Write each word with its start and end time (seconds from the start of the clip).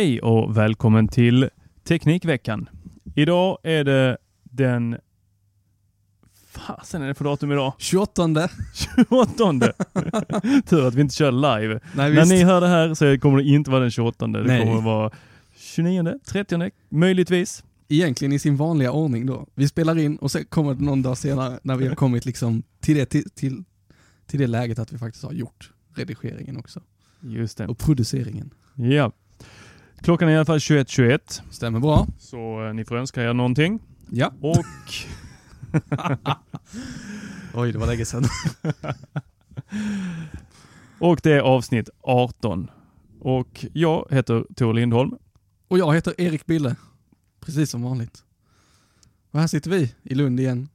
Hej 0.00 0.20
och 0.20 0.56
välkommen 0.56 1.08
till 1.08 1.48
Teknikveckan. 1.84 2.68
Idag 3.14 3.58
är 3.62 3.84
det 3.84 4.18
den... 4.42 4.96
Fasen 6.46 7.02
är 7.02 7.08
det 7.08 7.14
för 7.14 7.24
datum 7.24 7.52
idag? 7.52 7.72
28. 7.78 8.48
28. 8.96 9.72
Tur 10.66 10.86
att 10.86 10.94
vi 10.94 11.00
inte 11.00 11.14
kör 11.14 11.32
live. 11.32 11.80
Nej, 11.94 12.14
När 12.14 12.26
ni 12.26 12.42
hör 12.42 12.60
det 12.60 12.68
här 12.68 12.94
så 12.94 13.18
kommer 13.18 13.38
det 13.38 13.44
inte 13.44 13.70
vara 13.70 13.80
den 13.80 13.90
28. 13.90 14.26
Det 14.26 14.42
Nej. 14.42 14.66
kommer 14.66 14.80
vara 14.80 15.10
29, 15.56 16.14
30, 16.24 16.70
möjligtvis. 16.88 17.64
Egentligen 17.88 18.32
i 18.32 18.38
sin 18.38 18.56
vanliga 18.56 18.92
ordning 18.92 19.26
då. 19.26 19.46
Vi 19.54 19.68
spelar 19.68 19.98
in 19.98 20.16
och 20.16 20.30
sen 20.30 20.44
kommer 20.44 20.74
det 20.74 20.84
någon 20.84 21.02
dag 21.02 21.18
senare 21.18 21.58
när 21.62 21.76
vi 21.76 21.88
har 21.88 21.94
kommit 21.94 22.24
liksom 22.24 22.62
till 22.80 22.96
det, 22.96 23.06
till, 23.06 23.30
till, 23.30 23.64
till 24.26 24.40
det 24.40 24.46
läget 24.46 24.78
att 24.78 24.92
vi 24.92 24.98
faktiskt 24.98 25.24
har 25.24 25.32
gjort 25.32 25.70
redigeringen 25.94 26.56
också. 26.56 26.80
Just 27.20 27.58
det. 27.58 27.66
Och 27.66 27.78
produceringen. 27.78 28.54
Ja. 28.74 29.12
Klockan 30.02 30.28
är 30.28 30.32
i 30.32 30.36
alla 30.36 30.44
fall 30.44 30.58
21.21. 30.58 31.42
Stämmer 31.50 31.80
bra. 31.80 32.06
Så 32.18 32.66
eh, 32.66 32.74
ni 32.74 32.84
får 32.84 32.96
önska 32.96 33.22
er 33.22 33.32
någonting. 33.34 33.80
Ja. 34.10 34.32
Och 34.40 34.64
Oj, 37.54 37.72
det 37.72 37.78
var 37.78 37.86
länge 37.86 38.04
sedan. 38.04 38.24
Och 40.98 41.20
det 41.22 41.32
är 41.32 41.40
avsnitt 41.40 41.90
18. 42.00 42.70
Och 43.20 43.66
jag 43.72 44.06
heter 44.10 44.44
Tor 44.56 44.74
Lindholm. 44.74 45.14
Och 45.68 45.78
jag 45.78 45.94
heter 45.94 46.14
Erik 46.20 46.46
Bille. 46.46 46.76
Precis 47.40 47.70
som 47.70 47.82
vanligt. 47.82 48.24
Och 49.30 49.40
här 49.40 49.46
sitter 49.46 49.70
vi 49.70 49.94
i 50.02 50.14
Lund 50.14 50.40
igen. 50.40 50.68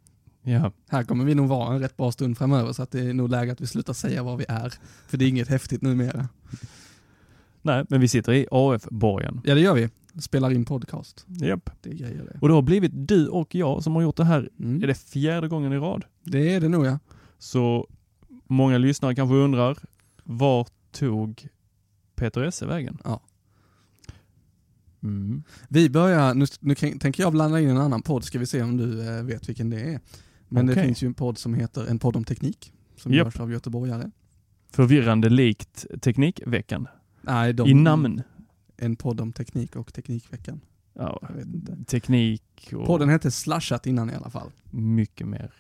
Ja, 0.44 0.72
Här 0.90 1.04
kommer 1.04 1.26
vi 1.26 1.36
nog 1.36 1.48
vara 1.48 1.74
en 1.74 1.80
rätt 1.82 1.98
bra 1.98 2.12
stund 2.12 2.38
framöver 2.38 2.74
så 2.74 2.84
att 2.84 2.92
det 2.92 3.00
är 3.00 3.14
nog 3.14 3.30
läge 3.30 3.52
att 3.52 3.62
vi 3.62 3.68
slutar 3.68 3.94
säga 3.94 4.24
var 4.24 4.38
vi 4.38 4.46
är. 4.48 4.74
För 5.08 5.18
det 5.18 5.26
är 5.26 5.30
inget 5.30 5.48
häftigt 5.48 5.82
numera. 5.82 6.28
Nej, 7.66 7.86
men 7.90 8.02
vi 8.02 8.08
sitter 8.08 8.34
i 8.34 8.48
AF-borgen. 8.52 9.42
Ja 9.44 9.56
det 9.56 9.62
gör 9.62 9.74
vi. 9.74 9.90
Spelar 10.22 10.52
in 10.54 10.66
podcast. 10.66 11.26
Japp. 11.28 11.70
Det 11.82 11.90
är 11.90 11.94
grejer 11.94 12.24
det. 12.34 12.38
Och 12.42 12.48
det 12.48 12.54
har 12.54 12.62
blivit 12.62 12.92
du 13.08 13.28
och 13.28 13.56
jag 13.56 13.84
som 13.84 13.96
har 13.96 14.02
gjort 14.02 14.16
det 14.18 14.24
här, 14.26 14.50
Mm. 14.60 14.84
är 14.84 14.88
det 14.88 14.96
fjärde 14.96 15.48
gången 15.48 15.74
i 15.74 15.78
rad? 15.78 16.04
Det 16.24 16.54
är 16.56 16.62
det 16.62 16.70
nog 16.70 16.86
ja. 16.86 17.00
Så 17.38 17.88
många 18.48 18.78
lyssnare 18.78 19.16
kanske 19.16 19.36
undrar, 19.36 19.78
var 20.24 20.68
tog 20.92 21.48
Peter 22.16 22.42
Esse 22.44 22.66
vägen? 22.66 22.98
Ja. 23.04 23.22
Mm. 25.04 25.44
Vi 25.70 25.90
börjar, 25.90 26.34
nu, 26.34 26.46
nu 26.60 26.76
tänker 26.76 27.24
jag 27.24 27.32
blanda 27.32 27.60
in 27.60 27.70
en 27.70 27.78
annan 27.78 28.02
podd, 28.02 28.24
ska 28.24 28.40
vi 28.40 28.46
se 28.46 28.62
om 28.62 28.78
du 28.78 29.08
eh, 29.18 29.24
vet 29.24 29.50
vilken 29.50 29.70
det 29.70 29.80
är. 29.82 30.00
Men 30.48 30.66
det 30.66 30.74
Okej. 30.74 30.86
finns 30.86 31.04
ju 31.04 31.06
en 31.08 31.14
podd 31.14 31.38
som 31.38 31.54
heter 31.54 31.86
En 31.86 32.00
podd 32.00 32.16
om 32.16 32.24
teknik, 32.24 32.74
som 32.98 33.14
Japp. 33.14 33.28
görs 33.28 33.40
av 33.40 33.52
göteborgare. 33.52 34.12
Förvirrande 34.72 35.30
likt 35.30 35.86
Teknikveckan. 36.02 36.88
Nej, 37.28 37.54
de, 37.54 37.68
I 37.70 37.74
namn. 37.74 38.22
En 38.78 38.96
podd 38.96 39.22
om 39.22 39.34
teknik 39.34 39.76
och 39.76 39.94
Teknikveckan. 39.94 40.62
Ja, 40.94 41.20
Jag 41.30 41.36
vet 41.36 41.46
inte. 41.46 41.78
teknik 41.88 42.74
och 42.76 42.86
Podden 42.86 43.10
hette 43.10 43.32
Slashat 43.32 43.88
innan 43.88 44.10
i 44.10 44.14
alla 44.16 44.30
fall. 44.30 44.52
mycket 44.72 45.28
mer. 45.28 45.54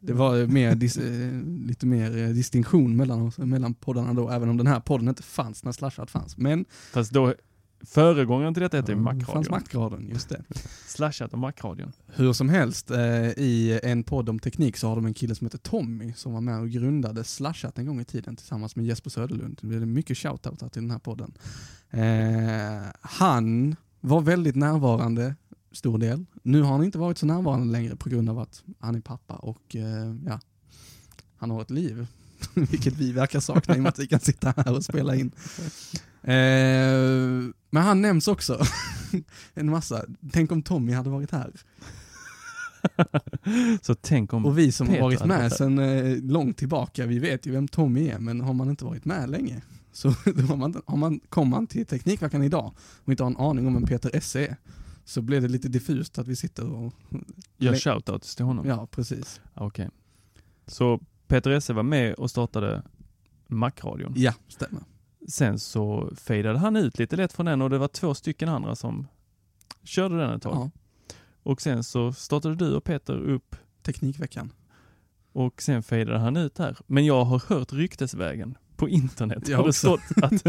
Det 0.00 0.12
var 0.12 0.46
mer 0.46 0.74
dis, 0.74 0.96
eh, 0.96 1.32
lite 1.66 1.86
mer 1.86 2.16
eh, 2.16 2.28
distinktion 2.28 2.96
mellan, 2.96 3.22
oss- 3.22 3.38
mellan 3.38 3.74
poddarna 3.74 4.14
då, 4.14 4.30
även 4.30 4.48
om 4.48 4.56
den 4.56 4.66
här 4.66 4.80
podden 4.80 5.08
inte 5.08 5.22
fanns 5.22 5.64
när 5.64 5.72
Slashat 5.72 6.10
fanns. 6.10 6.36
Men 6.36 6.64
Fast 6.92 7.12
då, 7.12 7.34
föregångaren 7.86 8.54
till 8.54 8.62
detta 8.62 8.76
heter 8.76 8.92
ju 8.92 8.98
det 8.98 9.24
fanns 9.24 9.50
Macradion. 9.50 9.50
Macradion, 9.50 10.08
just 10.08 10.28
det. 10.28 10.42
Slashat 10.86 11.32
och 11.32 11.38
Macradion. 11.38 11.92
Hur 12.06 12.32
som 12.32 12.48
helst, 12.48 12.90
eh, 12.90 13.28
i 13.28 13.80
en 13.82 14.02
podd 14.02 14.28
om 14.28 14.38
teknik 14.38 14.76
så 14.76 14.88
har 14.88 14.96
de 14.96 15.06
en 15.06 15.14
kille 15.14 15.34
som 15.34 15.44
heter 15.44 15.58
Tommy 15.58 16.12
som 16.12 16.32
var 16.32 16.40
med 16.40 16.60
och 16.60 16.70
grundade 16.70 17.24
Slashat 17.24 17.78
en 17.78 17.86
gång 17.86 18.00
i 18.00 18.04
tiden 18.04 18.36
tillsammans 18.36 18.76
med 18.76 18.86
Jesper 18.86 19.10
Söderlund. 19.10 19.58
Det 19.60 19.66
blev 19.66 19.86
mycket 19.86 20.18
shoutout 20.18 20.72
till 20.72 20.82
den 20.82 20.90
här 20.90 20.98
podden. 20.98 21.34
Eh, 21.90 22.90
han 23.00 23.76
var 24.00 24.20
väldigt 24.20 24.56
närvarande, 24.56 25.34
stor 25.72 25.98
del. 25.98 26.24
Nu 26.42 26.62
har 26.62 26.72
han 26.72 26.84
inte 26.84 26.98
varit 26.98 27.18
så 27.18 27.26
närvarande 27.26 27.72
längre 27.72 27.96
på 27.96 28.08
grund 28.08 28.28
av 28.28 28.38
att 28.38 28.62
han 28.78 28.94
är 28.94 29.00
pappa 29.00 29.34
och 29.34 29.76
eh, 29.76 30.14
ja, 30.26 30.40
han 31.36 31.50
har 31.50 31.62
ett 31.62 31.70
liv. 31.70 32.06
Vilket 32.54 32.96
vi 32.96 33.12
verkar 33.12 33.40
sakna 33.40 33.74
i 33.74 33.78
och 33.78 33.82
med 33.82 33.90
att 33.90 33.98
vi 33.98 34.06
kan 34.06 34.20
sitta 34.20 34.54
här 34.56 34.76
och 34.76 34.84
spela 34.84 35.16
in. 35.16 35.32
Eh, 36.24 37.52
men 37.70 37.82
han 37.82 38.02
nämns 38.02 38.28
också 38.28 38.60
en 39.54 39.70
massa. 39.70 40.04
Tänk 40.32 40.52
om 40.52 40.62
Tommy 40.62 40.92
hade 40.92 41.10
varit 41.10 41.30
här. 41.30 41.52
Så 43.82 43.94
tänk 43.94 44.32
om 44.32 44.46
Och 44.46 44.58
vi 44.58 44.72
som 44.72 44.86
Peter 44.86 45.00
har 45.00 45.08
varit 45.08 45.24
med 45.24 45.40
varit 45.40 45.56
sedan 45.56 45.78
eh, 45.78 46.16
långt 46.22 46.56
tillbaka, 46.56 47.06
vi 47.06 47.18
vet 47.18 47.46
ju 47.46 47.52
vem 47.52 47.68
Tommy 47.68 48.08
är, 48.08 48.18
men 48.18 48.40
har 48.40 48.52
man 48.52 48.70
inte 48.70 48.84
varit 48.84 49.04
med 49.04 49.30
länge, 49.30 49.62
så 49.92 50.08
har 50.08 50.56
man, 50.56 50.82
har 50.86 50.96
man, 50.96 51.20
kommer 51.28 51.50
man 51.50 51.66
till 51.66 51.86
Teknikveckan 51.86 52.42
idag 52.42 52.72
och 53.04 53.08
inte 53.12 53.22
har 53.22 53.30
en 53.30 53.36
aning 53.36 53.66
om 53.66 53.74
vem 53.74 53.86
Peter 53.86 54.16
Esse 54.16 54.46
är, 54.46 54.56
så 55.04 55.22
blir 55.22 55.40
det 55.40 55.48
lite 55.48 55.68
diffust 55.68 56.18
att 56.18 56.28
vi 56.28 56.36
sitter 56.36 56.70
och... 56.70 56.94
gör 57.58 57.74
shoutouts 57.74 58.36
till 58.36 58.44
honom. 58.44 58.66
Ja, 58.66 58.86
precis. 58.90 59.40
Okej. 59.54 59.90
Så 60.66 61.00
Peter 61.26 61.50
Esse 61.50 61.72
var 61.72 61.82
med 61.82 62.14
och 62.14 62.30
startade 62.30 62.82
Macradion. 63.46 64.12
Ja, 64.16 64.32
stämmer. 64.48 64.82
Sen 65.28 65.58
så 65.58 66.12
fejdade 66.16 66.58
han 66.58 66.76
ut 66.76 66.98
lite 66.98 67.16
lätt 67.16 67.32
från 67.32 67.46
den 67.46 67.62
och 67.62 67.70
det 67.70 67.78
var 67.78 67.88
två 67.88 68.14
stycken 68.14 68.48
andra 68.48 68.76
som 68.76 69.06
körde 69.84 70.18
den 70.18 70.30
ett 70.30 70.42
tag. 70.42 70.54
Ja, 70.54 70.70
Och 71.42 71.60
sen 71.62 71.84
så 71.84 72.12
startade 72.12 72.54
du 72.54 72.74
och 72.74 72.84
Peter 72.84 73.16
upp 73.16 73.56
Teknikveckan. 73.82 74.52
och 75.32 75.62
sen 75.62 75.82
fejdade 75.82 76.18
han 76.18 76.36
ut 76.36 76.58
här. 76.58 76.76
Men 76.86 77.04
jag 77.06 77.24
har 77.24 77.42
hört 77.48 77.72
ryktesvägen 77.72 78.54
på 78.76 78.88
internet 78.88 79.48
Jag 79.48 79.58
har 79.58 79.66
det 79.66 79.72
stått 79.72 80.00
att 80.22 80.44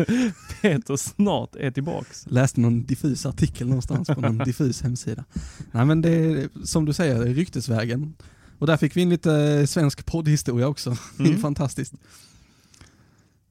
Peter 0.62 0.96
snart 0.96 1.56
är 1.56 1.72
tillbaks. 1.72 2.26
Läste 2.30 2.60
någon 2.62 2.84
diffus 2.86 3.26
artikel 3.26 3.68
någonstans 3.68 4.08
på 4.08 4.22
någon 4.22 4.38
diffus 4.46 4.82
hemsida. 4.82 5.24
Nej 5.72 5.86
men 5.86 6.02
det 6.02 6.10
är, 6.10 6.50
som 6.66 6.86
du 6.86 6.94
säger, 6.94 7.22
ryktesvägen. 7.26 8.14
Och 8.60 8.68
där 8.68 8.78
fick 8.78 8.96
vi 8.98 9.02
in 9.02 9.10
lite 9.10 9.68
svensk 9.68 10.06
poddhistoria 10.06 10.68
också. 10.68 10.90
Det 11.18 11.24
är 11.24 11.28
Mm. 11.28 11.42
fantastiskt. 11.42 11.94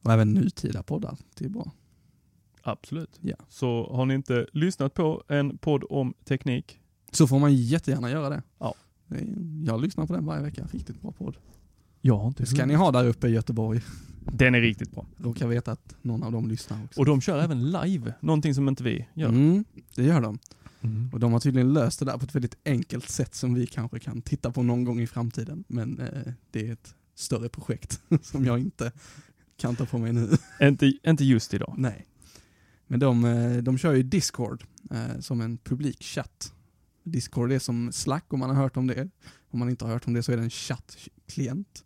Och 0.05 0.13
även 0.13 0.33
nutida 0.33 0.83
poddar, 0.83 1.17
det 1.35 1.45
är 1.45 1.49
bra. 1.49 1.73
Absolut. 2.63 3.19
Ja. 3.21 3.37
Så 3.49 3.91
har 3.93 4.07
ni 4.07 4.15
inte 4.15 4.47
lyssnat 4.53 4.95
på 4.95 5.23
en 5.29 5.59
podd 5.59 5.85
om 5.91 6.15
teknik, 6.25 6.81
Så 7.13 7.27
får 7.27 7.39
man 7.39 7.55
jättegärna 7.55 8.11
göra 8.11 8.29
det. 8.29 8.43
Ja. 8.59 8.75
Jag 9.67 9.81
lyssnar 9.81 10.07
på 10.07 10.13
den 10.13 10.27
varje 10.27 10.43
vecka, 10.43 10.69
riktigt 10.73 11.03
bra 11.03 11.13
podd. 11.13 11.37
jag 12.01 12.19
har 12.19 12.29
inte 12.29 12.43
Det 12.43 12.47
ska 12.47 12.67
ni 12.67 12.75
ha 12.75 12.91
där 12.91 13.07
uppe 13.09 13.29
i 13.29 13.31
Göteborg. 13.31 13.81
Den 14.33 14.55
är 14.55 14.61
riktigt 14.61 14.91
bra. 14.91 15.07
Råkar 15.17 15.49
veta 15.49 15.73
att 15.73 15.97
någon 16.03 16.23
av 16.23 16.33
dem 16.33 16.49
lyssnar 16.49 16.85
också. 16.85 17.01
Och 17.01 17.07
de 17.07 17.21
kör 17.21 17.43
även 17.43 17.71
live, 17.71 18.15
någonting 18.21 18.55
som 18.55 18.69
inte 18.69 18.83
vi 18.85 19.07
gör. 19.15 19.29
Mm, 19.29 19.65
det 19.95 20.03
gör 20.03 20.21
de. 20.21 20.39
Mm. 20.81 21.11
Och 21.13 21.21
de 21.21 21.33
har 21.33 21.41
tydligen 21.41 21.73
löst 21.73 21.99
det 21.99 22.05
där 22.05 22.19
på 22.19 22.25
ett 22.25 22.35
väldigt 22.35 22.57
enkelt 22.65 23.09
sätt 23.09 23.35
som 23.35 23.55
vi 23.55 23.67
kanske 23.67 23.99
kan 23.99 24.23
titta 24.23 24.53
på 24.53 24.63
någon 24.63 24.85
gång 24.85 25.01
i 25.01 25.07
framtiden. 25.07 25.65
Men 25.69 26.01
eh, 26.01 26.33
det 26.51 26.69
är 26.69 26.73
ett 26.73 26.95
större 27.15 27.49
projekt 27.49 28.01
som 28.23 28.45
jag 28.45 28.59
inte 28.59 28.93
kan 29.57 29.77
ta 29.77 29.87
på 29.87 29.99
mig 29.99 30.13
nu. 30.13 30.31
Inte, 30.61 30.93
inte 31.03 31.25
just 31.25 31.55
idag. 31.55 31.75
Nej. 31.79 32.07
Men 32.87 33.01
de, 33.01 33.25
eh, 33.25 33.57
de 33.57 33.79
kör 33.79 33.95
ju 33.95 34.03
Discord 34.03 34.65
eh, 34.91 35.21
som 35.21 35.41
en 35.41 35.59
publikchatt. 35.59 36.55
Discord 37.03 37.53
är 37.53 37.59
som 37.59 37.93
Slack 37.93 38.33
om 38.33 38.39
man 38.39 38.51
har 38.51 38.57
hört 38.57 38.77
om 38.77 38.87
det. 38.87 39.09
Om 39.51 39.59
man 39.59 39.71
inte 39.71 39.85
har 39.85 39.93
hört 39.93 40.07
om 40.07 40.13
det 40.13 40.23
så 40.23 40.33
är 40.33 40.37
det 40.37 40.43
en 40.43 40.51
chattklient 40.51 41.85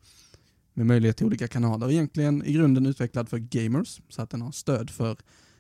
med 0.75 0.87
möjlighet 0.87 1.17
till 1.17 1.27
olika 1.27 1.49
kanaler. 1.49 1.91
Egentligen 1.91 2.45
i 2.45 2.53
grunden 2.53 2.87
utvecklad 2.87 3.29
för 3.29 3.39
gamers 3.39 4.01
så 4.09 4.23
att 4.23 4.31
den 4.31 4.43
har 4.43 4.53
stöd 4.53 4.91
för, 4.91 5.17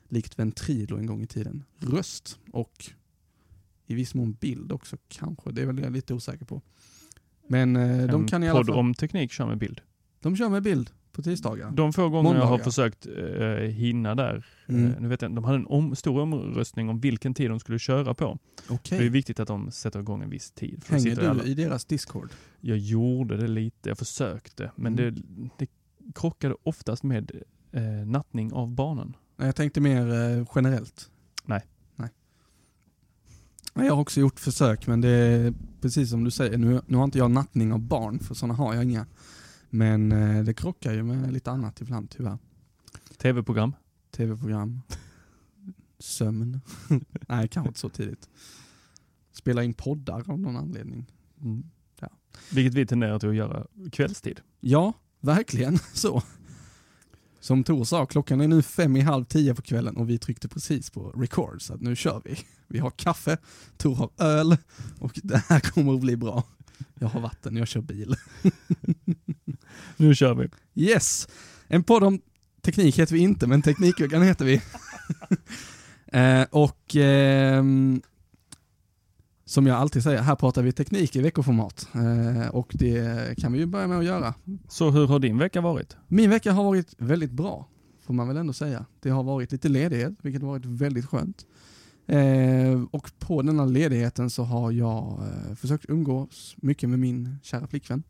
likt 0.08 0.38
Ventrilo 0.38 0.96
en 0.96 1.06
gång 1.06 1.22
i 1.22 1.26
tiden, 1.26 1.64
röst 1.78 2.38
och 2.52 2.90
i 3.86 3.94
viss 3.94 4.14
mån 4.14 4.32
bild 4.32 4.72
också 4.72 4.96
kanske. 5.08 5.52
Det 5.52 5.62
är 5.62 5.66
väl 5.66 5.78
jag 5.78 5.92
lite 5.92 6.14
osäker 6.14 6.44
på. 6.44 6.62
Men 7.46 7.76
eh, 7.76 8.06
de 8.06 8.26
kan 8.26 8.44
i 8.44 8.48
alla 8.48 8.58
podd 8.58 8.66
fall, 8.66 8.78
om 8.78 8.94
teknik 8.94 9.32
kör 9.32 9.46
med 9.46 9.58
bild. 9.58 9.80
de 10.20 10.36
kör 10.36 10.48
med 10.48 10.62
bild 10.62 10.90
på 11.18 11.22
tisdagar. 11.22 11.70
De 11.70 11.92
få 11.92 12.08
gånger 12.08 12.30
jag 12.34 12.40
har 12.40 12.44
Måndagar. 12.50 12.64
försökt 12.64 13.06
eh, 13.06 13.68
hinna 13.70 14.14
där, 14.14 14.46
Mm. 14.68 14.86
eh, 14.92 15.00
nu 15.00 15.08
vet 15.08 15.22
jag, 15.22 15.34
de 15.34 15.44
hade 15.44 15.56
en 15.58 15.66
om, 15.66 15.96
stor 15.96 16.20
omröstning 16.20 16.88
om 16.88 17.00
vilken 17.00 17.34
tid 17.34 17.50
de 17.50 17.60
skulle 17.60 17.78
köra 17.78 18.14
på. 18.14 18.38
Okej. 18.70 18.98
Det 18.98 19.06
är 19.06 19.10
viktigt 19.10 19.40
att 19.40 19.48
de 19.48 19.70
sätter 19.70 20.00
igång 20.00 20.22
en 20.22 20.30
viss 20.30 20.50
tid. 20.50 20.84
Hänger 20.88 21.02
sitter 21.10 21.28
alla- 21.28 21.42
du 21.42 21.48
i 21.50 21.54
deras 21.54 21.84
Discord? 21.84 22.30
Jag 22.60 22.78
gjorde 22.78 23.36
det 23.36 23.48
lite, 23.48 23.88
jag 23.88 23.98
försökte, 23.98 24.70
men 24.76 24.98
Mm. 24.98 25.14
det, 25.14 25.22
det 25.58 25.66
krockade 26.14 26.54
oftast 26.62 27.02
med 27.02 27.32
eh, 27.72 27.82
nattning 28.06 28.52
av 28.52 28.68
barnen. 28.74 29.16
Jag 29.36 29.56
tänkte 29.56 29.80
mer 29.80 30.12
eh, 30.38 30.46
generellt. 30.54 31.10
Nej. 31.44 31.60
Nej, 33.74 33.86
Jag 33.86 33.94
har 33.94 34.00
också 34.02 34.20
gjort 34.20 34.40
försök 34.40 34.86
men 34.86 35.00
det 35.00 35.08
är 35.08 35.54
precis 35.80 36.10
som 36.10 36.24
du 36.24 36.30
säger, 36.30 36.58
nu, 36.58 36.80
nu 36.86 36.96
har 36.96 37.04
inte 37.04 37.18
jag 37.18 37.30
nattning 37.30 37.72
av 37.72 37.78
barn 37.80 38.18
för 38.18 38.34
sådana 38.34 38.54
har 38.54 38.74
jag 38.74 38.84
inga. 38.84 39.06
Men 39.70 40.12
eh, 40.12 40.44
det 40.44 40.54
krockar 40.54 40.92
ju 40.92 41.02
med 41.02 41.32
lite 41.32 41.50
annat 41.50 41.80
ibland 41.80 42.10
tyvärr. 42.10 42.38
Tv-program. 43.16 43.74
Tv-program, 44.10 44.82
sömn. 45.98 46.60
Nej, 47.28 47.48
kanske 47.48 47.68
inte 47.68 47.80
så 47.80 47.88
tidigt. 47.88 48.28
Spela 49.32 49.64
in 49.64 49.74
poddar 49.74 50.30
av 50.30 50.40
någon 50.40 50.56
anledning. 50.56 51.06
Mm. 51.40 51.70
Ja. 52.00 52.08
Vilket 52.52 52.74
vi 52.74 52.86
tenderar 52.86 53.18
till 53.18 53.28
att 53.28 53.34
göra 53.34 53.66
kvällstid. 53.92 54.40
Ja, 54.60 54.92
verkligen 55.20 55.78
så. 55.92 56.22
Som 57.40 57.64
Tor 57.64 57.84
sa, 57.84 58.06
klockan 58.06 58.40
är 58.40 58.48
nu 58.48 58.62
fem 58.62 58.96
i 58.96 59.00
halv 59.00 59.24
tio 59.24 59.54
på 59.54 59.62
kvällen 59.62 59.96
och 59.96 60.10
vi 60.10 60.18
tryckte 60.18 60.48
precis 60.48 60.90
på 60.90 61.10
record 61.10 61.62
så 61.62 61.76
nu 61.76 61.96
kör 61.96 62.22
vi. 62.24 62.38
Vi 62.66 62.78
har 62.78 62.90
kaffe, 62.90 63.36
Tor 63.76 63.94
har 63.94 64.10
öl 64.18 64.56
och 64.98 65.20
det 65.22 65.36
här 65.48 65.60
kommer 65.60 65.94
att 65.94 66.00
bli 66.00 66.16
bra. 66.16 66.44
Jag 66.94 67.08
har 67.08 67.20
vatten, 67.20 67.56
jag 67.56 67.68
kör 67.68 67.80
bil. 67.80 68.16
Nu 69.96 70.14
kör 70.14 70.34
vi. 70.34 70.48
Yes! 70.74 71.28
En 71.68 71.82
podd 71.82 72.02
om 72.02 72.20
teknik 72.62 72.98
heter 72.98 73.14
vi 73.14 73.20
inte, 73.20 73.46
men 73.46 73.62
Teknikveckan 73.62 74.22
heter 74.22 74.44
vi. 74.44 74.62
eh, 76.18 76.46
och 76.50 76.96
ehm, 76.96 78.02
som 79.44 79.66
jag 79.66 79.76
alltid 79.76 80.02
säger, 80.02 80.22
här 80.22 80.34
pratar 80.34 80.62
vi 80.62 80.72
teknik 80.72 81.16
i 81.16 81.20
veckoformat. 81.20 81.88
Eh, 81.94 82.48
och 82.48 82.72
det 82.74 83.38
kan 83.38 83.52
vi 83.52 83.58
ju 83.58 83.66
börja 83.66 83.86
med 83.86 83.98
att 83.98 84.04
göra. 84.04 84.34
Så 84.68 84.90
hur 84.90 85.06
har 85.06 85.18
din 85.18 85.38
vecka 85.38 85.60
varit? 85.60 85.96
Min 86.06 86.30
vecka 86.30 86.52
har 86.52 86.64
varit 86.64 86.94
väldigt 86.98 87.30
bra, 87.30 87.68
får 88.06 88.14
man 88.14 88.28
väl 88.28 88.36
ändå 88.36 88.52
säga. 88.52 88.84
Det 89.00 89.10
har 89.10 89.22
varit 89.22 89.52
lite 89.52 89.68
ledighet, 89.68 90.12
vilket 90.22 90.42
har 90.42 90.48
varit 90.48 90.64
väldigt 90.64 91.06
skönt. 91.06 91.46
Eh, 92.06 92.82
och 92.90 93.10
på 93.18 93.42
denna 93.42 93.64
ledigheten 93.64 94.30
så 94.30 94.42
har 94.42 94.72
jag 94.72 95.20
eh, 95.22 95.54
försökt 95.54 95.84
umgås 95.88 96.56
mycket 96.56 96.88
med 96.88 96.98
min 96.98 97.38
kära 97.42 97.66
flickvän. 97.66 98.02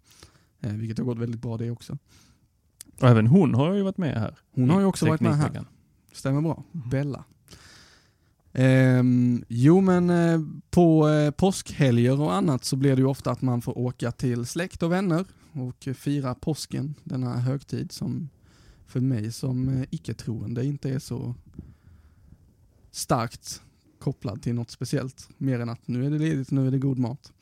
Eh, 0.61 0.73
vilket 0.73 0.99
har 0.99 1.05
gått 1.05 1.19
väldigt 1.19 1.41
bra 1.41 1.57
det 1.57 1.71
också. 1.71 1.99
Och 3.01 3.09
även 3.09 3.27
hon 3.27 3.55
har 3.55 3.75
ju 3.75 3.83
varit 3.83 3.99
med 3.99 4.21
här. 4.21 4.39
Hon 4.51 4.71
har 4.71 4.81
ju 4.81 4.87
också 4.87 5.07
varit 5.07 5.21
med 5.21 5.37
här. 5.37 5.65
Stämmer 6.13 6.41
bra. 6.41 6.65
Bella. 6.73 7.25
Ehm, 8.53 9.45
jo 9.49 9.81
men 9.81 10.11
eh, 10.11 10.41
på 10.71 11.09
eh, 11.09 11.31
påskhelger 11.31 12.21
och 12.21 12.35
annat 12.35 12.65
så 12.65 12.77
blir 12.77 12.97
det 12.97 13.03
ju 13.03 13.09
ofta 13.09 13.31
att 13.31 13.43
man 13.43 13.63
får 13.63 13.79
åka 13.79 14.13
till 14.13 14.47
släkt 14.47 14.83
och 14.83 14.93
vänner 14.93 15.25
och 15.53 15.89
fira 15.97 16.35
påsken, 16.35 16.95
denna 17.05 17.37
högtid 17.37 17.93
som 17.93 18.29
för 18.87 19.01
mig 19.01 19.33
som 19.33 19.69
eh, 19.69 19.85
icke-troende 19.91 20.65
inte 20.65 20.91
är 20.91 20.99
så 20.99 21.35
starkt 22.91 23.63
kopplad 23.99 24.43
till 24.43 24.55
något 24.55 24.71
speciellt. 24.71 25.29
Mer 25.37 25.61
än 25.61 25.69
att 25.69 25.89
nu 25.89 26.07
är 26.07 26.11
det 26.11 26.19
ledigt, 26.19 26.51
nu 26.51 26.67
är 26.67 26.71
det 26.71 26.79
god 26.79 26.99
mat. 26.99 27.33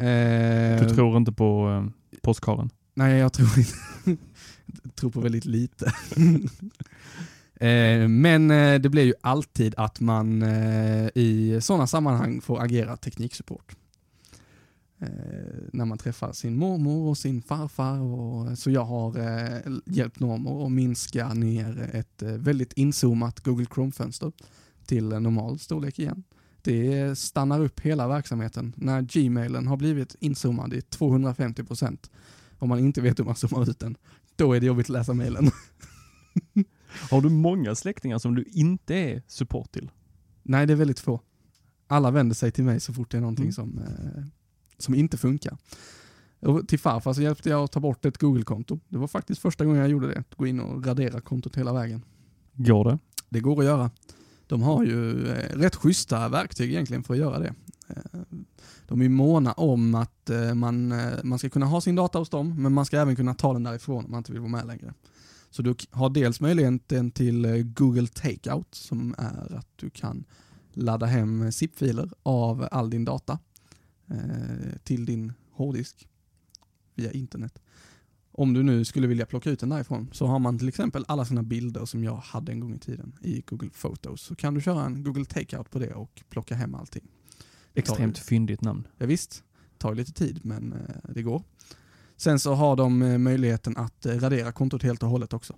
Du 0.00 0.06
Ehm, 0.06 0.94
tror 0.94 1.16
inte 1.16 1.32
på 1.32 1.68
eh, 1.70 2.20
påskharen? 2.22 2.70
Nej, 2.94 3.18
jag 3.18 3.32
tror 3.32 3.48
inte. 3.58 3.72
jag 4.82 4.94
tror 4.94 5.10
på 5.10 5.20
väldigt 5.20 5.44
lite. 5.44 5.92
Eh, 7.60 8.08
Men 8.08 8.50
eh, 8.50 8.80
det 8.80 8.88
blir 8.88 9.04
ju 9.04 9.14
alltid 9.20 9.74
att 9.76 10.00
man 10.00 10.42
eh, 10.42 11.08
i 11.14 11.58
sådana 11.62 11.86
sammanhang 11.86 12.40
får 12.40 12.62
agera 12.62 12.96
tekniksupport. 12.96 13.76
Eh, 15.00 15.08
När 15.72 15.84
man 15.84 15.98
träffar 15.98 16.32
sin 16.32 16.56
mormor 16.56 17.08
och 17.08 17.18
sin 17.18 17.42
farfar. 17.42 17.98
Och, 18.00 18.58
så 18.58 18.70
jag 18.70 18.84
har 18.84 19.18
eh, 19.18 19.58
hjälpt 19.86 20.20
mormor 20.20 20.66
att 20.66 20.72
minska 20.72 21.34
ner 21.34 21.90
ett 21.92 22.22
eh, 22.22 22.28
väldigt 22.28 22.72
inzoomat 22.72 23.40
Google 23.40 23.66
Chrome-fönster 23.74 24.32
till 24.86 25.04
normal 25.08 25.58
storlek 25.58 25.98
igen. 25.98 26.22
Det 26.62 27.18
stannar 27.18 27.60
upp 27.60 27.80
hela 27.80 28.08
verksamheten 28.08 28.72
när 28.76 29.02
Gmailen 29.02 29.66
har 29.66 29.76
blivit 29.76 30.16
inzoomad 30.20 30.74
i 30.74 30.80
250% 30.80 32.10
om 32.58 32.68
man 32.68 32.78
inte 32.78 33.00
vet 33.00 33.18
hur 33.18 33.24
man 33.24 33.34
zoomar 33.36 33.70
ut 33.70 33.78
den. 33.78 33.96
Då 34.36 34.52
är 34.52 34.60
det 34.60 34.66
jobbigt 34.66 34.86
att 34.86 34.92
läsa 34.92 35.14
mailen. 35.14 35.50
Har 37.10 37.20
du 37.20 37.28
många 37.28 37.74
släktingar 37.74 38.18
som 38.18 38.34
du 38.34 38.44
inte 38.52 38.94
är 38.94 39.22
support 39.26 39.72
till? 39.72 39.90
Nej, 40.42 40.66
det 40.66 40.72
är 40.72 40.76
väldigt 40.76 41.00
få. 41.00 41.20
Alla 41.86 42.10
vänder 42.10 42.34
sig 42.34 42.50
till 42.52 42.64
mig 42.64 42.80
så 42.80 42.92
fort 42.92 43.10
det 43.10 43.16
är 43.16 43.20
någonting 43.20 43.44
Mm. 43.44 43.52
som, 43.52 43.78
eh, 43.78 44.22
som 44.78 44.94
inte 44.94 45.18
funkar. 45.18 45.56
Och 46.40 46.68
till 46.68 46.78
farfar 46.78 47.12
så 47.12 47.22
hjälpte 47.22 47.48
jag 47.48 47.64
att 47.64 47.72
ta 47.72 47.80
bort 47.80 48.04
ett 48.04 48.18
Google-konto. 48.18 48.80
Det 48.88 48.98
var 48.98 49.06
faktiskt 49.08 49.40
första 49.40 49.64
gången 49.64 49.80
jag 49.80 49.90
gjorde 49.90 50.08
det. 50.08 50.18
Att 50.20 50.34
gå 50.34 50.46
in 50.46 50.60
och 50.60 50.86
radera 50.86 51.20
kontot 51.20 51.56
hela 51.56 51.72
vägen. 51.72 52.04
Går 52.54 52.84
det? 52.84 52.98
Det 53.28 53.40
går 53.40 53.58
att 53.58 53.64
göra. 53.64 53.90
De 54.50 54.62
har 54.62 54.84
ju 54.84 55.28
eh, 55.28 55.58
rätt 55.58 55.76
schyssta 55.76 56.28
verktyg 56.28 56.70
egentligen 56.70 57.02
för 57.02 57.14
att 57.14 57.20
göra 57.20 57.38
det. 57.38 57.54
Eh, 57.88 58.20
de 58.88 59.02
är 59.02 59.08
måna 59.08 59.52
om 59.52 59.94
att 59.94 60.30
eh, 60.30 60.54
man, 60.54 60.94
man 61.22 61.38
ska 61.38 61.50
kunna 61.50 61.66
ha 61.66 61.80
sin 61.80 61.94
data 61.94 62.18
hos 62.18 62.30
dem, 62.30 62.62
men 62.62 62.72
man 62.72 62.86
ska 62.86 62.98
även 62.98 63.16
kunna 63.16 63.34
ta 63.34 63.52
den 63.52 63.62
därifrån 63.62 64.04
om 64.04 64.10
man 64.10 64.18
inte 64.18 64.32
vill 64.32 64.40
vara 64.40 64.50
med 64.50 64.66
längre. 64.66 64.94
Så 65.50 65.62
du 65.62 65.74
har 65.90 66.10
dels 66.10 66.40
möjligheten 66.40 67.10
till 67.10 67.62
Google 67.62 68.06
Takeout 68.06 68.74
som 68.74 69.14
är 69.18 69.56
att 69.58 69.68
du 69.76 69.90
kan 69.90 70.24
ladda 70.72 71.06
hem 71.06 71.52
zip-filer 71.52 72.10
av 72.22 72.68
all 72.70 72.90
din 72.90 73.04
data 73.04 73.38
till 74.84 75.04
din 75.06 75.32
hårddisk 75.52 76.08
via 76.94 77.12
internet. 77.12 77.58
Om 78.40 78.52
du 78.52 78.62
nu 78.62 78.84
skulle 78.84 79.06
vilja 79.06 79.26
plocka 79.26 79.50
ut 79.50 79.60
den 79.60 79.68
därifrån 79.68 80.08
så 80.12 80.26
har 80.26 80.38
man 80.38 80.58
till 80.58 80.68
exempel 80.68 81.04
alla 81.08 81.24
sina 81.24 81.42
bilder 81.42 81.84
som 81.84 82.04
jag 82.04 82.16
hade 82.16 82.52
en 82.52 82.60
gång 82.60 82.74
i 82.74 82.78
tiden 82.78 83.12
i 83.22 83.42
Google 83.46 83.70
Photos. 83.70 84.22
Så 84.22 84.34
kan 84.34 84.54
du 84.54 84.60
köra 84.60 84.84
en 84.84 85.02
Google 85.04 85.24
Takeout 85.24 85.70
på 85.70 85.78
det 85.78 85.94
och 85.94 86.22
plocka 86.28 86.54
hem 86.54 86.74
allting. 86.74 87.02
Tar 87.02 87.42
Extremt 87.74 88.18
ju- 88.18 88.22
fyndigt 88.22 88.60
namn. 88.60 88.86
Ja, 88.98 89.06
visst, 89.06 89.44
tar 89.78 89.94
lite 89.94 90.12
tid 90.12 90.40
men 90.44 90.72
eh, 90.72 91.10
det 91.14 91.22
går. 91.22 91.42
Sen 92.16 92.38
så 92.40 92.54
har 92.54 92.76
de 92.76 93.02
eh, 93.02 93.18
möjligheten 93.18 93.76
att 93.76 94.06
eh, 94.06 94.14
radera 94.18 94.52
kontot 94.52 94.82
helt 94.82 95.02
och 95.02 95.08
hållet 95.08 95.32
också. 95.32 95.56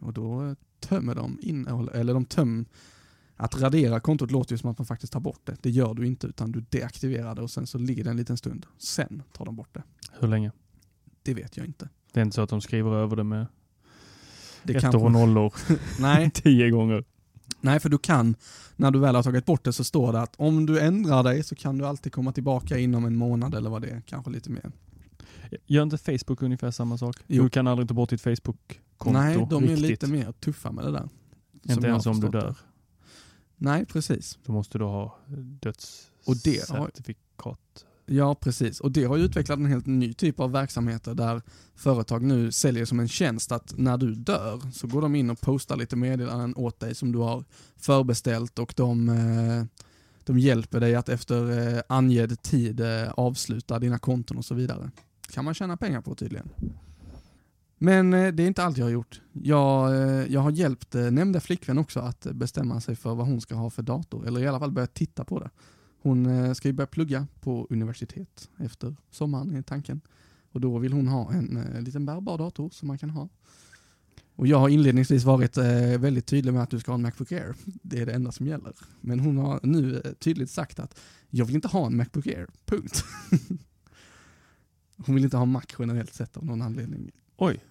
Och 0.00 0.12
då 0.12 0.56
tömmer 0.80 1.14
de 1.14 1.38
innehåll, 1.42 1.88
eller 1.88 2.14
de 2.14 2.24
töm 2.24 2.64
att 3.36 3.60
radera 3.60 4.00
kontot 4.00 4.30
låter 4.30 4.52
ju 4.54 4.58
som 4.58 4.70
att 4.70 4.78
man 4.78 4.86
faktiskt 4.86 5.12
tar 5.12 5.20
bort 5.20 5.40
det. 5.44 5.56
Det 5.60 5.70
gör 5.70 5.94
du 5.94 6.06
inte 6.06 6.26
utan 6.26 6.52
du 6.52 6.60
deaktiverar 6.60 7.34
det 7.34 7.42
och 7.42 7.50
sen 7.50 7.66
så 7.66 7.78
ligger 7.78 8.04
det 8.04 8.10
en 8.10 8.16
liten 8.16 8.36
stund. 8.36 8.66
Sen 8.78 9.22
tar 9.32 9.44
de 9.44 9.56
bort 9.56 9.74
det. 9.74 9.82
Hur 10.20 10.28
länge? 10.28 10.52
Det 11.24 11.34
vet 11.34 11.56
jag 11.56 11.66
inte. 11.66 11.88
Det 12.12 12.20
är 12.20 12.24
inte 12.24 12.34
så 12.34 12.42
att 12.42 12.50
de 12.50 12.60
skriver 12.60 12.94
över 12.94 13.16
det 13.16 13.24
med 13.24 13.46
Det 14.62 14.74
ettor 14.76 15.04
och 15.04 15.12
nollor 15.12 15.54
nej, 16.00 16.30
tio 16.34 16.70
gånger. 16.70 17.04
nej, 17.60 17.80
för 17.80 17.88
du 17.88 17.98
kan, 17.98 18.34
när 18.76 18.90
du 18.90 18.98
väl 18.98 19.14
har 19.14 19.22
tagit 19.22 19.46
bort 19.46 19.64
det 19.64 19.72
så 19.72 19.84
står 19.84 20.12
det 20.12 20.20
att 20.20 20.34
om 20.36 20.66
du 20.66 20.80
ändrar 20.80 21.22
dig 21.22 21.42
så 21.42 21.54
kan 21.54 21.78
du 21.78 21.86
alltid 21.86 22.12
komma 22.12 22.32
tillbaka 22.32 22.78
inom 22.78 23.04
en 23.04 23.16
månad 23.16 23.54
eller 23.54 23.70
vad 23.70 23.82
det 23.82 23.88
är, 23.88 24.00
kanske 24.00 24.30
lite 24.30 24.50
mer. 24.50 24.72
Gör 25.66 25.82
inte 25.82 25.98
Facebook 25.98 26.42
ungefär 26.42 26.70
samma 26.70 26.98
sak? 26.98 27.16
Jo. 27.26 27.42
Du 27.42 27.50
kan 27.50 27.66
aldrig 27.66 27.88
ta 27.88 27.94
bort 27.94 28.10
ditt 28.10 28.20
Facebook-konto 28.20 29.18
Nej, 29.20 29.46
de 29.50 29.64
är 29.64 29.68
riktigt. 29.68 29.88
lite 29.90 30.06
mer 30.06 30.32
tuffa 30.32 30.72
med 30.72 30.84
det 30.84 30.90
där. 30.92 31.08
Inte 31.62 31.86
ens 31.86 32.06
om 32.06 32.20
du 32.20 32.28
dör. 32.28 32.40
det. 32.46 32.54
Nej, 33.56 33.84
precis. 33.86 34.38
Då 34.44 34.52
måste 34.52 34.78
du 34.78 34.84
ha 34.84 35.02
Och 35.04 36.36
det 36.44 36.68
har- 36.70 36.78
dödscertifikat. 36.78 37.86
Ja, 38.06 38.34
precis. 38.34 38.80
Och 38.80 38.90
det 38.90 39.04
har 39.04 39.16
ju 39.16 39.24
utvecklat 39.24 39.58
en 39.58 39.66
helt 39.66 39.86
ny 39.86 40.12
typ 40.12 40.40
av 40.40 40.52
verksamheter 40.52 41.14
där 41.14 41.42
företag 41.74 42.22
nu 42.22 42.52
säljer 42.52 42.84
som 42.84 43.00
en 43.00 43.08
tjänst 43.08 43.52
att 43.52 43.74
när 43.78 43.96
du 43.96 44.14
dör 44.14 44.60
så 44.72 44.86
går 44.86 45.02
de 45.02 45.14
in 45.14 45.30
och 45.30 45.40
postar 45.40 45.76
lite 45.76 45.96
meddelanden 45.96 46.54
åt 46.56 46.80
dig 46.80 46.94
som 46.94 47.12
du 47.12 47.18
har 47.18 47.44
förbeställt 47.76 48.58
och 48.58 48.74
de, 48.76 49.08
eh, 49.08 49.82
de 50.24 50.38
hjälper 50.38 50.80
dig 50.80 50.94
att 50.94 51.08
efter 51.08 51.74
eh, 51.76 51.82
angedd 51.88 52.42
tid 52.42 52.80
eh, 52.80 53.10
avsluta 53.16 53.78
dina 53.78 53.98
konton 53.98 54.36
och 54.36 54.44
så 54.44 54.54
vidare. 54.54 54.90
kan 55.30 55.44
man 55.44 55.54
tjäna 55.54 55.76
pengar 55.76 56.00
på 56.00 56.14
tydligen. 56.14 56.48
Men 57.78 58.10
det 58.10 58.18
är 58.18 58.46
inte 58.46 58.64
allt 58.64 58.78
jag 58.78 58.86
har 58.86 58.90
gjort. 58.90 59.20
Jag, 59.32 59.92
jag 60.30 60.40
har 60.40 60.50
hjälpt 60.50 60.94
nämnda 60.94 61.40
flickvän 61.40 61.78
också 61.78 62.00
att 62.00 62.26
bestämma 62.32 62.80
sig 62.80 62.96
för 62.96 63.14
vad 63.14 63.26
hon 63.26 63.40
ska 63.40 63.54
ha 63.54 63.70
för 63.70 63.82
dator, 63.82 64.26
eller 64.26 64.40
i 64.40 64.46
alla 64.46 64.58
fall 64.58 64.70
börja 64.70 64.86
titta 64.86 65.24
på 65.24 65.38
det. 65.38 65.50
Hon 66.04 66.26
eh, 66.26 66.52
ska 66.52 66.68
ju 66.68 66.72
börja 66.72 66.86
plugga 66.86 67.26
på 67.40 67.66
universitet 67.70 68.50
efter 68.58 68.96
sommaren 69.10 69.56
är 69.56 69.62
tanken. 69.62 70.00
Och 70.52 70.60
då 70.60 70.78
vill 70.78 70.92
hon 70.92 71.08
ha 71.08 71.32
en 71.32 71.56
eh, 71.56 71.82
liten 71.82 72.06
bärbar 72.06 72.38
dator 72.38 72.70
som 72.70 72.88
man 72.88 72.98
kan 72.98 73.10
ha. 73.10 73.28
Och 74.34 74.46
jag 74.46 74.58
har 74.58 74.68
inledningsvis 74.68 75.24
varit 75.24 75.56
eh, 75.56 75.98
väldigt 75.98 76.26
tydlig 76.26 76.52
med 76.52 76.62
att 76.62 76.70
du 76.70 76.80
ska 76.80 76.90
ha 76.90 76.94
en 76.94 77.02
Macbook 77.02 77.32
Air. 77.32 77.54
Det 77.64 78.00
är 78.00 78.06
det 78.06 78.12
enda 78.12 78.32
som 78.32 78.46
gäller. 78.46 78.72
Men 79.00 79.20
hon 79.20 79.36
har 79.36 79.60
nu 79.62 80.02
tydligt 80.18 80.50
sagt 80.50 80.78
att 80.78 81.00
jag 81.30 81.44
vill 81.44 81.54
inte 81.54 81.68
ha 81.68 81.86
en 81.86 81.96
Macbook 81.96 82.26
Air, 82.26 82.46
punkt. 82.64 83.04
hon 84.96 85.14
vill 85.14 85.24
inte 85.24 85.36
ha 85.36 85.44
Mac 85.44 85.64
generellt 85.78 86.14
sett 86.14 86.36
av 86.36 86.44
någon 86.44 86.62
anledning. 86.62 87.10
Oj. 87.36 87.64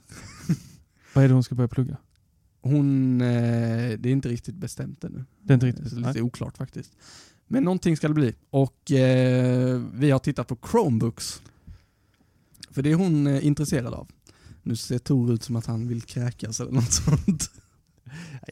Vad 1.13 1.24
är 1.24 1.28
det 1.28 1.34
hon 1.34 1.44
ska 1.44 1.56
börja 1.56 1.68
plugga? 1.68 1.98
Hon, 2.62 3.18
det 3.18 4.06
är 4.06 4.08
inte 4.08 4.30
riktigt 4.30 4.56
bestämt 4.56 5.04
ännu. 5.04 5.25
Det 5.42 5.54
är 5.54 5.56
inte 5.56 5.66
riktigt. 5.66 5.90
Så 5.90 5.96
Nej. 5.96 6.08
lite 6.08 6.22
oklart 6.22 6.58
faktiskt. 6.58 6.92
Men 7.53 7.63
någonting 7.63 7.98
ska 7.98 8.07
det 8.07 8.13
bli. 8.13 8.36
Och 8.50 8.91
eh, 8.91 9.81
vi 9.93 10.12
har 10.12 10.19
tittat 10.19 10.48
på 10.48 10.57
Chromebooks. 10.72 11.41
För 12.72 12.81
det 12.81 12.91
är 12.91 12.95
hon 12.95 13.27
eh, 13.27 13.45
intresserad 13.45 13.93
av. 13.93 14.07
Nu 14.63 14.75
ser 14.75 14.98
Tor 14.98 15.33
ut 15.33 15.43
som 15.43 15.55
att 15.55 15.65
han 15.65 15.88
vill 15.88 16.01
kräkas 16.01 16.60
eller 16.60 16.72
något 16.72 16.91
sånt. 16.91 17.51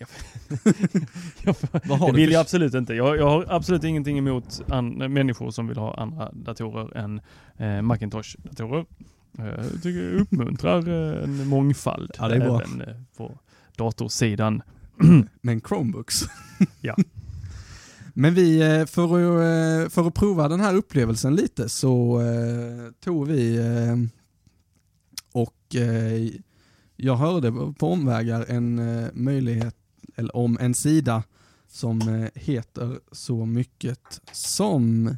Jag, 1.43 1.53
har 1.97 2.07
det 2.07 2.15
vill 2.17 2.31
jag 2.31 2.41
absolut 2.41 2.73
inte. 2.73 2.93
Jag, 2.93 3.17
jag 3.17 3.29
har 3.29 3.45
absolut 3.49 3.83
ingenting 3.83 4.17
emot 4.17 4.61
an, 4.67 4.89
människor 5.13 5.51
som 5.51 5.67
vill 5.67 5.77
ha 5.77 5.93
andra 5.95 6.31
datorer 6.31 6.97
än 6.97 7.21
eh, 7.57 7.81
Macintosh-datorer. 7.81 8.85
Eh, 9.37 9.45
Jag 9.45 9.83
tycker 9.83 10.01
det 10.01 10.19
uppmuntrar 10.19 10.87
eh, 10.87 11.23
en 11.23 11.47
mångfald 11.47 12.11
Ja, 12.17 12.31
även 12.31 12.81
eh, 12.81 12.95
på 13.17 13.39
datorsidan. 13.75 14.61
Men 15.41 15.61
Chromebooks. 15.61 16.21
Ja. 16.81 16.95
Men 18.13 18.33
vi, 18.33 18.61
eh, 18.61 18.85
för 18.85 19.03
att, 19.03 19.85
eh, 19.85 19.89
för 19.89 20.07
att 20.07 20.13
prova 20.13 20.47
den 20.47 20.59
här 20.59 20.75
upplevelsen 20.75 21.35
lite 21.35 21.69
så 21.69 22.21
eh, 22.21 22.91
tog 22.99 23.27
vi 23.27 23.59
och 25.33 25.75
jag 26.95 27.15
hörde 27.15 27.51
på 27.51 27.91
omvägar 27.91 28.45
en 28.47 28.81
möjlighet, 29.13 29.75
eller 30.15 30.35
om 30.35 30.57
en 30.61 30.73
sida 30.73 31.23
som 31.67 32.27
heter 32.35 32.99
så 33.11 33.45
mycket 33.45 34.21
som 34.31 35.15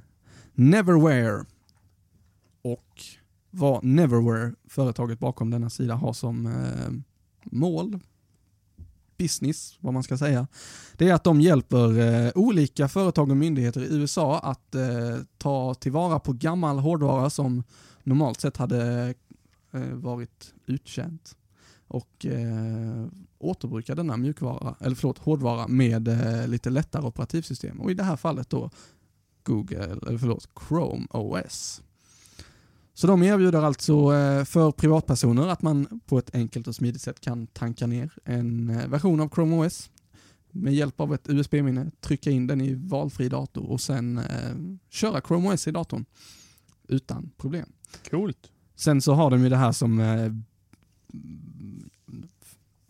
Neverwhere. 0.53 1.45
Och 2.61 3.01
vad 3.51 3.83
Neverwhere, 3.83 4.53
företaget 4.69 5.19
bakom 5.19 5.49
denna 5.49 5.69
sida, 5.69 5.95
har 5.95 6.13
som 6.13 6.53
mål, 7.43 7.99
business, 9.17 9.77
vad 9.79 9.93
man 9.93 10.03
ska 10.03 10.17
säga, 10.17 10.47
det 10.97 11.09
är 11.09 11.13
att 11.13 11.23
de 11.23 11.41
hjälper 11.41 11.99
eh, 11.99 12.31
olika 12.35 12.87
företag 12.87 13.31
och 13.31 13.37
myndigheter 13.37 13.81
i 13.81 13.95
USA 13.95 14.39
att 14.39 14.75
eh, 14.75 15.17
ta 15.37 15.73
tillvara 15.73 16.19
på 16.19 16.33
gammal 16.33 16.79
hårdvara 16.79 17.29
som 17.29 17.63
normalt 18.03 18.41
sett 18.41 18.57
hade 18.57 19.13
eh, 19.71 19.81
varit 19.81 20.53
uttjänt 20.65 21.35
och 21.87 22.25
eh, 22.25 23.05
återbruka 23.39 23.95
denna 23.95 24.17
mjukvara, 24.17 24.75
eller 24.79 24.95
förlåt, 24.95 25.17
hårdvara 25.17 25.67
med 25.67 26.07
eh, 26.07 26.47
lite 26.47 26.69
lättare 26.69 27.05
operativsystem 27.05 27.81
och 27.81 27.91
i 27.91 27.93
det 27.93 28.03
här 28.03 28.15
fallet 28.15 28.49
då 28.49 28.69
Google, 29.43 29.97
eller 30.07 30.17
förlåt, 30.17 30.49
Chrome 30.67 31.07
OS. 31.09 31.81
Så 32.95 33.07
de 33.07 33.23
erbjuder 33.23 33.63
alltså 33.63 33.93
eh, 33.93 34.43
för 34.43 34.71
privatpersoner 34.71 35.47
att 35.47 35.61
man 35.61 35.99
på 36.05 36.17
ett 36.17 36.35
enkelt 36.35 36.67
och 36.67 36.75
smidigt 36.75 37.01
sätt 37.01 37.19
kan 37.19 37.47
tanka 37.47 37.87
ner 37.87 38.13
en 38.23 38.69
eh, 38.69 38.87
version 38.87 39.19
av 39.19 39.29
Chrome 39.29 39.55
OS 39.55 39.89
med 40.51 40.73
hjälp 40.73 40.99
av 40.99 41.13
ett 41.13 41.29
USB-minne, 41.29 41.91
trycka 42.01 42.31
in 42.31 42.47
den 42.47 42.61
i 42.61 42.73
valfri 42.73 43.29
dator 43.29 43.69
och 43.69 43.81
sen 43.81 44.17
eh, 44.17 44.55
köra 44.89 45.21
Chrome 45.21 45.53
OS 45.53 45.67
i 45.67 45.71
datorn 45.71 46.05
utan 46.87 47.31
problem. 47.37 47.69
Coolt. 48.09 48.51
Sen 48.75 49.01
så 49.01 49.13
har 49.13 49.31
de 49.31 49.43
ju 49.43 49.49
det 49.49 49.57
här 49.57 49.71
som 49.71 49.99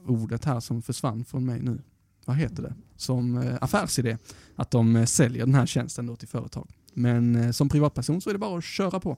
ordet 0.07 0.45
här 0.45 0.59
som 0.59 0.81
försvann 0.81 1.25
från 1.25 1.45
mig 1.45 1.61
nu. 1.61 1.81
Vad 2.25 2.35
heter 2.35 2.63
det? 2.63 2.75
Som 2.95 3.57
affärsidé. 3.61 4.17
Att 4.55 4.71
de 4.71 5.07
säljer 5.07 5.45
den 5.45 5.55
här 5.55 5.65
tjänsten 5.65 6.05
då 6.05 6.15
till 6.15 6.27
företag. 6.27 6.69
Men 6.93 7.53
som 7.53 7.69
privatperson 7.69 8.21
så 8.21 8.29
är 8.29 8.33
det 8.33 8.39
bara 8.39 8.57
att 8.57 8.63
köra 8.63 8.99
på. 8.99 9.17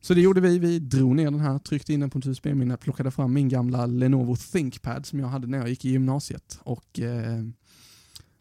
Så 0.00 0.14
det 0.14 0.20
gjorde 0.20 0.40
vi. 0.40 0.58
Vi 0.58 0.78
drog 0.78 1.16
ner 1.16 1.30
den 1.30 1.40
här, 1.40 1.58
tryckte 1.58 1.92
in 1.92 2.00
den 2.00 2.10
på 2.10 2.18
ett 2.18 2.26
USB-minne, 2.26 2.76
plockade 2.76 3.10
fram 3.10 3.32
min 3.32 3.48
gamla 3.48 3.86
Lenovo 3.86 4.36
ThinkPad 4.36 5.06
som 5.06 5.20
jag 5.20 5.26
hade 5.26 5.46
när 5.46 5.58
jag 5.58 5.68
gick 5.68 5.84
i 5.84 5.90
gymnasiet 5.90 6.58
och 6.62 7.00
eh, 7.00 7.44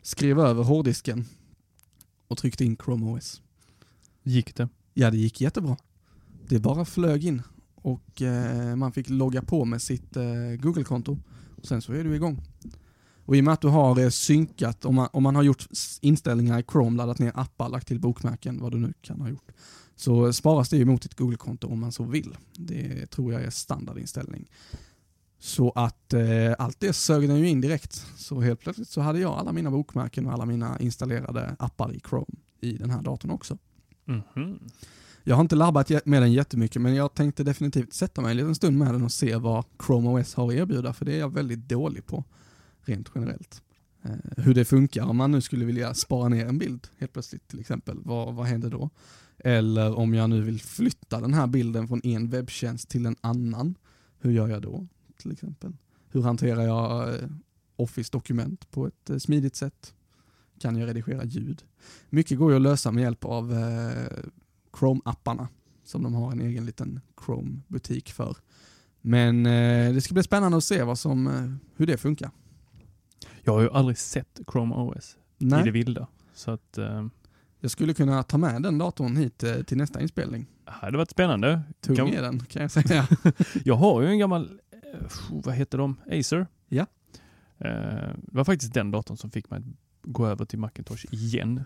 skrev 0.01 0.39
över 0.39 0.63
hårddisken 0.63 1.25
och 2.27 2.37
tryckte 2.37 2.65
in 2.65 2.77
Chrome 2.77 3.05
OS. 3.05 3.41
Gick 4.23 4.55
det? 4.55 4.69
Ja, 4.93 5.11
det 5.11 5.17
gick 5.17 5.41
jättebra. 5.41 5.77
Det 6.47 6.59
bara 6.59 6.85
flög 6.85 7.25
in 7.25 7.41
och 7.75 8.21
eh, 8.21 8.75
man 8.75 8.91
fick 8.91 9.09
logga 9.09 9.41
på 9.41 9.65
med 9.65 9.81
sitt 9.81 10.17
eh, 10.17 10.23
Google-konto. 10.59 11.17
Och 11.57 11.65
Sen 11.65 11.81
så 11.81 11.93
är 11.93 12.03
du 12.03 12.15
igång. 12.15 12.41
Och 13.25 13.35
i 13.35 13.39
och 13.39 13.43
med 13.43 13.53
att 13.53 13.61
du 13.61 13.67
har 13.67 13.99
eh, 13.99 14.09
synkat, 14.09 14.85
om 14.85 14.95
man, 14.95 15.09
om 15.13 15.23
man 15.23 15.35
har 15.35 15.43
gjort 15.43 15.67
inställningar 16.01 16.59
i 16.59 16.63
Chrome, 16.71 16.97
laddat 16.97 17.19
ner 17.19 17.31
appar, 17.35 17.69
lagt 17.69 17.87
till 17.87 17.99
bokmärken, 17.99 18.61
vad 18.61 18.71
du 18.71 18.79
nu 18.79 18.93
kan 19.01 19.21
ha 19.21 19.29
gjort, 19.29 19.51
så 19.99 20.33
sparas 20.33 20.69
det 20.69 20.77
ju 20.77 20.85
mot 20.85 21.01
ditt 21.01 21.15
Google-konto 21.15 21.67
om 21.67 21.79
man 21.79 21.91
så 21.91 22.03
vill. 22.03 22.37
Det 22.53 23.05
tror 23.05 23.33
jag 23.33 23.43
är 23.43 23.49
standardinställning. 23.49 24.49
Så 25.39 25.71
att 25.71 26.13
eh, 26.13 26.53
allt 26.57 26.79
det 26.79 26.93
sög 26.93 27.29
den 27.29 27.37
ju 27.37 27.47
in 27.47 27.61
direkt. 27.61 28.05
Så 28.17 28.41
helt 28.41 28.59
plötsligt 28.59 28.89
så 28.89 29.01
hade 29.01 29.19
jag 29.19 29.31
alla 29.31 29.51
mina 29.51 29.71
bokmärken 29.71 30.25
och 30.25 30.33
alla 30.33 30.45
mina 30.45 30.79
installerade 30.79 31.55
appar 31.59 31.93
i 31.93 31.99
Chrome 32.09 32.35
i 32.61 32.77
den 32.77 32.89
här 32.89 33.01
datorn 33.01 33.31
också. 33.31 33.57
Mhm. 34.05 34.59
Jag 35.23 35.35
har 35.35 35.41
inte 35.41 35.55
labbat 35.55 36.05
med 36.05 36.21
den 36.21 36.33
jättemycket 36.33 36.81
men 36.81 36.95
jag 36.95 37.13
tänkte 37.13 37.43
definitivt 37.43 37.93
sätta 37.93 38.21
mig 38.21 38.31
en 38.31 38.37
liten 38.37 38.55
stund 38.55 38.77
med 38.77 38.93
den 38.93 39.03
och 39.03 39.11
se 39.11 39.35
vad 39.35 39.65
Chrome 39.85 40.09
OS 40.09 40.33
har 40.33 40.47
att 40.47 40.53
erbjuda 40.53 40.93
för 40.93 41.05
det 41.05 41.13
är 41.13 41.19
jag 41.19 41.33
väldigt 41.33 41.69
dålig 41.69 42.05
på 42.05 42.23
rent 42.81 43.11
generellt. 43.15 43.61
Eh, 44.03 44.43
hur 44.43 44.53
det 44.53 44.65
funkar 44.65 45.03
om 45.03 45.17
man 45.17 45.31
nu 45.31 45.41
skulle 45.41 45.65
vilja 45.65 45.93
spara 45.93 46.29
ner 46.29 46.45
en 46.45 46.57
bild 46.57 46.87
helt 46.97 47.13
plötsligt 47.13 47.47
till 47.47 47.59
exempel, 47.59 47.99
vad, 48.03 48.35
vad 48.35 48.45
händer 48.45 48.69
då? 48.69 48.89
Eller 49.39 49.95
om 49.95 50.13
jag 50.13 50.29
nu 50.29 50.41
vill 50.41 50.61
flytta 50.61 51.21
den 51.21 51.33
här 51.33 51.47
bilden 51.47 51.87
från 51.87 52.01
en 52.03 52.29
webbtjänst 52.29 52.89
till 52.89 53.05
en 53.05 53.15
annan, 53.21 53.75
hur 54.19 54.31
gör 54.31 54.47
jag 54.47 54.61
då 54.61 54.87
till 55.17 55.31
exempel? 55.31 55.73
Hur 56.09 56.21
hanterar 56.21 56.61
jag 56.61 57.13
eh, 57.13 57.29
Office-dokument 57.75 58.71
på 58.71 58.87
ett 58.87 59.09
eh, 59.09 59.17
smidigt 59.17 59.55
sätt? 59.55 59.93
Kan 60.59 60.75
jag 60.75 60.87
redigera 60.87 61.25
ljud? 61.25 61.63
Mycket 62.09 62.37
går 62.37 62.51
ju 62.51 62.55
att 62.55 62.61
lösa 62.61 62.91
med 62.91 63.01
hjälp 63.01 63.25
av 63.25 63.53
eh, 63.53 64.27
Chrome-apparna 64.73 65.47
som 65.83 66.03
de 66.03 66.13
har 66.13 66.31
en 66.31 66.41
egen 66.41 66.65
liten 66.65 66.99
Chrome-butik 67.25 68.11
för. 68.11 68.37
Men 69.01 69.43
det 69.93 70.01
ska 70.01 70.13
bli 70.13 70.23
spännande 70.23 70.57
att 70.57 70.63
se 70.63 70.83
vad 70.83 70.99
som, 70.99 71.27
hur 71.75 71.87
det 71.87 71.97
funkar. 71.97 72.31
Jag 73.41 73.53
har 73.53 73.61
ju 73.61 73.69
aldrig 73.69 73.97
sett 73.97 74.39
Chrome 74.51 74.75
OS 74.75 75.17
i 75.37 75.45
det 75.45 75.55
Nej, 75.55 75.71
vilda. 75.71 76.07
Så 76.33 76.51
att 76.51 76.79
jag 77.59 77.71
skulle 77.71 77.93
kunna 77.93 78.23
ta 78.23 78.37
med 78.37 78.61
den 78.61 78.77
datorn 78.77 79.15
hit 79.15 79.43
eh, 79.43 79.61
till 79.61 79.77
nästa 79.77 80.01
inspelning. 80.01 80.47
det 80.65 80.71
hade 80.71 80.97
varit 80.97 81.09
spännande. 81.11 81.61
Tung 81.81 81.95
Kan- 81.95 82.07
är 82.07 82.21
den 82.21 82.39
kan 82.39 82.61
jag 82.61 82.71
säga. 82.71 83.07
Jag 83.65 83.75
har 83.75 84.01
ju 84.01 84.07
en 84.07 84.19
gammal, 84.19 84.59
eh, 84.71 85.07
vad 85.29 85.55
heter 85.55 85.77
de, 85.77 85.95
Acer? 86.11 86.47
Ja. 86.67 86.85
Eh, 87.57 87.67
det 88.17 88.31
var 88.37 88.43
faktiskt 88.43 88.73
den 88.73 88.91
datorn 88.91 89.17
som 89.17 89.31
fick 89.31 89.49
mig 89.49 89.59
att 89.59 89.65
gå 90.01 90.27
över 90.27 90.45
till 90.45 90.59
Macintosh 90.59 91.05
igen. 91.11 91.63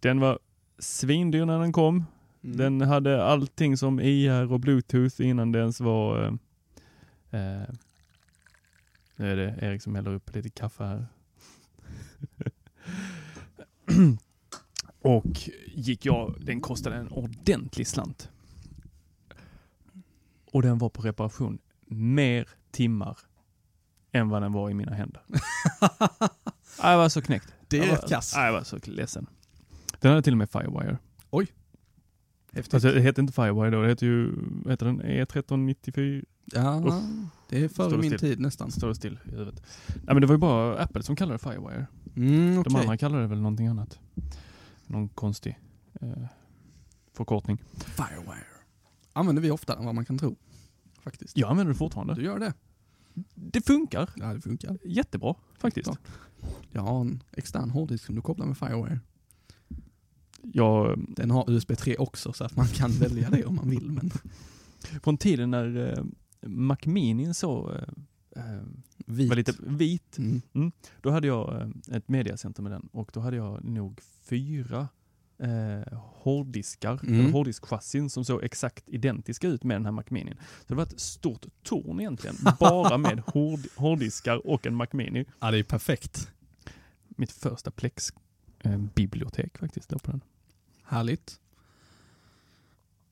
Den 0.00 0.20
var 0.20 0.38
svindyr 0.78 1.44
när 1.44 1.58
den 1.58 1.72
kom. 1.72 2.04
Mm. 2.44 2.56
Den 2.56 2.80
hade 2.80 3.24
allting 3.24 3.76
som 3.76 4.00
IR 4.00 4.52
och 4.52 4.60
bluetooth 4.60 5.22
innan 5.22 5.52
det 5.52 5.58
ens 5.58 5.80
var 5.80 6.26
eh, 7.30 7.68
Nu 9.16 9.32
är 9.32 9.36
det 9.36 9.58
Erik 9.60 9.82
som 9.82 9.94
häller 9.94 10.14
upp 10.14 10.34
lite 10.34 10.48
kaffe 10.50 10.84
här. 10.84 11.06
och 15.02 15.48
gick 15.66 16.06
jag, 16.06 16.36
den 16.40 16.60
kostade 16.60 16.96
en 16.96 17.08
ordentlig 17.08 17.86
slant. 17.86 18.30
Och 20.52 20.62
den 20.62 20.78
var 20.78 20.88
på 20.88 21.02
reparation 21.02 21.58
mer 21.86 22.48
timmar 22.70 23.18
än 24.12 24.28
vad 24.28 24.42
den 24.42 24.52
var 24.52 24.70
i 24.70 24.74
mina 24.74 24.94
händer. 24.94 25.22
jag 26.82 26.96
var 26.96 27.08
så 27.08 27.22
knäckt. 27.22 27.54
Det 27.68 27.78
är 27.78 27.86
rätt 27.86 28.08
kass. 28.08 28.32
Jag 28.36 28.52
var 28.52 28.62
så 28.62 28.78
ledsen. 28.84 29.26
Den 30.00 30.10
hade 30.10 30.22
till 30.22 30.32
och 30.32 30.38
med 30.38 30.50
Firewire. 30.50 30.98
Häftigt. 32.56 32.70
Fast 32.72 32.82
det 32.82 33.00
heter 33.00 33.22
inte 33.22 33.32
Firewire 33.32 33.70
då, 33.70 33.82
det 33.82 33.88
heter 33.88 34.06
ju, 34.06 34.32
heter 34.68 34.86
den? 34.86 35.00
E 35.00 35.24
E1394? 35.24 36.24
ja, 36.44 36.82
Uff. 36.86 36.94
det 37.48 37.64
är 37.64 37.68
före 37.68 37.98
min 37.98 38.18
tid 38.18 38.40
nästan. 38.40 38.70
Står 38.70 38.88
det 38.88 38.94
still 38.94 39.18
i 39.24 39.30
huvudet. 39.30 39.62
Nej 39.88 40.02
men 40.06 40.20
det 40.20 40.26
var 40.26 40.34
ju 40.34 40.38
bara 40.38 40.78
Apple 40.78 41.02
som 41.02 41.16
kallade 41.16 41.34
det 41.34 41.38
Firewire. 41.38 41.86
Mm, 42.16 42.58
okej. 42.58 42.72
De 42.72 42.80
andra 42.80 42.96
kallade 42.96 43.22
det 43.22 43.28
väl 43.28 43.40
någonting 43.40 43.66
annat. 43.66 43.98
Någon 44.86 45.08
konstig 45.08 45.58
eh, 46.00 46.08
förkortning. 47.12 47.58
Firewire. 47.76 48.46
Använder 49.12 49.42
vi 49.42 49.50
oftare 49.50 49.78
än 49.78 49.84
vad 49.84 49.94
man 49.94 50.04
kan 50.04 50.18
tro. 50.18 50.36
Faktiskt. 51.00 51.36
Jag 51.36 51.50
använder 51.50 51.72
det 51.72 51.78
fortfarande. 51.78 52.14
Du 52.14 52.22
gör 52.22 52.38
det? 52.38 52.54
Det 53.34 53.66
funkar 53.66 54.10
Ja, 54.16 54.34
det 54.34 54.40
funkar. 54.40 54.78
jättebra 54.84 55.34
faktiskt. 55.58 55.90
Jag 56.72 56.82
har 56.82 57.00
en 57.00 57.22
extern 57.32 57.70
hårddisk 57.70 58.04
som 58.04 58.14
du 58.14 58.22
kopplar 58.22 58.46
med 58.46 58.58
Firewire. 58.58 59.00
Jag, 60.52 61.04
Den 61.08 61.30
har 61.30 61.50
USB 61.50 61.72
3 61.78 61.96
också 61.96 62.32
så 62.32 62.44
att 62.44 62.56
man 62.56 62.66
kan 62.66 62.90
välja 63.00 63.30
det 63.30 63.44
om 63.44 63.54
man 63.56 63.70
vill. 63.70 63.90
Men 63.90 64.10
från 65.02 65.18
tiden 65.18 65.50
när 65.50 65.92
eh, 65.98 66.04
Mac 66.48 66.76
Mini 66.84 67.34
så 67.34 67.72
eh, 67.72 67.82
eh, 68.44 68.60
vit. 69.06 69.28
var 69.28 69.36
lite 69.36 69.52
vit, 69.58 70.18
Mm. 70.18 70.72
då 71.00 71.10
hade 71.10 71.26
jag 71.26 71.60
eh, 71.60 71.68
ett 71.96 72.08
mediacenter 72.08 72.62
med 72.62 72.72
den 72.72 72.88
och 72.92 73.10
då 73.14 73.20
hade 73.20 73.36
jag 73.36 73.64
nog 73.64 74.00
fyra 74.24 74.88
eh, 75.38 75.98
hårddiskar, 76.02 77.00
Mm. 77.02 77.20
eller 77.20 77.30
hårddiskchassin 77.32 78.10
som 78.10 78.24
såg 78.24 78.44
exakt 78.44 78.84
identiska 78.88 79.48
ut 79.48 79.64
med 79.64 79.74
den 79.76 79.84
här 79.84 79.92
Mac 79.92 80.04
Mini. 80.08 80.32
Så 80.60 80.64
det 80.66 80.74
var 80.74 80.82
ett 80.82 81.00
stort 81.00 81.46
torn 81.62 82.00
egentligen, 82.00 82.36
bara 82.60 82.98
med 82.98 83.20
hård, 83.26 83.60
hårddiskar 83.76 84.46
och 84.46 84.66
en 84.66 84.74
Mac 84.74 84.86
Mini. 84.92 85.24
Ja, 85.40 85.50
det 85.50 85.58
är 85.58 85.62
perfekt. 85.62 86.32
Mitt 87.08 87.32
första 87.32 87.70
Plex-bibliotek 87.70 89.58
faktiskt 89.58 89.88
då 89.88 89.98
på 89.98 90.10
den. 90.10 90.20
Härligt. 90.86 91.40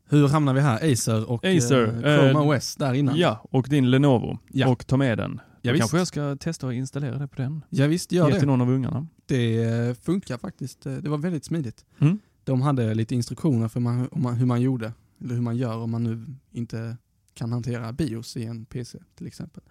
Hur 0.09 0.29
hamnar 0.29 0.55
vi 0.55 0.61
här? 0.61 0.93
Acer 0.93 1.31
och 1.31 1.45
Acer, 1.45 1.87
eh, 1.87 2.01
Chrome 2.19 2.31
eh, 2.31 2.49
OS 2.59 2.77
där 2.77 2.95
innan? 2.95 3.17
Ja, 3.17 3.47
och 3.51 3.67
din 3.69 3.91
Lenovo. 3.91 4.39
Ja. 4.51 4.69
Och 4.69 4.87
ta 4.87 4.97
med 4.97 5.19
den. 5.19 5.41
Ja, 5.63 5.73
visst. 5.73 5.81
kanske 5.83 5.99
jag 5.99 6.07
ska 6.07 6.37
testa 6.37 6.69
att 6.69 6.75
installera 6.75 7.19
det 7.19 7.29
på 7.29 7.43
den. 7.43 7.65
Ja, 7.71 7.87
visst, 7.87 8.13
gör 8.13 8.27
Ge 8.27 8.33
det. 8.33 8.39
till 8.39 8.49
någon 8.49 8.61
av 8.61 8.71
ungarna. 8.71 9.07
Det 9.27 9.63
eh, 9.65 9.95
funkar 9.95 10.39
faktiskt. 10.39 10.87
Eh, 10.87 10.93
Det 10.97 11.09
var 11.11 11.19
väldigt 11.19 11.45
smidigt. 11.45 11.85
Mm. 11.99 12.19
De 12.45 12.63
hade 12.63 12.95
lite 12.95 13.15
instruktioner 13.15 13.69
för 13.69 13.81
man, 13.81 14.09
man, 14.13 14.35
hur 14.35 14.47
man 14.47 14.61
gjorde, 14.61 14.93
eller 15.21 15.35
hur 15.35 15.43
man 15.43 15.57
gör 15.57 15.77
om 15.77 15.91
man 15.91 16.05
nu 16.05 16.27
inte 16.53 16.97
kan 17.35 17.53
hantera 17.53 17.93
BIOS 17.93 18.37
i 18.37 18.45
en 18.45 18.65
PC 18.65 18.99
till 19.15 19.27
exempel. 19.27 19.63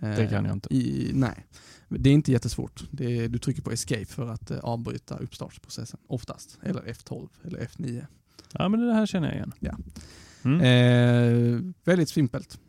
Eh, 0.00 0.16
Det 0.16 0.26
kan 0.30 0.44
jag 0.44 0.52
inte. 0.54 0.74
I, 0.74 1.10
nej, 1.14 1.46
det 1.88 2.10
är 2.10 2.14
inte 2.14 2.32
jättesvårt. 2.32 2.82
Är, 3.00 3.28
du 3.28 3.38
trycker 3.38 3.62
på 3.62 3.70
escape 3.72 4.04
för 4.04 4.28
att 4.28 4.50
eh, 4.50 4.58
avbryta 4.58 5.18
uppstartsprocessen, 5.18 6.00
oftast. 6.06 6.58
Eller 6.62 6.80
F12 6.82 7.28
eller 7.44 7.58
F9. 7.58 8.06
Ja 8.52 8.68
men 8.68 8.80
det 8.86 8.94
här 8.94 9.06
känner 9.06 9.26
jag 9.28 9.36
igen. 9.36 9.52
Ja. 9.58 9.76
Mm. 10.42 10.60
Eh, 10.60 11.72
väldigt 11.84 12.08
simpelt 12.08 12.60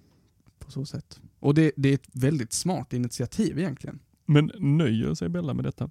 på 0.59 0.71
så 0.71 0.85
sätt. 0.85 1.19
Och 1.39 1.53
det, 1.53 1.71
det 1.75 1.89
är 1.89 1.93
ett 1.93 2.07
väldigt 2.13 2.53
smart 2.53 2.93
initiativ 2.93 3.59
egentligen. 3.59 4.00
Men 4.25 4.51
nöjer 4.59 5.13
sig 5.13 5.29
Bella 5.29 5.53
med 5.53 5.65
detta? 5.65 5.89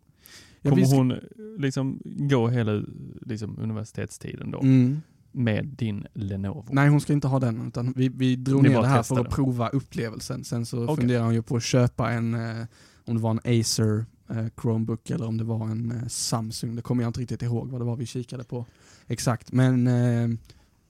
Ja, 0.60 0.70
Kommer 0.70 0.84
ska- 0.84 0.96
hon 0.96 1.10
eh, 1.10 1.18
liksom 1.58 2.00
gå 2.04 2.48
hela 2.48 2.82
liksom, 3.26 3.58
universitetstiden 3.58 4.50
då 4.50 4.60
Mm. 4.60 5.00
Med 5.32 5.66
din 5.66 6.06
Lenovo? 6.14 6.64
Nej, 6.70 6.88
hon 6.88 7.00
ska 7.00 7.12
inte 7.12 7.28
ha 7.28 7.40
den. 7.40 7.66
Utan 7.68 7.92
vi, 7.96 8.08
vi 8.08 8.36
drog 8.36 8.62
Ni 8.62 8.68
ner 8.68 8.80
det 8.80 8.86
här 8.88 9.02
för 9.02 9.20
att 9.20 9.30
prova 9.30 9.68
upplevelsen. 9.68 10.44
Sen 10.44 10.66
så 10.66 10.84
Okej. 10.84 10.96
funderar 10.96 11.24
hon 11.24 11.34
ju 11.34 11.42
på 11.42 11.56
att 11.56 11.62
köpa 11.62 12.10
en, 12.10 12.34
eh, 12.34 12.66
om 13.04 13.14
det 13.16 13.20
var 13.22 13.30
en 13.30 13.60
Acer 13.60 14.04
eh, 14.30 14.46
Chromebook 14.62 15.10
eller 15.10 15.26
om 15.26 15.36
det 15.36 15.44
var 15.44 15.68
en 15.68 15.90
eh, 15.92 16.06
Samsung. 16.08 16.76
Det 16.76 16.82
kommer 16.82 17.02
jag 17.02 17.08
inte 17.08 17.20
riktigt 17.20 17.42
ihåg 17.42 17.68
vad 17.70 17.80
det 17.80 17.84
var 17.84 17.96
vi 17.96 18.06
kikade 18.06 18.44
på 18.44 18.66
exakt. 19.06 19.52
Men 19.52 19.86
eh, 19.86 20.28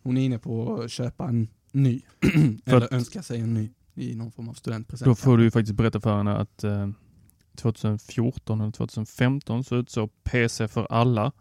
hon 0.03 0.17
är 0.17 0.25
inne 0.25 0.39
på 0.39 0.75
att 0.83 0.91
köpa 0.91 1.29
en 1.29 1.49
ny. 1.73 2.03
Eller 2.65 2.87
att- 2.87 2.93
önska 2.93 3.23
sig 3.23 3.41
en 3.41 3.55
ny 3.55 3.71
i 3.95 4.15
någon 4.15 4.31
form 4.33 4.49
av 4.49 4.55
studentpresent. 4.55 5.05
Då 5.07 5.15
får 5.15 5.39
du 5.39 5.45
ju 5.45 5.51
faktiskt 5.51 5.77
berätta 5.77 6.01
för 6.01 6.17
henne 6.17 6.37
att 6.37 6.65
eh, 6.65 6.89
2014 7.57 8.61
eller 8.61 8.71
2015 8.73 9.65
så 9.65 9.77
utsåg 9.77 10.11
PC 10.23 10.69
för 10.69 10.87
alla. 10.93 11.33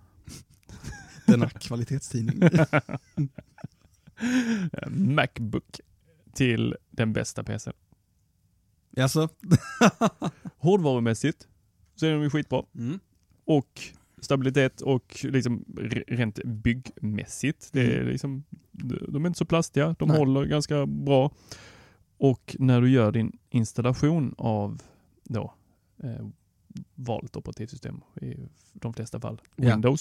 Denna 1.32 1.50
kvalitetstidning. 1.50 2.40
Macbook 4.90 5.80
till 6.34 6.76
den 6.92 7.14
bästa 7.14 7.44
PC. 7.44 7.72
Jaså? 8.92 9.30
Hårdvarumässigt 10.58 11.48
så 11.96 12.06
är 12.06 12.12
de 12.14 12.22
ju 12.22 12.30
skitbra. 12.30 12.64
Mm. 12.76 13.00
och 13.46 13.82
stabilitet 14.22 14.82
och 14.82 15.18
liksom 15.24 15.66
re- 15.68 16.04
rent 16.08 16.40
byggmässigt. 16.46 17.70
Det 17.74 17.82
är 17.82 17.98
Mm. 18.00 18.08
liksom, 18.12 18.44
de 19.08 19.26
är 19.26 19.28
inte 19.28 19.38
så 19.38 19.46
plastiga, 19.46 19.96
de 20.00 20.08
Nej. 20.10 20.18
håller 20.18 20.46
ganska 20.46 20.86
bra. 20.86 21.32
Och 22.18 22.56
när 22.60 22.82
du 22.82 22.90
gör 22.90 23.12
din 23.12 23.38
installation 23.50 24.36
av 24.38 24.82
då 25.24 25.54
eh, 26.04 26.28
valt 26.96 27.36
operativsystem 27.36 28.02
i 28.22 28.36
de 28.74 28.94
flesta 28.94 29.20
fall, 29.20 29.42
Ja. 29.56 29.96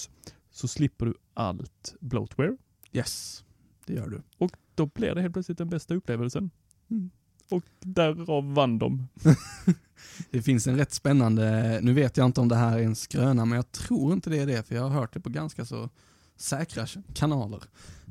Så 0.50 0.68
slipper 0.68 1.06
du 1.06 1.14
allt 1.34 1.94
bloatware. 2.00 2.56
Yes, 2.92 3.44
det 3.86 3.92
gör 3.92 4.08
du. 4.08 4.22
Och 4.38 4.52
då 4.74 4.86
blir 4.86 5.14
det 5.14 5.20
helt 5.22 5.32
plötsligt 5.32 5.58
den 5.58 5.68
bästa 5.68 5.94
upplevelsen. 5.94 6.50
Mm. 6.90 7.10
Och 7.50 7.62
därav 7.80 8.54
vann 8.54 8.78
de. 8.78 9.08
Det 10.30 10.42
finns 10.42 10.66
en 10.66 10.76
rätt 10.76 10.92
spännande, 10.92 11.78
nu 11.82 11.92
vet 11.92 12.16
jag 12.16 12.26
inte 12.26 12.40
om 12.40 12.48
det 12.48 12.56
här 12.56 12.78
är 12.78 12.82
en 12.82 12.96
skröna, 12.96 13.44
men 13.44 13.56
jag 13.56 13.72
tror 13.72 14.12
inte 14.12 14.30
det 14.30 14.38
är 14.38 14.46
det, 14.46 14.62
för 14.66 14.74
jag 14.74 14.82
har 14.82 14.90
hört 14.90 15.14
det 15.14 15.20
på 15.20 15.28
ganska 15.30 15.64
så 15.64 15.90
säkra 16.36 16.86
kanaler. 17.14 17.62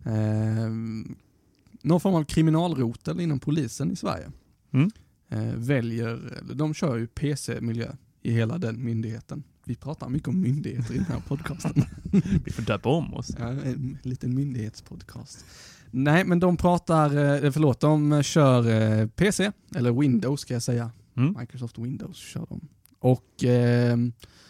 Eh, 0.05 0.69
någon 1.81 2.01
form 2.01 2.15
av 2.15 2.23
kriminalrotel 2.23 3.19
inom 3.19 3.39
polisen 3.39 3.91
i 3.91 3.95
Sverige 3.95 4.31
Mm. 4.71 4.91
eh, 5.29 5.53
väljer, 5.55 6.43
de 6.55 6.73
kör 6.73 6.97
ju 6.97 7.07
PC-miljö 7.07 7.91
i 8.21 8.31
hela 8.31 8.57
den 8.57 8.83
myndigheten. 8.83 9.43
Vi 9.67 9.75
pratar 9.75 10.09
mycket 10.09 10.27
om 10.27 10.41
myndigheter 10.41 10.93
i 10.93 10.97
den 10.97 11.05
här 11.05 11.19
podcasten. 11.27 11.83
Vi 12.45 12.51
får 12.51 12.63
döpa 12.63 12.89
om 12.89 13.13
oss. 13.13 13.31
Ja, 13.39 13.47
en 13.47 13.97
liten 14.01 14.35
myndighetspodcast. 14.35 15.45
Nej, 15.91 16.25
men 16.25 16.39
de 16.39 16.57
pratar, 16.57 17.05
eh, 17.45 17.51
förlåt, 17.51 17.79
de 17.79 18.23
kör 18.23 18.69
eh, 18.69 19.07
PC, 19.07 19.51
eller 19.75 19.91
Windows 19.91 20.41
ska 20.41 20.53
jag 20.53 20.63
säga. 20.63 20.91
Mm. 21.17 21.35
Microsoft 21.39 21.77
Windows 21.77 22.17
kör 22.17 22.45
de. 22.49 22.67
Och 22.99 23.43
eh, 23.43 23.97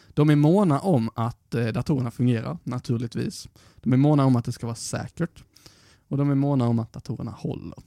de 0.09 0.29
är 0.29 0.35
måna 0.35 0.79
om 0.79 1.09
att 1.15 1.53
eh, 1.55 1.67
datorerna 1.67 2.11
fungerar, 2.11 2.57
naturligtvis. 2.63 3.49
De 3.75 3.93
är 3.93 3.97
måna 3.97 4.25
om 4.25 4.35
att 4.35 4.45
det 4.45 4.51
ska 4.51 4.65
vara 4.65 4.75
säkert. 4.75 5.43
Och 6.07 6.17
de 6.17 6.29
är 6.31 6.35
måna 6.35 6.67
om 6.67 6.79
att 6.79 6.93
datorerna 6.93 7.31
håller. 7.31 7.79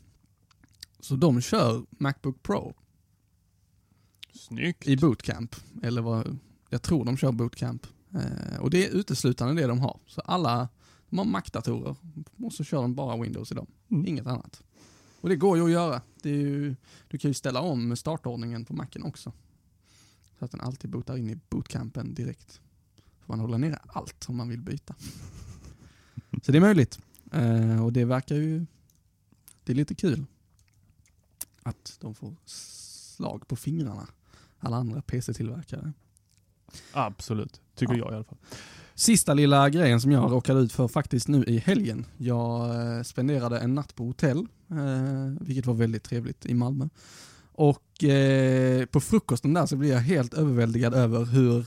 Så 1.01 1.17
de 1.17 1.41
kör 1.41 1.83
Macbook 1.91 2.43
Pro 2.43 2.75
Snyggt. 4.33 4.89
i 4.89 4.97
bootcamp. 4.97 5.57
Eller 5.83 6.03
vad, 6.03 6.39
jag 6.71 6.83
tror 6.83 7.05
de 7.05 7.17
kör 7.17 7.33
bootcamp. 7.33 7.87
Eh, 8.15 8.61
och 8.61 8.71
det 8.71 8.87
är 8.87 8.91
uteslutande 8.91 9.63
det 9.63 9.69
de 9.69 9.79
har. 9.79 10.01
Så 10.07 10.21
alla, 10.21 10.69
de 11.09 11.19
har 11.19 11.25
Mac-datorer 11.25 11.97
och 12.37 12.53
så 12.53 12.65
kör 12.65 12.83
de 12.83 12.95
bara 12.95 13.23
Windows 13.23 13.53
i 13.53 13.55
dem. 13.55 13.67
Mm. 13.91 14.07
Inget 14.07 14.27
annat. 14.27 14.63
Och 15.21 15.29
det 15.29 15.37
går 15.37 15.57
ju 15.57 15.65
att 15.65 15.71
göra. 15.71 16.03
Ju, 16.23 16.77
du 17.09 17.19
kan 17.19 17.31
ju 17.31 17.35
ställa 17.35 17.61
om 17.61 17.97
startordningen 17.97 18.65
på 18.65 18.75
Macen 18.75 19.03
också. 19.03 19.33
Så 20.39 20.45
att 20.45 20.51
den 20.51 20.61
alltid 20.61 20.91
bootar 20.91 21.17
in 21.17 21.31
i 21.31 21.39
bootcampen 21.49 22.15
direkt. 22.15 22.61
Så 22.97 23.25
man 23.27 23.41
håller 23.41 23.59
nere 23.59 23.79
allt 23.87 24.29
om 24.29 24.37
man 24.37 24.49
vill 24.49 24.61
byta. 24.61 24.95
Så 26.43 26.53
det 26.53 26.59
är 26.59 26.61
möjligt. 26.61 26.99
Eh, 27.33 27.85
och 27.85 27.93
det 27.93 28.05
verkar 28.05 28.37
ju, 28.37 28.67
det 29.65 29.73
är 29.73 29.77
lite 29.77 29.95
kul. 29.95 30.25
Att 31.63 31.97
de 32.01 32.15
får 32.15 32.37
slag 32.45 33.49
på 33.49 33.57
fingrarna. 33.57 34.09
Alla 34.59 34.77
andra 34.77 35.03
PC-tillverkare. 35.03 35.93
Absolut, 36.93 37.61
tycker 37.77 37.95
Ja. 37.95 37.99
jag 37.99 38.13
i 38.13 38.15
alla 38.15 38.25
fall. 38.25 38.39
Sista 38.95 39.35
lilla 39.35 39.71
grejen 39.71 40.01
som 40.01 40.13
jag 40.13 40.33
råkade 40.33 40.61
ut 40.61 40.73
för 40.73 40.89
faktiskt 40.89 41.29
nu 41.29 41.45
i 41.45 41.59
helgen. 41.59 42.07
Jag 42.17 42.71
eh, 42.97 43.03
spenderade 43.03 43.59
en 43.59 43.75
natt 43.75 43.95
på 43.95 44.05
hotell, 44.05 44.39
eh, 44.71 45.33
vilket 45.41 45.67
var 45.67 45.75
väldigt 45.75 46.03
trevligt 46.05 46.47
i 46.47 46.55
Malmö. 46.55 46.89
Och 47.53 48.05
eh, 48.05 48.85
på 48.87 49.01
frukosten 49.01 49.55
där 49.55 49.67
så 49.67 49.77
blev 49.77 49.91
jag 49.91 50.01
helt 50.01 50.35
överväldigad 50.35 50.95
över 50.95 51.25
hur, 51.25 51.67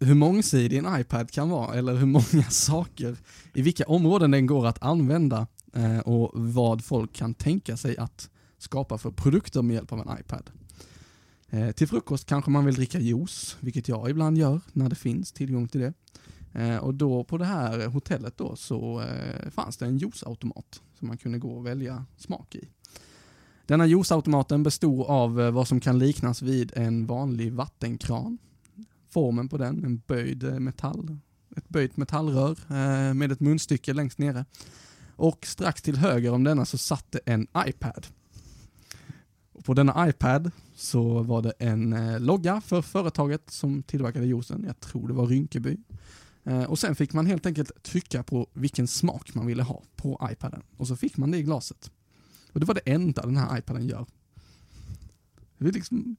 hur 0.00 0.14
mångsidig 0.14 0.78
en 0.78 1.00
iPad 1.00 1.30
kan 1.30 1.50
vara, 1.50 1.74
eller 1.74 1.94
hur 1.94 2.06
många 2.06 2.42
saker, 2.50 3.16
i 3.54 3.62
vilka 3.62 3.84
områden 3.84 4.30
den 4.30 4.46
går 4.46 4.66
att 4.66 4.82
använda 4.82 5.46
och 6.04 6.30
vad 6.34 6.84
folk 6.84 7.12
kan 7.12 7.34
tänka 7.34 7.76
sig 7.76 7.96
att 7.96 8.30
skapa 8.58 8.98
för 8.98 9.10
produkter 9.10 9.62
med 9.62 9.74
hjälp 9.74 9.92
av 9.92 9.98
en 10.00 10.18
iPad. 10.20 10.50
Eh, 11.52 11.72
till 11.72 11.88
frukost 11.88 12.26
kanske 12.26 12.50
man 12.50 12.64
vill 12.64 12.74
dricka 12.74 13.00
juice, 13.00 13.56
vilket 13.60 13.88
jag 13.88 14.10
ibland 14.10 14.38
gör 14.38 14.60
när 14.72 14.88
det 14.88 14.94
finns 14.94 15.32
tillgång 15.32 15.68
till 15.68 15.80
det. 15.80 15.92
Eh, 16.52 16.76
och 16.76 16.94
då 16.94 17.24
på 17.24 17.38
det 17.38 17.44
här 17.44 17.86
hotellet 17.86 18.36
då 18.36 18.56
så 18.56 19.00
eh, 19.00 19.50
fanns 19.50 19.76
det 19.76 19.86
en 19.86 19.98
juiceautomat 19.98 20.82
som 20.98 21.08
man 21.08 21.16
kunde 21.16 21.38
gå 21.38 21.52
och 21.52 21.66
välja 21.66 22.04
smak 22.16 22.54
i. 22.54 22.68
Denna 23.66 23.86
juiceautomaten 23.86 24.62
bestod 24.62 25.06
av 25.06 25.40
eh, 25.40 25.50
vad 25.50 25.68
som 25.68 25.80
kan 25.80 25.98
liknas 25.98 26.42
vid 26.42 26.72
en 26.76 27.06
vanlig 27.06 27.52
vattenkran. 27.52 28.38
Formen 29.10 29.48
på 29.48 29.58
den, 29.58 29.84
en 29.84 30.02
böjd 30.06 30.44
eh, 30.44 30.58
metall, 30.58 31.16
ett 31.56 31.68
böjt 31.68 31.96
metallrör 31.96 32.58
eh, 32.68 33.14
med 33.14 33.32
ett 33.32 33.40
munstycke 33.40 33.92
längst 33.92 34.18
nere. 34.18 34.44
Och 35.16 35.46
strax 35.46 35.82
till 35.82 35.96
höger 35.96 36.32
om 36.32 36.44
denna 36.44 36.64
så 36.64 36.78
satt 36.78 37.12
det 37.12 37.20
en 37.24 37.46
iPad. 37.66 38.06
Och 39.52 39.64
på 39.64 39.74
denna 39.74 40.08
iPad 40.08 40.50
så 40.82 41.22
var 41.22 41.42
det 41.42 41.52
en 41.58 41.92
eh, 41.92 42.20
logga 42.20 42.60
för 42.60 42.82
företaget 42.82 43.50
som 43.50 43.82
tillverkade 43.82 44.26
juicen. 44.26 44.64
Jag 44.66 44.80
tror 44.80 45.08
det 45.08 45.14
var 45.14 45.26
Rynkeby. 45.26 45.76
Eh, 46.44 46.62
och 46.62 46.78
sen 46.78 46.94
fick 46.94 47.12
man 47.12 47.26
helt 47.26 47.46
enkelt 47.46 47.82
trycka 47.82 48.22
på 48.22 48.46
vilken 48.52 48.88
smak 48.88 49.34
man 49.34 49.46
ville 49.46 49.62
ha 49.62 49.82
på 49.96 50.28
iPaden. 50.32 50.62
Och 50.76 50.88
så 50.88 50.96
fick 50.96 51.16
man 51.16 51.30
det 51.30 51.38
i 51.38 51.42
glaset. 51.42 51.90
Och 52.52 52.60
det 52.60 52.66
var 52.66 52.74
det 52.74 52.80
enda 52.84 53.22
den 53.22 53.36
här 53.36 53.58
iPaden 53.58 53.86
gör. 53.86 54.06
Det 55.58 55.68
är 55.68 55.72
liksom 55.72 56.16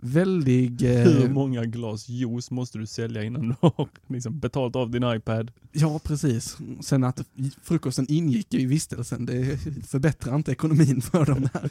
väldigt... 0.00 0.82
Eh, 0.82 0.88
Hur 0.88 1.28
många 1.28 1.64
glas 1.64 2.08
juice 2.08 2.50
måste 2.50 2.78
du 2.78 2.86
sälja 2.86 3.22
innan 3.24 3.48
du 3.48 3.54
har 3.60 3.88
liksom 4.06 4.38
betalt 4.38 4.76
av 4.76 4.90
din 4.90 5.04
iPad? 5.16 5.52
Ja, 5.72 6.00
precis. 6.04 6.56
Sen 6.80 7.04
att 7.04 7.20
frukosten 7.62 8.06
ingick 8.08 8.54
i 8.54 8.66
vistelsen, 8.66 9.26
det 9.26 9.58
förbättrar 9.86 10.36
inte 10.36 10.52
ekonomin 10.52 11.02
för 11.02 11.26
dem 11.26 11.48
där. 11.52 11.70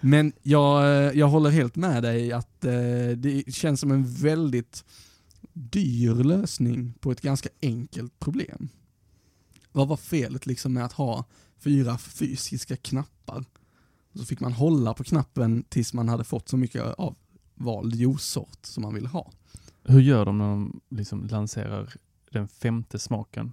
Men 0.00 0.32
jag, 0.42 1.16
jag 1.16 1.28
håller 1.28 1.50
helt 1.50 1.76
med 1.76 2.02
dig 2.02 2.32
att 2.32 2.64
eh, 2.64 2.72
det 3.16 3.54
känns 3.54 3.80
som 3.80 3.90
en 3.90 4.04
väldigt 4.14 4.84
dyr 5.52 6.14
lösning 6.14 6.94
på 7.00 7.12
ett 7.12 7.20
ganska 7.20 7.48
enkelt 7.62 8.18
problem. 8.18 8.68
Vad 9.72 9.88
var 9.88 9.96
felet 9.96 10.46
liksom 10.46 10.72
med 10.72 10.84
att 10.84 10.92
ha 10.92 11.24
fyra 11.58 11.98
fysiska 11.98 12.76
knappar? 12.76 13.44
Så 14.14 14.24
fick 14.24 14.40
man 14.40 14.52
hålla 14.52 14.94
på 14.94 15.04
knappen 15.04 15.64
tills 15.68 15.94
man 15.94 16.08
hade 16.08 16.24
fått 16.24 16.48
så 16.48 16.56
mycket 16.56 16.82
av 16.82 17.16
vald 17.54 17.94
juicesort 17.94 18.58
som 18.66 18.82
man 18.82 18.94
ville 18.94 19.08
ha. 19.08 19.30
Hur 19.84 20.00
gör 20.00 20.24
de 20.24 20.38
när 20.38 20.44
de 20.48 20.80
liksom 20.90 21.26
lanserar 21.26 21.92
den 22.30 22.48
femte 22.48 22.98
smaken? 22.98 23.52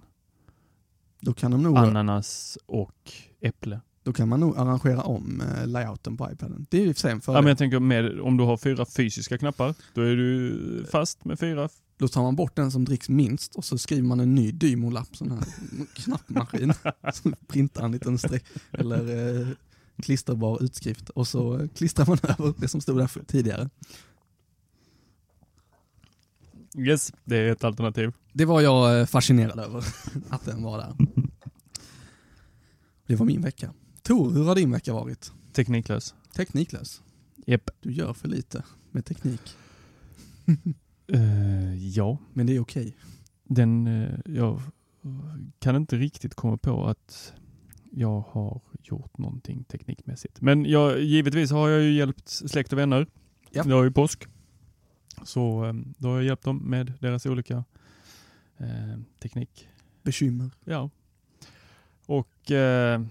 Då 1.20 1.34
kan, 1.34 1.50
de 1.50 1.62
nog, 1.62 1.76
Ananas 1.76 2.58
och 2.66 3.12
äpple. 3.40 3.80
då 4.02 4.12
kan 4.12 4.28
man 4.28 4.40
nog 4.40 4.56
arrangera 4.58 5.02
om 5.02 5.40
eh, 5.40 5.66
layouten 5.66 6.16
på 6.16 6.28
iPaden. 6.32 6.66
Det 6.70 6.76
är 6.76 6.80
ju 6.82 6.88
i 6.88 6.92
och 6.92 6.96
för 6.96 7.00
sig 7.00 7.10
en 7.10 7.16
Ja, 7.16 7.20
fördel. 7.20 7.42
men 7.42 7.48
jag 7.48 7.58
tänker 7.58 7.80
med, 7.80 8.20
om 8.20 8.36
du 8.36 8.44
har 8.44 8.56
fyra 8.56 8.86
fysiska 8.86 9.38
knappar, 9.38 9.74
då 9.94 10.00
är 10.02 10.16
du 10.16 10.86
fast 10.90 11.24
med 11.24 11.38
fyra. 11.38 11.68
Då 11.96 12.08
tar 12.08 12.22
man 12.22 12.36
bort 12.36 12.56
den 12.56 12.70
som 12.70 12.84
dricks 12.84 13.08
minst 13.08 13.54
och 13.54 13.64
så 13.64 13.78
skriver 13.78 14.02
man 14.02 14.20
en 14.20 14.34
ny 14.34 14.52
Dymo-lapp, 14.52 15.16
sån 15.16 15.30
här 15.30 15.44
knappmaskin. 15.94 16.74
så 17.14 17.30
printar 17.46 17.84
en 17.84 17.92
liten 17.92 18.18
streck, 18.18 18.44
eller 18.72 19.40
eh, 19.40 19.48
klisterbar 19.96 20.62
utskrift 20.62 21.08
och 21.08 21.28
så 21.28 21.68
klistrar 21.74 22.06
man 22.06 22.18
över 22.38 22.54
det 22.58 22.68
som 22.68 22.80
stod 22.80 22.98
där 22.98 23.06
för, 23.06 23.24
tidigare. 23.24 23.70
Yes, 26.78 27.12
det 27.24 27.36
är 27.36 27.52
ett 27.52 27.64
alternativ. 27.64 28.12
Det 28.32 28.44
var 28.44 28.60
jag 28.60 29.00
eh, 29.00 29.06
fascinerad 29.06 29.58
över, 29.58 29.84
att 30.28 30.44
den 30.44 30.62
var 30.62 30.78
där. 30.78 30.96
Det 33.06 33.16
var 33.16 33.26
min 33.26 33.42
vecka. 33.42 33.72
Tor, 34.02 34.30
hur 34.30 34.44
har 34.44 34.54
din 34.54 34.70
vecka 34.70 34.92
varit? 34.92 35.32
Tekniklös. 35.52 36.14
Tekniklös. 36.36 37.02
Japp. 37.46 37.70
Du 37.80 37.92
gör 37.92 38.12
för 38.12 38.28
lite 38.28 38.62
med 38.90 39.04
teknik, 39.04 39.56
Eh, 41.06 41.74
ja, 41.74 42.18
men 42.32 42.46
det 42.46 42.56
är 42.56 42.60
okej. 42.60 42.96
den, 43.44 43.86
eh, 43.86 44.18
jag 44.24 44.60
kan 45.58 45.76
inte 45.76 45.96
riktigt 45.96 46.34
komma 46.34 46.56
på 46.56 46.86
att 46.86 47.32
jag 47.90 48.20
har 48.20 48.60
gjort 48.82 49.18
någonting 49.18 49.64
teknikmässigt. 49.64 50.40
Men 50.40 50.64
jag, 50.64 51.00
givetvis 51.00 51.50
har 51.50 51.68
jag 51.68 51.82
ju 51.82 51.92
hjälpt 51.92 52.28
släkt 52.28 52.72
och 52.72 52.78
vänner. 52.78 53.06
Ja. 53.50 53.62
Det 53.62 53.74
var 53.74 53.84
ju 53.84 53.90
påsk. 53.92 54.24
Så 55.24 55.64
eh, 55.64 55.72
då 55.98 56.08
har 56.08 56.14
jag 56.16 56.24
hjälpt 56.24 56.44
dem 56.44 56.58
med 56.58 56.92
deras 57.00 57.26
olika 57.26 57.64
eh, 58.58 58.98
teknik. 59.22 59.68
Bekymmer. 60.02 60.50
Ja. 60.64 60.90
Och 62.06 62.50
eh, 62.50 63.02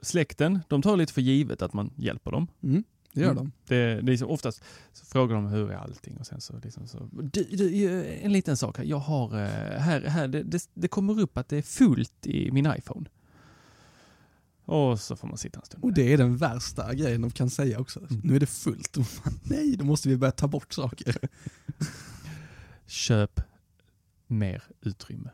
släkten, 0.00 0.60
de 0.68 0.82
tar 0.82 0.96
lite 0.96 1.12
för 1.12 1.20
givet 1.20 1.62
att 1.62 1.72
man 1.72 1.90
hjälper 1.96 2.30
dem. 2.30 2.46
Mm, 2.62 2.84
det 3.12 3.20
gör 3.20 3.30
Mm. 3.30 3.44
de. 3.44 3.52
Det, 3.74 4.00
det 4.00 4.12
är 4.12 4.16
så 4.16 4.26
oftast 4.26 4.64
så 4.92 5.06
frågar 5.06 5.34
de 5.34 5.46
hur 5.46 5.70
är 5.70 5.76
allting 5.76 6.16
och 6.16 6.26
sen 6.26 6.40
så 6.40 6.58
liksom 6.64 6.86
så. 6.86 7.08
Du, 7.12 7.44
du, 7.44 8.04
en 8.04 8.32
liten 8.32 8.56
sak 8.56 8.78
här. 8.78 8.84
Jag 8.84 8.98
har 8.98 9.34
eh, 9.34 9.78
här, 9.80 10.00
här 10.00 10.28
det, 10.28 10.42
det, 10.42 10.68
det 10.74 10.88
kommer 10.88 11.20
upp 11.20 11.38
att 11.38 11.48
det 11.48 11.56
är 11.56 11.62
fullt 11.62 12.26
i 12.26 12.50
min 12.50 12.66
iPhone. 12.78 13.06
Och 14.66 15.00
så 15.00 15.16
får 15.16 15.28
man 15.28 15.36
sitta 15.38 15.58
en 15.60 15.64
stund. 15.66 15.84
Och 15.84 15.92
det 15.92 16.12
är 16.12 16.18
den 16.18 16.36
värsta 16.36 16.94
grejen 16.94 17.20
de 17.20 17.30
kan 17.30 17.50
säga 17.50 17.80
också. 17.80 18.00
Mm. 18.00 18.20
Nu 18.24 18.36
är 18.36 18.40
det 18.40 18.46
fullt. 18.46 18.96
Nej, 19.42 19.76
då 19.76 19.84
måste 19.84 20.08
vi 20.08 20.16
börja 20.16 20.30
ta 20.32 20.48
bort 20.48 20.72
saker. 20.72 21.16
Köp 22.86 23.40
mer 24.26 24.62
utrymme. 24.80 25.30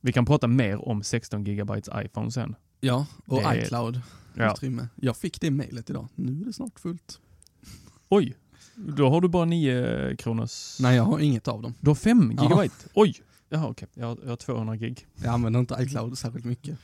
Vi 0.00 0.12
kan 0.12 0.24
prata 0.26 0.46
mer 0.46 0.88
om 0.88 1.02
16 1.02 1.44
GB 1.44 1.72
iPhone 2.04 2.30
sen. 2.32 2.54
Ja, 2.80 3.06
och 3.26 3.42
Det 3.42 3.62
iCloud. 3.64 4.00
Ja. 4.34 4.52
Utrymme. 4.52 4.88
Jag 4.96 5.16
fick 5.16 5.40
det 5.40 5.50
mejlet 5.50 5.90
idag. 5.90 6.08
Nu 6.14 6.40
är 6.42 6.44
det 6.44 6.52
snart 6.52 6.80
fullt. 6.80 7.20
Oj, 8.08 8.36
då 8.74 9.10
har 9.10 9.20
du 9.20 9.28
bara 9.28 9.44
9 9.44 10.16
kronors... 10.16 10.76
Nej, 10.80 10.96
jag 10.96 11.02
har 11.04 11.18
inget 11.18 11.48
av 11.48 11.62
dem. 11.62 11.74
Du 11.80 11.90
har 11.90 11.94
5 11.94 12.32
Ja. 12.36 12.42
gigabyte? 12.42 12.74
Oj! 12.94 13.14
Jaha 13.48 13.68
okej, 13.68 13.88
jag, 13.94 14.06
har- 14.06 14.18
jag 14.22 14.28
har 14.28 14.36
200 14.36 14.76
gig. 14.76 15.06
Jag 15.16 15.26
använder 15.26 15.60
inte 15.60 15.76
iCloud 15.80 16.18
särskilt 16.18 16.44
mycket. 16.44 16.78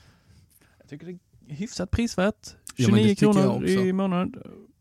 Jag 0.89 0.91
tycker 0.91 1.07
det 1.07 1.53
är 1.53 1.57
hyfsat 1.57 1.91
prisvärt. 1.91 2.57
Ja, 2.77 2.89
men 2.89 2.97
det 2.97 3.03
29 3.03 3.15
tycker 3.15 3.27
jag 3.27 3.35
kronor 3.35 3.67
i 3.69 3.93
månaden. 3.93 4.35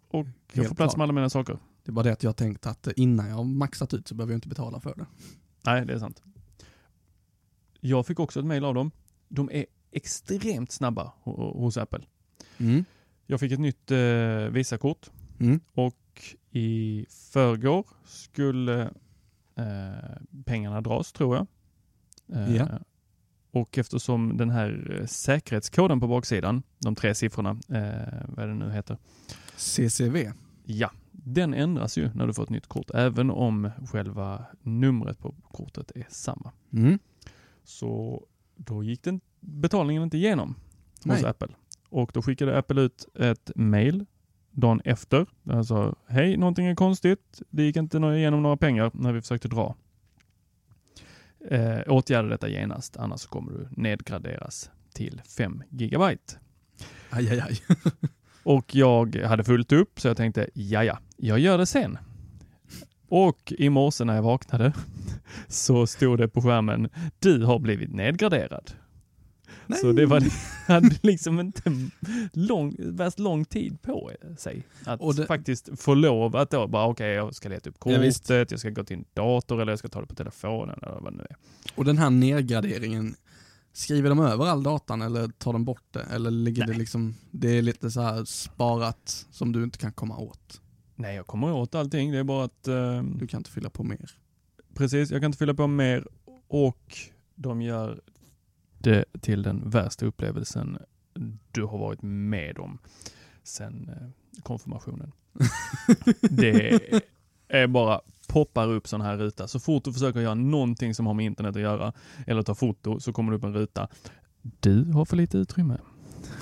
Och 0.07 0.25
jag 0.51 0.55
Helt 0.55 0.67
får 0.67 0.75
plats 0.75 0.93
klart. 0.93 0.97
med 0.97 1.03
alla 1.03 1.13
mina 1.13 1.29
saker. 1.29 1.57
Det 1.83 1.89
är 1.89 1.93
bara 1.93 2.03
det 2.03 2.11
att 2.11 2.23
jag 2.23 2.35
tänkt 2.35 2.65
att 2.65 2.87
innan 2.95 3.27
jag 3.29 3.35
har 3.35 3.43
maxat 3.43 3.93
ut 3.93 4.07
så 4.07 4.15
behöver 4.15 4.33
jag 4.33 4.37
inte 4.37 4.47
betala 4.47 4.79
för 4.79 4.95
det. 4.95 5.05
Nej, 5.65 5.85
det 5.85 5.93
är 5.93 5.99
sant. 5.99 6.23
Jag 7.79 8.07
fick 8.07 8.19
också 8.19 8.39
ett 8.39 8.45
mail 8.45 8.65
av 8.65 8.73
dem. 8.73 8.91
De 9.27 9.49
är 9.51 9.65
extremt 9.91 10.71
snabba 10.71 11.13
ho- 11.23 11.57
hos 11.59 11.77
Apple. 11.77 12.03
Mm. 12.57 12.85
Jag 13.25 13.39
fick 13.39 13.51
ett 13.51 13.59
nytt 13.59 13.91
eh, 13.91 13.97
Visakort 14.51 15.11
Mm. 15.39 15.59
och 15.73 16.21
i 16.51 17.05
förrgår 17.09 17.87
skulle 18.05 18.81
eh, 19.55 20.21
pengarna 20.45 20.81
dras, 20.81 21.11
tror 21.13 21.35
jag. 21.35 21.47
Eh, 22.39 22.55
Ja. 22.55 22.79
Och 23.55 23.77
eftersom 23.77 24.37
den 24.37 24.49
här 24.49 24.97
eh, 24.99 25.05
säkerhetskoden 25.05 25.99
på 25.99 26.07
baksidan, 26.07 26.63
de 26.79 26.95
tre 26.95 27.15
siffrorna, 27.15 27.49
eh, 27.49 28.23
vad 28.27 28.47
det 28.47 28.53
nu 28.53 28.71
heter, 28.71 28.97
CCV. 29.55 30.31
ja, 30.63 30.91
den 31.11 31.53
ändras 31.53 31.97
ju 31.97 32.09
när 32.13 32.27
du 32.27 32.33
får 32.33 32.43
ett 32.43 32.49
nytt 32.49 32.67
kort, 32.67 32.91
även 32.93 33.31
om 33.31 33.71
själva 33.91 34.45
numret 34.61 35.19
på 35.19 35.35
kortet 35.51 35.91
är 35.95 36.05
samma. 36.09 36.51
Mm. 36.73 36.99
Så 37.63 38.23
då 38.55 38.83
gick 38.83 39.03
den, 39.03 39.21
betalningen 39.39 40.03
inte 40.03 40.17
igenom 40.17 40.55
hos 41.03 41.21
Nej. 41.21 41.25
Apple. 41.25 41.49
Och 41.89 42.11
då 42.13 42.21
skickade 42.21 42.57
Apple 42.57 42.81
ut 42.81 43.07
ett 43.19 43.51
mail 43.55 44.05
dagen 44.51 44.81
efter. 44.85 45.25
Sa, 45.63 45.95
hej, 46.07 46.37
någonting 46.37 46.65
är 46.65 46.75
konstigt. 46.75 47.41
Det 47.49 47.63
gick 47.63 47.75
inte 47.75 47.97
igenom 47.97 48.43
några 48.43 48.57
pengar 48.57 48.91
när 48.93 49.13
vi 49.13 49.21
försökte 49.21 49.47
dra. 49.47 49.75
Eh, 51.51 51.79
åtgärda 51.88 52.29
detta 52.29 52.49
genast, 52.49 52.97
annars 52.97 53.25
kommer 53.25 53.51
du 53.51 53.67
nedgraderas 53.71 54.69
till 54.93 55.21
5 55.38 55.63
gigabyte. 55.69 56.34
Aj, 57.10 57.29
aj, 57.29 57.39
aj. 57.39 57.62
Och 58.43 58.75
jag 58.75 59.15
hade 59.15 59.43
fullt 59.43 59.71
upp 59.71 59.99
så 59.99 60.08
jag 60.08 60.17
tänkte, 60.17 60.49
ja 60.53 60.84
ja, 60.84 60.99
jag 61.17 61.39
gör 61.39 61.58
det 61.58 61.65
sen. 61.65 61.97
Och 63.08 63.53
i 63.58 63.69
morse 63.69 64.03
när 64.03 64.15
jag 64.15 64.23
vaknade 64.23 64.73
så 65.47 65.88
stod 65.88 66.19
det 66.19 66.27
på 66.27 66.41
skärmen, 66.41 66.89
du 67.19 67.43
har 67.43 67.60
blivit 67.60 67.93
nedgraderad. 67.93 68.71
Så 69.81 69.91
det 69.91 70.05
var, 70.05 70.23
hade 70.67 70.95
liksom 71.03 71.39
inte 71.39 71.63
lång, 72.33 72.75
värst 72.79 73.19
lång 73.19 73.45
tid 73.45 73.81
på 73.81 74.11
sig 74.37 74.63
att 74.85 75.15
det- 75.17 75.25
faktiskt 75.25 75.69
få 75.81 75.93
lov 75.93 76.35
att 76.35 76.51
då 76.51 76.67
bara 76.67 76.87
okej, 76.87 77.07
jag 77.13 77.35
ska 77.35 77.49
leta 77.49 77.69
upp 77.69 77.75
Ja, 77.85 77.95
kortet, 77.97 78.51
jag 78.51 78.59
ska 78.59 78.69
gå 78.69 78.83
till 78.83 78.97
en 78.97 79.05
dator 79.13 79.61
eller 79.61 79.71
jag 79.71 79.79
ska 79.79 79.87
ta 79.87 80.01
det 80.01 80.07
på 80.07 80.15
telefonen 80.15 80.79
eller 80.83 80.99
vad 81.01 81.13
det 81.13 81.17
nu 81.17 81.25
är. 81.29 81.35
Och 81.75 81.85
den 81.85 81.97
här 81.97 82.09
nedgraderingen, 82.09 83.15
skriver 83.73 84.09
de 84.09 84.19
över 84.19 84.45
all 84.45 84.63
datan 84.63 85.01
eller 85.01 85.27
tar 85.27 85.53
de 85.53 85.65
bort 85.65 85.83
det? 85.91 86.01
Eller 86.01 86.31
ligger 86.31 86.65
Nej. 86.65 86.73
det 86.73 86.79
liksom, 86.79 87.15
det 87.31 87.57
är 87.57 87.61
lite 87.61 87.91
så 87.91 88.01
här 88.01 88.25
sparat 88.25 89.25
som 89.31 89.51
du 89.51 89.63
inte 89.63 89.77
kan 89.77 89.91
komma 89.93 90.17
åt? 90.17 90.61
Nej, 90.95 91.15
jag 91.15 91.27
kommer 91.27 91.51
åt 91.53 91.75
allting. 91.75 92.11
Det 92.11 92.17
är 92.17 92.23
bara 92.23 92.45
att 92.45 92.67
ehm, 92.67 93.17
Du 93.17 93.27
kan 93.27 93.39
inte 93.39 93.49
fylla 93.51 93.69
på 93.69 93.83
mer. 93.83 94.11
Precis, 94.73 95.11
jag 95.11 95.21
kan 95.21 95.25
inte 95.29 95.37
fylla 95.37 95.53
på 95.53 95.67
mer 95.67 96.07
och 96.47 96.97
de 97.35 97.61
gör 97.61 98.01
det 98.85 99.05
till 99.21 99.43
den 99.43 99.69
värsta 99.69 100.05
upplevelsen 100.05 100.77
du 101.51 101.63
har 101.63 101.77
varit 101.77 102.01
med 102.01 102.59
om 102.59 102.77
sen 103.43 103.89
eh, 103.89 104.41
konfirmationen. 104.41 105.11
det 106.21 106.79
är 107.47 107.67
bara 107.67 108.01
poppar 108.27 108.67
upp 108.67 108.87
sån 108.87 109.01
här 109.01 109.17
ruta. 109.17 109.47
Så 109.47 109.59
fort 109.59 109.83
du 109.83 109.93
försöker 109.93 110.19
göra 110.19 110.35
någonting 110.35 110.95
som 110.95 111.05
har 111.07 111.13
med 111.13 111.25
internet 111.25 111.55
att 111.55 111.61
göra 111.61 111.93
eller 112.27 112.41
ta 112.43 112.55
foto 112.55 112.99
så 112.99 113.13
kommer 113.13 113.31
det 113.31 113.37
upp 113.37 113.43
en 113.43 113.53
ruta. 113.53 113.87
Du 114.41 114.83
har 114.83 115.05
för 115.05 115.17
lite 115.17 115.37
utrymme. 115.37 115.77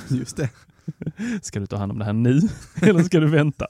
Just 0.10 0.38
det. 0.38 0.50
Ska 1.42 1.60
du 1.60 1.66
ta 1.66 1.78
hand 1.78 1.92
om 1.92 2.00
det 2.00 2.06
här 2.06 2.14
nu 2.14 2.40
eller 2.82 3.04
ska 3.04 3.20
du 3.20 3.28
vänta? 3.28 3.68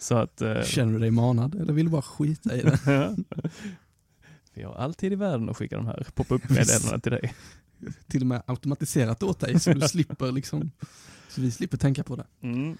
så 0.00 0.16
att... 0.16 0.42
Eh, 0.42 0.62
Känner 0.62 0.92
du 0.92 0.98
dig 0.98 1.10
manad 1.10 1.54
eller 1.54 1.72
vill 1.72 1.84
du 1.84 1.90
bara 1.90 2.02
skita 2.02 2.56
i 2.56 2.62
det? 2.62 3.16
Vi 4.54 4.62
har 4.62 4.74
alltid 4.74 5.12
i 5.12 5.16
världen 5.16 5.48
att 5.48 5.56
skicka 5.56 5.76
de 5.76 5.86
här 5.86 6.06
pop-up 6.14 6.50
meddelandena 6.50 6.98
till 6.98 7.12
dig. 7.12 7.34
Till 8.06 8.20
och 8.20 8.26
med 8.26 8.42
automatiserat 8.46 9.22
åt 9.22 9.40
dig 9.40 9.60
så 9.60 9.72
du 9.72 9.80
slipper 9.88 10.32
liksom, 10.32 10.70
så 11.28 11.40
vi 11.40 11.50
slipper 11.50 11.76
tänka 11.76 12.04
på 12.04 12.16
det. 12.16 12.26
Mm. 12.40 12.78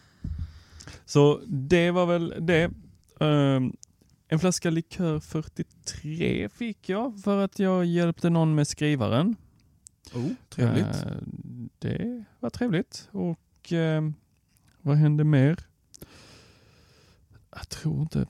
Så 1.04 1.40
det 1.46 1.90
var 1.90 2.06
väl 2.06 2.34
det. 2.40 2.70
Um, 3.20 3.76
en 4.28 4.38
flaska 4.38 4.70
likör 4.70 5.20
43 5.20 6.48
fick 6.48 6.88
jag 6.88 7.20
för 7.20 7.44
att 7.44 7.58
jag 7.58 7.84
hjälpte 7.84 8.30
någon 8.30 8.54
med 8.54 8.68
skrivaren. 8.68 9.36
Oh, 10.14 10.30
trevligt. 10.48 11.04
Uh, 11.06 11.12
det 11.78 12.24
var 12.40 12.50
trevligt. 12.50 13.08
Och 13.12 13.72
uh, 13.72 14.10
vad 14.80 14.96
hände 14.96 15.24
mer? 15.24 15.58
Jag 17.50 17.68
tror 17.68 18.02
inte. 18.02 18.26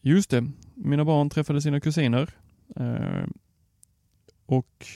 Just 0.00 0.30
det, 0.30 0.50
mina 0.74 1.04
barn 1.04 1.30
träffade 1.30 1.62
sina 1.62 1.80
kusiner. 1.80 2.34
Uh, 2.80 3.26
och 4.46 4.86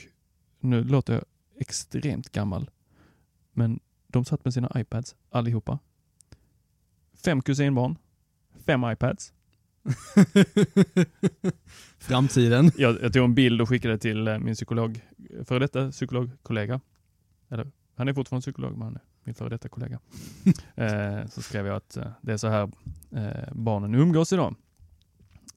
nu 0.60 0.84
låter 0.84 1.12
jag 1.12 1.24
extremt 1.56 2.32
gammal. 2.32 2.70
Men 3.52 3.80
de 4.06 4.24
satt 4.24 4.44
med 4.44 4.54
sina 4.54 4.72
iPads 4.76 5.16
allihopa. 5.30 5.78
Fem 7.24 7.42
kusinbarn, 7.42 7.98
fem 8.66 8.84
iPads. 8.84 9.32
Framtiden. 11.98 12.70
Jag, 12.76 13.02
jag 13.02 13.12
tog 13.12 13.24
en 13.24 13.34
bild 13.34 13.60
och 13.60 13.68
skickade 13.68 13.98
till 13.98 14.28
eh, 14.28 14.38
min 14.38 14.54
psykolog, 14.54 15.00
före 15.44 15.58
detta 15.58 15.90
psykologkollega. 15.90 16.80
Eller, 17.48 17.70
han 17.94 18.08
är 18.08 18.14
fortfarande 18.14 18.42
psykolog, 18.42 18.72
men 18.72 18.82
han 18.82 18.94
är 18.94 19.02
min 19.24 19.34
före 19.34 19.48
detta 19.48 19.68
kollega. 19.68 20.00
eh, 20.74 21.26
så 21.26 21.42
skrev 21.42 21.66
jag 21.66 21.76
att 21.76 21.96
eh, 21.96 22.10
det 22.20 22.32
är 22.32 22.36
så 22.36 22.48
här 22.48 22.70
eh, 23.10 23.52
barnen 23.52 23.94
umgås 23.94 24.32
idag. 24.32 24.54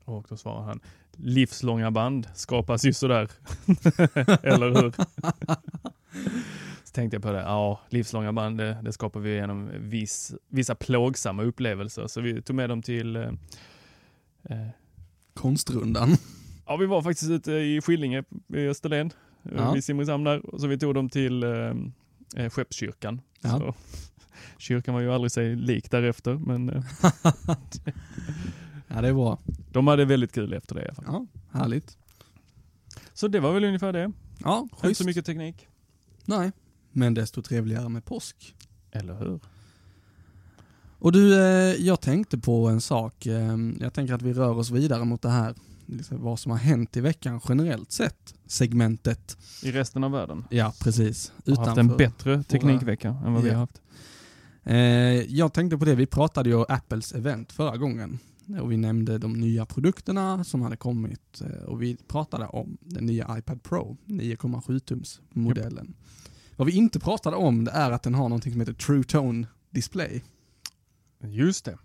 Och 0.06 0.26
då 0.30 0.38
svarar 0.38 0.62
han, 0.62 0.80
livslånga 1.18 1.92
band 1.92 2.28
skapas 2.34 2.86
ju 2.86 2.94
sådär. 2.94 3.30
Eller 4.44 4.82
hur? 4.82 4.92
så 6.84 6.92
tänkte 6.94 7.16
jag 7.16 7.24
på 7.24 7.32
det, 7.32 7.40
ja, 7.40 7.80
livslånga 7.90 8.34
band, 8.34 8.58
det, 8.58 8.78
det 8.84 8.94
skapar 8.94 9.20
vi 9.20 9.36
genom 9.36 9.70
viss, 9.80 10.34
vissa 10.50 10.76
plågsamma 10.76 11.44
upplevelser. 11.44 12.08
Så 12.08 12.22
vi 12.22 12.42
tog 12.42 12.56
med 12.56 12.70
dem 12.70 12.82
till 12.82 13.16
eh, 13.16 13.24
eh, 14.50 14.68
Konstrundan. 15.34 16.18
Ja, 16.66 16.78
vi 16.78 16.86
var 16.86 17.02
faktiskt 17.02 17.32
ute 17.32 17.52
i 17.52 17.82
Skillinge 17.82 18.24
i 18.54 18.68
Österlen, 18.68 19.14
Ja. 19.44 19.52
ja. 19.56 19.72
vid 19.72 19.84
Simrishamn 19.84 20.24
där. 20.24 20.42
Så 20.58 20.68
vi 20.68 20.78
tog 20.78 20.94
dem 20.96 21.10
till 21.10 21.44
eh, 21.44 21.50
eh, 22.36 22.50
Skeppskyrkan. 22.50 23.22
Ja. 23.42 23.50
Så, 23.60 23.76
kyrkan 24.58 24.94
var 24.94 25.02
ju 25.02 25.14
aldrig 25.14 25.32
sig 25.32 25.56
lik 25.56 25.92
därefter, 25.92 26.34
men 26.34 26.70
eh, 26.70 26.84
Ja, 28.88 29.02
det 29.02 29.08
är 29.08 29.14
bra. 29.14 29.40
De 29.76 29.88
hade 29.88 30.06
väldigt 30.06 30.32
kul 30.32 30.54
efter 30.54 30.76
det 30.76 30.82
i 30.82 30.86
alla 30.86 30.94
fall. 30.96 31.06
Ja, 31.08 31.26
härligt. 31.60 31.98
Så 33.14 33.28
det 33.28 33.40
var 33.40 33.54
väl 33.54 33.64
ungefär 33.64 33.94
det. 33.94 34.12
Ja, 34.44 34.60
Inte 34.62 34.76
schysst. 34.76 34.98
så 35.02 35.06
mycket 35.06 35.26
teknik. 35.26 35.68
Nej, 36.26 36.52
men 36.92 37.14
desto 37.14 37.42
trevligare 37.42 37.90
med 37.90 38.06
påsk. 38.06 38.56
Eller 38.92 39.14
hur? 39.20 39.40
Och 41.00 41.12
du, 41.12 41.34
eh, 41.42 41.76
jag 41.86 42.02
tänkte 42.02 42.38
på 42.38 42.68
en 42.68 42.82
sak. 42.82 43.26
Eh, 43.26 43.58
jag 43.80 43.94
tänker 43.94 44.14
att 44.14 44.22
vi 44.22 44.34
rör 44.34 44.58
oss 44.58 44.70
vidare 44.72 45.06
mot 45.06 45.22
det 45.22 45.30
här, 45.30 45.56
liksom 45.86 46.22
vad 46.24 46.40
som 46.40 46.52
har 46.52 46.60
hänt 46.60 46.98
i 46.98 47.02
veckan 47.02 47.42
generellt 47.50 47.92
sett. 47.92 48.36
Segmentet. 48.46 49.38
I 49.64 49.72
resten 49.72 50.04
av 50.04 50.12
världen. 50.12 50.44
Ja, 50.50 50.74
precis. 50.80 51.32
Har 51.48 51.66
haft 51.66 51.78
en 51.78 51.98
bättre 51.98 52.44
teknikvecka 52.44 53.08
än 53.26 53.34
vad 53.34 53.44
vi 53.44 53.50
Ja. 53.50 53.56
har 53.56 53.60
haft. 53.60 53.82
Eh, 54.64 54.76
jag 55.36 55.54
tänkte 55.54 55.78
på 55.78 55.86
det, 55.86 55.96
vi 55.96 56.06
pratade 56.06 56.50
ju 56.50 56.56
om 56.56 56.66
Apples 56.70 57.12
event 57.14 57.52
förra 57.52 57.78
gången. 57.78 58.20
Och 58.48 58.72
vi 58.72 58.78
nämnde 58.78 59.18
de 59.18 59.34
nya 59.34 59.66
produkterna 59.66 60.44
som 60.44 60.62
hade 60.62 60.78
kommit 60.78 61.42
eh, 61.42 61.64
och 61.64 61.82
vi 61.82 61.98
pratade 62.08 62.46
om 62.48 62.78
den 62.82 63.06
nya 63.06 63.38
iPad 63.38 63.64
Pro, 63.64 63.98
9,7 64.06 64.80
tums 64.80 65.22
modellen. 65.30 65.96
Vad 66.56 66.68
vi 66.68 66.74
inte 66.74 67.00
pratade 67.00 67.36
om 67.36 67.66
det 67.66 67.72
är 67.72 67.92
att 67.92 68.04
den 68.04 68.16
har 68.16 68.30
någonting 68.30 68.52
som 68.52 68.62
heter 68.62 68.74
True 68.74 69.04
Tone 69.04 69.48
Display. 69.70 70.24
Just 71.24 71.66
det. 71.66 71.78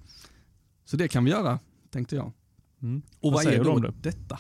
Så 0.85 0.97
det 0.97 1.09
kan 1.09 1.25
vi 1.25 1.31
göra, 1.31 1.59
tänkte 1.91 2.17
jag. 2.17 2.33
Mm. 2.83 3.03
Och 3.21 3.33
vad, 3.33 3.43
säger 3.43 3.61
är 3.61 3.65
du 3.65 3.71
då 3.71 3.77
om 3.77 3.83
det? 3.83 3.93
detta? 4.03 4.39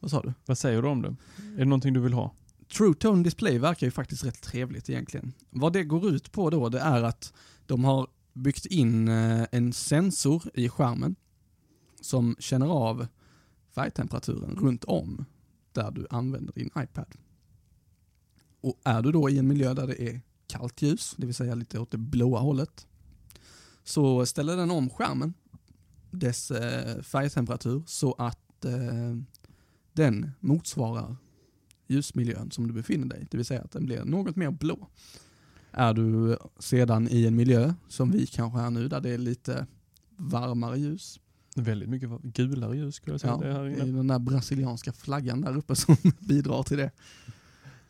Vad 0.00 0.10
sa 0.10 0.22
du? 0.22 0.32
Vad 0.46 0.58
säger 0.58 0.82
du 0.82 0.88
om 0.88 1.02
det? 1.02 1.16
Är 1.54 1.58
det 1.58 1.64
någonting 1.64 1.92
du 1.92 2.00
vill 2.00 2.12
ha? 2.12 2.34
True 2.76 2.94
Tone 2.94 3.22
Display 3.22 3.58
verkar 3.58 3.86
ju 3.86 3.90
faktiskt 3.90 4.24
rätt 4.24 4.42
trevligt 4.42 4.90
egentligen. 4.90 5.32
Vad 5.50 5.72
det 5.72 5.84
går 5.84 6.08
ut 6.08 6.32
på 6.32 6.50
då, 6.50 6.68
det 6.68 6.80
är 6.80 7.02
att 7.02 7.32
de 7.66 7.84
har 7.84 8.06
byggt 8.32 8.66
in 8.66 9.08
eh, 9.08 9.46
en 9.52 9.72
sensor 9.72 10.42
i 10.54 10.68
skärmen 10.68 11.16
som 12.06 12.36
känner 12.38 12.66
av 12.66 13.06
färgtemperaturen 13.74 14.56
runt 14.56 14.84
om 14.84 15.24
där 15.72 15.90
du 15.90 16.06
använder 16.10 16.52
din 16.52 16.70
iPad. 16.78 17.14
Och 18.60 18.80
är 18.84 19.02
du 19.02 19.12
då 19.12 19.30
i 19.30 19.38
en 19.38 19.48
miljö 19.48 19.74
där 19.74 19.86
det 19.86 20.02
är 20.02 20.20
kallt 20.46 20.82
ljus, 20.82 21.14
det 21.16 21.26
vill 21.26 21.34
säga 21.34 21.54
lite 21.54 21.78
åt 21.78 21.90
det 21.90 21.98
blåa 21.98 22.40
hållet, 22.40 22.86
så 23.84 24.26
ställer 24.26 24.56
den 24.56 24.70
om 24.70 24.90
skärmen, 24.90 25.34
dess 26.10 26.50
eh, 26.50 27.02
färgtemperatur, 27.02 27.82
så 27.86 28.12
att 28.12 28.64
eh, 28.64 29.16
den 29.92 30.30
motsvarar 30.40 31.16
ljusmiljön 31.86 32.50
som 32.50 32.66
du 32.66 32.72
befinner 32.72 33.06
dig 33.06 33.26
Det 33.30 33.36
vill 33.36 33.46
säga 33.46 33.62
att 33.62 33.72
den 33.72 33.86
blir 33.86 34.04
något 34.04 34.36
mer 34.36 34.50
blå. 34.50 34.88
Är 35.70 35.94
du 35.94 36.38
sedan 36.58 37.08
i 37.08 37.26
en 37.26 37.36
miljö, 37.36 37.74
som 37.88 38.10
vi 38.10 38.26
kanske 38.26 38.60
är 38.60 38.70
nu, 38.70 38.88
där 38.88 39.00
det 39.00 39.10
är 39.10 39.18
lite 39.18 39.66
varmare 40.16 40.78
ljus. 40.78 41.20
Väldigt 41.56 41.88
mycket 41.88 42.10
gulare 42.22 42.76
ljus 42.76 42.94
skulle 42.94 43.14
jag 43.14 43.20
säga. 43.20 43.32
Ja, 43.32 43.38
det 43.38 43.48
det 43.48 43.54
här 43.54 43.64
är 43.64 43.82
inne. 43.82 43.96
den 43.96 44.06
där 44.06 44.18
brasilianska 44.18 44.92
flaggan 44.92 45.40
där 45.40 45.56
uppe 45.56 45.76
som 45.76 45.96
bidrar 46.18 46.62
till 46.62 46.76
det. 46.76 46.90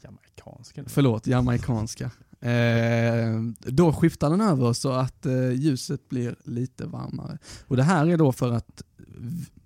Jamaicanska. 0.03 0.85
Förlåt, 0.87 1.27
jamaicanska. 1.27 2.11
Eh, 2.41 3.43
då 3.59 3.93
skiftar 3.93 4.31
den 4.31 4.41
över 4.41 4.73
så 4.73 4.93
att 4.93 5.27
eh, 5.27 5.53
ljuset 5.53 6.09
blir 6.09 6.37
lite 6.45 6.87
varmare. 6.87 7.39
Och 7.67 7.77
det 7.77 7.83
här 7.83 8.07
är 8.07 8.17
då 8.17 8.33
för 8.33 8.53
att 8.53 8.83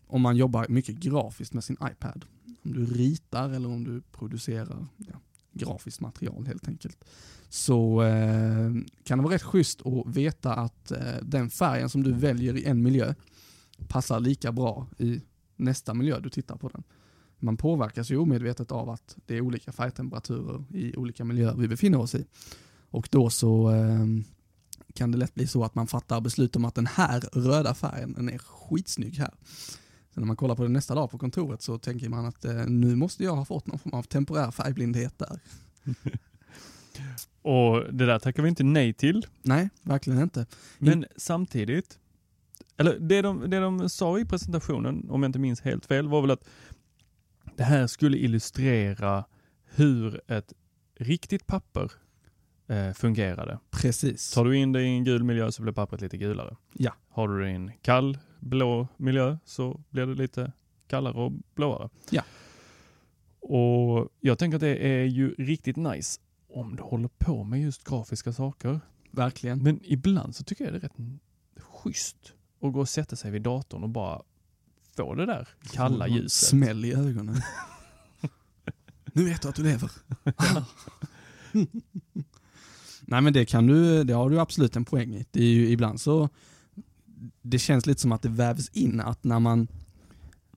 om 0.06 0.22
man 0.22 0.36
jobbar 0.36 0.66
mycket 0.68 0.94
grafiskt 0.94 1.54
med 1.54 1.64
sin 1.64 1.76
iPad, 1.92 2.24
om 2.64 2.72
du 2.72 2.86
ritar 2.86 3.50
eller 3.50 3.68
om 3.68 3.84
du 3.84 4.02
producerar 4.12 4.86
ja, 4.96 5.20
grafiskt 5.52 6.00
material 6.00 6.46
helt 6.46 6.68
enkelt, 6.68 7.04
så 7.48 8.02
eh, 8.02 8.70
kan 9.04 9.18
det 9.18 9.24
vara 9.24 9.34
rätt 9.34 9.42
schysst 9.42 9.86
att 9.86 10.16
veta 10.16 10.54
att 10.54 10.90
eh, 10.90 11.14
den 11.22 11.50
färgen 11.50 11.88
som 11.88 12.02
du 12.02 12.12
väljer 12.12 12.56
i 12.56 12.64
en 12.64 12.82
miljö 12.82 13.14
passar 13.88 14.20
lika 14.20 14.52
bra 14.52 14.86
i 14.98 15.20
nästa 15.56 15.94
miljö 15.94 16.20
du 16.20 16.30
tittar 16.30 16.56
på 16.56 16.68
den. 16.68 16.82
Man 17.38 17.56
påverkas 17.56 18.10
ju 18.10 18.16
omedvetet 18.16 18.72
av 18.72 18.90
att 18.90 19.16
det 19.26 19.36
är 19.36 19.40
olika 19.40 19.72
färgtemperaturer 19.72 20.64
i 20.70 20.96
olika 20.96 21.24
miljöer 21.24 21.54
vi 21.54 21.68
befinner 21.68 21.98
oss 21.98 22.14
i. 22.14 22.24
Och 22.90 23.08
då 23.10 23.30
så 23.30 23.70
eh, 23.70 24.06
kan 24.94 25.10
det 25.10 25.18
lätt 25.18 25.34
bli 25.34 25.46
så 25.46 25.64
att 25.64 25.74
man 25.74 25.86
fattar 25.86 26.20
beslut 26.20 26.56
om 26.56 26.64
att 26.64 26.74
den 26.74 26.86
här 26.86 27.20
röda 27.20 27.74
färgen, 27.74 28.12
den 28.12 28.28
är 28.28 28.38
skitsnygg 28.38 29.14
här. 29.14 29.34
Så 30.14 30.20
när 30.20 30.26
man 30.26 30.36
kollar 30.36 30.54
på 30.54 30.62
den 30.62 30.72
nästa 30.72 30.94
dag 30.94 31.10
på 31.10 31.18
kontoret 31.18 31.62
så 31.62 31.78
tänker 31.78 32.08
man 32.08 32.26
att 32.26 32.44
eh, 32.44 32.66
nu 32.66 32.96
måste 32.96 33.24
jag 33.24 33.36
ha 33.36 33.44
fått 33.44 33.66
någon 33.66 33.78
form 33.78 33.94
av 33.94 34.02
temporär 34.02 34.50
färgblindhet 34.50 35.18
där. 35.18 35.40
Och 37.42 37.94
det 37.94 38.06
där 38.06 38.18
tackar 38.18 38.42
vi 38.42 38.48
inte 38.48 38.64
nej 38.64 38.92
till. 38.92 39.26
Nej, 39.42 39.70
verkligen 39.82 40.22
inte. 40.22 40.46
Men 40.78 41.04
samtidigt, 41.16 41.98
eller 42.80 42.98
det 42.98 43.22
de, 43.22 43.50
det 43.50 43.60
de 43.60 43.88
sa 43.88 44.18
i 44.18 44.24
presentationen, 44.24 45.10
om 45.10 45.22
jag 45.22 45.28
inte 45.28 45.38
minns 45.38 45.60
helt 45.60 45.86
fel, 45.86 46.08
var 46.08 46.20
väl 46.20 46.30
att 46.30 46.48
det 47.56 47.62
här 47.62 47.86
skulle 47.86 48.16
illustrera 48.16 49.24
hur 49.64 50.20
ett 50.26 50.52
riktigt 50.98 51.46
papper 51.46 51.92
eh, 52.66 52.92
fungerade. 52.92 53.58
Precis. 53.70 54.32
Tar 54.32 54.44
du 54.44 54.56
in 54.56 54.72
det 54.72 54.82
i 54.82 54.86
en 54.86 55.04
gul 55.04 55.24
miljö 55.24 55.52
så 55.52 55.62
blir 55.62 55.72
pappret 55.72 56.00
lite 56.00 56.16
gulare. 56.16 56.56
Ja. 56.72 56.92
Har 57.08 57.28
du 57.28 57.40
det 57.40 57.50
i 57.50 57.54
en 57.54 57.70
kall 57.82 58.18
blå 58.40 58.88
miljö 58.96 59.36
så 59.44 59.80
blir 59.90 60.06
det 60.06 60.14
lite 60.14 60.52
kallare 60.86 61.14
och 61.14 61.32
blåare. 61.54 61.88
Ja. 62.10 62.22
Och 63.40 64.08
jag 64.20 64.38
tänker 64.38 64.56
att 64.56 64.60
det 64.60 64.86
är 64.86 65.04
ju 65.04 65.34
riktigt 65.34 65.76
nice 65.76 66.20
om 66.48 66.76
du 66.76 66.82
håller 66.82 67.08
på 67.18 67.44
med 67.44 67.60
just 67.60 67.84
grafiska 67.84 68.32
saker. 68.32 68.80
Verkligen. 69.10 69.62
Men 69.62 69.80
ibland 69.82 70.36
så 70.36 70.44
tycker 70.44 70.64
jag 70.64 70.72
det 70.72 70.78
är 70.78 70.80
rätt 70.80 71.20
schysst 71.56 72.34
att 72.62 72.72
gå 72.72 72.80
och 72.80 72.88
sätta 72.88 73.16
sig 73.16 73.30
vid 73.30 73.42
datorn 73.42 73.82
och 73.82 73.88
bara 73.88 74.22
få 74.96 75.14
det 75.14 75.26
där 75.26 75.48
kalla 75.72 76.08
ljuset. 76.08 76.48
Smäll 76.48 76.84
i 76.84 76.92
ögonen. 76.92 77.42
nu 79.12 79.24
vet 79.24 79.42
du 79.42 79.48
att 79.48 79.54
du 79.54 79.62
lever. 79.62 79.90
Nej 83.00 83.20
men 83.20 83.32
det 83.32 83.44
kan 83.44 83.66
du, 83.66 84.04
det 84.04 84.12
har 84.12 84.30
du 84.30 84.40
absolut 84.40 84.76
en 84.76 84.84
poäng 84.84 85.14
i. 85.14 85.26
Det 85.30 85.42
är 85.42 85.48
ju 85.48 85.70
ibland 85.70 86.00
så, 86.00 86.28
det 87.42 87.58
känns 87.58 87.86
lite 87.86 88.00
som 88.00 88.12
att 88.12 88.22
det 88.22 88.28
vävs 88.28 88.68
in 88.68 89.00
att 89.00 89.24
när 89.24 89.40
man, 89.40 89.68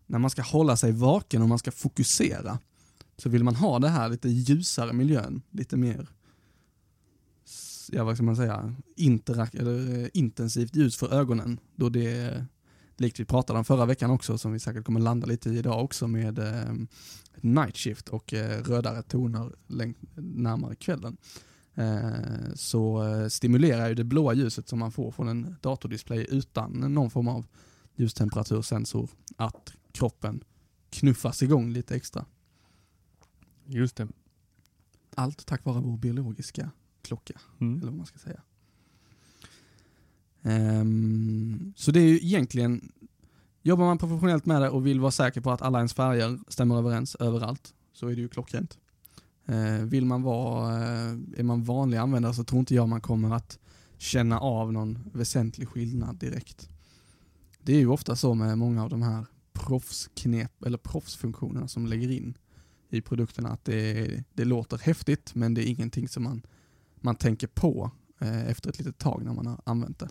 när 0.05 0.19
man 0.19 0.29
ska 0.29 0.41
hålla 0.41 0.77
sig 0.77 0.91
vaken 0.91 1.41
och 1.41 1.49
man 1.49 1.59
ska 1.59 1.71
fokusera, 1.71 2.59
så 3.17 3.29
vill 3.29 3.43
man 3.43 3.55
ha 3.55 3.79
det 3.79 3.89
här 3.89 4.09
lite 4.09 4.29
ljusare 4.29 4.93
miljön, 4.93 5.41
lite 5.51 5.77
mer, 5.77 6.07
ja 7.93 8.03
vad 8.03 8.15
ska 8.15 8.23
man 8.23 8.35
säga, 8.35 8.75
interak 8.95 9.55
eller 9.55 10.03
eh, 10.03 10.09
intensivt 10.13 10.75
ljus 10.75 10.97
för 10.97 11.13
ögonen. 11.13 11.59
Då 11.75 11.89
det 11.89 12.45
likt 12.97 13.19
vi 13.19 13.25
pratade 13.25 13.59
om 13.59 13.65
förra 13.65 13.85
veckan 13.85 14.11
också, 14.11 14.37
som 14.37 14.51
vi 14.53 14.59
säkert 14.59 14.85
kommer 14.85 14.99
landa 14.99 15.27
lite 15.27 15.49
i 15.49 15.57
idag 15.57 15.83
också 15.83 16.07
med 16.07 16.39
eh, 16.39 16.73
night 17.41 17.77
shift 17.77 18.09
och 18.09 18.33
eh, 18.33 18.63
rödare 18.63 19.01
toner 19.01 19.51
längt, 19.67 19.97
närmare 20.15 20.75
kvällen. 20.75 21.17
Eh, 21.75 22.53
så 22.55 23.03
eh, 23.03 23.27
stimulerar 23.27 23.89
ju 23.89 23.95
det 23.95 24.03
blåa 24.03 24.33
ljuset 24.33 24.69
som 24.69 24.79
man 24.79 24.91
får 24.91 25.11
från 25.11 25.27
en 25.27 25.55
datordisplay 25.61 26.27
utan 26.29 26.71
någon 26.71 27.09
form 27.09 27.27
av 27.27 27.45
ljustemperatursensor 27.95 29.09
att 29.35 29.73
kroppen 29.91 30.43
knuffas 30.89 31.43
igång 31.43 31.69
lite 31.69 31.95
extra. 31.95 32.25
Just 33.65 33.95
det. 33.95 34.07
Allt 35.15 35.45
tack 35.45 35.65
vare 35.65 35.81
vår 35.81 35.97
biologiska 35.97 36.71
klocka, 37.03 37.33
Mm. 37.59 37.77
eller 37.77 37.87
vad 37.91 37.97
man 37.97 38.05
ska 38.05 38.19
säga. 38.19 38.41
Ehm, 40.43 41.73
så 41.75 41.91
det 41.91 41.99
är 41.99 42.07
ju 42.07 42.15
egentligen, 42.15 42.91
jobbar 43.61 43.85
man 43.85 43.97
professionellt 43.97 44.45
med 44.45 44.61
det 44.61 44.69
och 44.69 44.87
vill 44.87 44.99
vara 44.99 45.11
säker 45.11 45.41
på 45.41 45.51
att 45.51 45.61
alla 45.61 45.77
ens 45.77 45.93
färger 45.93 46.39
stämmer 46.47 46.77
överens 46.77 47.15
överallt, 47.15 47.73
så 47.93 48.07
är 48.07 48.15
det 48.15 48.21
ju 48.21 48.27
klockrent. 48.29 48.77
Eh, 49.45 49.75
vill 49.85 50.05
man 50.05 50.21
vara, 50.23 50.77
eh, 50.83 51.17
är 51.37 51.43
man 51.43 51.63
vanlig 51.63 51.97
användare 51.97 52.33
så 52.33 52.43
tror 52.43 52.59
inte 52.59 52.75
jag 52.75 52.89
man 52.89 53.01
kommer 53.01 53.35
att 53.35 53.59
känna 53.97 54.39
av 54.39 54.73
någon 54.73 54.99
väsentlig 55.13 55.67
skillnad 55.67 56.15
direkt. 56.15 56.69
Det 57.61 57.73
är 57.73 57.79
ju 57.79 57.87
ofta 57.87 58.15
så 58.15 58.33
med 58.33 58.57
många 58.57 58.83
av 58.83 58.89
de 58.89 59.01
här 59.01 59.25
proffsknep, 59.53 60.63
eller 60.65 60.77
proffsfunktionerna 60.77 61.67
som 61.67 61.85
lägger 61.85 62.11
in 62.11 62.37
i 62.89 63.01
produkterna 63.01 63.49
att 63.49 63.65
det, 63.65 64.23
det 64.33 64.45
låter 64.45 64.77
häftigt 64.77 65.35
men 65.35 65.53
det 65.53 65.61
är 65.61 65.69
ingenting 65.69 66.07
som 66.07 66.23
man, 66.23 66.41
man 67.03 67.15
tänker 67.15 67.47
på 67.47 67.91
eh, 68.19 68.49
efter 68.49 68.69
ett 68.69 68.79
litet 68.79 68.97
tag 68.97 69.23
när 69.25 69.33
man 69.33 69.47
har 69.47 69.61
använt 69.63 69.99
det. 69.99 70.09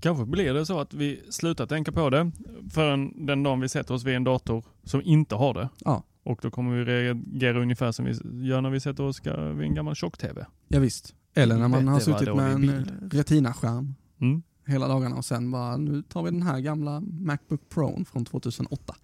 Kanske 0.00 0.24
blir 0.24 0.54
det 0.54 0.66
så 0.66 0.80
att 0.80 0.94
vi 0.94 1.22
slutar 1.30 1.66
tänka 1.66 1.92
på 1.92 2.10
det 2.10 2.30
förrän 2.70 3.26
den 3.26 3.42
dagen 3.42 3.60
vi 3.60 3.68
sätter 3.68 3.94
oss 3.94 4.04
vid 4.04 4.14
en 4.16 4.24
dator 4.24 4.64
som 4.84 5.02
inte 5.02 5.34
har 5.34 5.54
det. 5.54 5.68
Ja. 5.78 6.02
Och 6.22 6.38
då 6.42 6.50
kommer 6.50 6.76
vi 6.76 6.84
reagera 6.84 7.62
ungefär 7.62 7.92
som 7.92 8.04
vi 8.04 8.46
gör 8.46 8.60
när 8.60 8.70
vi 8.70 8.80
sätter 8.80 9.02
oss 9.04 9.20
vid 9.26 9.62
en 9.62 9.74
gammal 9.74 9.94
tjock-tv. 9.94 10.46
Ja, 10.68 10.78
visst. 10.78 11.14
Eller 11.34 11.58
när 11.58 11.68
man 11.68 11.88
har 11.88 12.00
suttit 12.00 12.34
med 12.36 12.52
en 12.52 13.10
Retina-skärm 13.12 13.94
Mm. 14.20 14.42
hela 14.66 14.88
dagarna 14.88 15.16
och 15.16 15.24
sen 15.24 15.50
bara, 15.50 15.76
nu 15.76 16.02
tar 16.02 16.22
vi 16.22 16.30
den 16.30 16.42
här 16.42 16.60
gamla 16.60 17.00
Macbook 17.00 17.68
Pro 17.68 18.04
från 18.04 18.24
2008. 18.24 18.94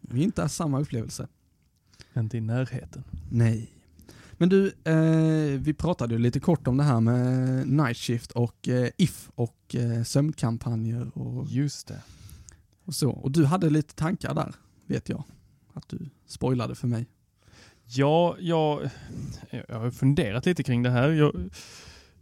Det 0.00 0.16
är 0.16 0.22
inte 0.22 0.48
samma 0.48 0.80
upplevelse. 0.80 1.28
Inte 2.16 2.36
i 2.36 2.40
närheten. 2.40 3.04
Nej. 3.30 3.72
Men 4.42 4.48
du, 4.48 4.66
eh, 4.84 5.60
vi 5.60 5.74
pratade 5.74 6.14
ju 6.14 6.20
lite 6.20 6.40
kort 6.40 6.66
om 6.66 6.76
det 6.76 6.82
här 6.82 7.00
med 7.00 7.68
night 7.68 7.96
shift 7.96 8.32
och 8.32 8.68
eh, 8.68 8.88
if 8.96 9.30
och 9.34 9.74
eh, 9.74 10.02
sömnkampanjer 10.02 11.18
och, 11.18 11.46
Just 11.48 11.88
det. 11.88 12.02
och 12.84 12.94
så. 12.94 13.10
Och 13.10 13.30
du 13.30 13.44
hade 13.44 13.70
lite 13.70 13.94
tankar 13.94 14.34
där, 14.34 14.54
vet 14.86 15.08
jag. 15.08 15.24
Att 15.72 15.88
du 15.88 15.98
spoilade 16.26 16.74
för 16.74 16.86
mig. 16.86 17.06
Ja, 17.84 18.36
jag, 18.38 18.90
jag 19.68 19.78
har 19.78 19.90
funderat 19.90 20.46
lite 20.46 20.62
kring 20.62 20.82
det 20.82 20.90
här. 20.90 21.08
Jag, 21.08 21.34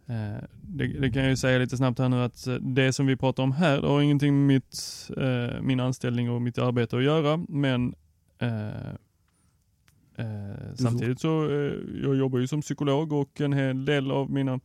eh, 0.07 0.45
det, 0.63 0.87
det 0.87 1.11
kan 1.11 1.23
jag 1.23 1.31
ju 1.31 1.37
säga 1.37 1.59
lite 1.59 1.77
snabbt 1.77 1.99
här 1.99 2.09
nu 2.09 2.23
att 2.23 2.47
eh, 2.47 2.55
det 2.55 2.93
som 2.93 3.07
vi 3.07 3.17
pratar 3.17 3.43
om 3.43 3.53
här 3.53 3.81
det 3.81 3.89
har 3.89 4.01
ingenting 4.03 4.47
med 4.47 4.47
mitt, 4.47 5.11
eh, 5.17 5.63
min 5.63 5.81
anställning 5.81 6.31
och 6.31 6.43
mitt 6.43 6.59
arbete 6.59 6.97
att 6.97 7.05
göra, 7.05 7.37
men 7.49 7.95
eh, 8.39 8.95
eh, 10.21 10.75
samtidigt 10.75 11.21
så 11.21 11.51
eh, 11.51 11.75
jag 12.03 12.17
jobbar 12.17 12.39
ju 12.39 12.47
som 12.47 12.61
psykolog 12.61 13.13
och 13.13 13.41
en 13.41 13.53
hel 13.53 13.85
del 13.85 14.11
av 14.11 14.31
mina 14.31 14.61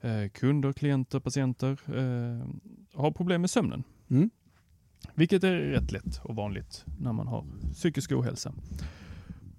eh, 0.00 0.28
kunder, 0.34 0.72
klienter, 0.72 1.20
patienter 1.20 1.70
eh, 1.86 2.48
har 2.94 3.10
problem 3.10 3.40
med 3.40 3.50
sömnen. 3.50 3.84
Mm. 4.10 4.30
Vilket 5.14 5.44
är 5.44 5.56
rätt 5.56 5.92
lätt 5.92 6.20
och 6.24 6.36
vanligt 6.36 6.84
när 6.98 7.12
man 7.12 7.26
har 7.26 7.44
psykisk 7.72 8.12
ohälsa. 8.12 8.52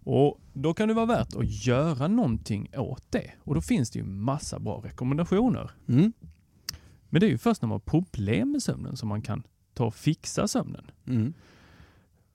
Och 0.03 0.41
Då 0.53 0.73
kan 0.73 0.87
det 0.87 0.93
vara 0.93 1.05
värt 1.05 1.35
att 1.35 1.65
göra 1.65 2.07
någonting 2.07 2.69
åt 2.77 3.03
det. 3.09 3.31
Och 3.43 3.55
då 3.55 3.61
finns 3.61 3.89
det 3.89 3.99
ju 3.99 4.05
massa 4.05 4.59
bra 4.59 4.81
rekommendationer. 4.85 5.71
Mm. 5.87 6.13
Men 7.09 7.19
det 7.19 7.27
är 7.27 7.29
ju 7.29 7.37
först 7.37 7.61
när 7.61 7.67
man 7.69 7.75
har 7.75 7.79
problem 7.79 8.51
med 8.51 8.63
sömnen 8.63 8.97
som 8.97 9.09
man 9.09 9.21
kan 9.21 9.43
ta 9.73 9.85
och 9.85 9.95
fixa 9.95 10.47
sömnen. 10.47 10.91
Mm. 11.07 11.33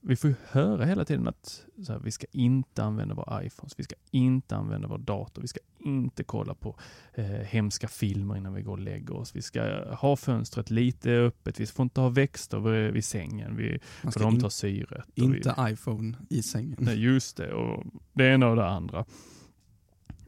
Vi 0.07 0.17
får 0.17 0.31
ju 0.31 0.37
höra 0.47 0.85
hela 0.85 1.05
tiden 1.05 1.29
att 1.29 1.67
här, 1.89 1.99
vi 1.99 2.11
ska 2.11 2.27
inte 2.33 2.85
använda 2.85 3.15
våra 3.15 3.45
iPhones, 3.45 3.79
vi 3.79 3.85
ska 3.85 3.95
inte 4.11 4.57
använda 4.57 4.89
vår 4.89 4.99
dator, 4.99 5.43
vi 5.43 5.49
ska 5.49 5.61
inte 5.79 6.25
kolla 6.25 6.55
på 6.55 6.77
eh, 7.15 7.25
hemska 7.25 7.89
filmer 7.89 8.37
innan 8.37 8.55
vi 8.55 8.63
går 8.63 8.73
och 8.73 8.79
lägger 8.79 9.17
oss. 9.17 9.37
Vi 9.37 9.43
ska 9.43 9.95
ha 9.95 10.17
fönstret 10.17 10.71
lite 10.71 11.11
öppet, 11.11 11.61
vi 11.61 11.67
får 11.67 11.83
inte 11.83 12.01
ha 12.01 12.09
växter 12.09 12.59
vid, 12.59 12.93
vid 12.93 13.05
sängen, 13.05 13.57
vi, 13.57 13.79
för 14.13 14.21
de 14.21 14.41
tar 14.41 14.49
syret. 14.49 15.05
inte 15.15 15.55
vi, 15.59 15.73
iPhone 15.73 16.17
i 16.31 16.43
sängen. 16.43 16.77
Nej, 16.81 17.03
just 17.03 17.37
det. 17.37 17.53
Och 17.53 17.85
det 18.13 18.29
ena 18.29 18.49
och 18.49 18.57
det 18.57 18.69
andra. 18.69 19.05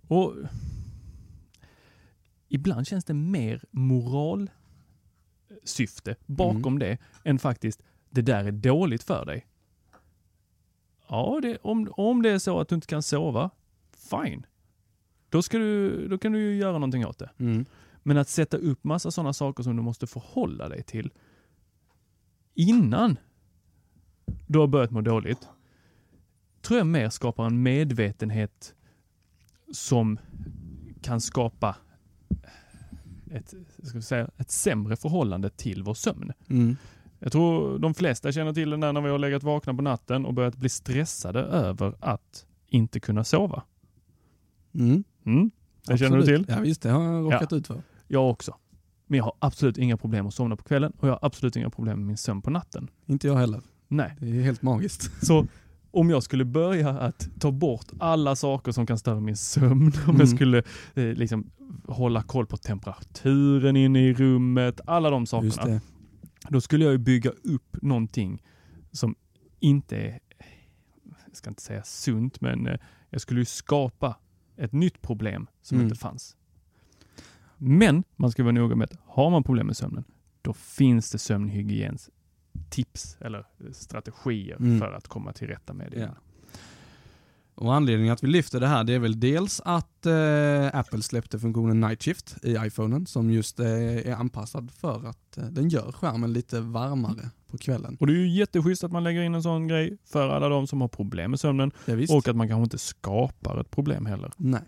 Och 0.09 0.35
ibland 2.49 2.87
känns 2.87 3.05
det 3.05 3.15
mer 3.15 3.65
moralsyfte 3.71 6.17
bakom 6.27 6.77
Mm. 6.77 6.79
det 6.79 6.99
än 7.25 7.39
faktiskt 7.39 7.83
det 8.11 8.23
där 8.23 8.45
är 8.45 8.53
dåligt 8.53 9.03
för 9.03 9.25
dig. 9.25 9.47
Ja, 11.09 11.39
det, 11.43 11.59
om, 11.63 11.93
om 11.97 12.23
det 12.23 12.31
är 12.31 12.39
så 12.39 12.61
att 12.61 12.69
du 12.69 12.75
inte 12.75 12.87
kan 12.87 13.03
sova, 13.03 13.51
fine. 14.11 14.47
Då, 15.29 15.43
ska 15.43 15.59
du, 15.59 16.09
då 16.09 16.19
kan 16.19 16.33
du 16.33 16.39
ju 16.39 16.57
göra 16.57 16.73
någonting 16.73 17.07
åt 17.07 17.19
det. 17.19 17.31
Mm. 17.39 17.65
Men 18.03 18.19
att 18.19 18.29
sätta 18.29 18.57
upp 18.57 18.85
massa 18.85 19.11
sådana 19.11 19.33
saker 19.33 19.63
som 19.63 19.77
du 19.77 19.83
måste 19.83 20.07
förhålla 20.07 20.69
dig 20.69 20.83
till 20.83 21.11
innan 22.55 23.17
du 24.47 24.59
har 24.59 24.67
börjat 24.67 24.91
må 24.91 25.01
dåligt, 25.01 25.49
tror 26.63 26.79
jag 26.79 26.87
mer 26.87 27.09
skapar 27.11 27.47
en 27.47 27.63
medvetenhet 27.63 28.75
som 29.73 30.19
kan 31.03 31.21
skapa 31.21 31.77
ett, 33.31 33.55
ska 33.83 34.03
säga, 34.03 34.31
ett 34.37 34.51
sämre 34.51 34.97
förhållande 34.97 35.51
till 35.51 35.83
vår 35.83 35.95
sömn. 35.95 36.33
Mm. 36.49 36.77
Jag 37.27 37.33
tror 37.33 37.79
de 37.79 37.95
flesta 37.95 38.33
känner 38.33 38.53
till 38.53 38.71
det 38.71 38.77
där 38.77 38.93
när 38.93 39.01
vi 39.01 39.09
har 39.11 39.19
legat 39.19 39.43
vakna 39.43 39.75
på 39.75 39.83
natten 39.83 40.27
och 40.27 40.35
börjat 40.35 40.57
bli 40.57 40.69
stressade 40.69 41.41
över 41.41 41.95
att 42.01 42.47
inte 42.69 43.01
kunna 43.01 43.25
sova. 43.25 43.63
Mm. 44.75 45.05
Mm, 45.27 45.51
det 45.87 45.99
känner 45.99 46.17
du 46.17 46.23
Absolut. 46.23 46.47
till? 46.47 46.55
Ja 46.57 46.61
visst, 46.61 46.83
det 46.83 46.91
har 46.91 47.05
jag 47.05 47.25
råkat 47.25 47.53
ut 47.53 47.67
för. 47.67 47.83
Jag 48.09 48.31
också. 48.31 48.55
Men 49.07 49.17
jag 49.17 49.25
har 49.25 49.33
absolut 49.39 49.79
inga 49.79 49.97
problem 49.97 50.27
att 50.27 50.35
somna 50.35 50.57
på 50.57 50.63
kvällen 50.63 50.93
och 50.99 51.09
jag 51.09 51.13
har 51.13 51.19
absolut 51.23 51.57
inga 51.57 51.71
problem 51.71 51.99
med 51.99 52.07
min 52.07 52.17
sömn 52.17 52.43
på 52.43 52.51
natten. 52.51 52.91
Inte 53.07 53.27
jag 53.27 53.37
heller. 53.37 53.61
Nej. 53.89 54.17
Det 54.21 54.27
är 54.27 54.43
helt 54.43 54.63
magiskt. 54.63 55.27
Så 55.27 55.47
om 55.91 56.11
jag 56.11 56.23
skulle 56.23 56.45
börja 56.45 56.89
att 56.91 57.29
ta 57.41 57.51
bort 57.51 57.87
alla 57.99 58.37
saker 58.37 58.73
som 58.73 58.87
kan 58.87 58.99
störa 58.99 59.21
min 59.21 59.37
sömn, 59.37 59.93
om 59.97 60.03
Mm. 60.05 60.17
jag 60.19 60.29
skulle 60.29 60.59
eh, 60.95 61.05
liksom 61.05 61.51
hålla 61.89 62.23
koll 62.23 62.47
på 62.47 62.57
temperaturen 62.57 63.77
inne 63.77 64.09
i 64.09 64.15
rummet, 64.15 64.81
alla 64.87 65.11
de 65.11 65.27
sakerna. 65.27 65.81
Då 66.51 66.61
skulle 66.61 66.85
jag 66.85 66.93
ju 66.93 66.99
bygga 66.99 67.31
upp 67.31 67.77
någonting 67.83 68.43
som 68.93 69.15
inte 69.61 69.97
är, 69.97 70.21
jag 71.27 71.37
ska 71.37 71.51
inte 71.51 71.63
säga 71.63 71.83
sunt, 71.83 72.41
men 72.41 72.67
eh, 72.67 72.79
jag 73.11 73.21
skulle 73.21 73.41
ju 73.41 73.45
skapa 73.45 74.17
ett 74.57 74.73
nytt 74.73 75.03
problem 75.03 75.47
som 75.63 75.77
Mm. 75.77 75.87
inte 75.89 76.01
fanns. 76.01 76.37
Men 77.59 78.05
man 78.17 78.31
ska 78.31 78.43
vara 78.43 78.53
noga 78.53 78.77
med 78.77 78.85
att 78.93 78.99
har 79.05 79.31
man 79.31 79.43
problem 79.43 79.67
med 79.67 79.77
sömnen, 79.77 80.05
då 80.43 80.53
finns 80.53 81.11
det 81.11 81.19
sömnhygiens 81.19 82.11
tips 82.71 83.17
eller 83.21 83.47
strategier 83.73 84.57
Mm. 84.57 84.79
för 84.81 84.93
att 84.93 85.09
komma 85.09 85.33
till 85.33 85.47
rätta 85.49 85.73
med 85.75 85.91
det. 85.91 85.99
Ja. 86.01 86.09
Och 87.57 87.75
anledningen 87.75 88.13
att 88.13 88.23
vi 88.25 88.27
lyfter 88.27 88.61
det 88.61 88.67
här 88.67 88.85
det 88.85 88.93
är 88.93 88.99
väl 88.99 89.21
dels 89.21 89.61
att 89.65 90.07
eh, 90.07 90.79
Apple 90.79 91.03
släppte 91.03 91.39
funktionen 91.39 91.81
Night 91.81 92.03
Shift 92.03 92.37
i 92.43 92.57
iPhonen 92.61 93.07
som 93.07 93.31
just 93.31 93.61
eh, 93.61 93.67
är 94.09 94.15
anpassad 94.15 94.71
för 94.71 95.09
att 95.09 95.39
eh, 95.39 95.45
den 95.45 95.69
gör 95.69 95.93
skärmen 95.93 96.33
lite 96.33 96.61
varmare 96.61 97.31
på 97.51 97.59
kvällen. 97.59 97.97
Och 98.01 98.07
det 98.07 98.13
är 98.13 98.17
ju 98.17 98.29
jätteschysst 98.29 98.85
att 98.85 98.93
man 98.93 99.05
lägger 99.05 99.23
in 99.23 99.35
en 99.35 99.43
sån 99.43 99.69
grej 99.69 99.99
för 100.05 100.29
alla 100.29 100.49
de 100.49 100.67
som 100.67 100.81
har 100.81 100.89
problem 100.89 101.31
med 101.31 101.41
sömnen 101.41 101.71
Ja, 101.85 101.95
och 102.11 102.29
att 102.29 102.37
man 102.37 102.49
kanske 102.49 102.63
inte 102.63 102.79
skapar 102.79 103.61
ett 103.61 103.71
problem 103.71 104.07
heller. 104.07 104.33
Nej. 104.37 104.63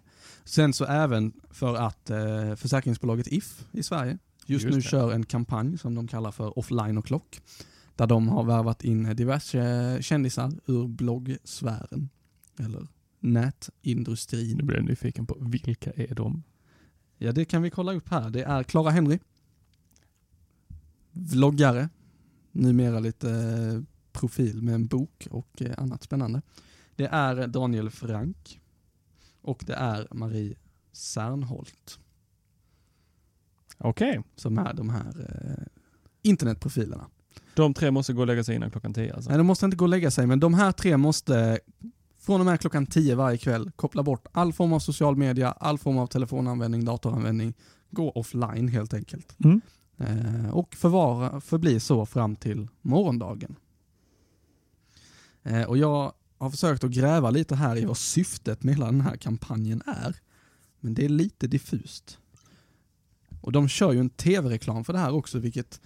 Sen 0.44 0.72
så 0.72 0.84
även 0.84 1.32
för 1.50 1.74
att 1.74 2.10
eh, 2.10 2.54
försäkringsbolaget 2.56 3.26
If 3.26 3.64
i 3.72 3.82
Sverige 3.82 4.18
just, 4.46 4.64
Just 4.64 4.74
nu 4.74 4.80
det. 4.80 4.88
kör 4.88 5.12
en 5.12 5.24
kampanj 5.24 5.78
som 5.78 5.94
de 5.94 6.08
kallar 6.08 6.30
för 6.30 6.58
Offline 6.58 6.98
och 6.98 7.06
Klock. 7.06 7.40
Där 7.96 8.06
de 8.06 8.28
har 8.28 8.44
värvat 8.44 8.84
in 8.84 9.16
diverse 9.16 9.98
kändisar 10.00 10.52
ur 10.66 10.86
bloggsfären. 10.88 12.08
Eller 12.58 12.80
Nu 12.80 12.88
nätindustrin. 13.20 14.66
blir 14.66 14.76
jag 14.76 14.84
nyfiken 14.84 15.26
på 15.26 15.36
vilka 15.40 15.90
är 15.92 16.14
de? 16.14 16.42
Ja, 17.18 17.32
det 17.32 17.44
kan 17.44 17.62
vi 17.62 17.70
kolla 17.70 17.92
upp 17.92 18.08
här. 18.08 18.30
Det 18.30 18.42
är 18.42 18.62
Clara 18.62 18.90
Henry. 18.90 19.18
Vloggare. 21.12 21.88
Numera 22.52 23.00
lite 23.00 23.30
eh, 23.30 23.82
profil 24.12 24.62
med 24.62 24.74
en 24.74 24.86
bok 24.86 25.28
och 25.30 25.62
eh, 25.62 25.74
annat 25.78 26.02
spännande. 26.02 26.42
Det 26.96 27.06
är 27.06 27.46
Daniel 27.46 27.90
Frank. 27.90 28.60
Och 29.42 29.62
det 29.66 29.74
är 29.74 30.08
Marie 30.14 30.56
Särnholt. 30.92 31.98
Okej, 33.78 34.22
Som 34.36 34.58
är 34.58 34.74
de 34.74 34.90
här 34.90 35.08
eh, 35.28 35.64
internetprofilerna. 36.22 37.06
de 37.54 37.74
tre 37.74 37.90
måste 37.90 38.12
gå 38.12 38.20
och 38.20 38.26
lägga 38.26 38.44
sig 38.44 38.56
innan 38.56 38.70
klockan 38.70 38.94
tio 38.94 39.14
alltså. 39.14 39.30
Nej, 39.30 39.38
de 39.38 39.46
måste 39.46 39.64
inte 39.64 39.76
gå 39.76 39.84
och 39.84 39.88
lägga 39.88 40.10
sig, 40.10 40.26
men 40.26 40.40
de 40.40 40.54
här 40.54 40.72
tre 40.72 40.96
måste 40.96 41.60
från 42.18 42.40
och 42.40 42.46
med 42.46 42.60
klockan 42.60 42.86
10 42.86 43.14
varje 43.14 43.38
kväll 43.38 43.70
koppla 43.76 44.02
bort 44.02 44.26
all 44.32 44.52
form 44.52 44.72
av 44.72 44.78
social 44.78 45.16
media, 45.16 45.52
all 45.52 45.78
form 45.78 45.98
av 45.98 46.06
telefonanvändning, 46.06 46.84
datoranvändning, 46.84 47.54
gå 47.90 48.10
offline 48.10 48.68
helt 48.68 48.94
enkelt. 48.94 49.36
Mm. 49.44 49.60
Eh, 49.98 50.50
och 50.50 50.74
förvara, 50.74 51.40
förbli 51.40 51.80
så 51.80 52.06
fram 52.06 52.36
till 52.36 52.68
morgondagen. 52.82 53.56
Eh, 55.42 55.62
och 55.62 55.78
jag 55.78 56.12
har 56.38 56.50
försökt 56.50 56.84
att 56.84 56.90
gräva 56.90 57.30
lite 57.30 57.54
här 57.54 57.76
i 57.76 57.84
vad 57.84 57.96
syftet 57.96 58.62
med 58.62 58.74
hela 58.74 58.86
den 58.86 59.00
här 59.00 59.16
kampanjen 59.16 59.82
är. 59.86 60.16
Men 60.80 60.94
det 60.94 61.04
är 61.04 61.08
lite 61.08 61.46
diffust. 61.46 62.18
Och 63.40 63.52
de 63.52 63.68
kör 63.68 63.92
ju 63.92 64.00
en 64.00 64.10
tv-reklam 64.10 64.84
för 64.84 64.92
det 64.92 64.98
här 64.98 65.14
också, 65.14 65.38
vilket 65.38 65.80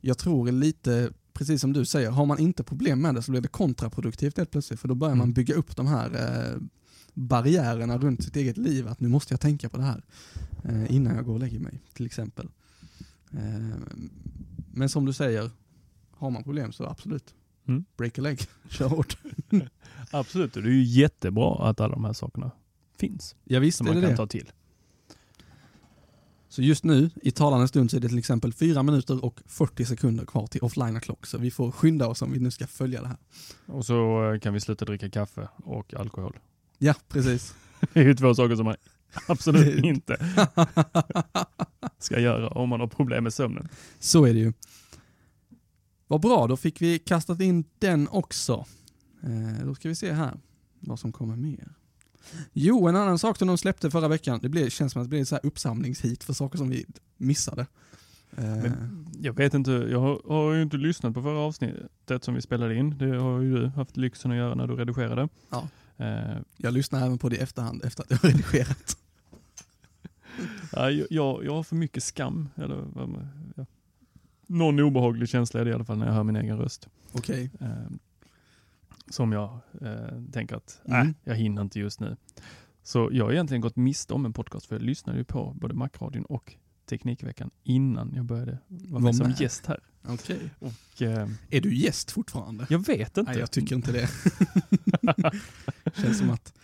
jag 0.00 0.18
tror 0.18 0.48
är 0.48 0.52
lite, 0.52 1.12
precis 1.34 1.60
som 1.60 1.72
du 1.72 1.84
säger, 1.84 2.10
har 2.10 2.26
man 2.26 2.38
inte 2.38 2.62
problem 2.64 3.00
med 3.02 3.14
det 3.14 3.22
så 3.22 3.30
blir 3.30 3.40
det 3.40 3.48
kontraproduktivt 3.48 4.36
helt 4.36 4.50
plötsligt, 4.50 4.80
för 4.80 4.88
då 4.88 4.94
börjar 4.94 5.14
man 5.14 5.24
Mm. 5.24 5.34
bygga 5.34 5.54
upp 5.54 5.76
de 5.76 5.86
här 5.86 6.10
eh, 6.54 6.60
barriärerna 7.14 7.98
runt 7.98 8.24
sitt 8.24 8.36
eget 8.36 8.56
liv, 8.56 8.88
att 8.88 9.00
nu 9.00 9.08
måste 9.08 9.32
jag 9.34 9.40
tänka 9.40 9.68
på 9.68 9.76
det 9.76 9.82
här 9.82 10.02
eh, 10.64 10.94
innan 10.94 11.14
jag 11.16 11.24
går 11.24 11.34
och 11.34 11.40
lägger 11.40 11.58
mig, 11.58 11.80
till 11.92 12.06
exempel. 12.06 12.48
Eh, 13.32 13.76
men 14.72 14.88
som 14.88 15.04
du 15.04 15.12
säger, 15.12 15.50
har 16.10 16.30
man 16.30 16.44
problem 16.44 16.72
så 16.72 16.84
absolut, 16.86 17.34
Mm. 17.68 17.84
break 17.96 18.18
a 18.18 18.22
leg, 18.22 18.40
kör 18.70 18.88
hårt. 18.88 19.16
Absolut, 20.10 20.56
och 20.56 20.62
det 20.62 20.68
är 20.68 20.72
ju 20.72 20.82
jättebra 20.84 21.68
att 21.70 21.80
alla 21.80 21.94
de 21.94 22.04
här 22.04 22.12
sakerna 22.12 22.50
finns. 22.98 23.36
Ja, 23.44 23.60
visst 23.60 23.78
Som 23.78 23.86
man 23.86 24.00
kan 24.00 24.10
det. 24.10 24.16
ta 24.16 24.26
till. 24.26 24.50
Så 26.54 26.62
just 26.62 26.84
nu, 26.84 27.10
i 27.22 27.30
talande 27.30 27.68
stund, 27.68 27.90
så 27.90 27.96
är 27.96 28.00
det 28.00 28.08
till 28.08 28.18
exempel 28.18 28.52
4 28.52 28.82
minuter 28.82 29.24
och 29.24 29.40
40 29.46 29.84
sekunder 29.84 30.24
kvar 30.24 30.46
till 30.46 30.62
offline 30.62 31.00
klock, 31.00 31.26
så 31.26 31.38
vi 31.38 31.50
får 31.50 31.70
skynda 31.70 32.08
oss 32.08 32.22
om 32.22 32.32
vi 32.32 32.38
nu 32.38 32.50
ska 32.50 32.66
följa 32.66 33.02
det 33.02 33.08
här. 33.08 33.16
Och 33.66 33.86
så 33.86 34.30
eh, 34.32 34.38
kan 34.38 34.54
vi 34.54 34.60
sluta 34.60 34.84
dricka 34.84 35.10
kaffe 35.10 35.48
och 35.56 35.94
alkohol. 35.94 36.38
Ja, 36.78 36.94
precis. 37.08 37.54
Det 37.92 38.00
är 38.00 38.04
ju 38.04 38.14
två 38.14 38.34
saker 38.34 38.56
som 38.56 38.64
man 38.64 38.76
absolut 39.28 39.84
inte 39.84 40.16
ska 41.98 42.20
göra 42.20 42.48
om 42.48 42.68
man 42.68 42.80
har 42.80 42.86
problem 42.86 43.24
med 43.24 43.34
sömnen. 43.34 43.68
Så 43.98 44.24
är 44.24 44.34
det 44.34 44.40
ju. 44.40 44.52
Vad 46.06 46.20
bra, 46.20 46.46
då 46.46 46.56
fick 46.56 46.82
vi 46.82 46.98
kastat 46.98 47.40
in 47.40 47.64
den 47.78 48.08
också. 48.08 48.66
Eh, 49.22 49.66
då 49.66 49.74
ska 49.74 49.88
vi 49.88 49.94
se 49.94 50.12
här 50.12 50.40
vad 50.80 50.98
som 50.98 51.12
kommer 51.12 51.36
mer. 51.36 51.74
Jo, 52.52 52.88
en 52.88 52.96
annan 52.96 53.18
sak 53.18 53.38
som 53.38 53.48
de 53.48 53.58
släppte 53.58 53.90
förra 53.90 54.08
veckan, 54.08 54.38
det 54.42 54.48
blev, 54.48 54.68
känns 54.68 54.92
som 54.92 55.02
att 55.02 55.06
det 55.06 55.10
blev 55.10 55.22
ett 55.22 55.28
så 55.28 55.34
här 55.34 55.46
uppsamlingshit 55.46 56.24
för 56.24 56.32
saker 56.32 56.58
som 56.58 56.70
vi 56.70 56.86
missade. 57.16 57.66
Eh, 58.36 58.44
Men 58.44 59.06
jag 59.20 59.32
vet 59.32 59.54
inte, 59.54 59.70
jag 59.70 60.00
har, 60.00 60.20
har 60.28 60.52
ju 60.52 60.62
inte 60.62 60.76
lyssnat 60.76 61.14
på 61.14 61.22
förra 61.22 61.38
avsnittet 61.38 62.24
som 62.24 62.34
vi 62.34 62.42
spelade 62.42 62.74
in. 62.74 62.98
Det 62.98 63.16
har 63.16 63.40
ju 63.40 63.54
du 63.54 63.66
haft 63.66 63.96
lyxen 63.96 64.30
att 64.30 64.36
göra 64.36 64.54
när 64.54 64.66
du 64.66 64.76
redigerade. 64.76 65.28
Ja. 65.50 65.68
Eh, 65.96 66.36
jag 66.56 66.72
lyssnar 66.72 67.06
även 67.06 67.18
på 67.18 67.28
det 67.28 67.36
i 67.36 67.38
efterhand 67.38 67.84
efter 67.84 68.02
att 68.02 68.10
jag 68.10 68.18
har 68.18 68.28
redigerat. 68.28 68.96
ja, 70.72 70.90
jag, 70.90 71.44
jag, 71.44 71.54
har 71.54 71.62
för 71.62 71.76
mycket 71.76 72.04
skam. 72.04 72.48
Eller, 72.56 72.84
ja. 73.56 73.66
Någon 74.46 74.80
obehaglig 74.80 75.28
känsla 75.28 75.60
är 75.60 75.64
det 75.64 75.70
i 75.70 75.74
alla 75.74 75.84
fall 75.84 75.98
när 75.98 76.06
jag 76.06 76.14
hör 76.14 76.22
min 76.22 76.36
egen 76.36 76.58
röst. 76.58 76.88
Okej. 77.12 77.50
Eh, 77.60 77.68
som 79.10 79.32
jag 79.32 79.60
eh, 79.80 80.22
tänker 80.32 80.56
att, 80.56 80.80
Mm. 80.84 81.06
nej, 81.06 81.14
jag 81.24 81.34
hinner 81.34 81.62
inte 81.62 81.80
just 81.80 82.00
nu. 82.00 82.16
Så 82.82 83.08
jag 83.12 83.24
har 83.24 83.32
egentligen 83.32 83.60
gått 83.60 83.76
miste 83.76 84.14
om 84.14 84.24
en 84.24 84.32
podcast 84.32 84.66
för 84.66 84.74
jag 84.76 84.82
lyssnade 84.82 85.18
ju 85.18 85.24
på 85.24 85.54
både 85.60 85.74
Macradion 85.74 86.24
och 86.24 86.54
Teknikveckan 86.88 87.50
innan 87.62 88.12
jag 88.14 88.24
började 88.24 88.58
vara 88.68 88.92
Var 88.92 89.00
med 89.00 89.16
som 89.16 89.30
gäst 89.38 89.66
här. 89.66 89.80
Okej. 90.08 90.38
Och, 90.58 91.02
eh, 91.02 91.28
Är 91.50 91.60
du 91.60 91.74
gäst 91.76 92.10
fortfarande? 92.10 92.66
jag 92.70 92.86
vet 92.86 93.16
inte. 93.18 93.30
Nej, 93.30 93.40
jag 93.40 93.50
tycker 93.50 93.76
inte 93.76 93.92
det. 93.92 94.08
Känns 96.02 96.18
som 96.18 96.30
att 96.30 96.54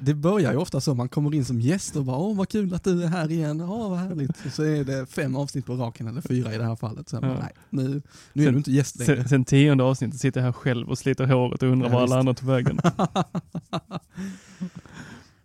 det 0.00 0.14
börjar 0.14 0.52
ju 0.52 0.58
ofta 0.58 0.80
så, 0.80 0.94
man 0.94 1.08
kommer 1.08 1.34
in 1.34 1.44
som 1.44 1.60
gäst 1.60 1.96
och 1.96 2.04
bara 2.04 2.16
åh 2.16 2.36
vad 2.36 2.48
kul 2.48 2.74
att 2.74 2.84
du 2.84 3.02
är 3.02 3.06
här 3.08 3.30
igen, 3.30 3.60
åh 3.60 3.90
vad 3.90 3.98
härligt. 3.98 4.46
Och 4.46 4.52
så 4.52 4.62
är 4.62 4.84
det 4.84 5.06
fem 5.06 5.36
avsnitt 5.36 5.66
på 5.66 5.74
raken, 5.76 6.06
eller 6.08 6.20
fyra 6.20 6.54
i 6.54 6.58
det 6.58 6.64
här 6.64 6.76
fallet. 6.76 7.08
Så 7.08 7.16
jag 7.16 7.22
bara, 7.22 7.32
Ja. 7.32 7.38
nej, 7.40 7.52
nu, 7.70 8.02
nu 8.32 8.42
är 8.42 8.46
Sen- 8.46 8.52
du 8.54 8.58
inte 8.58 8.72
gäst 8.72 8.98
längre. 8.98 9.16
Sen, 9.16 9.28
sen 9.28 9.44
tionde 9.44 9.84
avsnittet 9.84 10.20
sitter 10.20 10.40
jag 10.40 10.44
här 10.44 10.52
själv 10.52 10.88
och 10.88 10.98
sliter 10.98 11.26
håret 11.26 11.62
och 11.62 11.68
undrar 11.68 11.88
Ja, 11.88 11.94
var 11.94 12.02
alla 12.02 12.18
andra 12.18 12.34
tog 12.34 12.48
vägen. 12.48 12.80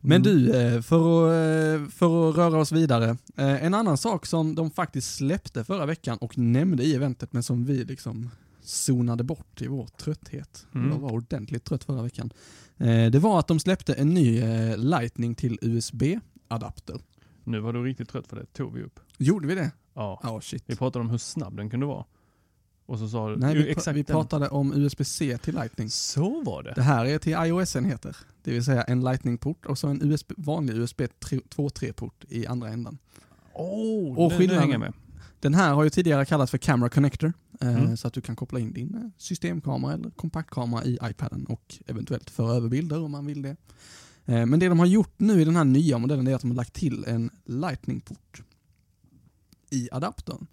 Men 0.02 0.22
Mm. 0.22 0.24
du, 0.24 0.52
eh, 0.76 0.82
för 0.82 0.98
att, 0.98 1.82
eh, 1.82 1.90
för 1.90 2.30
att 2.30 2.36
röra 2.38 2.58
oss 2.60 2.72
vidare. 2.72 3.10
eh, 3.38 3.64
En 3.66 3.74
annan 3.74 3.98
sak 3.98 4.26
som 4.26 4.56
de 4.56 4.72
faktiskt 4.72 5.16
släppte 5.16 5.64
förra 5.64 5.86
veckan 5.86 6.18
och 6.18 6.38
nämnde 6.38 6.84
i 6.84 6.96
eventet, 6.96 7.34
men 7.34 7.44
som 7.44 7.66
vi 7.66 7.84
liksom 7.84 8.30
zonade 8.68 9.24
bort 9.24 9.61
i 9.61 9.68
vår 9.68 9.88
trötthet. 9.88 10.68
Mm. 10.76 10.89
Jag 10.91 10.97
var 10.99 11.11
ordentligt 11.11 11.63
trött 11.63 11.84
förra 11.84 12.01
veckan. 12.01 12.30
Eh, 12.78 13.05
Det 13.11 13.20
var 13.20 13.39
att 13.39 13.47
de 13.47 13.59
släppte 13.59 13.93
en 13.93 14.09
ny 14.13 14.39
eh, 14.39 14.78
Lightning 14.78 15.36
till 15.36 15.59
USB-adapter. 15.61 16.99
Nu 17.43 17.59
var 17.59 17.74
du 17.74 17.84
riktigt 17.84 18.09
trött 18.09 18.28
för 18.28 18.36
det, 18.36 18.45
tog 18.53 18.74
vi 18.74 18.84
upp. 18.84 18.99
Gjorde 19.18 19.47
vi 19.47 19.55
det? 19.55 19.72
Ja. 19.93 20.20
Ja, 20.24 20.41
shit. 20.41 20.63
Vi 20.65 20.76
pratade 20.76 21.03
om 21.05 21.09
hur 21.09 21.18
snabb 21.18 21.57
den 21.57 21.70
kunde 21.70 21.86
vara. 21.86 22.05
Och 22.86 22.99
så 22.99 23.09
sa 23.09 23.30
du, 23.30 23.38
Nej, 23.38 23.55
vi, 23.55 23.74
pra- 23.74 23.93
vi 23.93 24.03
den. 24.03 24.13
pratade 24.15 24.49
om 24.49 24.74
USB-C 24.74 25.38
till 25.38 25.55
Lightning. 25.55 25.89
Så 25.89 26.41
var 26.43 26.63
det. 26.63 26.74
Det 26.76 26.82
här 26.82 27.05
är 27.05 27.20
till 27.20 27.34
iOS-enheter. 27.34 28.18
Det 28.43 28.51
vill 28.51 28.65
säga 28.65 28.84
en 28.84 29.01
Lightning-port 29.03 29.65
och 29.65 29.78
så 29.78 29.88
en 29.88 30.01
USB, 30.11 30.32
vanlig 30.38 30.76
USB 30.78 31.01
2.3-port 31.01 32.26
i 32.30 32.47
andra 32.47 32.70
änden. 32.70 32.97
Oh, 33.53 34.18
Och 34.20 34.34
skillnaden- 34.34 34.80
med. 34.80 34.93
Den 35.39 35.53
här 35.53 35.74
har 35.74 35.84
ju 35.84 35.89
tidigare 35.89 36.26
kallats 36.26 36.51
för 36.51 36.57
Camera 36.57 36.89
Connector, 36.89 37.34
Mm. 37.60 37.97
så 37.97 38.08
att 38.08 38.14
du 38.14 38.22
kan 38.22 38.36
koppla 38.36 38.60
in 38.60 38.74
din 38.74 38.95
eh, 38.95 39.10
systemkamera 39.18 39.93
eller 39.93 40.10
kompaktkamera 40.10 40.86
i 40.86 40.97
iPaden 41.03 41.45
och 41.45 41.76
eventuellt 41.86 42.30
föra 42.30 42.55
över 42.55 42.70
bilder 42.70 43.03
om 43.03 43.12
man 43.12 43.26
vill 43.26 43.41
det. 43.41 43.55
Eh, 44.26 44.45
men 44.45 44.60
det 44.60 44.70
de 44.70 44.80
har 44.80 44.86
gjort 44.86 45.20
nu 45.20 45.41
i 45.41 45.45
den 45.45 45.55
här 45.55 45.64
nya 45.64 45.97
modellen 45.97 46.28
är 46.28 46.36
att 46.36 46.41
de 46.41 46.51
har 46.51 46.55
lagt 46.55 46.74
till 46.74 47.05
en 47.08 47.30
Lightning-port 47.45 48.43
i 49.70 49.89
adaptern. 49.91 50.47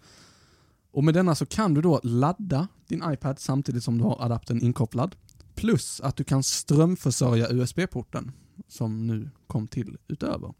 Och 0.91 1.03
med 1.03 1.13
denna 1.13 1.35
så 1.35 1.45
kan 1.45 1.73
du 1.73 1.81
då 1.81 1.99
ladda 2.03 2.67
din 2.87 3.03
iPad 3.11 3.39
samtidigt 3.39 3.83
som 3.83 3.97
du 3.97 4.03
har 4.03 4.25
adaptern 4.25 4.61
inkopplad. 4.61 5.15
Plus 5.55 6.01
att 6.01 6.15
du 6.15 6.23
kan 6.23 6.43
strömförsörja 6.43 7.51
USB-porten 7.51 8.31
som 8.67 9.07
nu 9.07 9.29
kom 9.47 9.67
till 9.67 9.97
utöver. 10.07 10.53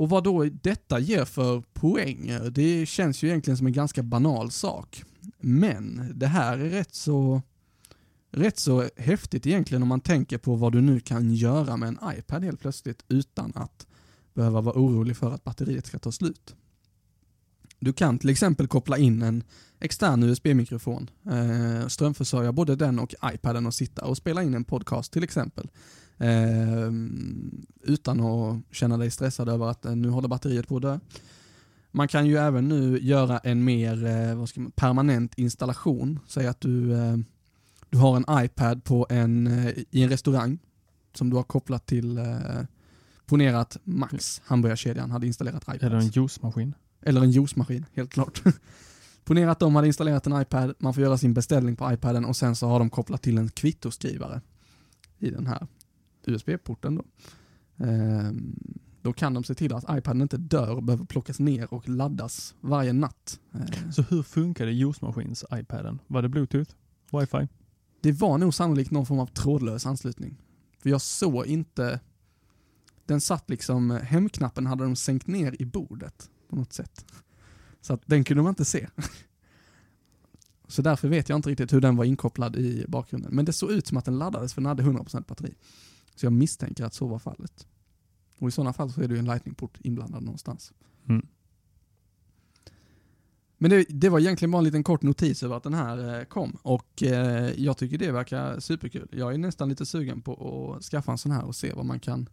Och 0.00 0.08
vad 0.08 0.24
då 0.24 0.44
detta 0.44 0.98
ger 0.98 1.24
för 1.24 1.62
poänger, 1.72 2.50
det 2.50 2.86
känns 2.86 3.22
ju 3.22 3.28
egentligen 3.28 3.56
som 3.56 3.66
en 3.66 3.72
ganska 3.72 4.02
banal 4.02 4.50
sak. 4.50 5.04
Men 5.38 6.12
det 6.14 6.26
här 6.26 6.58
är 6.58 6.70
rätt 6.70 6.94
så, 6.94 7.42
rätt 8.30 8.58
så 8.58 8.88
häftigt 8.96 9.46
egentligen 9.46 9.82
om 9.82 9.88
man 9.88 10.00
tänker 10.00 10.38
på 10.38 10.54
vad 10.54 10.72
du 10.72 10.80
nu 10.80 11.00
kan 11.00 11.34
göra 11.34 11.76
med 11.76 11.88
en 11.88 11.98
iPad 12.18 12.44
helt 12.44 12.60
plötsligt 12.60 13.04
utan 13.08 13.52
att 13.54 13.86
behöva 14.34 14.60
vara 14.60 14.80
orolig 14.80 15.16
för 15.16 15.32
att 15.32 15.44
batteriet 15.44 15.86
ska 15.86 15.98
ta 15.98 16.12
slut. 16.12 16.54
Du 17.78 17.92
kan 17.92 18.18
till 18.18 18.30
exempel 18.30 18.68
koppla 18.68 18.98
in 18.98 19.22
en 19.22 19.44
extern 19.80 20.22
USB-mikrofon, 20.22 21.10
eh, 21.26 21.86
strömförsörja 21.86 22.52
både 22.52 22.76
den 22.76 22.98
och 22.98 23.14
iPaden 23.24 23.66
och 23.66 23.74
sitta 23.74 24.04
och 24.04 24.16
spela 24.16 24.42
in 24.42 24.54
en 24.54 24.64
podcast 24.64 25.12
till 25.12 25.24
exempel. 25.24 25.70
Eh, 26.20 26.92
utan 27.82 28.20
att 28.20 28.60
känna 28.70 28.96
dig 28.96 29.10
stressad 29.10 29.48
över 29.48 29.66
att 29.66 29.84
eh, 29.84 29.96
nu 29.96 30.08
håller 30.08 30.28
batteriet 30.28 30.68
på 30.68 30.76
att 30.76 30.82
dö. 30.82 30.98
Man 31.90 32.08
kan 32.08 32.26
ju 32.26 32.36
även 32.36 32.68
nu 32.68 32.98
göra 32.98 33.38
en 33.38 33.64
mer 33.64 34.06
eh, 34.06 34.36
man, 34.36 34.70
permanent 34.76 35.38
installation. 35.38 36.20
Säg 36.26 36.46
att 36.46 36.60
du, 36.60 36.92
eh, 36.92 37.16
du 37.90 37.98
har 37.98 38.16
en 38.16 38.44
iPad 38.44 38.84
på 38.84 39.06
en, 39.10 39.46
eh, 39.46 39.74
i 39.90 40.02
en 40.02 40.08
restaurang 40.08 40.58
som 41.14 41.30
du 41.30 41.36
har 41.36 41.42
kopplat 41.42 41.86
till 41.86 42.18
eh, 42.18 42.24
Ponera 43.26 43.60
att 43.60 43.76
Max, 43.84 44.42
hamburgarkedjan, 44.44 45.10
hade 45.10 45.26
installerat 45.26 45.62
iPads. 45.62 45.82
Är 45.82 45.90
det 45.90 45.96
en 45.96 46.08
juicemaskin? 46.08 46.74
Eller 47.02 47.20
en 47.20 47.30
juicemaskin, 47.30 47.86
helt 47.94 48.12
klart. 48.12 48.42
Ponera 49.24 49.50
att 49.50 49.58
de 49.58 49.74
hade 49.74 49.86
installerat 49.86 50.26
en 50.26 50.42
iPad, 50.42 50.74
man 50.78 50.94
får 50.94 51.02
göra 51.02 51.18
sin 51.18 51.34
beställning 51.34 51.76
på 51.76 51.92
iPaden 51.92 52.24
och 52.24 52.36
sen 52.36 52.56
så 52.56 52.66
har 52.66 52.78
de 52.78 52.90
kopplat 52.90 53.22
till 53.22 53.38
en 53.38 53.48
kvittoskrivare 53.48 54.40
i 55.18 55.30
den 55.30 55.46
här 55.46 55.66
USB-porten 56.28 56.94
då. 56.94 57.04
Ehm, 57.84 58.56
då 59.02 59.12
kan 59.12 59.34
de 59.34 59.44
se 59.44 59.54
till 59.54 59.74
att 59.74 59.84
iPaden 59.98 60.22
inte 60.22 60.36
dör 60.36 60.74
och 60.74 60.82
behöver 60.82 61.04
plockas 61.04 61.38
ner 61.38 61.74
och 61.74 61.88
laddas 61.88 62.54
varje 62.60 62.92
natt. 62.92 63.40
Ehm, 63.54 63.92
Så 63.92 64.02
hur 64.02 64.22
funkade 64.22 64.70
juicemaskins-iPaden? 64.72 65.98
Var 66.06 66.22
det 66.22 66.28
bluetooth? 66.28 66.70
Wifi? 67.12 67.48
det 68.02 68.12
var 68.12 68.38
nog 68.38 68.54
sannolikt 68.54 68.90
någon 68.90 69.06
form 69.06 69.18
av 69.18 69.26
trådlös 69.26 69.86
anslutning. 69.86 70.36
För 70.78 70.90
jag 70.90 71.00
såg 71.00 71.46
inte 71.46 72.00
den 73.06 73.20
satt 73.20 73.50
liksom, 73.50 73.90
hemknappen 73.90 74.66
hade 74.66 74.84
de 74.84 74.96
sänkt 74.96 75.26
ner 75.26 75.56
i 75.62 75.64
bordet 75.64 76.30
på 76.48 76.56
något 76.56 76.72
sätt. 76.72 77.04
Så 77.80 77.94
att 77.94 78.02
den 78.06 78.24
kunde 78.24 78.42
man 78.42 78.50
inte 78.50 78.64
se. 78.64 78.88
Så 80.68 80.82
därför 80.82 81.08
vet 81.08 81.28
jag 81.28 81.36
inte 81.38 81.50
riktigt 81.50 81.72
hur 81.72 81.80
den 81.80 81.96
var 81.96 82.04
inkopplad 82.04 82.56
i 82.56 82.84
bakgrunden. 82.88 83.34
Men 83.34 83.44
det 83.44 83.52
såg 83.52 83.70
ut 83.70 83.86
som 83.86 83.96
att 83.96 84.04
den 84.04 84.18
laddades 84.18 84.54
för 84.54 84.60
den 84.60 84.66
hade 84.68 84.82
100% 84.82 85.24
batteri. 85.26 85.54
Så 86.14 86.26
jag 86.26 86.32
misstänker 86.32 86.84
att 86.84 86.94
så 86.94 87.06
var 87.06 87.18
fallet. 87.18 87.66
Och 88.38 88.48
i 88.48 88.50
sådana 88.50 88.72
fall 88.72 88.92
så 88.92 89.02
är 89.02 89.08
det 89.08 89.14
ju 89.14 89.18
en 89.18 89.24
lightning-port 89.24 89.78
inblandad 89.80 90.22
någonstans. 90.22 90.72
Mm. 91.08 91.26
Men 93.62 93.70
det, 93.70 93.86
det 93.88 94.08
var 94.08 94.20
egentligen 94.20 94.50
bara 94.50 94.58
en 94.58 94.64
liten 94.64 94.84
kort 94.84 95.02
notis 95.02 95.42
över 95.42 95.56
att 95.56 95.62
den 95.62 95.74
här 95.74 96.18
eh, 96.18 96.24
kom 96.24 96.56
och 96.62 97.02
eh, 97.02 97.50
jag 97.56 97.76
tycker 97.76 97.98
det 97.98 98.12
verkar 98.12 98.60
superkul. 98.60 99.08
Jag 99.12 99.34
är 99.34 99.38
nästan 99.38 99.68
lite 99.68 99.86
sugen 99.86 100.20
på 100.20 100.74
att 100.78 100.84
skaffa 100.84 101.12
en 101.12 101.18
sån 101.18 101.32
här 101.32 101.44
och 101.44 101.56
se 101.56 101.72
vad 101.72 101.84
man 101.84 102.00
kan, 102.00 102.28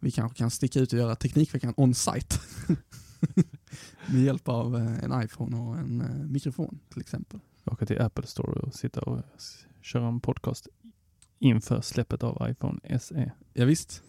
vi 0.00 0.10
kanske 0.10 0.38
kan 0.38 0.50
sticka 0.50 0.80
ut 0.80 0.92
och 0.92 0.98
göra 0.98 1.16
Teknikveckan 1.16 1.74
on-site. 1.76 2.36
Med 4.06 4.22
hjälp 4.22 4.48
av 4.48 4.76
eh, 4.76 5.04
en 5.04 5.22
iPhone 5.22 5.56
och 5.56 5.76
en 5.76 6.00
eh, 6.00 6.26
mikrofon 6.26 6.78
till 6.88 7.00
exempel. 7.00 7.40
Åka 7.64 7.86
till 7.86 8.00
Apple 8.00 8.26
Store 8.26 8.60
och 8.60 8.74
sitta 8.74 9.00
och 9.00 9.20
köra 9.80 10.08
en 10.08 10.20
podcast 10.20 10.68
inför 11.42 11.80
släppet 11.80 12.22
av 12.22 12.50
iPhone 12.50 12.98
SE. 13.00 13.32
Ja, 13.52 13.64
visst 13.64 14.02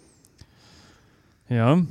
Ja, 1.48 1.86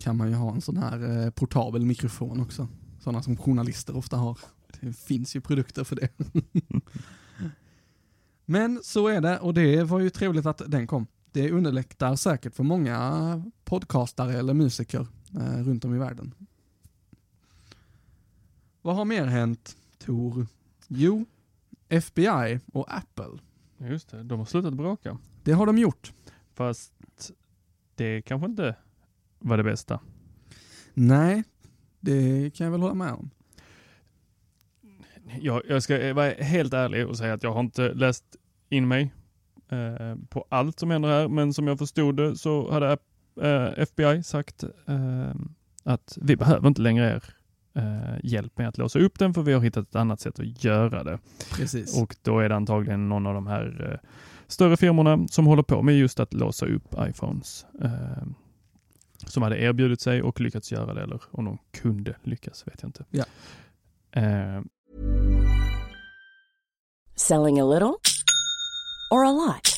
kan 0.00 0.16
man 0.16 0.28
ju 0.28 0.34
ha 0.34 0.52
en 0.52 0.60
sån 0.60 0.76
här 0.76 1.24
eh, 1.24 1.30
portabel 1.30 1.84
mikrofon 1.84 2.40
också. 2.40 2.68
Sådana 3.00 3.22
som 3.22 3.36
journalister 3.36 3.96
ofta 3.96 4.16
har. 4.16 4.38
Det 4.80 4.92
finns 4.92 5.36
ju 5.36 5.40
produkter 5.40 5.84
för 5.84 5.96
det. 5.96 6.08
Men 8.44 8.80
så 8.82 9.08
är 9.08 9.20
det 9.20 9.38
och 9.38 9.54
det 9.54 9.82
var 9.82 10.00
ju 10.00 10.10
trevligt 10.10 10.46
att 10.46 10.62
den 10.66 10.86
kom. 10.86 11.06
Det 11.32 11.50
underlättar 11.50 12.16
säkert 12.16 12.54
för 12.54 12.64
många 12.64 13.42
podcastare 13.64 14.38
eller 14.38 14.54
musiker 14.54 15.06
eh, 15.34 15.62
runt 15.62 15.84
om 15.84 15.94
i 15.94 15.98
världen. 15.98 16.34
Vad 18.82 18.96
har 18.96 19.04
mer 19.04 19.24
hänt, 19.26 19.76
Tor? 19.98 20.46
Jo, 20.88 21.24
FBI 21.88 22.60
och 22.72 22.94
Apple. 22.96 23.38
Just 23.78 24.08
det. 24.10 24.22
De 24.22 24.38
har 24.38 24.46
slutat 24.46 24.74
bråka. 24.74 25.18
Det 25.42 25.52
har 25.52 25.66
de 25.66 25.78
gjort. 25.78 26.12
Fast 26.54 26.92
det 27.94 28.22
kanske 28.22 28.46
inte 28.46 28.76
var 29.38 29.56
det 29.56 29.64
bästa. 29.64 30.00
Nej, 30.94 31.44
det 32.00 32.50
kan 32.54 32.64
jag 32.64 32.72
väl 32.72 32.80
hålla 32.80 32.94
med 32.94 33.12
om. 33.12 33.30
Jag, 35.40 35.62
jag 35.68 35.82
ska 35.82 36.14
vara 36.14 36.30
helt 36.30 36.74
ärlig 36.74 37.06
och 37.06 37.18
säga 37.18 37.34
att 37.34 37.42
jag 37.42 37.52
har 37.52 37.60
inte 37.60 37.94
läst 37.94 38.24
in 38.68 38.88
mig 38.88 39.12
eh, 39.68 40.16
på 40.28 40.46
allt 40.48 40.78
som 40.78 40.90
händer 40.90 41.08
här, 41.08 41.28
men 41.28 41.54
som 41.54 41.66
jag 41.66 41.78
förstod 41.78 42.16
det 42.16 42.36
så 42.36 42.70
hade 42.70 42.98
eh, 43.40 43.82
FBI 43.82 44.22
sagt 44.22 44.64
eh, 44.86 45.34
att 45.84 46.18
vi 46.20 46.36
behöver 46.36 46.68
inte 46.68 46.82
längre 46.82 47.16
er 47.16 47.37
eh, 47.78 48.18
hjälp 48.22 48.58
med 48.58 48.68
att 48.68 48.78
låsa 48.78 48.98
upp 48.98 49.18
den 49.18 49.34
för 49.34 49.42
vi 49.42 49.52
har 49.52 49.60
hittat 49.60 49.88
ett 49.88 49.96
annat 49.96 50.20
sätt 50.20 50.40
att 50.40 50.64
göra 50.64 51.04
det. 51.04 51.18
Precis. 51.52 52.02
Och 52.02 52.16
då 52.22 52.38
är 52.38 52.48
det 52.48 52.56
antagligen 52.56 53.08
någon 53.08 53.26
av 53.26 53.34
de 53.34 53.46
här 53.46 53.90
eh, 53.92 54.08
större 54.46 54.76
firmorna 54.76 55.28
som 55.28 55.46
håller 55.46 55.62
på 55.62 55.82
med 55.82 55.98
just 55.98 56.20
att 56.20 56.34
låsa 56.34 56.66
upp 56.66 56.94
iPhones 56.98 57.66
eh, 57.82 58.26
som 59.26 59.42
hade 59.42 59.58
erbjudit 59.62 60.00
sig 60.00 60.22
och 60.22 60.40
lyckats 60.40 60.72
göra 60.72 60.94
det 60.94 61.02
eller 61.02 61.20
om 61.30 61.44
de 61.44 61.58
kunde 61.72 62.16
lyckas 62.22 62.66
vet 62.66 62.82
jag 62.82 62.88
inte. 62.88 63.04
Ja. 63.10 63.24
Eh, 64.12 64.62
Selling 67.16 67.60
a 67.60 67.64
little 67.64 67.94
or 69.10 69.24
a 69.24 69.32
lot? 69.32 69.77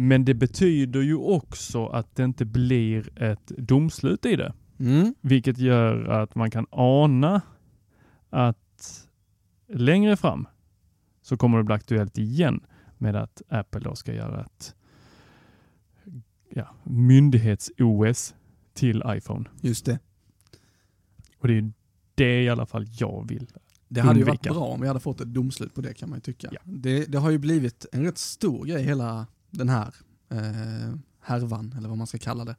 Men 0.00 0.24
det 0.24 0.34
betyder 0.34 1.00
ju 1.00 1.16
också 1.16 1.86
att 1.86 2.16
det 2.16 2.24
inte 2.24 2.44
blir 2.44 3.22
ett 3.22 3.46
domslut 3.46 4.26
i 4.26 4.36
det. 4.36 4.52
Mm. 4.78 5.14
Vilket 5.20 5.58
gör 5.58 6.04
att 6.04 6.34
man 6.34 6.50
kan 6.50 6.66
ana 6.70 7.40
att 8.30 9.08
längre 9.68 10.16
fram 10.16 10.48
så 11.22 11.36
kommer 11.36 11.58
det 11.58 11.64
bli 11.64 11.74
aktuellt 11.74 12.18
igen 12.18 12.60
med 12.98 13.16
att 13.16 13.42
Apple 13.48 13.80
då 13.80 13.94
ska 13.94 14.14
göra 14.14 14.44
ett 14.44 14.74
ja, 16.48 16.74
myndighets-OS 16.84 18.34
till 18.72 19.02
iPhone. 19.06 19.44
Just 19.60 19.84
det. 19.84 19.98
Och 21.38 21.48
det 21.48 21.58
är 21.58 21.72
det 22.14 22.42
i 22.42 22.48
alla 22.48 22.66
fall 22.66 22.86
jag 22.98 23.28
vill. 23.28 23.46
Det 23.88 24.00
hade 24.00 24.18
ju 24.18 24.24
varit 24.24 24.46
undvika. 24.46 24.54
bra 24.54 24.64
om 24.64 24.80
vi 24.80 24.86
hade 24.86 25.00
fått 25.00 25.20
ett 25.20 25.34
domslut 25.34 25.74
på 25.74 25.80
det 25.80 25.94
kan 25.94 26.08
man 26.10 26.16
ju 26.16 26.20
tycka. 26.20 26.48
Ja. 26.52 26.60
Det, 26.64 27.04
det 27.04 27.18
har 27.18 27.30
ju 27.30 27.38
blivit 27.38 27.86
en 27.92 28.02
rätt 28.02 28.18
stor 28.18 28.64
grej 28.64 28.82
hela 28.82 29.26
den 29.50 29.68
här 29.68 29.94
eh, 30.28 30.94
härvan, 31.20 31.74
eller 31.78 31.88
vad 31.88 31.98
man 31.98 32.06
ska 32.06 32.18
kalla 32.18 32.44
det. 32.44 32.56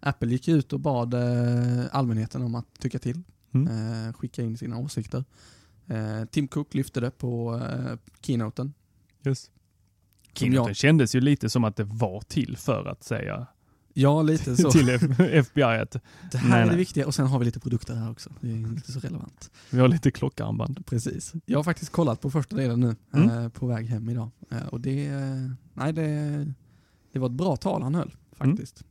Apple 0.00 0.28
gick 0.28 0.48
ut 0.48 0.72
och 0.72 0.80
bad 0.80 1.14
eh, 1.14 1.84
allmänheten 1.92 2.42
om 2.42 2.54
att 2.54 2.80
tycka 2.80 2.98
till, 2.98 3.22
Mm. 3.52 4.06
eh, 4.06 4.12
skicka 4.12 4.42
in 4.42 4.56
sina 4.58 4.78
åsikter. 4.78 5.24
Eh, 5.86 6.24
Tim 6.24 6.48
Cook 6.48 6.74
lyfte 6.74 7.00
det 7.00 7.10
på 7.10 7.60
eh, 7.64 7.96
keynoten. 8.20 8.72
Yes. 9.26 9.40
Som 9.44 9.52
Keynoten 10.34 10.66
jag- 10.68 10.76
kändes 10.76 11.14
ju 11.14 11.20
lite 11.20 11.50
som 11.50 11.64
att 11.64 11.76
det 11.76 11.84
var 11.84 12.20
till 12.20 12.56
för 12.56 12.84
att 12.84 13.04
säga 13.04 13.46
Ja, 13.94 14.22
lite 14.22 14.56
så. 14.56 14.70
till 14.72 14.88
FBI 15.18 15.62
att 15.62 15.96
Det 16.32 16.38
här 16.38 16.48
Nej, 16.50 16.58
är 16.58 16.62
det 16.62 16.66
nej. 16.68 16.76
viktiga 16.76 17.06
och 17.06 17.14
sen 17.14 17.26
har 17.26 17.38
vi 17.38 17.44
lite 17.44 17.60
produkter 17.60 17.94
här 17.94 18.10
också. 18.10 18.30
Det 18.40 18.48
är 18.48 18.52
inte 18.56 18.92
så 18.92 19.00
relevant. 19.00 19.50
vi 19.70 19.78
har 19.80 19.88
lite 19.88 20.10
klockarmband. 20.10 20.86
Precis. 20.86 21.32
Jag 21.46 21.58
har 21.58 21.64
faktiskt 21.64 21.92
kollat 21.92 22.20
på 22.20 22.30
första 22.30 22.56
delen 22.56 22.80
nu, 22.80 22.96
Mm. 23.14 23.28
eh, 23.30 23.48
på 23.48 23.66
väg 23.66 23.86
hem 23.86 24.08
idag. 24.08 24.30
Eh, 24.50 24.66
och 24.66 24.80
det, 24.80 25.06
eh, 25.06 25.50
nej, 25.74 25.92
det, 25.92 26.52
det 27.12 27.18
var 27.18 27.26
ett 27.26 27.32
bra 27.32 27.56
tal 27.56 27.82
han 27.82 27.94
höll 27.94 28.14
faktiskt. 28.32 28.84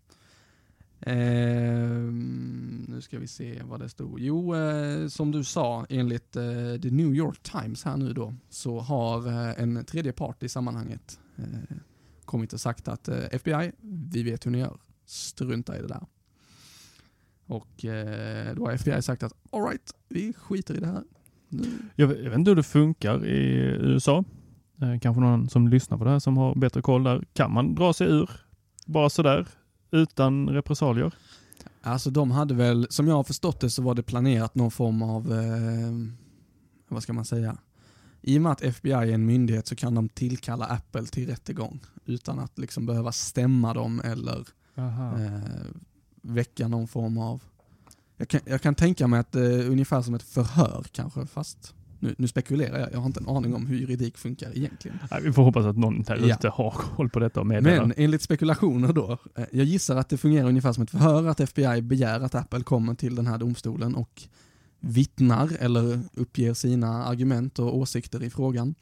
Ehm, 1.50 2.86
nu 2.88 3.02
ska 3.02 3.20
vi 3.20 3.28
se 3.28 3.62
vad 3.70 3.80
det 3.80 3.90
stod. 3.90 4.20
Jo, 4.20 4.56
eh, 4.56 5.08
som 5.08 5.32
du 5.32 5.44
sa, 5.44 5.86
enligt 5.90 6.36
eh, 6.36 6.44
The 6.82 6.90
New 6.92 7.16
York 7.16 7.40
Times 7.44 7.84
här 7.84 7.98
nu 7.98 8.14
då, 8.14 8.34
så 8.50 8.80
har 8.80 9.28
eh, 9.28 9.62
en 9.64 9.86
tredje 9.86 10.12
part 10.12 10.44
i 10.44 10.50
sammanhanget 10.50 11.20
eh, 11.38 11.44
kommit 12.26 12.54
och 12.54 12.62
sagt 12.62 12.88
att 12.88 13.08
eh, 13.08 13.18
FBI, 13.32 13.72
vi 14.12 14.24
vet 14.24 14.46
hur 14.46 14.52
ni 14.52 14.60
gör. 14.60 14.78
Strunta 15.10 15.78
i 15.78 15.82
det 15.82 15.88
där. 15.88 16.06
Och 17.46 17.86
eh, 17.86 18.56
då 18.56 18.66
har 18.66 18.72
FBI 18.72 19.02
sagt 19.02 19.24
att 19.24 19.34
alright, 19.52 19.94
vi 20.10 20.34
skiter 20.34 20.78
i 20.78 20.80
det 20.80 20.88
här. 20.88 21.04
Nu 21.50 21.64
Jag 21.96 22.08
vet, 22.08 22.18
jag 22.18 22.30
vet 22.30 22.40
inte 22.40 22.52
hur 22.52 22.56
det 22.56 22.64
funkar 22.64 23.26
i 23.26 23.56
USA. 23.82 24.24
Eh, 24.82 25.00
kanske 25.00 25.22
någon 25.22 25.50
som 25.50 25.68
lyssnar 25.68 25.98
på 25.98 26.04
det 26.04 26.10
här 26.10 26.20
som 26.20 26.38
har 26.38 26.56
bättre 26.56 26.82
koll 26.82 27.04
där. 27.04 27.26
Kan 27.34 27.54
man 27.54 27.76
dra 27.76 27.94
sig 27.94 28.08
ur 28.08 28.30
bara 28.86 29.10
sådär 29.10 29.48
utan 29.92 30.50
repressalier? 30.50 31.14
Alltså 31.82 32.10
de 32.10 32.32
hade 32.32 32.54
väl, 32.54 32.88
som 32.90 33.08
jag 33.08 33.16
har 33.16 33.24
förstått 33.24 33.60
det 33.60 33.70
så 33.70 33.82
var 33.82 33.96
det 33.96 34.04
planerat 34.04 34.56
någon 34.56 34.72
form 34.72 35.02
av, 35.02 35.34
eh, 35.34 35.92
vad 36.88 37.04
ska 37.04 37.14
man 37.14 37.26
säga? 37.26 37.58
I 38.22 38.38
och 38.38 38.42
med 38.42 38.52
att 38.52 38.62
FBI 38.62 38.92
är 38.92 39.08
en 39.08 39.26
myndighet 39.26 39.68
så 39.68 39.76
kan 39.76 39.96
de 39.96 40.10
tillkalla 40.10 40.66
Apple 40.66 41.06
till 41.06 41.28
rättegång 41.28 41.80
utan 42.06 42.40
att 42.40 42.60
liksom 42.60 42.86
behöva 42.86 43.12
stämma 43.12 43.74
dem 43.74 44.02
eller 44.04 44.48
eh, 44.88 45.40
väcka 46.22 46.68
någon 46.68 46.88
form 46.88 47.18
av, 47.18 47.44
jag 48.18 48.28
kan, 48.28 48.42
jag 48.46 48.62
kan 48.62 48.76
tänka 48.76 49.08
mig 49.08 49.20
att 49.20 49.36
är 49.36 49.68
ungefär 49.70 50.02
som 50.02 50.14
ett 50.14 50.24
förhör 50.24 50.86
kanske 50.92 51.26
fast 51.26 51.74
nu, 52.02 52.16
nu 52.18 52.28
spekulerar 52.28 52.80
jag, 52.80 52.94
jag 52.94 53.00
har 53.00 53.06
inte 53.06 53.20
en 53.20 53.30
aning 53.30 53.54
om 53.56 53.68
hur 53.68 53.78
juridik 53.78 54.18
funkar 54.18 54.58
egentligen. 54.58 54.98
Nej, 55.12 55.22
vi 55.24 55.34
får 55.34 55.44
hoppas 55.44 55.66
att 55.66 55.78
någon 55.78 56.02
där 56.02 56.18
Ja. 56.28 56.36
ute 56.36 56.50
har 56.50 56.72
koll 56.72 57.10
på 57.10 57.20
detta 57.20 57.40
och 57.40 57.48
meddelar. 57.48 57.86
Men 57.86 57.94
enligt 57.98 58.22
spekulationer 58.22 58.94
då, 58.94 59.18
eh, 59.36 59.44
jag 59.52 59.66
gissar 59.66 59.96
att 59.96 60.10
det 60.10 60.18
fungerar 60.18 60.48
ungefär 60.48 60.74
som 60.74 60.84
ett 60.84 60.90
förhör, 60.90 61.26
att 61.28 61.40
FBI 61.40 61.82
begär 61.82 62.20
att 62.20 62.36
Apple 62.36 62.64
kommer 62.64 62.96
till 62.96 63.16
den 63.16 63.28
här 63.28 63.38
domstolen 63.38 63.96
och 63.96 64.22
vittnar 64.80 65.50
eller 65.60 66.00
uppger 66.14 66.54
sina 66.54 67.04
argument 67.06 67.60
och 67.60 67.78
åsikter 67.78 68.24
i 68.24 68.30
frågan. 68.30 68.76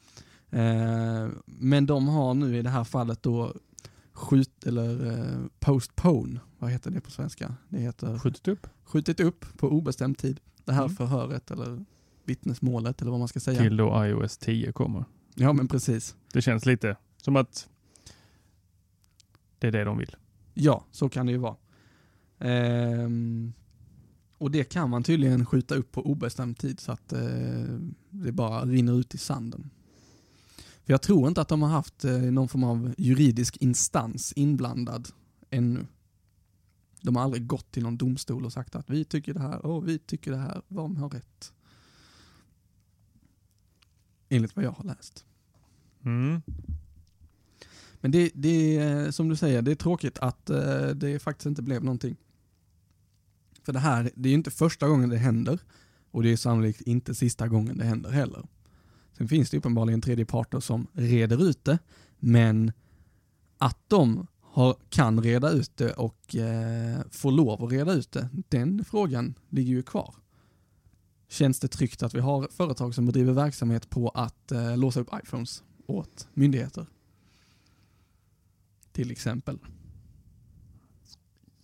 Eh, 0.50 1.28
Men 1.46 1.86
de 1.86 2.08
har 2.08 2.34
nu 2.34 2.56
i 2.58 2.62
det 2.62 2.70
här 2.70 2.84
fallet 2.84 3.22
då 3.22 3.52
skjut, 4.18 4.66
eller 4.66 5.06
eh, 5.06 5.40
postpone, 5.60 6.40
vad 6.58 6.70
heter 6.70 6.90
det 6.90 7.00
på 7.00 7.10
svenska? 7.10 7.54
Det 7.68 7.78
heter 7.78 8.18
Skjutit 8.18 8.48
upp 8.48 8.66
skjutit 8.84 9.20
upp 9.20 9.44
på 9.58 9.68
obestämd 9.68 10.18
tid. 10.18 10.40
Det 10.64 10.72
här 10.72 10.84
Mm. 10.84 10.96
förhöret 10.96 11.50
eller 11.50 11.84
vittnesmålet 12.24 13.00
eller 13.02 13.10
vad 13.10 13.18
man 13.18 13.28
ska 13.28 13.40
säga. 13.40 13.58
till 13.62 13.76
då 13.76 14.06
iOS 14.06 14.38
10 14.38 14.72
kommer. 14.72 15.04
Ja 15.34 15.52
men 15.52 15.68
precis. 15.68 16.16
Det 16.32 16.42
känns 16.42 16.66
lite 16.66 16.96
som 17.16 17.36
att 17.36 17.68
det 19.58 19.66
är 19.66 19.72
det 19.72 19.84
de 19.84 19.98
vill. 19.98 20.16
Ja, 20.54 20.84
så 20.90 21.08
kan 21.08 21.26
det 21.26 21.32
ju 21.32 21.38
vara. 21.38 21.56
Ehm, 22.38 23.52
och 24.38 24.50
det 24.50 24.64
kan 24.64 24.90
man 24.90 25.02
tydligen 25.02 25.46
skjuta 25.46 25.74
upp 25.74 25.92
på 25.92 26.06
obestämd 26.06 26.58
tid 26.58 26.80
så 26.80 26.92
att 26.92 27.12
eh, 27.12 27.20
det 28.10 28.32
bara 28.32 28.64
rinner 28.64 29.00
ut 29.00 29.14
i 29.14 29.18
sanden. 29.18 29.70
För 30.88 30.92
jag 30.92 31.02
tror 31.02 31.28
inte 31.28 31.40
att 31.40 31.48
de 31.48 31.62
har 31.62 31.68
haft 31.68 32.04
eh, 32.04 32.18
någon 32.18 32.48
form 32.48 32.64
av 32.64 32.94
juridisk 32.98 33.56
instans 33.56 34.32
inblandad 34.32 35.08
ännu. 35.50 35.86
De 37.00 37.16
har 37.16 37.22
aldrig 37.22 37.46
gått 37.46 37.72
till 37.72 37.82
någon 37.82 37.96
domstol 37.96 38.44
och 38.44 38.52
sagt 38.52 38.74
att 38.74 38.90
vi 38.90 39.04
tycker 39.04 39.34
det 39.34 39.40
här 39.40 39.66
och 39.66 39.88
vi 39.88 39.98
tycker 39.98 40.30
det 40.30 40.36
här, 40.36 40.62
vem 40.68 40.96
har 40.96 41.10
rätt? 41.10 41.52
Enligt 44.28 44.56
vad 44.56 44.64
jag 44.64 44.70
har 44.70 44.84
läst. 44.84 45.24
Mm. 46.04 46.42
Men 48.00 48.10
det, 48.10 48.30
det 48.34 48.76
är 48.76 49.10
som 49.10 49.28
du 49.28 49.36
säger, 49.36 49.62
det 49.62 49.70
är 49.70 49.76
tråkigt 49.76 50.18
att 50.18 50.50
eh, 50.50 50.88
det 50.88 51.18
faktiskt 51.18 51.46
inte 51.46 51.62
blev 51.62 51.84
någonting. 51.84 52.16
För 53.62 53.72
det 53.72 53.78
här, 53.78 54.10
det 54.14 54.28
är 54.28 54.30
ju 54.30 54.38
inte 54.38 54.50
första 54.50 54.88
gången 54.88 55.08
det 55.08 55.18
händer 55.18 55.58
och 56.10 56.22
det 56.22 56.32
är 56.32 56.36
sannolikt 56.36 56.80
inte 56.80 57.14
sista 57.14 57.48
gången 57.48 57.78
det 57.78 57.84
händer 57.84 58.10
heller. 58.10 58.46
Sen 59.18 59.28
finns 59.28 59.50
det 59.50 59.56
uppenbarligen 59.56 60.00
tredje 60.00 60.24
parter 60.24 60.60
som 60.60 60.86
reder 60.92 61.48
ut 61.48 61.64
det, 61.64 61.78
men 62.18 62.72
att 63.58 63.78
de 63.88 64.26
har, 64.40 64.76
kan 64.88 65.22
reda 65.22 65.50
ut 65.50 65.76
det 65.76 65.92
och 65.92 66.36
eh, 66.36 67.00
får 67.10 67.30
lov 67.30 67.64
att 67.64 67.72
reda 67.72 67.92
ut 67.92 68.12
det, 68.12 68.28
den 68.32 68.84
frågan 68.84 69.34
ligger 69.48 69.72
ju 69.72 69.82
kvar. 69.82 70.14
Känns 71.28 71.60
det 71.60 71.68
tryggt 71.68 72.02
att 72.02 72.14
vi 72.14 72.20
har 72.20 72.48
företag 72.50 72.94
som 72.94 73.06
bedriver 73.06 73.32
verksamhet 73.32 73.90
på 73.90 74.08
att 74.08 74.52
eh, 74.52 74.76
låsa 74.76 75.00
upp 75.00 75.10
iPhones 75.22 75.62
åt 75.86 76.28
myndigheter? 76.34 76.86
Till 78.92 79.10
exempel. 79.10 79.58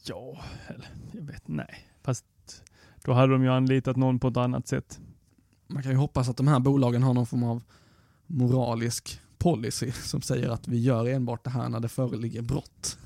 Ja, 0.05 0.42
eller 0.66 0.88
jag 1.12 1.22
vet 1.22 1.48
nej. 1.48 1.88
Fast 2.02 2.24
då 3.05 3.12
hade 3.12 3.32
de 3.32 3.42
ju 3.42 3.48
anlitat 3.50 3.96
någon 3.96 4.18
på 4.18 4.28
ett 4.28 4.36
annat 4.36 4.68
sätt. 4.68 5.00
Man 5.67 5.83
kan 5.83 5.93
ju 5.93 5.99
hoppas 5.99 6.29
att 6.29 6.37
de 6.37 6.49
här 6.49 6.61
bolagen 6.61 7.03
har 7.03 7.15
någon 7.15 7.27
form 7.27 7.43
av 7.43 7.62
moralisk 8.27 9.21
policy 9.39 9.93
som 9.93 10.23
säger 10.23 10.49
att 10.49 10.69
vi 10.69 10.79
gör 10.79 11.09
enbart 11.09 11.45
det 11.45 11.51
här 11.51 11.69
när 11.69 11.81
det 11.81 11.89
föreligger 11.89 12.43
brott. 12.43 12.99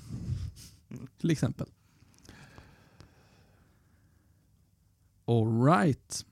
Till 1.20 1.30
exempel. 1.30 1.66
Alright. 5.24 6.26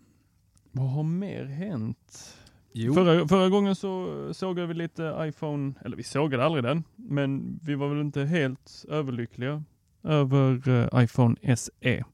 Vad 0.73 0.91
har 0.91 1.03
mer 1.03 1.45
hänt? 1.45 2.37
Jo. 2.73 2.95
Förra, 2.95 3.29
förra 3.29 3.49
gången 3.49 3.77
så 3.77 4.29
sågade 4.35 4.69
vi 4.69 4.75
lite 4.75 5.17
iPhone, 5.21 5.75
eller 5.85 5.97
vi 5.97 6.03
sågade 6.03 6.45
aldrig 6.45 6.65
den, 6.65 6.85
men 6.97 7.61
vi 7.63 7.75
var 7.75 7.89
väl 7.89 8.01
inte 8.01 8.25
helt 8.25 8.85
överlyckliga 8.89 9.65
över 10.03 10.69
eh, 10.69 11.03
iPhone 11.05 11.57
SE. 11.57 12.05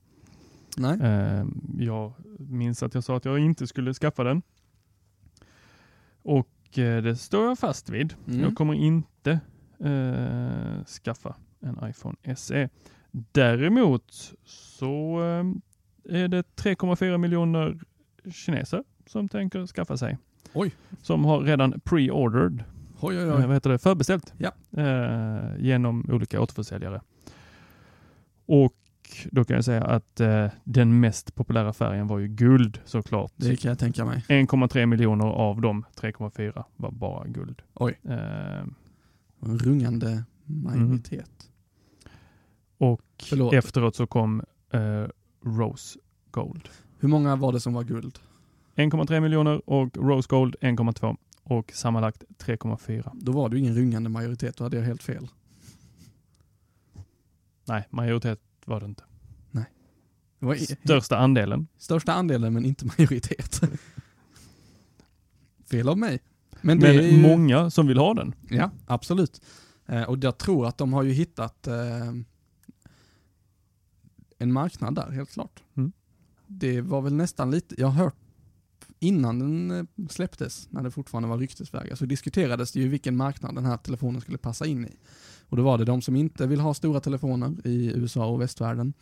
Nej. 0.76 0.98
Eh, 1.00 1.44
jag 1.78 2.12
minns 2.38 2.82
att 2.82 2.94
jag 2.94 3.04
sa 3.04 3.16
att 3.16 3.24
jag 3.24 3.38
inte 3.38 3.66
skulle 3.66 3.94
skaffa 3.94 4.24
den. 4.24 4.42
Och 6.22 6.78
eh, 6.78 7.02
det 7.02 7.16
står 7.16 7.44
jag 7.48 7.58
fast 7.58 7.90
vid. 7.90 8.14
Mm. 8.28 8.40
Jag 8.40 8.54
kommer 8.54 8.74
inte 8.74 9.40
eh, 9.78 10.84
skaffa 10.84 11.36
en 11.60 11.78
iPhone 11.90 12.36
SE. 12.36 12.68
Däremot 13.32 14.32
så 14.44 15.20
eh, 16.08 16.16
är 16.22 16.28
det 16.28 16.42
3,4 16.56 17.18
miljoner 17.18 17.78
kineser 18.32 18.84
som 19.06 19.28
tänker 19.28 19.66
skaffa 19.66 19.96
sig. 19.96 20.18
Oj. 20.52 20.72
Som 21.02 21.24
har 21.24 21.40
redan 21.40 21.72
pre-ordered, 21.80 22.64
Oj, 23.00 23.18
oj, 23.18 23.22
eh, 23.28 23.36
oj. 23.36 23.46
vad 23.46 23.54
heter 23.54 23.70
det, 23.70 23.78
förbeställt 23.78 24.34
Ja. 24.38 24.52
eh, 24.82 25.56
genom 25.58 26.06
olika 26.10 26.40
återförsäljare. 26.40 27.00
Och 28.46 28.74
då 29.32 29.44
kan 29.44 29.54
jag 29.56 29.64
säga 29.64 29.84
att 29.84 30.20
eh, 30.20 30.46
den 30.64 31.00
mest 31.00 31.34
populära 31.34 31.72
färgen 31.72 32.06
var 32.06 32.18
ju 32.18 32.28
guld 32.28 32.80
såklart. 32.84 33.32
Det 33.36 33.56
kan 33.56 33.68
jag 33.68 33.78
tänka 33.78 34.04
mig. 34.04 34.24
1,3 34.28 34.86
miljoner 34.86 35.24
av 35.26 35.60
de 35.60 35.84
3,4 35.96 36.64
var 36.76 36.90
bara 36.90 37.26
guld. 37.26 37.62
Oj. 37.74 37.98
Eh, 38.02 38.62
En 39.40 39.58
rungande 39.58 40.24
majoritet. 40.44 41.50
och 42.78 43.02
Förlåt. 43.22 43.54
efteråt 43.54 43.96
så 43.96 44.06
kom 44.06 44.42
eh, 44.70 45.04
Rose 45.44 45.98
Gold. 46.30 46.68
Hur 46.98 47.08
många 47.08 47.36
var 47.36 47.52
det 47.52 47.60
som 47.60 47.74
var 47.74 47.82
guld? 47.84 48.18
1,3 48.76 49.20
miljoner 49.20 49.70
och 49.70 49.96
Rose 49.96 50.26
Gold 50.30 50.56
1,2 50.60 51.16
och 51.42 51.72
sammanlagt 51.74 52.24
3,4. 52.38 53.10
Då 53.14 53.32
var 53.32 53.48
det 53.48 53.58
ingen 53.58 53.74
rungande 53.74 54.10
majoritet, 54.10 54.56
då 54.56 54.64
hade 54.64 54.76
jag 54.76 54.84
helt 54.84 55.02
fel. 55.02 55.28
Nej, 57.64 57.86
majoritet 57.90 58.40
var 58.66 58.80
det 58.80 58.86
inte. 58.86 59.04
Det 60.42 60.46
var 60.46 60.54
Största 60.54 61.16
andelen. 61.16 61.68
största 61.78 62.12
andelen 62.12 62.52
men 62.52 62.64
inte 62.64 62.84
majoritet. 62.84 63.60
fel 65.70 65.88
av 65.88 65.98
mig. 65.98 66.20
Men 66.60 66.80
det 66.80 66.94
Men 66.94 67.04
ju... 67.04 67.22
många 67.22 67.70
som 67.70 67.86
vill 67.86 67.98
ha 67.98 68.14
den. 68.14 68.34
Ja, 68.50 68.70
absolut. 68.86 69.40
Eh, 69.86 70.02
och 70.02 70.18
jag 70.24 70.38
tror 70.38 70.66
att 70.66 70.78
de 70.78 70.92
har 70.92 71.02
ju 71.02 71.12
hittat 71.12 71.66
eh, 71.66 72.12
en 74.38 74.52
marknad 74.52 74.94
där, 74.94 75.10
helt 75.10 75.30
klart. 75.30 75.62
det 76.46 76.80
var 76.80 77.02
väl 77.02 77.14
nästan 77.14 77.50
lite, 77.50 77.74
jag 77.78 77.86
har 77.86 78.04
hört 78.04 78.16
innan 78.98 79.38
den 79.38 79.70
eh, 79.70 80.06
släpptes, 80.08 80.68
när 80.70 80.82
det 80.82 80.90
fortfarande 80.90 81.28
var 81.28 81.38
ryktesvägar, 81.38 81.96
så 81.96 82.06
diskuterades 82.06 82.72
det 82.72 82.80
ju 82.80 82.88
vilken 82.88 83.16
marknad 83.16 83.54
den 83.54 83.64
här 83.64 83.76
telefonen 83.76 84.20
skulle 84.20 84.38
passa 84.38 84.66
in 84.66 84.84
i. 84.86 84.96
Och 85.52 85.56
då 85.58 85.62
var 85.62 85.78
det 85.78 85.84
de 85.84 86.02
som 86.02 86.16
inte 86.16 86.46
vill 86.46 86.60
ha 86.60 86.74
stora 86.74 87.00
telefoner 87.00 87.66
i 87.66 87.92
USA 87.96 88.26
och 88.26 88.40
västvärlden, 88.40 88.92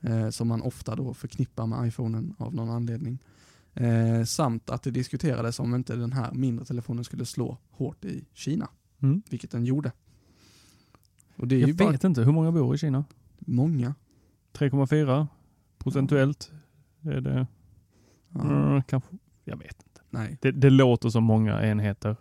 eh, 0.00 0.28
som 0.30 0.48
man 0.48 0.62
ofta 0.62 0.96
då 0.96 1.14
förknippar 1.14 1.66
med 1.66 1.88
iPhonen 1.88 2.34
av 2.38 2.54
någon 2.54 2.70
anledning. 2.70 3.18
Eh, 3.74 4.24
samt 4.24 4.70
att 4.70 4.82
det 4.82 4.90
diskuterades 4.90 5.60
om 5.60 5.74
inte 5.74 5.96
den 5.96 6.12
här 6.12 6.32
mindre 6.32 6.64
telefonen 6.64 7.04
skulle 7.04 7.24
slå 7.24 7.58
hårt 7.70 8.04
i 8.04 8.24
Kina, 8.34 8.68
Mm. 9.02 9.22
vilket 9.30 9.50
den 9.50 9.64
gjorde. 9.64 9.92
Och 11.36 11.48
det 11.48 11.54
är 11.54 11.58
ju 11.58 11.66
Jag 11.66 11.76
bara 11.76 11.90
vet 11.90 12.04
inte, 12.04 12.22
hur 12.22 12.32
många 12.32 12.52
bor 12.52 12.74
i 12.74 12.78
Kina? 12.78 13.04
många. 13.38 13.94
3,4 14.52 15.26
procentuellt? 15.78 16.52
Är 17.02 17.20
det, 17.20 17.46
Ja, 18.34 18.40
mm, 18.42 18.82
kanske, 18.82 19.10
jag 19.44 19.56
vet 19.56 19.82
inte. 19.86 20.00
Nej, 20.10 20.38
Det, 20.42 20.50
det 20.52 20.70
låter 20.70 21.08
som 21.08 21.24
många 21.24 21.62
enheter. 21.62 22.16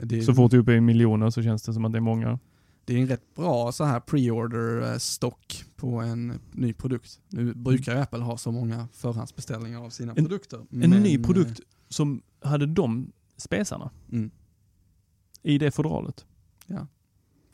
det 0.00 0.22
Så 0.22 0.34
fort 0.34 0.50
du 0.50 0.56
är 0.56 0.60
uppe 0.60 0.72
i 0.72 0.80
miljoner 0.80 1.30
så 1.30 1.42
känns 1.42 1.62
det 1.62 1.74
som 1.74 1.84
att 1.84 1.92
det 1.92 1.98
är 1.98 2.00
många. 2.00 2.38
Det 2.86 2.94
är 2.94 2.98
en 3.02 3.08
rätt 3.08 3.34
bra 3.34 3.72
så 3.72 3.84
här 3.84 4.00
pre-order 4.00 4.92
eh, 4.92 4.98
stock 4.98 5.64
på 5.76 6.00
en 6.00 6.40
ny 6.52 6.72
produkt. 6.72 7.20
Nu 7.28 7.54
brukar 7.54 7.94
ju 7.94 8.00
Apple 8.00 8.18
ha 8.18 8.36
så 8.36 8.52
många 8.52 8.88
förhandsbeställningar 8.92 9.80
av 9.84 9.90
sina 9.90 10.12
En- 10.12 10.24
produkter. 10.24 10.66
En 10.70 10.90
ny 10.90 11.22
produkt 11.22 11.60
som 11.88 12.22
hade 12.40 12.66
de 12.66 13.12
spesarna 13.36 13.84
eh, 13.84 14.12
Mm, 14.12 14.30
i 15.42 15.58
det 15.58 15.70
fodralet. 15.70 16.26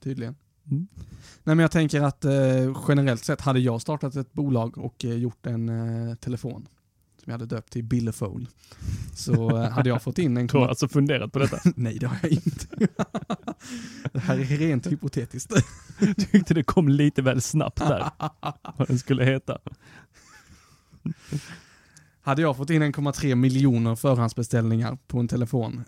tydligen. 0.02 0.34
Mm. 0.70 0.86
Nej 1.44 1.56
men 1.56 1.58
jag 1.58 1.70
tänker 1.70 2.00
att 2.00 2.24
eh, 2.24 2.82
generellt 2.88 3.24
sett 3.24 3.40
hade 3.40 3.60
jag 3.60 3.80
startat 3.80 4.16
ett 4.16 4.32
bolag 4.32 4.78
och 4.78 5.04
eh, 5.04 5.14
gjort 5.14 5.46
en 5.46 5.68
eh, 5.68 6.14
telefon 6.14 6.68
som 7.24 7.30
jag 7.30 7.38
hade 7.38 7.46
döpt 7.56 7.72
till 7.72 7.84
Billefone. 7.84 8.46
Så 9.14 9.56
eh, 9.56 9.70
hade 9.70 9.88
jag 9.88 10.02
fått 10.02 10.18
in 10.18 10.36
en... 10.36 10.46
Du 10.52 10.58
har 10.58 10.68
alltså 10.68 10.88
funderat 10.88 11.32
på 11.32 11.38
detta? 11.38 11.58
Nej 11.76 11.98
det 11.98 12.06
har 12.06 12.16
jag 12.22 12.32
inte. 12.32 12.66
det 14.12 14.18
här 14.18 14.38
är 14.38 14.44
rent 14.44 14.86
hypotetiskt. 14.86 15.52
Tyckte 16.32 16.54
det 16.54 16.62
kom 16.62 16.88
lite 16.88 17.22
väl 17.22 17.40
snabbt 17.40 17.78
där, 17.78 18.10
vad 18.78 18.88
den 18.88 18.98
skulle 18.98 19.24
heta. 19.24 19.58
Hade 22.20 22.42
jag 22.42 22.56
fått 22.56 22.70
in 22.70 22.82
1,3 22.82 23.34
miljoner 23.34 23.96
förhandsbeställningar 23.96 24.98
på 25.06 25.18
en 25.18 25.28
telefon, 25.28 25.84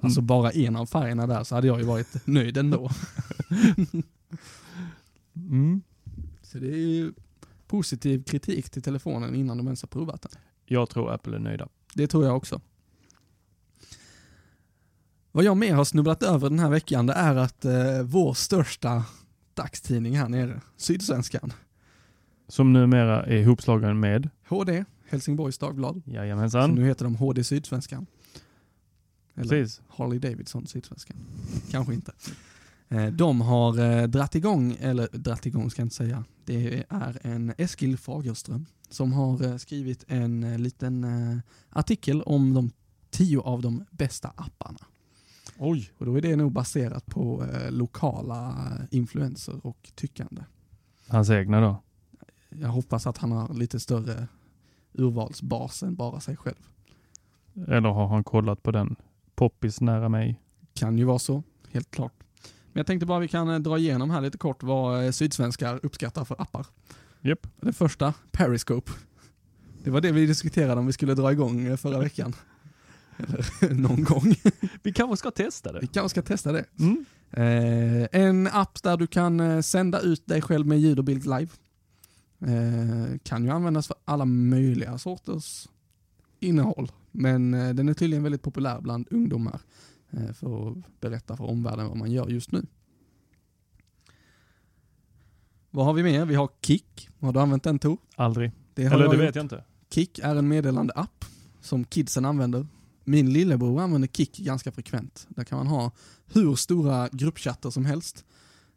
alltså 0.00 0.20
bara 0.20 0.50
en 0.50 0.76
av 0.76 0.86
färgerna 0.86 1.26
där, 1.26 1.44
så 1.44 1.54
hade 1.54 1.66
jag 1.66 1.78
ju 1.78 1.84
varit 1.84 2.26
nöjd 2.26 2.56
ändå. 2.56 2.90
Mm. 5.34 5.82
Så 6.42 6.58
det 6.58 6.68
är 6.68 6.86
ju 6.86 7.12
positiv 7.66 8.22
kritik 8.22 8.70
till 8.70 8.82
telefonen 8.82 9.34
innan 9.34 9.56
de 9.56 9.66
ens 9.66 9.82
har 9.82 9.88
provat 9.88 10.22
den. 10.22 10.32
Jag 10.72 10.88
tror 10.88 11.12
Apple 11.12 11.36
är 11.36 11.40
nöjda. 11.40 11.68
Det 11.94 12.06
tror 12.06 12.24
jag 12.24 12.36
också. 12.36 12.60
Vad 15.32 15.44
jag 15.44 15.56
mer 15.56 15.74
har 15.74 15.84
snubblat 15.84 16.22
över 16.22 16.50
den 16.50 16.58
här 16.58 16.70
veckan, 16.70 17.06
det 17.06 17.12
är 17.12 17.36
att 17.36 17.64
eh, 17.64 18.02
vår 18.02 18.34
största 18.34 19.04
dagstidning 19.54 20.18
här 20.18 20.28
nere, 20.28 20.60
Sydsvenskan, 20.76 21.52
Som 22.48 22.72
numera 22.72 23.26
är 23.26 23.36
ihopslagen 23.36 24.00
med, 24.00 24.30
HD, 24.48 24.84
Helsingborgs 25.08 25.58
Dagblad, 25.58 26.02
så 26.04 26.10
jajamensan, 26.10 26.70
nu 26.74 26.84
heter 26.84 27.04
de 27.04 27.14
HD 27.16 27.44
Sydsvenskan. 27.44 28.06
Eller 29.34 29.48
precis. 29.48 29.82
Harley 29.88 30.18
Davidson 30.18 30.66
Sydsvenskan. 30.66 31.16
Kanske 31.70 31.94
inte. 31.94 32.12
Eh, 32.88 33.06
De 33.06 33.40
har 33.40 33.78
eh, 33.78 34.06
dratt 34.06 34.34
igång, 34.34 34.76
eller 34.80 35.08
dratt 35.12 35.46
igång 35.46 35.70
ska 35.70 35.82
jag 35.82 35.86
inte 35.86 35.96
säga, 35.96 36.24
det 36.44 36.84
är 36.88 37.18
en 37.22 37.52
Eskil 37.58 37.98
Fagerström 37.98 38.66
som 38.90 39.12
har 39.12 39.44
eh, 39.44 39.56
skrivit 39.56 40.04
en 40.08 40.44
eh, 40.44 40.58
liten 40.58 41.04
eh, 41.04 41.38
artikel 41.70 42.22
om 42.22 42.54
de 42.54 42.70
tio 43.10 43.40
av 43.40 43.62
de 43.62 43.84
bästa 43.90 44.28
apparna. 44.28 44.78
Oj. 45.58 45.90
Och 45.98 46.06
då 46.06 46.18
är 46.18 46.20
det 46.20 46.36
nog 46.36 46.52
baserat 46.52 47.06
på 47.06 47.46
lokala 47.70 48.56
influenser 48.90 49.66
och 49.66 49.92
tyckande. 49.94 50.42
Hans 51.08 51.30
egna 51.30 51.60
då? 51.60 51.82
Jag 52.48 52.68
hoppas 52.68 53.06
att 53.06 53.18
han 53.18 53.32
har 53.32 53.54
lite 53.54 53.80
större 53.80 54.28
urvalsbas 54.92 55.82
än 55.82 55.94
bara 55.94 56.20
sig 56.20 56.36
själv. 56.36 56.68
Eller 57.68 57.88
har 57.88 58.06
han 58.06 58.24
kollat 58.24 58.62
på 58.62 58.70
den? 58.70 58.96
Poppis 59.34 59.80
nära 59.80 60.08
mig. 60.08 60.40
Kan 60.74 60.98
ju 60.98 61.04
vara 61.04 61.18
så, 61.18 61.42
helt 61.70 61.90
klart. 61.90 62.14
Men 62.72 62.80
jag 62.80 62.86
tänkte 62.86 63.06
bara 63.06 63.18
vi 63.18 63.28
kan 63.28 63.62
dra 63.62 63.78
igenom 63.78 64.10
här 64.10 64.20
lite 64.20 64.38
kort 64.38 64.62
vad 64.62 65.14
sydsvenskar 65.14 65.80
uppskattar 65.82 66.24
för 66.24 66.42
appar. 66.42 66.66
Japp. 67.22 67.46
Den 67.60 67.72
första, 67.72 68.14
Periscope. 68.32 68.92
Det 69.84 69.90
var 69.90 70.00
det 70.00 70.12
vi 70.12 70.26
diskuterade 70.26 70.80
om 70.80 70.86
vi 70.86 70.92
skulle 70.92 71.14
dra 71.14 71.32
igång 71.32 71.60
eh, 71.66 71.76
förra 71.76 71.98
veckan. 72.02 72.34
Eller 73.16 73.74
någon 73.74 74.04
gång. 74.04 74.34
Vi 74.82 74.92
kanske 74.92 75.16
ska 75.16 75.30
testa 75.30 75.72
Vi 75.72 75.78
det. 75.80 75.86
kanske 75.86 76.08
ska 76.08 76.22
testa 76.22 76.52
det. 76.52 76.64
Mm. 76.78 77.04
Eh, 77.30 78.08
en 78.22 78.46
app 78.46 78.82
där 78.82 78.96
du 78.96 79.06
kan 79.06 79.40
eh, 79.40 79.60
sända 79.60 80.00
ut 80.00 80.26
dig 80.26 80.42
själv 80.42 80.66
med 80.66 80.80
ljud 80.80 80.98
och 80.98 81.04
bild 81.04 81.24
live. 81.24 81.48
Eh, 82.40 83.18
kan 83.22 83.44
ju 83.44 83.50
användas 83.50 83.86
för 83.86 83.96
alla 84.04 84.24
möjliga 84.24 84.98
sorters 84.98 85.68
innehåll. 86.40 86.92
Men 87.10 87.54
eh, 87.54 87.74
den 87.74 87.88
är 87.88 87.94
tydligen 87.94 88.22
väldigt 88.22 88.42
populär 88.42 88.80
bland 88.80 89.06
ungdomar. 89.10 89.60
Eh, 90.10 90.32
för 90.32 90.70
att 90.70 91.00
berätta 91.00 91.36
för 91.36 91.44
omvärlden 91.44 91.88
vad 91.88 91.96
man 91.96 92.10
gör 92.10 92.28
just 92.28 92.52
nu. 92.52 92.66
Vad 95.70 95.86
har 95.86 95.92
vi 95.92 96.02
mer? 96.02 96.24
Vi 96.24 96.34
har 96.34 96.48
Kik. 96.62 97.08
Har 97.20 97.32
du 97.32 97.40
använt 97.40 97.62
den 97.62 97.78
Tor? 97.78 97.98
Aldrig. 98.16 98.50
Det 98.74 98.82
Eller 98.84 98.98
det 98.98 99.04
gjort. 99.04 99.14
vet 99.24 99.34
jag 99.34 99.44
inte. 99.44 99.64
Kik 99.90 100.18
är 100.18 100.36
en 100.36 100.48
meddelande 100.48 100.92
app 100.96 101.24
som 101.60 101.84
kidsen 101.84 102.24
använder. 102.24 102.66
Min 103.04 103.32
lillebror 103.32 103.80
använder 103.80 104.08
Kik 104.08 104.38
ganska 104.38 104.72
frekvent. 104.72 105.26
Där 105.28 105.44
kan 105.44 105.58
man 105.58 105.66
ha 105.66 105.90
hur 106.32 106.54
stora 106.54 107.08
gruppchatter 107.12 107.70
som 107.70 107.84
helst. 107.84 108.24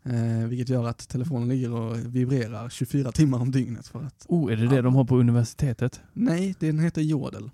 Eh, 0.03 0.47
vilket 0.47 0.69
gör 0.69 0.87
att 0.87 1.07
telefonen 1.09 1.49
ligger 1.49 1.71
och 1.73 1.97
vibrerar 2.15 2.69
24 2.69 3.11
timmar 3.11 3.39
om 3.39 3.51
dygnet. 3.51 3.87
För 3.87 4.03
att, 4.03 4.25
Oh, 4.29 4.51
är 4.51 4.55
det 4.57 4.67
det 4.67 4.81
de 4.81 4.95
har 4.95 5.05
på 5.05 5.17
universitetet? 5.17 6.01
nej, 6.13 6.55
den 6.59 6.79
heter 6.79 7.01
Jodel. 7.01 7.49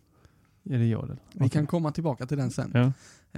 Är 0.70 0.78
det 0.78 0.86
Jodel? 0.86 1.18
Vi 1.34 1.40
Okej. 1.40 1.50
kan 1.50 1.68
komma 1.68 1.92
tillbaka 1.92 2.26
till 2.26 2.38
den 2.38 2.52
sen. 2.52 2.72
Ja. 2.74 2.92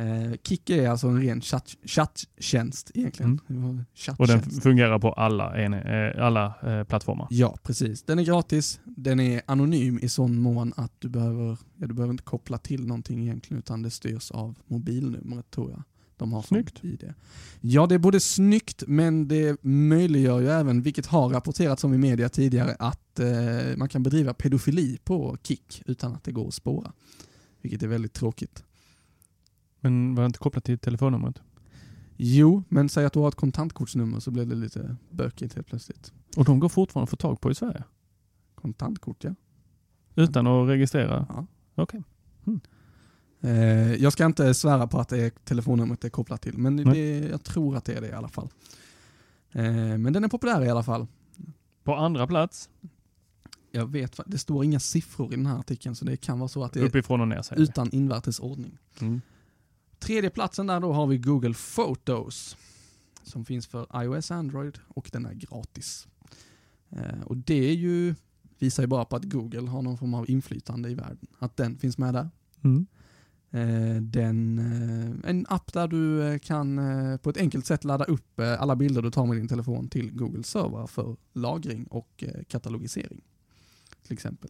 Eh, 0.04 0.32
Kik 0.44 0.70
är 0.70 0.90
alltså 0.90 1.08
en 1.08 1.22
ren 1.22 1.42
chatt, 1.42 1.78
chatttjänst 1.86 2.92
egentligen. 2.94 3.40
Mm. 3.50 3.86
Chatttjänst. 3.94 4.20
Och 4.20 4.28
den 4.28 4.62
fungerar 4.62 5.00
på 5.00 5.12
alla, 5.14 5.58
en, 5.58 5.74
eh, 5.74 6.26
alla 6.26 6.54
eh, 6.64 6.84
plattformar? 6.84 7.28
Ja, 7.30 7.58
precis. 7.64 8.04
Den 8.04 8.20
är 8.20 8.24
gratis. 8.24 8.80
Den 8.84 9.20
är 9.20 9.42
anonym 9.46 10.00
i 10.02 10.10
sån 10.10 10.40
mån 10.40 10.74
att 10.78 10.92
du 11.00 11.10
behöver, 11.10 11.58
ja, 11.78 11.88
du 11.88 11.94
behöver 11.94 12.12
inte 12.12 12.24
koppla 12.24 12.58
till 12.58 12.88
någonting 12.88 13.22
egentligen 13.22 13.60
utan 13.60 13.82
det 13.82 13.90
styrs 13.92 14.32
av 14.32 14.58
mobilnumret 14.68 15.52
tror 15.52 15.72
jag. 15.72 15.84
De 16.18 16.34
har 16.34 16.42
Snyggt. 16.42 16.84
ID. 16.84 17.14
Ja, 17.62 17.88
det 17.88 17.96
är 17.96 18.00
både 18.00 18.20
snyggt 18.20 18.84
men 18.88 19.28
det 19.28 19.64
möjliggör 19.64 20.40
ju 20.40 20.48
även, 20.50 20.82
vilket 20.82 21.06
har 21.06 21.30
rapporterats 21.30 21.84
om 21.84 21.94
i 21.94 21.98
media 21.98 22.30
tidigare, 22.30 22.76
att 22.80 23.01
eh, 23.20 23.78
man 23.78 23.90
kan 23.90 24.04
bedriva 24.04 24.34
pedofili 24.34 24.98
på 25.04 25.38
Kik 25.44 25.84
utan 25.86 26.14
att 26.14 26.24
det 26.24 26.32
går 26.32 26.48
att 26.48 26.54
spåra. 26.54 26.94
Vilket 27.62 27.84
är 27.84 27.88
väldigt 27.88 28.14
tråkigt. 28.14 28.64
Men 29.80 30.16
var 30.16 30.24
det 30.24 30.26
inte 30.26 30.40
kopplat 30.40 30.64
till 30.64 30.80
telefonnumret? 30.80 31.42
Jo, 32.18 32.64
men 32.70 32.90
säg 32.90 33.06
att 33.06 33.14
du 33.14 33.20
har 33.20 33.28
ett 33.28 33.36
kontantkortsnummer 33.36 34.20
så 34.20 34.32
blir 34.32 34.46
det 34.46 34.56
lite 34.56 34.96
bökigt 35.10 35.54
helt 35.56 35.68
plötsligt. 35.68 36.14
Och 36.38 36.46
de 36.46 36.60
går 36.60 36.70
fortfarande 36.70 37.04
att 37.04 37.10
få 37.10 37.16
tag 37.16 37.42
på 37.42 37.52
i 37.52 37.56
Sverige? 37.56 37.84
Kontantkort 38.56 39.24
ja. 39.24 39.36
Utan 40.16 40.48
att 40.48 40.70
registrera? 40.70 41.26
Ja. 41.30 41.48
Okej. 41.76 42.04
Eh, 43.42 43.94
jag 43.94 44.14
ska 44.14 44.26
inte 44.26 44.54
svära 44.54 44.88
på 44.88 45.00
att 45.00 45.10
det 45.10 45.18
är 45.18 45.30
telefonnumret 45.30 46.02
det 46.02 46.08
är 46.08 46.10
kopplat 46.10 46.42
till, 46.42 46.58
men 46.58 46.76
det, 46.76 47.20
jag 47.20 47.44
tror 47.44 47.76
att 47.76 47.86
det 47.86 47.94
är 47.94 48.02
det 48.02 48.08
i 48.08 48.14
alla 48.14 48.28
fall. 48.28 48.50
Eh, 49.52 49.64
men 49.98 50.14
den 50.14 50.24
är 50.24 50.28
populär 50.28 50.66
i 50.66 50.70
alla 50.70 50.84
fall. 50.84 51.08
På 51.84 51.96
andra 51.96 52.28
plats, 52.28 52.70
Jag 53.72 53.92
vet, 53.92 54.20
det 54.26 54.38
står 54.38 54.64
inga 54.64 54.80
siffror 54.80 55.34
i 55.34 55.36
den 55.36 55.46
här 55.46 55.60
artikeln, 55.60 55.96
så 55.96 56.06
det 56.06 56.18
kan 56.18 56.40
vara 56.40 56.48
så 56.48 56.64
att 56.64 56.74
det 56.74 56.80
är 56.80 56.84
uppifrån 56.84 57.22
och 57.22 57.28
ner 57.28 57.42
säger 57.42 57.62
vi. 57.62 57.64
utan 57.64 57.90
invärtes 57.92 58.40
ordning. 58.40 58.78
Mm. 59.02 59.22
Tredje 60.00 60.30
platsen 60.30 60.68
där 60.68 60.80
då 60.80 60.94
har 60.94 61.08
vi 61.08 61.18
Google 61.18 61.54
Photos, 61.76 62.58
som 63.24 63.46
finns 63.46 63.68
för 63.68 64.04
iOS 64.04 64.32
Android 64.32 64.80
och 64.88 65.10
den 65.14 65.26
är 65.26 65.34
gratis. 65.34 66.08
Eh, 66.90 67.22
och 67.26 67.38
det 67.38 67.70
är 67.70 67.74
ju, 67.74 68.16
visar 68.60 68.84
ju 68.84 68.88
bara 68.88 69.06
på 69.06 69.16
att 69.16 69.24
Google 69.24 69.70
har 69.70 69.82
någon 69.82 69.98
form 69.98 70.14
av 70.14 70.30
inflytande 70.30 70.90
i 70.90 70.96
världen. 70.96 71.28
Att 71.40 71.58
den 71.58 71.78
finns 71.78 71.98
med 71.98 72.14
där. 72.14 72.30
Mm. 72.64 72.88
Eh, 73.52 74.02
den, 74.02 74.60
eh, 74.60 75.30
en 75.30 75.46
app 75.50 75.74
där 75.74 75.88
du 75.88 76.40
kan 76.40 76.80
på 77.24 77.30
ett 77.30 77.38
enkelt 77.38 77.66
sätt 77.66 77.84
ladda 77.84 78.06
upp 78.06 78.40
alla 78.40 78.76
bilder 78.76 79.02
du 79.02 79.12
tar 79.12 79.26
med 79.26 79.38
din 79.38 79.48
telefon 79.48 79.88
till 79.88 80.12
Google 80.12 80.44
server 80.44 80.88
för 80.88 81.16
lagring 81.34 81.86
och 81.86 82.24
katalogisering. 82.48 83.22
Till 84.12 84.16
exempel. 84.18 84.50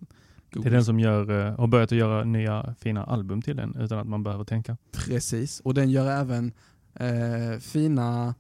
Det 0.49 0.55
är 0.55 0.57
Google- 0.57 0.69
den 0.69 0.85
som 0.85 0.99
gör, 0.99 1.47
eh, 1.47 1.55
har 1.59 1.67
börjat 1.67 1.91
att 1.91 1.97
göra 1.97 2.23
nya 2.23 2.75
fina 2.79 3.03
album 3.03 3.41
till 3.41 3.55
den 3.55 3.75
utan 3.79 3.99
att 3.99 4.07
man 4.07 4.23
behöver 4.23 4.43
tänka. 4.43 4.77
Precis, 4.91 5.59
och 5.59 5.73
den 5.73 5.89
gör 5.89 6.11
även 6.11 6.51
eh, 6.93 7.59
fina 7.59 8.35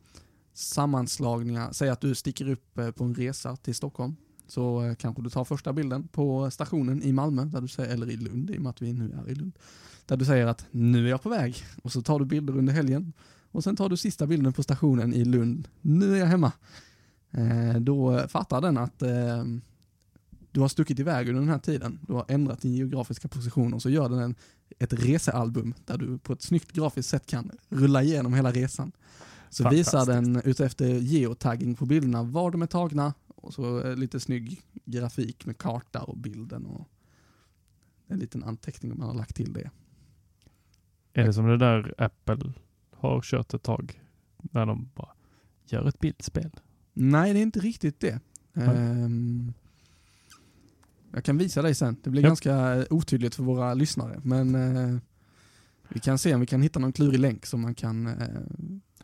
sammanslagningar. 0.53 1.71
Säg 1.71 1.89
att 1.89 2.01
du 2.01 2.15
sticker 2.15 2.49
upp 2.49 2.77
eh, 2.77 2.91
på 2.91 3.03
en 3.03 3.15
resa 3.15 3.55
till 3.55 3.75
Stockholm. 3.75 4.15
Så 4.47 4.83
eh, 4.83 4.95
kanske 4.95 5.21
du 5.21 5.29
tar 5.29 5.45
första 5.45 5.73
bilden 5.73 6.07
på 6.07 6.51
stationen 6.51 7.03
i 7.03 7.11
Malmö, 7.11 7.45
där 7.45 7.61
du 7.61 7.67
säger, 7.67 7.93
eller 7.93 8.09
i 8.09 8.17
Lund, 8.17 8.49
i 8.49 8.57
och 8.57 8.61
med 8.61 8.69
att 8.69 8.81
vi 8.81 8.93
nu 8.93 9.15
är 9.25 9.31
i 9.31 9.35
Lund. 9.35 9.51
Där 10.05 10.17
du 10.17 10.25
säger 10.25 10.45
att 10.47 10.65
nu 10.71 11.05
är 11.05 11.09
jag 11.09 11.21
på 11.23 11.29
väg. 11.29 11.55
Och 11.83 11.91
så 11.91 12.01
tar 12.01 12.19
du 12.19 12.25
bilder 12.25 12.57
under 12.57 12.73
helgen. 12.73 13.13
Och 13.51 13.63
sen 13.63 13.75
tar 13.75 13.89
du 13.89 13.97
sista 13.97 14.27
bilden 14.27 14.53
på 14.53 14.63
stationen 14.63 15.13
i 15.13 15.25
Lund. 15.25 15.67
Nu 15.81 16.15
är 16.15 16.19
jag 16.19 16.25
hemma. 16.25 16.51
Eh, 17.31 17.79
då 17.79 18.27
fattar 18.27 18.61
den 18.61 18.77
att 18.77 19.01
eh, 19.01 19.43
du 20.51 20.59
har 20.59 20.67
stuckit 20.67 20.99
iväg 20.99 21.29
under 21.29 21.41
den 21.41 21.49
här 21.49 21.59
tiden. 21.59 21.99
Du 22.07 22.13
har 22.13 22.25
ändrat 22.27 22.61
din 22.61 22.73
geografiska 22.73 23.27
position 23.27 23.73
och 23.73 23.81
så 23.81 23.89
gör 23.89 24.09
den 24.09 24.19
en, 24.19 24.35
ett 24.79 24.93
resealbum 24.93 25.73
där 25.85 25.97
du 25.97 26.17
på 26.17 26.33
ett 26.33 26.41
snyggt 26.41 26.71
grafiskt 26.71 27.09
sätt 27.09 27.25
kan 27.25 27.51
rulla 27.69 28.03
igenom 28.03 28.33
hela 28.33 28.51
resan. 28.51 28.91
Så 29.49 29.69
visar 29.69 30.05
den 30.05 30.41
utefter 30.45 30.87
geotagging 30.87 31.75
på 31.75 31.85
bilderna 31.85 32.23
var 32.23 32.51
de 32.51 32.61
är 32.61 32.67
tagna 32.67 33.13
och 33.27 33.53
så 33.53 33.83
eh, 33.83 33.95
lite 33.95 34.19
snygg 34.19 34.61
grafik 34.85 35.45
med 35.45 35.57
karta 35.57 36.03
och 36.03 36.17
bilden 36.17 36.65
och 36.65 36.87
en 38.07 38.19
liten 38.19 38.43
anteckning 38.43 38.91
om 38.91 38.97
man 38.97 39.07
har 39.07 39.15
lagt 39.15 39.35
till 39.35 39.53
det. 39.53 39.69
Är 41.13 41.23
det 41.25 41.33
som 41.33 41.45
det 41.45 41.57
där 41.57 41.93
Apple 41.97 42.53
har 42.91 43.21
kört 43.21 43.53
ett 43.53 43.63
tag? 43.63 44.01
När 44.37 44.65
de 44.65 44.89
bara 44.95 45.09
gör 45.65 45.87
ett 45.87 45.99
bildspel. 45.99 46.51
Nej, 46.93 47.33
det 47.33 47.39
är 47.39 47.43
inte 47.43 47.59
riktigt 47.59 47.99
det. 47.99 48.19
Nej. 48.53 49.53
Jag 51.13 51.23
kan 51.23 51.37
visa 51.37 51.61
dig 51.61 51.75
sen. 51.75 51.97
Det 52.03 52.09
blir 52.09 52.21
Ja. 52.23 52.27
ganska 52.27 52.85
otydligt 52.89 53.35
för 53.35 53.43
våra 53.43 53.73
lyssnare. 53.73 54.19
Men 54.23 54.55
eh, 54.55 54.97
vi 55.89 55.99
kan 55.99 56.17
se 56.17 56.33
om 56.33 56.39
vi 56.39 56.45
kan 56.47 56.61
hitta 56.61 56.79
någon 56.79 56.93
klurig 56.93 57.19
länk 57.19 57.45
som 57.45 57.61
man 57.61 57.75
kan 57.75 58.07
eh, 58.07 58.13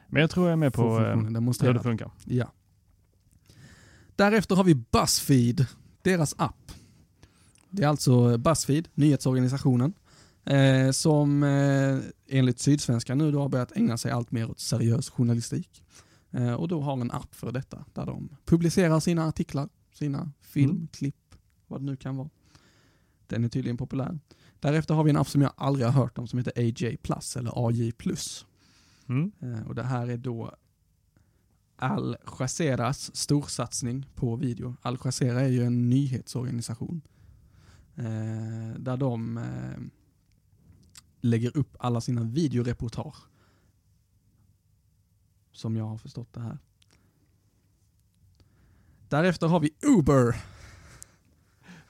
Men 0.07 0.21
jag 0.21 0.29
tror 0.29 0.45
jag 0.45 0.51
är 0.51 0.55
med 0.57 0.73
på 0.73 0.99
eh, 0.99 1.15
hur 1.61 1.73
det 1.73 1.79
funkar. 1.83 2.11
Ja. 2.25 2.51
Därefter 4.15 4.55
har 4.55 4.63
vi 4.63 4.75
Buzzfeed, 4.75 5.65
deras 6.01 6.35
app. 6.37 6.71
Det 7.69 7.83
är 7.83 7.87
alltså 7.87 8.37
Buzzfeed, 8.37 8.87
nyhetsorganisationen, 8.93 9.93
eh, 10.45 10.91
som 10.91 11.43
eh, 11.43 11.97
enligt 12.27 12.59
Sydsvenska 12.59 13.15
nu 13.15 13.31
då 13.31 13.41
har 13.41 13.49
börjat 13.49 13.71
ägna 13.77 13.97
sig 13.97 14.11
allt 14.11 14.31
mer 14.31 14.51
åt 14.51 14.59
seriös 14.59 15.09
journalistik. 15.09 15.83
Eh, 16.31 16.53
och 16.53 16.67
då 16.67 16.81
har 16.81 16.93
en 17.01 17.11
app 17.11 17.35
för 17.35 17.51
detta, 17.51 17.85
där 17.93 18.05
de 18.05 18.29
publicerar 18.45 18.99
sina 18.99 19.27
artiklar, 19.27 19.69
sina 19.93 20.31
Mm. 20.55 20.87
Vad 21.67 21.81
det 21.81 21.85
nu 21.85 21.95
kan 21.95 22.17
vara. 22.17 22.29
Den 23.27 23.43
är 23.43 23.49
tydligen 23.49 23.77
populär. 23.77 24.19
Därefter 24.59 24.93
har 24.93 25.03
vi 25.03 25.09
en 25.09 25.17
app 25.17 25.29
som 25.29 25.41
jag 25.41 25.53
aldrig 25.57 25.85
har 25.87 25.93
hört 25.93 26.17
om 26.17 26.27
som 26.27 26.39
heter 26.39 26.53
AJ 26.55 26.97
Plus 26.97 27.37
eller 27.37 27.67
AJ 27.67 27.91
Plus. 27.91 28.45
Mm. 29.07 29.31
Eh, 29.39 29.67
Och 29.67 29.75
det 29.75 29.83
här 29.83 30.07
är 30.07 30.17
då 30.17 30.55
Al 31.75 32.17
Jazeeras 32.39 33.15
storsatsning 33.15 34.05
på 34.15 34.35
video. 34.35 34.75
Al 34.81 34.97
Jazeera 35.05 35.41
är 35.41 35.47
ju 35.47 35.63
en 35.63 35.89
nyhetsorganisation. 35.89 37.01
Eh, 37.95 38.73
där 38.79 38.97
de 38.97 39.37
eh, 39.37 39.77
lägger 41.21 41.57
upp 41.57 41.75
alla 41.79 42.01
sina 42.01 42.23
videoreportage. 42.23 43.17
Som 45.51 45.75
jag 45.75 45.85
har 45.85 45.97
förstått 45.97 46.33
det 46.33 46.39
här. 46.41 46.57
Därefter 49.09 49.47
har 49.47 49.59
vi 49.59 49.69
Uber, 49.81 50.35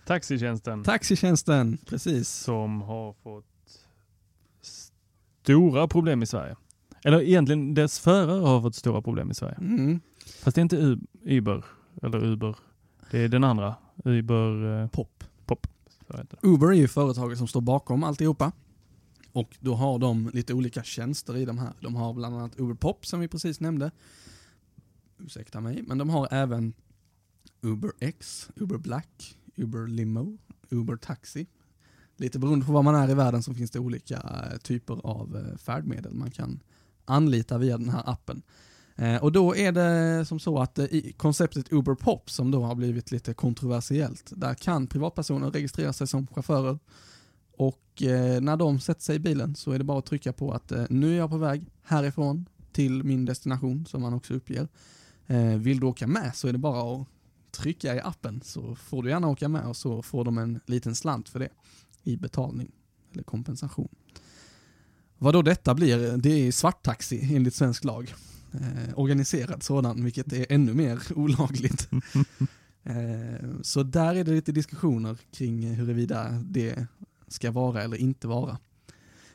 Taxitjänsten 0.08 0.84
taxitjänsten, 0.84 1.78
precis. 1.86 2.30
som 2.30 2.82
har 2.82 3.14
fått 3.14 3.46
stora 5.42 5.88
problem 5.88 6.24
i 6.24 6.26
Sverige. 6.26 6.56
Eller 7.04 7.22
egentligen 7.22 7.74
dess 7.74 8.00
förare 8.00 8.46
har 8.46 8.62
fått 8.62 8.76
stora 8.76 9.02
problem 9.02 9.32
i 9.32 9.34
Sverige. 9.34 9.58
Mm. 9.58 10.00
Fast 10.44 10.56
det 10.56 10.60
är 10.60 10.64
inte 10.64 10.76
U- 10.76 11.00
Uber, 11.24 11.66
eller 12.04 12.26
Uber. 12.26 12.56
Det 13.12 13.20
är 13.20 13.28
den 13.30 13.44
andra. 13.44 13.76
Uber 14.06 14.82
eh, 14.82 14.88
Pop. 14.88 15.24
Pop. 15.46 15.68
Uber 16.42 16.68
är 16.68 16.74
ju 16.74 16.88
företaget 16.88 17.38
som 17.38 17.48
står 17.48 17.62
bakom 17.62 18.04
alltihopa. 18.04 18.52
Och 19.34 19.58
då 19.60 19.76
har 19.76 20.00
de 20.00 20.30
lite 20.34 20.54
olika 20.54 20.84
tjänster 20.84 21.38
i 21.38 21.46
de 21.46 21.58
här. 21.58 21.74
De 21.80 21.96
har 21.96 22.14
bland 22.14 22.36
annat 22.36 22.60
Uber 22.60 22.74
Pop 22.76 23.06
som 23.06 23.20
vi 23.20 23.28
precis 23.28 23.60
nämnde. 23.60 23.92
Ursäkta 25.20 25.62
mig, 25.62 25.84
men 25.88 25.98
de 25.98 26.10
har 26.10 26.28
även 26.32 26.74
Uber 27.62 27.92
X, 28.00 28.50
Uber 28.56 28.78
Black, 28.78 29.37
Uber 29.58 29.88
Limo, 29.88 30.38
Uber 30.70 30.98
Taxi. 30.98 31.48
Lite 32.18 32.40
beroende 32.40 32.66
på 32.66 32.72
var 32.72 32.84
man 32.84 32.96
är 32.96 33.10
i 33.10 33.14
världen 33.14 33.44
så 33.44 33.54
finns 33.54 33.72
det 33.72 33.80
olika 33.80 34.16
eh, 34.16 34.58
typer 34.58 35.00
av 35.04 35.36
eh, 35.36 35.58
färdmedel 35.58 36.14
man 36.14 36.32
kan 36.32 36.60
anlita 37.06 37.58
via 37.58 37.78
den 37.78 37.90
här 37.90 38.04
appen. 38.06 38.42
Eh, 38.96 39.24
och 39.24 39.32
då 39.32 39.56
är 39.56 39.72
det 39.72 40.26
som 40.26 40.40
så 40.40 40.60
att 40.60 40.80
i 40.80 41.14
konceptet 41.18 41.74
Uber 41.74 41.96
Pop 41.96 42.30
som 42.30 42.52
då 42.52 42.64
har 42.64 42.76
blivit 42.76 43.12
lite 43.12 43.34
kontroversiellt, 43.34 44.32
där 44.36 44.54
kan 44.54 44.88
privatpersoner 44.88 45.52
registrera 45.52 45.94
sig 45.94 46.08
som 46.08 46.28
chaufförer 46.28 46.80
och 47.52 47.84
när 48.42 48.58
de 48.58 48.80
sätter 48.80 49.02
sig 49.02 49.16
i 49.16 49.20
bilen 49.20 49.56
så 49.56 49.72
är 49.72 49.78
det 49.78 49.84
bara 49.84 50.00
att 50.00 50.06
trycka 50.06 50.34
på 50.34 50.52
att 50.52 50.72
nu 50.90 51.14
är 51.14 51.18
jag 51.18 51.30
på 51.30 51.38
väg 51.38 51.66
härifrån 51.84 52.46
till 52.72 53.04
min 53.04 53.26
destination 53.26 53.86
som 53.86 54.02
man 54.02 54.14
också 54.14 54.34
uppger. 54.34 54.68
Vill 55.58 55.80
du 55.80 55.86
åka 55.86 56.08
med 56.08 56.32
så 56.36 56.48
är 56.48 56.52
det 56.52 56.58
bara 56.58 57.02
att 57.02 57.08
trycka 57.52 57.96
i 57.96 58.00
appen 58.00 58.42
så 58.44 58.76
får 58.76 59.04
du 59.04 59.10
gärna 59.10 59.28
åka 59.28 59.50
med 59.50 59.66
och 59.66 59.78
så 59.78 60.02
får 60.02 60.26
de 60.26 60.38
en 60.38 60.60
liten 60.66 60.96
slant 60.96 61.30
för 61.30 61.40
det 61.40 61.50
i 62.04 62.18
betalning 62.18 62.72
eller 63.14 63.24
kompensation. 63.24 63.96
Vad 65.18 65.34
då 65.34 65.42
detta 65.42 65.74
blir, 65.74 66.18
det 66.18 66.30
är 66.30 66.52
svarttaxi 66.52 67.36
enligt 67.36 67.54
svensk 67.54 67.84
lag. 67.84 68.14
Eh, 68.54 69.00
organiserad 69.00 69.64
sådan, 69.64 70.04
vilket 70.04 70.34
är 70.34 70.46
ännu 70.50 70.74
mer 70.74 71.00
olagligt. 71.16 71.90
eh, 72.84 73.62
så 73.62 73.84
där 73.84 74.16
är 74.16 74.24
det 74.24 74.32
lite 74.32 74.52
diskussioner 74.52 75.18
kring 75.32 75.76
huruvida 75.76 76.30
det 76.32 76.88
ska 77.28 77.52
vara 77.52 77.84
eller 77.84 77.98
inte 77.98 78.28
vara. 78.28 78.58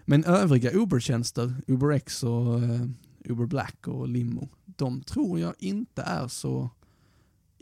Men 0.04 0.24
övriga 0.24 0.70
Uber-tjänster, 0.72 1.54
UberX 1.66 2.22
och 2.22 2.62
eh, 2.62 2.86
Uber 3.24 3.46
Black 3.46 3.88
och 3.88 4.08
Limo, 4.08 4.48
de 4.64 5.02
tror 5.02 5.40
jag 5.40 5.54
inte 5.58 6.02
är 6.02 6.28
så 6.28 6.70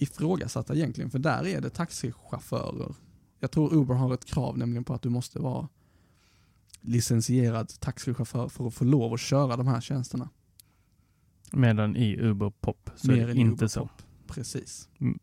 ifrågasatta 0.03 0.75
egentligen, 0.75 1.11
för 1.11 1.19
där 1.19 1.47
är 1.47 1.61
det 1.61 1.71
taxichaufförer. 1.71 2.95
Jag 3.41 3.51
tror 3.51 3.75
Uber 3.75 3.95
har 3.95 4.15
ett 4.15 4.25
krav 4.25 4.59
nämligen 4.59 4.85
på 4.85 4.95
att 4.95 5.03
du 5.03 5.09
måste 5.09 5.39
vara 5.39 5.69
licensierad 6.81 7.81
taxichaufför 7.81 8.49
för 8.49 8.67
att 8.67 8.75
få 8.75 8.85
lov 8.85 9.13
att 9.13 9.21
köra 9.21 9.57
de 9.57 9.67
här 9.67 9.81
tjänsterna. 9.81 10.29
Medan 11.53 11.97
i 11.97 12.17
Uber 12.21 12.51
Pop 12.51 12.91
så 12.97 13.13
är 13.13 13.17
Mer 13.17 13.27
det 13.27 13.33
än 13.33 13.39
inte 13.39 13.65
Uber 13.65 13.67
så. 13.67 13.81
Pop. 13.81 14.03
Precis. 14.27 14.89
Mm. 14.99 15.19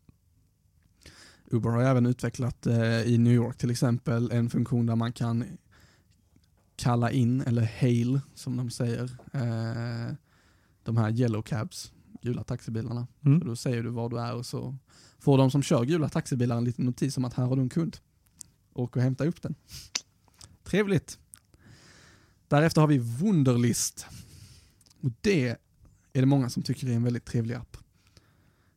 Uber 1.50 1.70
har 1.70 1.82
även 1.82 2.06
utvecklat 2.06 2.66
eh, 2.66 3.02
i 3.02 3.18
New 3.18 3.32
York 3.32 3.56
till 3.56 3.70
exempel 3.70 4.30
en 4.30 4.50
funktion 4.50 4.86
där 4.86 4.96
man 4.96 5.12
kan 5.12 5.44
kalla 6.76 7.10
in, 7.10 7.40
eller 7.40 7.70
hail 7.80 8.20
som 8.34 8.56
de 8.56 8.70
säger, 8.70 9.04
eh, 9.32 10.14
de 10.82 10.96
här 10.96 11.10
yellow 11.20 11.42
cabs, 11.42 11.92
gula 12.22 12.44
taxibilarna. 12.44 13.06
Mm. 13.24 13.40
Så 13.40 13.46
då 13.46 13.56
säger 13.56 13.82
du 13.82 13.90
var 13.90 14.08
du 14.08 14.20
är 14.20 14.34
och 14.34 14.46
så 14.46 14.76
får 15.18 15.38
de 15.38 15.50
som 15.50 15.62
kör 15.62 15.84
gula 15.84 16.08
taxibilar 16.08 16.56
en 16.56 16.64
liten 16.64 16.84
notis 16.84 17.16
om 17.16 17.24
att 17.24 17.34
här 17.34 17.44
har 17.44 17.56
du 17.56 17.62
en 17.62 17.68
kund. 17.68 17.96
Åk 18.72 18.96
och 18.96 19.02
hämta 19.02 19.24
upp 19.24 19.42
den. 19.42 19.54
Trevligt. 20.64 21.18
Därefter 22.48 22.80
har 22.80 22.88
vi 22.88 22.98
Wunderlist. 22.98 24.06
Och 25.00 25.10
det 25.20 25.48
är 26.12 26.20
det 26.20 26.26
många 26.26 26.50
som 26.50 26.62
tycker 26.62 26.88
är 26.88 26.92
en 26.92 27.02
väldigt 27.02 27.24
trevlig 27.24 27.54
app. 27.54 27.76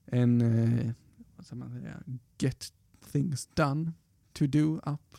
En 0.05 0.41
eh, 0.41 0.91
vad 1.35 1.45
ska 1.45 1.55
man 1.55 1.81
säga, 1.81 2.03
get 2.39 2.73
things 3.11 3.49
done, 3.53 3.91
to 4.33 4.47
do 4.47 4.79
app. 4.83 5.17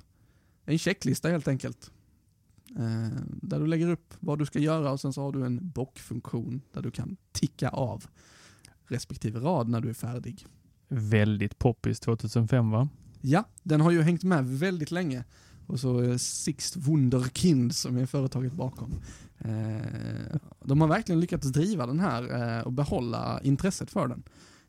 En 0.65 0.79
checklista 0.79 1.29
helt 1.29 1.49
enkelt. 1.49 1.91
Eh, 2.79 3.21
där 3.27 3.61
du 3.61 3.67
lägger 3.67 3.89
upp 3.89 4.15
vad 4.21 4.39
du 4.39 4.47
ska 4.47 4.59
göra 4.59 4.93
och 4.93 5.01
sen 5.01 5.13
så 5.13 5.23
har 5.23 5.33
du 5.33 5.47
en 5.47 5.71
bockfunktion 5.71 6.61
där 6.73 6.83
du 6.83 6.91
kan 6.91 7.17
ticka 7.33 7.69
av 7.69 8.05
respektive 8.87 9.41
rad 9.41 9.69
när 9.69 9.81
du 9.81 9.89
är 9.89 9.95
färdig. 9.95 10.47
Väldigt 10.89 11.59
poppis 11.59 12.01
2005 12.01 12.71
va? 12.71 12.89
Ja, 13.21 13.45
den 13.63 13.81
har 13.81 13.91
ju 13.91 14.03
hängt 14.03 14.25
med 14.25 14.47
väldigt 14.47 14.91
länge. 14.91 15.25
Och 15.67 15.81
så 15.81 16.03
eh, 16.03 16.17
Sixt 16.17 16.77
Wunderkind 16.77 17.75
som 17.75 17.97
är 17.97 18.07
företaget 18.07 18.53
bakom. 18.53 18.95
Eh, 19.39 20.37
de 20.65 20.81
har 20.81 20.89
verkligen 20.89 21.21
lyckats 21.21 21.47
driva 21.47 21.87
den 21.87 22.01
här 22.01 22.65
och 22.65 22.73
behålla 22.73 23.41
intresset 23.43 23.91
för 23.91 24.09
den. 24.09 24.23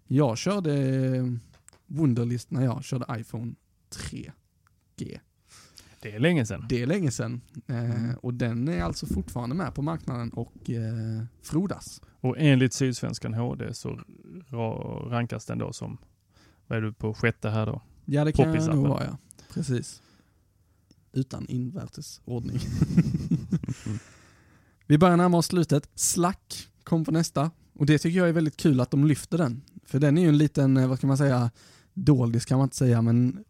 Jag 0.07 0.37
körde 0.37 1.39
Wunderlist 1.87 2.51
när 2.51 2.63
jag 2.63 2.83
körde 2.83 3.05
iPhone 3.19 3.53
3G. 3.89 5.19
Det 6.03 6.15
är 6.15 6.19
länge 6.19 6.45
sedan. 6.45 6.65
Det 6.69 6.81
är 6.81 6.85
länge 6.87 7.11
sedan. 7.11 7.41
Eh, 7.67 8.15
och 8.21 8.33
den 8.33 8.67
är 8.67 8.81
alltså 8.83 9.05
fortfarande 9.05 9.55
med 9.55 9.75
på 9.75 9.81
marknaden 9.81 10.29
och 10.29 10.69
eh, 10.69 11.23
frodas. 11.41 12.01
Och 12.19 12.35
enligt 12.39 12.73
Sydsvenskan 12.73 13.33
HD 13.33 13.73
så 13.73 13.99
ra- 14.49 15.09
rankas 15.09 15.45
den 15.45 15.57
då 15.57 15.73
som, 15.73 15.97
vad 16.67 16.77
är 16.77 16.81
du 16.81 16.93
på 16.93 17.13
sjätte 17.13 17.49
här 17.49 17.65
då? 17.65 17.81
Ja, 18.05 18.23
det 18.25 18.31
kan 18.31 18.53
jag 18.53 18.75
nog 18.75 18.87
vara 18.87 19.05
ja. 19.05 19.17
Precis. 19.53 20.01
Utan 21.13 21.45
invärtes 21.47 22.21
ordning. 22.25 22.59
Vi 24.87 24.97
börjar 24.97 25.17
närma 25.17 25.37
oss 25.37 25.45
slutet. 25.45 25.89
Slack 25.95 26.67
kom 26.83 27.05
på 27.05 27.11
nästa. 27.11 27.51
Och 27.73 27.85
det 27.85 27.97
tycker 27.97 28.19
jag 28.19 28.29
är 28.29 28.33
väldigt 28.33 28.57
kul 28.57 28.79
att 28.79 28.91
de 28.91 29.05
lyfter 29.05 29.37
den. 29.37 29.61
För 29.85 29.99
den 29.99 30.17
är 30.17 30.21
ju 30.21 30.27
en 30.29 30.37
liten, 30.37 30.77
eh, 30.77 30.87
vad 30.87 30.97
ska 30.97 31.07
man 31.07 31.17
säga, 31.17 31.51
doldis 31.93 32.45
kan 32.45 32.57
man 32.57 32.65
inte 32.65 32.75
säga, 32.75 33.01
men 33.01 33.43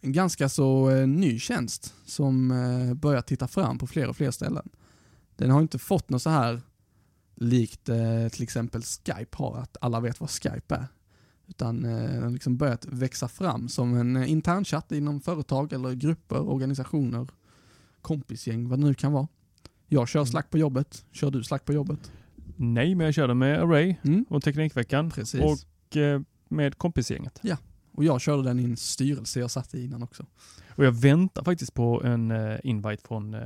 en 0.00 0.12
ganska 0.12 0.48
så 0.48 0.90
eh, 0.90 1.06
ny 1.06 1.38
tjänst 1.38 1.94
som 2.06 2.50
eh, 2.50 2.94
börjar 2.94 3.22
titta 3.22 3.48
fram 3.48 3.78
på 3.78 3.86
fler 3.86 4.08
och 4.08 4.16
fler 4.16 4.30
ställen. 4.30 4.68
Den 5.36 5.50
har 5.50 5.60
inte 5.60 5.78
fått 5.78 6.10
något 6.10 6.22
så 6.22 6.30
här 6.30 6.60
likt 7.34 7.88
eh, 7.88 8.28
till 8.32 8.42
exempel 8.42 8.82
Skype 8.82 9.36
har, 9.36 9.56
att 9.58 9.76
alla 9.80 10.00
vet 10.00 10.20
vad 10.20 10.30
Skype 10.30 10.74
är. 10.74 10.86
Utan 11.48 11.82
den 11.82 12.22
har 12.22 12.30
liksom 12.30 12.56
börjat 12.56 12.84
växa 12.86 13.28
fram 13.28 13.68
som 13.68 13.94
en 13.96 14.16
eh, 14.16 14.30
internchatt 14.30 14.92
inom 14.92 15.20
företag 15.20 15.72
eller 15.72 15.92
grupper, 15.94 16.48
organisationer, 16.48 17.26
kompisgäng, 18.02 18.68
vad 18.68 18.78
det 18.80 18.86
nu 18.86 18.94
kan 18.94 19.12
vara. 19.12 19.28
Jag 19.86 20.08
kör 20.08 20.24
Slack 20.24 20.50
på 20.50 20.58
jobbet, 20.58 21.04
kör 21.12 21.30
du 21.30 21.42
Slack 21.44 21.64
på 21.64 21.72
jobbet? 21.72 22.12
Nej, 22.56 22.94
men 22.94 23.04
jag 23.04 23.14
körde 23.14 23.34
med 23.34 23.60
Array 23.62 23.96
Mm. 24.02 24.24
och 24.28 24.42
Teknikveckan 24.42 25.10
Precis. 25.10 25.40
och 25.40 25.96
med 26.48 26.78
kompisgänget. 26.78 27.40
Och 28.00 28.04
jag 28.04 28.20
körde 28.20 28.42
den 28.42 28.60
i 28.60 28.64
en 28.64 28.76
styrelse 28.76 29.40
jag 29.40 29.50
satt 29.50 29.74
i 29.74 29.84
innan 29.84 30.02
också. 30.02 30.26
Och 30.68 30.84
jag 30.84 30.92
väntar 30.92 31.44
faktiskt 31.44 31.74
på 31.74 32.02
en 32.04 32.30
eh, 32.30 32.58
invite 32.64 33.02
från 33.08 33.34
eh, 33.34 33.42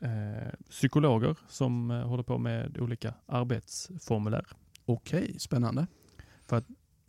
eh, 0.00 0.52
psykologer 0.70 1.36
som 1.48 1.90
eh, 1.90 2.00
håller 2.08 2.22
på 2.22 2.38
med 2.38 2.78
olika 2.78 3.14
arbetsformulär. 3.26 4.46
Okej, 4.84 5.36
spännande. 5.38 5.86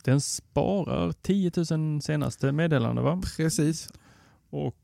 Den 0.04 0.20
sparar 0.20 1.12
10 1.12 1.52
000 1.70 2.02
senaste 2.02 2.52
meddelande 2.52 3.02
va? 3.02 3.22
Precis. 3.36 3.88
Och 4.50 4.76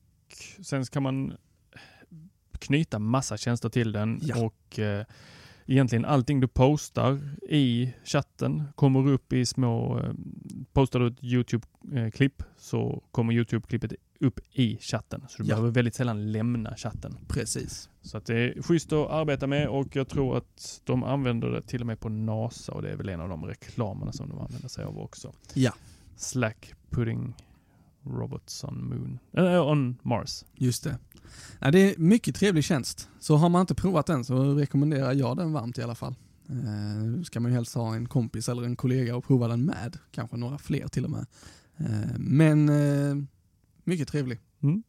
sen 0.62 0.84
kan 0.84 1.02
man 1.02 1.36
knyta 2.58 2.98
massa 2.98 3.36
tjänster 3.36 3.68
till 3.68 3.92
den 3.92 4.20
Ja. 4.22 4.44
och 4.44 4.78
eh, 4.78 5.04
egentligen 5.66 6.04
allting 6.04 6.40
du 6.40 6.48
postar 6.48 7.20
i 7.48 7.92
chatten 8.04 8.62
kommer 8.74 9.08
upp 9.08 9.32
i 9.32 9.46
små, 9.46 9.98
eh, 9.98 10.12
postar 10.72 11.00
du 11.00 11.06
ett 11.06 11.22
YouTube-klipp 11.24 12.42
så 12.56 13.02
kommer 13.10 13.32
YouTube-klippet 13.32 13.92
upp 14.20 14.40
i 14.52 14.78
chatten. 14.80 15.24
Så 15.28 15.42
du 15.42 15.48
Ja. 15.48 15.54
behöver 15.54 15.70
väldigt 15.70 15.94
sällan 15.94 16.32
lämna 16.32 16.76
chatten. 16.76 17.16
Precis. 17.28 17.88
Så 18.02 18.16
att 18.18 18.26
det 18.26 18.34
är 18.38 18.62
schysst 18.62 18.92
att 18.92 19.10
arbeta 19.10 19.46
med 19.46 19.68
och 19.68 19.96
jag 19.96 20.08
tror 20.08 20.36
att 20.36 20.80
de 20.84 21.02
använder 21.04 21.48
det 21.50 21.62
till 21.62 21.80
och 21.80 21.86
med 21.86 22.00
på 22.00 22.08
NASA 22.08 22.72
och 22.72 22.82
det 22.82 22.90
är 22.90 22.96
väl 22.96 23.08
en 23.08 23.20
av 23.20 23.28
de 23.28 23.44
reklamerna 23.44 24.12
som 24.12 24.28
de 24.28 24.38
använder 24.38 24.68
sig 24.68 24.84
av 24.84 24.98
också. 24.98 25.32
Ja. 25.54 25.72
Slack 26.16 26.72
putting 26.90 27.34
robots 28.06 28.64
on 28.64 28.88
moon, 28.88 29.18
äh, 29.32 29.60
on 29.60 29.98
Mars. 30.02 30.44
Just 30.54 30.84
det. 30.84 30.98
Nej, 31.58 31.72
det 31.72 31.78
är 31.78 31.98
mycket 31.98 32.34
trevlig 32.36 32.64
tjänst. 32.64 33.08
Så 33.20 33.36
har 33.36 33.48
man 33.48 33.60
inte 33.60 33.74
provat 33.74 34.06
den 34.06 34.24
så 34.24 34.54
rekommenderar 34.54 35.12
jag 35.12 35.36
den 35.36 35.52
varmt 35.52 35.78
i 35.78 35.82
alla 35.82 35.94
fall. 35.94 36.14
Eh, 36.48 37.22
ska 37.22 37.40
man 37.40 37.50
ju 37.50 37.54
helst 37.54 37.74
ha 37.74 37.94
en 37.94 38.08
kompis 38.08 38.48
eller 38.48 38.62
en 38.62 38.76
kollega 38.76 39.16
och 39.16 39.24
prova 39.24 39.48
den 39.48 39.64
med. 39.64 39.98
Kanske 40.10 40.36
några 40.36 40.58
fler 40.58 40.88
till 40.88 41.04
och 41.04 41.10
med. 41.10 41.26
Eh, 41.76 42.18
Men 42.18 42.68
eh, 42.68 43.16
mycket 43.84 44.08
trevlig. 44.08 44.40
Mm. 44.62 44.82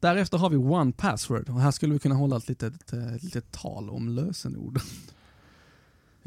Därefter 0.00 0.38
har 0.38 0.50
vi 0.50 0.56
One 0.56 0.92
Password 0.92 1.48
och 1.48 1.60
här 1.60 1.70
skulle 1.70 1.92
vi 1.92 1.98
kunna 1.98 2.14
hålla 2.14 2.36
ett 2.36 2.48
litet, 2.48 2.92
eh, 2.92 3.14
ett 3.14 3.22
litet 3.22 3.50
tal 3.52 3.90
om 3.90 4.08
lösenord. 4.08 4.80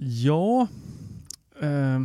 Ja, 0.01 0.67
eh, 1.61 2.01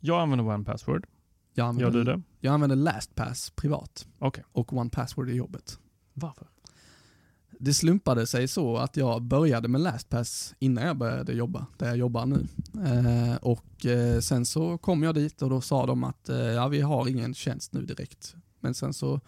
jag 0.00 0.20
använder 0.22 0.46
One 0.46 0.64
Password. 0.64 1.06
Jag 1.54 1.64
Gör 1.64 1.68
använder, 1.68 1.98
du 1.98 2.04
det? 2.04 2.22
Jag 2.40 2.54
använder 2.54 2.76
LastPass 2.76 3.50
privat 3.50 4.06
Okej. 4.18 4.44
och 4.52 4.72
One 4.72 4.90
Password 4.90 5.30
i 5.30 5.34
jobbet. 5.34 5.78
Varför? 6.14 6.46
Det 7.58 7.74
slumpade 7.74 8.26
sig 8.26 8.48
så 8.48 8.76
att 8.76 8.96
jag 8.96 9.22
började 9.22 9.68
med 9.68 9.80
LastPass 9.80 10.54
innan 10.58 10.84
jag 10.84 10.96
började 10.96 11.32
jobba, 11.32 11.66
där 11.78 11.86
jag 11.86 11.96
jobbar 11.96 12.26
nu. 12.26 12.46
Eh, 12.84 13.36
och 13.36 13.86
eh, 13.86 14.20
sen 14.20 14.46
så 14.46 14.78
kom 14.78 15.02
jag 15.02 15.14
dit 15.14 15.42
och 15.42 15.50
då 15.50 15.60
sa 15.60 15.86
de 15.86 16.04
att 16.04 16.28
eh, 16.28 16.36
ja, 16.36 16.68
vi 16.68 16.80
har 16.80 17.08
ingen 17.08 17.34
tjänst 17.34 17.72
nu 17.72 17.84
direkt. 17.84 18.34
Men 18.60 18.74
sen 18.74 18.92
så, 18.92 19.20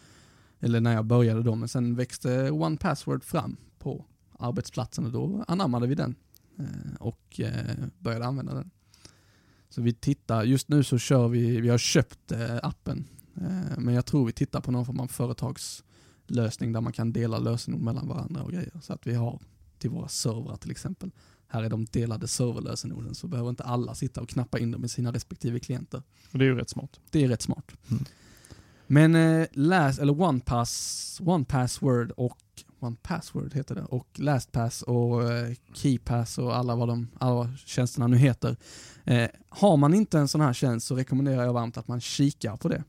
eller 0.61 0.81
när 0.81 0.95
jag 0.95 1.05
började 1.05 1.43
då, 1.43 1.55
men 1.55 1.68
sen 1.68 1.97
växte 1.97 2.51
One 2.51 2.77
Password 2.77 3.24
fram 3.24 3.57
på 3.79 4.05
arbetsplatsen 4.39 5.07
och 5.07 5.12
då 5.12 5.45
anammade 5.49 5.87
vi 5.87 5.95
den 5.95 6.14
eh, 6.59 6.97
och 7.01 7.41
eh, 7.41 7.77
började 7.99 8.27
använda 8.27 8.55
den. 8.55 8.70
Så 9.77 9.83
vi 9.83 9.93
tittar, 9.93 10.45
just 10.45 10.68
nu 10.68 10.85
så 10.85 10.99
kör 10.99 11.29
vi, 11.29 11.61
vi 11.61 11.68
har 11.68 11.79
köpt 11.79 12.33
eh, 12.33 12.57
appen, 12.62 13.05
eh, 13.35 13.79
men 13.79 13.95
jag 13.95 14.07
tror 14.07 14.27
vi 14.27 14.33
tittar 14.33 14.61
på 14.61 14.70
någon 14.70 14.87
form 14.87 15.01
av 15.01 15.07
företags 15.07 15.85
lösning 16.27 16.72
där 16.72 16.81
man 16.81 16.93
kan 16.93 17.12
dela 17.12 17.39
lösenord 17.39 17.81
mellan 17.81 18.09
varandra 18.09 18.43
och 18.43 18.53
grejer. 18.53 18.72
Så 18.83 18.93
att 18.93 19.07
vi 19.07 19.14
har 19.14 19.41
till 19.79 19.91
våra 19.91 20.09
servrar 20.09 20.57
till 20.57 20.70
exempel. 20.70 21.11
Här 21.49 21.62
är 21.62 21.70
de 21.70 21.85
delade 21.85 22.29
serverlösenorden 22.29 23.14
så 23.14 23.27
behöver 23.27 23.51
inte 23.51 23.64
alla 23.64 23.95
sitta 23.95 24.20
och 24.20 24.29
knappa 24.29 24.59
in 24.59 24.70
dem 24.70 24.85
i 24.85 24.89
sina 24.89 25.12
respektive 25.12 25.61
klienter. 25.61 26.03
Och 26.33 26.39
det 26.39 26.45
är 26.45 26.49
ju 26.49 26.57
rätt 26.57 26.70
smart. 26.70 27.01
Det 27.11 27.24
är 27.24 27.29
rätt 27.29 27.43
smart. 27.43 27.72
Mm. 27.91 28.05
Men 28.87 29.14
eh, 29.14 29.47
last, 29.53 29.99
eller 29.99 30.20
OnePass, 30.20 31.20
OnePassword 31.24 32.11
och 32.11 32.64
One 32.87 32.97
Password 33.03 33.55
heter 33.55 33.74
det 33.74 33.84
och 33.84 34.07
LastPass 34.18 34.82
och 34.82 35.32
eh, 35.32 35.55
KeyPass 35.72 36.39
och 36.39 36.57
alla 36.57 36.76
vad 36.76 36.89
de 36.89 37.09
alla 37.18 37.53
tjänsterna 37.57 38.07
nu 38.07 38.16
heter. 38.16 38.57
Eh, 39.05 39.28
har 39.49 39.76
man 39.76 39.95
inte 39.95 40.18
en 40.18 40.28
sån 40.28 40.41
här 40.41 40.53
tjänst 40.53 40.87
så 40.87 40.97
rekommenderar 40.97 41.45
jag 41.45 41.53
varmt 41.53 41.76
att 41.76 41.89
man 41.89 42.01
kikar 42.01 42.57
på 42.57 42.68
det. 42.68 42.84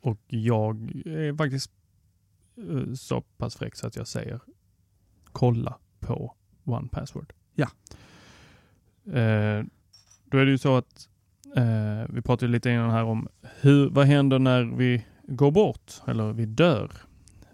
Och 0.00 0.18
jag 0.26 0.76
är 1.06 1.36
faktiskt 1.36 1.70
eh, 2.56 2.94
så 2.94 3.20
pass 3.20 3.56
fräck 3.56 3.76
så 3.76 3.86
att 3.86 3.96
jag 3.96 4.08
säger 4.08 4.40
kolla 5.32 5.78
på 6.00 6.34
One 6.64 6.88
Password. 6.88 7.32
Ja. 7.54 7.68
Eh, 9.06 9.64
då 10.24 10.38
är 10.38 10.44
det 10.44 10.50
ju 10.50 10.58
så 10.58 10.76
att 10.76 11.08
eh, 11.56 12.14
vi 12.14 12.22
pratade 12.22 12.52
lite 12.52 12.70
innan 12.70 12.90
här 12.90 13.04
om 13.04 13.28
hur, 13.60 13.90
vad 13.90 14.06
händer 14.06 14.38
när 14.38 14.62
vi 14.62 15.04
går 15.22 15.50
bort 15.50 16.02
eller 16.06 16.32
vi 16.32 16.46
dör? 16.46 16.90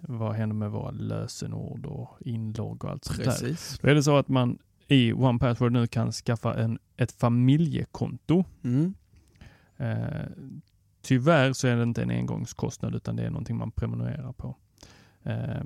Vad 0.00 0.34
händer 0.34 0.56
med 0.56 0.70
våra 0.70 0.90
lösenord 0.90 1.86
och 1.86 2.18
inlogg 2.20 2.84
och 2.84 2.90
allt 2.90 3.04
sånt 3.04 3.24
där? 3.24 3.56
Då 3.82 3.88
är 3.88 3.94
det 3.94 4.02
så 4.02 4.16
att 4.16 4.28
man 4.28 4.58
i 4.88 5.12
One 5.12 5.38
Password 5.38 5.72
nu 5.72 5.86
kan 5.86 6.12
skaffa 6.12 6.54
en, 6.54 6.78
ett 6.96 7.12
familjekonto. 7.12 8.44
Mm. 8.62 8.94
Eh, 9.76 10.26
tyvärr 11.02 11.52
så 11.52 11.68
är 11.68 11.76
det 11.76 11.82
inte 11.82 12.02
en 12.02 12.10
engångskostnad 12.10 12.94
utan 12.94 13.16
det 13.16 13.22
är 13.22 13.30
någonting 13.30 13.56
man 13.56 13.70
prenumererar 13.70 14.32
på. 14.32 14.56
Eh, 15.22 15.62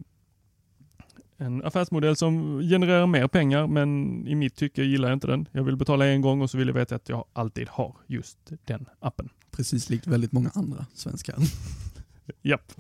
en 1.37 1.65
affärsmodell 1.65 2.17
som 2.17 2.61
genererar 2.61 3.07
mer 3.07 3.29
pengar 3.29 3.67
men 3.67 4.27
i 4.27 4.35
mitt 4.35 4.57
tycke 4.57 4.83
gillar 4.83 5.09
jag 5.09 5.17
inte 5.17 5.27
den. 5.27 5.49
Jag 5.53 5.65
vill 5.65 5.77
betala 5.77 6.07
en 6.07 6.21
gång 6.21 6.41
och 6.41 6.51
så 6.51 6.59
vill 6.59 6.69
jag 6.69 6.75
veta 6.75 6.95
att 6.95 7.09
jag 7.09 7.25
alltid 7.33 7.69
har 7.69 7.97
just 8.07 8.53
den 8.65 8.87
appen. 9.01 9.29
Precis 9.51 9.91
likt 9.91 10.07
väldigt 10.07 10.33
många 10.33 10.51
andra 10.55 10.87
svenskar. 10.95 11.37
Japp. 12.43 12.73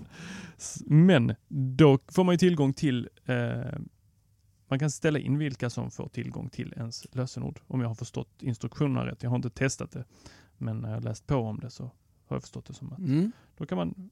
Men 0.87 1.35
då 1.49 1.99
får 2.09 2.25
man 2.25 2.33
ju 2.35 2.39
tillgång 2.39 2.73
till, 2.73 3.09
eh, 3.25 3.79
man 4.69 4.79
kan 4.79 4.91
ställa 4.91 5.19
in 5.19 5.39
vilka 5.39 5.71
som 5.71 5.91
får 5.91 6.09
tillgång 6.09 6.49
till 6.49 6.73
ens 6.77 7.15
lösenord. 7.15 7.61
Om 7.67 7.81
jag 7.81 7.89
har 7.89 7.95
förstått 7.95 8.43
instruktionerna 8.43 9.07
rätt. 9.07 9.23
Jag 9.23 9.31
har 9.31 9.37
inte 9.37 9.51
testat 9.51 9.91
det. 9.91 10.05
Men 10.59 10.79
när 10.81 10.93
jag 10.93 11.05
läst 11.05 11.27
på 11.27 11.37
om 11.37 11.61
det 11.61 11.71
så 11.71 11.83
har 12.27 12.37
jag 12.37 12.43
förstått 12.43 12.67
det 12.67 12.75
som 12.75 12.93
att 12.93 12.99
Mm. 12.99 13.33
då 13.57 13.67
kan 13.67 13.79
man 13.79 14.11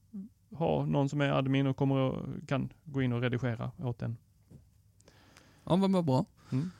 ha 0.51 0.85
någon 0.85 1.09
som 1.09 1.21
är 1.21 1.29
admin 1.29 1.67
och 1.67 1.77
kommer 1.77 1.95
och 1.95 2.47
kan 2.47 2.69
gå 2.85 3.01
in 3.01 3.13
och 3.13 3.21
redigera 3.21 3.71
åt 3.77 4.01
en. 4.01 4.17
Ja, 5.63 5.75
vad 5.75 6.05
bra. 6.05 6.25
Mm. 6.51 6.71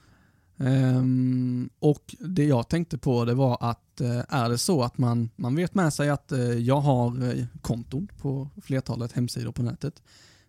Um, 0.58 1.70
och 1.80 2.16
det 2.20 2.46
jag 2.46 2.70
tänkte 2.70 2.98
på 2.98 3.26
det 3.26 3.34
var 3.34 3.58
att 3.62 4.02
uh, 4.02 4.22
är 4.30 4.50
det 4.50 4.58
så 4.58 4.84
att 4.84 4.98
man, 4.98 5.30
man 5.36 5.56
vet 5.56 5.76
med 5.76 5.94
sig 5.94 6.10
att 6.10 6.32
uh, 6.32 6.40
jag 6.40 6.82
har 6.82 7.24
uh, 7.24 7.46
konton 7.62 8.08
på 8.18 8.50
flertalet 8.64 9.12
hemsidor 9.12 9.52
på 9.52 9.64
nätet, 9.64 10.02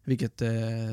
vilket 0.04 0.38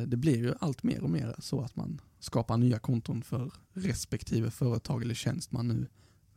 det 0.05 0.17
blir 0.17 0.37
ju 0.37 0.53
allt 0.59 0.83
mer 0.83 1.03
och 1.03 1.09
mer 1.09 1.35
så 1.39 1.61
att 1.61 1.75
man 1.75 2.01
skapar 2.19 2.57
nya 2.57 2.79
konton 2.79 3.23
för 3.23 3.51
respektive 3.73 4.51
företag 4.51 5.01
eller 5.01 5.15
tjänst 5.15 5.51
man 5.51 5.67
nu 5.67 5.87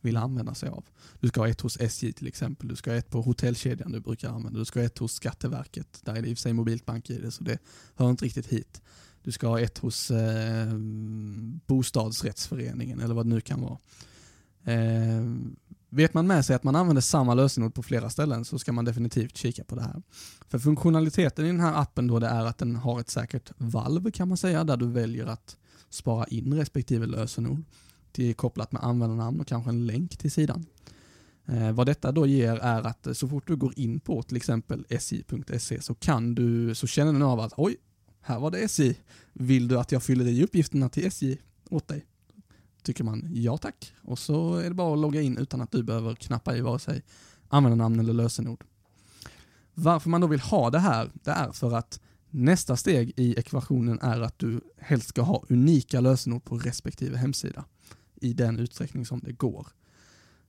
vill 0.01 0.17
använda 0.17 0.55
sig 0.55 0.69
av. 0.69 0.85
Du 1.19 1.27
ska 1.27 1.41
ha 1.41 1.47
ett 1.47 1.61
hos 1.61 1.79
SJ 1.79 2.13
till 2.13 2.27
exempel, 2.27 2.67
du 2.67 2.75
ska 2.75 2.91
ha 2.91 2.97
ett 2.97 3.09
på 3.09 3.21
hotellkedjan 3.21 3.91
du 3.91 3.99
brukar 3.99 4.29
använda, 4.29 4.59
du 4.59 4.65
ska 4.65 4.79
ha 4.79 4.85
ett 4.85 4.97
hos 4.97 5.13
Skatteverket, 5.13 6.01
där 6.03 6.15
är 6.15 6.21
det 6.21 6.27
i 6.29 6.33
och 6.33 6.37
för 6.37 6.41
sig 6.41 6.53
mobilt 6.53 6.85
bank 6.85 7.09
i 7.09 7.17
det 7.17 7.31
så 7.31 7.43
det 7.43 7.59
hör 7.95 8.09
inte 8.09 8.25
riktigt 8.25 8.47
hit. 8.47 8.81
Du 9.25 9.31
ska 9.31 9.47
ha 9.47 9.59
ett 9.59 9.77
hos 9.77 10.11
eh, 10.11 10.73
bostadsrättsföreningen 11.65 12.99
eller 12.99 13.15
vad 13.15 13.25
det 13.25 13.29
nu 13.29 13.41
kan 13.41 13.61
vara. 13.61 13.77
Eh, 14.63 15.23
vet 15.89 16.13
man 16.13 16.27
med 16.27 16.45
sig 16.45 16.55
att 16.55 16.63
man 16.63 16.75
använder 16.75 17.01
samma 17.01 17.33
lösenord 17.33 17.73
på 17.73 17.83
flera 17.83 18.09
ställen 18.09 18.45
så 18.45 18.59
ska 18.59 18.71
man 18.71 18.85
definitivt 18.85 19.37
kika 19.37 19.63
på 19.63 19.75
det 19.75 19.81
här. 19.81 20.01
För 20.47 20.59
funktionaliteten 20.59 21.45
i 21.45 21.47
den 21.47 21.59
här 21.59 21.81
appen 21.81 22.07
då 22.07 22.19
det 22.19 22.27
är 22.27 22.45
att 22.45 22.57
den 22.57 22.75
har 22.75 22.99
ett 22.99 23.09
säkert 23.09 23.51
valv 23.57 24.11
kan 24.11 24.27
man 24.27 24.37
säga 24.37 24.63
där 24.63 24.77
du 24.77 24.87
väljer 24.87 25.25
att 25.25 25.57
spara 25.89 26.25
in 26.25 26.53
respektive 26.53 27.05
lösenord 27.05 27.63
Det 28.11 28.29
är 28.29 28.33
kopplat 28.33 28.71
med 28.71 28.83
användarnamn 28.83 29.39
och 29.39 29.47
kanske 29.47 29.69
en 29.69 29.87
länk 29.87 30.17
till 30.17 30.31
sidan. 30.31 30.65
Eh, 31.45 31.71
vad 31.71 31.85
detta 31.87 32.11
då 32.11 32.25
ger 32.25 32.55
är 32.55 32.87
att 32.87 33.07
så 33.13 33.27
fort 33.27 33.47
du 33.47 33.55
går 33.55 33.79
in 33.79 33.99
på 33.99 34.23
till 34.23 34.37
exempel 34.37 34.85
sj.se 34.89 35.81
så 35.81 35.95
kan 35.95 36.35
du, 36.35 36.75
så 36.75 36.87
känner 36.87 37.13
den 37.13 37.21
av 37.21 37.39
att 37.39 37.53
oj, 37.57 37.77
här 38.27 38.39
var 38.39 38.51
det 38.51 38.59
SJ. 38.59 38.95
Vill 39.33 39.67
du 39.67 39.79
att 39.79 39.91
jag 39.91 40.03
fyller 40.03 40.27
i 40.27 40.43
uppgifterna 40.43 40.89
till 40.89 41.05
SJ 41.05 41.37
åt 41.69 41.87
dig? 41.87 42.05
Tycker 42.83 43.03
man 43.03 43.29
ja 43.33 43.57
tack. 43.57 43.93
Och 44.01 44.19
så 44.19 44.55
är 44.55 44.69
det 44.69 44.75
bara 44.75 44.93
att 44.93 44.99
logga 44.99 45.21
in 45.21 45.37
utan 45.37 45.61
att 45.61 45.71
du 45.71 45.83
behöver 45.83 46.15
knappa 46.15 46.57
i 46.57 46.61
vare 46.61 46.79
sig 46.79 47.03
användarnamn 47.47 47.99
eller 47.99 48.13
lösenord. 48.13 48.63
Varför 49.73 50.09
man 50.09 50.21
då 50.21 50.27
vill 50.27 50.39
ha 50.39 50.69
det 50.69 50.79
här, 50.79 51.11
det 51.13 51.31
är 51.31 51.51
för 51.51 51.75
att 51.75 51.99
nästa 52.29 52.77
steg 52.77 53.13
i 53.15 53.39
ekvationen 53.39 53.99
är 54.01 54.21
att 54.21 54.39
du 54.39 54.61
helst 54.77 55.07
ska 55.07 55.21
ha 55.21 55.43
unika 55.49 56.01
lösenord 56.01 56.43
på 56.43 56.57
respektive 56.57 57.17
hemsida 57.17 57.65
i 58.21 58.33
den 58.33 58.59
utsträckning 58.59 59.05
som 59.05 59.19
det 59.19 59.31
går. 59.31 59.67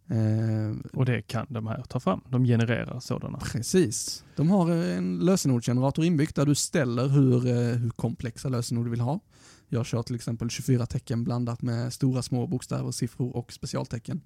Eh, 0.09 0.77
Och 0.93 1.05
det 1.05 1.23
kan 1.23 1.47
de 1.49 1.67
här 1.67 1.83
ta 1.89 2.01
fram. 2.01 2.21
De 2.29 2.45
genererar 2.45 3.01
sådana. 3.01 3.39
Precis. 3.39 4.25
De 4.37 4.51
har 4.51 4.71
en 4.71 5.19
lösenordsgenerator 5.19 6.05
inbyggt 6.05 6.37
där 6.37 6.47
du 6.47 6.55
ställer 6.55 7.09
hur, 7.09 7.47
eh, 7.47 7.55
hur 7.79 7.91
komplexa 7.91 8.49
lösenord 8.49 8.87
du 8.87 8.91
vill 8.91 9.01
ha. 9.01 9.21
Jag 9.69 9.87
kör 9.87 10.03
till 10.03 10.15
exempel 10.15 10.51
24 10.51 10.87
tecken 10.87 11.25
blandat 11.25 11.63
med 11.63 11.93
stora 11.93 12.23
små 12.23 12.47
bokstäver, 12.47 12.91
siffror 12.91 13.37
och 13.37 13.53
specialtecken. 13.53 14.21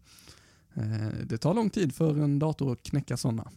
Eh, 0.74 1.08
Det 1.24 1.38
tar 1.38 1.54
lång 1.54 1.70
tid 1.70 1.94
för 1.94 2.18
en 2.22 2.38
dator 2.38 2.72
att 2.72 2.82
knäcka 2.82 3.16
sådana. 3.16 3.50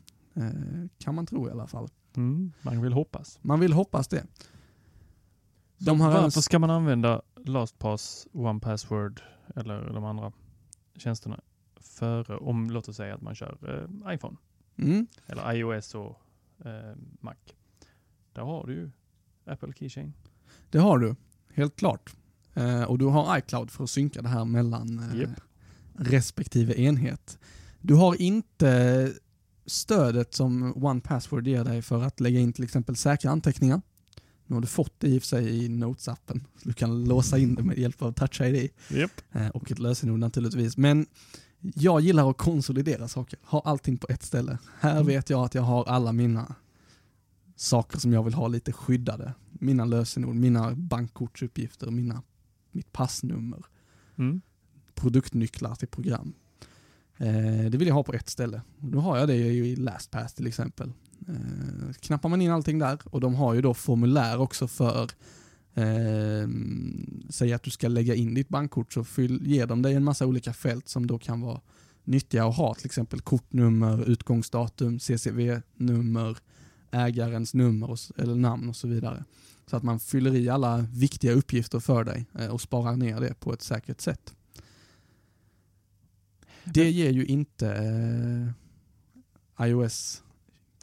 Kan 1.00 1.16
man 1.16 1.26
tro 1.26 1.48
i 1.48 1.52
alla 1.52 1.68
fall. 1.68 1.88
Mm, 2.16 2.52
man 2.62 2.82
vill 2.82 2.94
hoppas. 2.94 3.40
Man 3.42 3.60
vill 3.60 3.74
hoppas 3.74 4.08
det. 4.08 4.24
De 5.78 6.00
Varför 6.00 6.24
en- 6.24 6.32
ska 6.32 6.60
man 6.60 6.70
använda 6.70 7.22
LastPass, 7.46 8.28
OnePassword 8.32 9.22
eller 9.56 9.94
de 9.94 10.04
andra 10.04 10.32
tjänsterna 10.98 11.40
före, 11.94 12.38
om 12.38 12.70
låt 12.70 12.88
oss 12.88 12.96
säga 12.98 13.16
att 13.16 13.22
man 13.22 13.36
kör 13.36 13.58
eh, 14.08 14.14
iPhone 14.14 14.38
Mm, 14.78 15.08
eller 15.28 15.54
iOS 15.56 15.96
och 15.96 16.22
eh, 16.66 16.96
Mac. 17.20 17.34
Där 18.34 18.42
har 18.42 18.68
du 18.68 18.74
ju 18.74 18.92
Apple 19.46 19.74
Keychain. 19.80 20.14
det 20.70 20.78
har 20.80 20.98
du, 21.00 21.16
helt 21.54 21.76
klart. 21.76 22.16
Eh, 22.54 22.84
och 22.84 22.98
du 22.98 23.06
har 23.06 23.38
iCloud 23.38 23.72
för 23.72 23.84
att 23.84 23.90
synka 23.90 24.22
det 24.22 24.30
här 24.30 24.46
mellan 24.46 25.00
eh, 25.00 25.20
Japp. 25.20 25.30
respektive 25.94 26.74
enhet. 26.82 27.40
Du 27.82 27.94
har 27.94 28.22
inte 28.22 29.12
stödet 29.66 30.34
som 30.34 30.74
OnePassword 30.86 31.48
ger 31.48 31.64
dig 31.64 31.82
för 31.82 32.04
att 32.04 32.20
lägga 32.20 32.40
in 32.40 32.54
till 32.54 32.64
exempel 32.64 32.96
säkra 32.96 33.32
anteckningar. 33.32 33.82
Nu 34.46 34.56
har 34.56 34.62
du 34.62 34.68
fått 34.68 35.00
det 35.00 35.08
i 35.08 35.18
och 35.18 35.22
för 35.22 35.28
sig 35.28 35.66
i 35.66 35.68
Notes-appen. 35.70 36.42
Du 36.64 36.74
kan 36.74 37.04
låsa 37.06 37.38
in 37.38 37.56
det 37.56 37.64
med 37.64 37.78
hjälp 37.78 38.02
av 38.02 38.12
Touch 38.12 38.42
ID 38.42 38.70
Yep. 38.92 39.12
eh, 39.32 39.48
och 39.48 39.72
ett 39.72 39.80
lösenord 39.80 40.20
naturligtvis. 40.20 40.78
Men 40.78 41.06
jag 41.76 42.02
gillar 42.02 42.30
att 42.30 42.38
konsolidera 42.38 43.08
saker, 43.08 43.40
ha 43.44 43.62
allting 43.66 43.98
på 43.98 44.08
ett 44.10 44.24
ställe. 44.24 44.58
Här 44.80 44.92
Mm. 44.96 45.08
vet 45.08 45.30
jag 45.30 45.44
att 45.46 45.56
jag 45.56 45.62
har 45.62 45.86
alla 45.86 46.12
mina 46.12 46.56
saker 47.56 48.00
som 48.00 48.14
jag 48.14 48.24
vill 48.24 48.34
ha 48.34 48.48
lite 48.48 48.72
skyddade. 48.74 49.34
Mina 49.52 49.86
lösenord, 49.86 50.36
mina 50.36 50.76
bankkortsuppgifter, 50.76 51.92
mina, 51.92 52.22
mitt 52.72 52.92
passnummer, 52.92 53.66
Mm. 54.16 54.42
produktnycklar 54.96 55.76
till 55.76 55.88
program. 55.88 56.34
Eh, 57.18 57.70
det 57.70 57.78
vill 57.78 57.88
jag 57.88 57.96
ha 57.96 58.04
på 58.04 58.14
ett 58.14 58.30
ställe. 58.30 58.62
Då 58.78 59.00
har 59.00 59.18
jag 59.18 59.28
det 59.28 59.36
ju 59.36 59.66
i 59.68 59.76
LastPass 59.76 60.34
till 60.34 60.48
exempel. 60.48 60.92
Eh, 61.28 61.94
knappar 62.00 62.30
man 62.30 62.42
in 62.42 62.52
allting 62.52 62.80
där 62.80 63.00
och 63.06 63.22
de 63.22 63.36
har 63.36 63.54
ju 63.54 63.62
då 63.62 63.74
formulär 63.74 64.38
också 64.40 64.68
för 64.68 65.10
eh, 65.74 66.50
säg 67.30 67.54
att 67.54 67.64
du 67.64 67.72
ska 67.72 67.88
lägga 67.88 68.16
in 68.16 68.34
ditt 68.34 68.50
bankkort 68.50 68.94
så 68.94 69.04
fyll, 69.04 69.40
ger 69.48 69.68
de 69.68 69.82
dig 69.82 69.94
en 69.94 70.04
massa 70.04 70.26
olika 70.26 70.54
fält 70.54 70.88
som 70.88 71.08
då 71.08 71.20
kan 71.20 71.42
vara 71.42 71.62
nyttiga 72.04 72.46
att 72.46 72.56
ha, 72.56 72.74
till 72.74 72.86
exempel 72.86 73.22
kortnummer, 73.22 74.10
utgångsdatum, 74.10 75.00
CCV-nummer, 75.00 76.38
ägarens 76.92 77.54
nummer 77.54 77.90
och, 77.90 77.98
eller 78.18 78.36
namn 78.36 78.70
och 78.70 78.76
så 78.76 78.88
vidare. 78.88 79.24
Så 79.66 79.78
att 79.78 79.84
man 79.84 80.00
fyller 80.00 80.36
i 80.36 80.50
alla 80.50 80.78
viktiga 80.78 81.32
uppgifter 81.32 81.80
för 81.80 82.04
dig 82.04 82.26
eh, 82.40 82.48
och 82.48 82.62
sparar 82.62 82.96
ner 82.96 83.20
det 83.20 83.40
på 83.40 83.54
ett 83.54 83.62
säkert 83.62 84.02
sätt. 84.02 84.34
Det 86.64 86.92
ger 86.92 87.12
ju 87.12 87.26
inte 87.26 87.70
eh, 87.70 88.52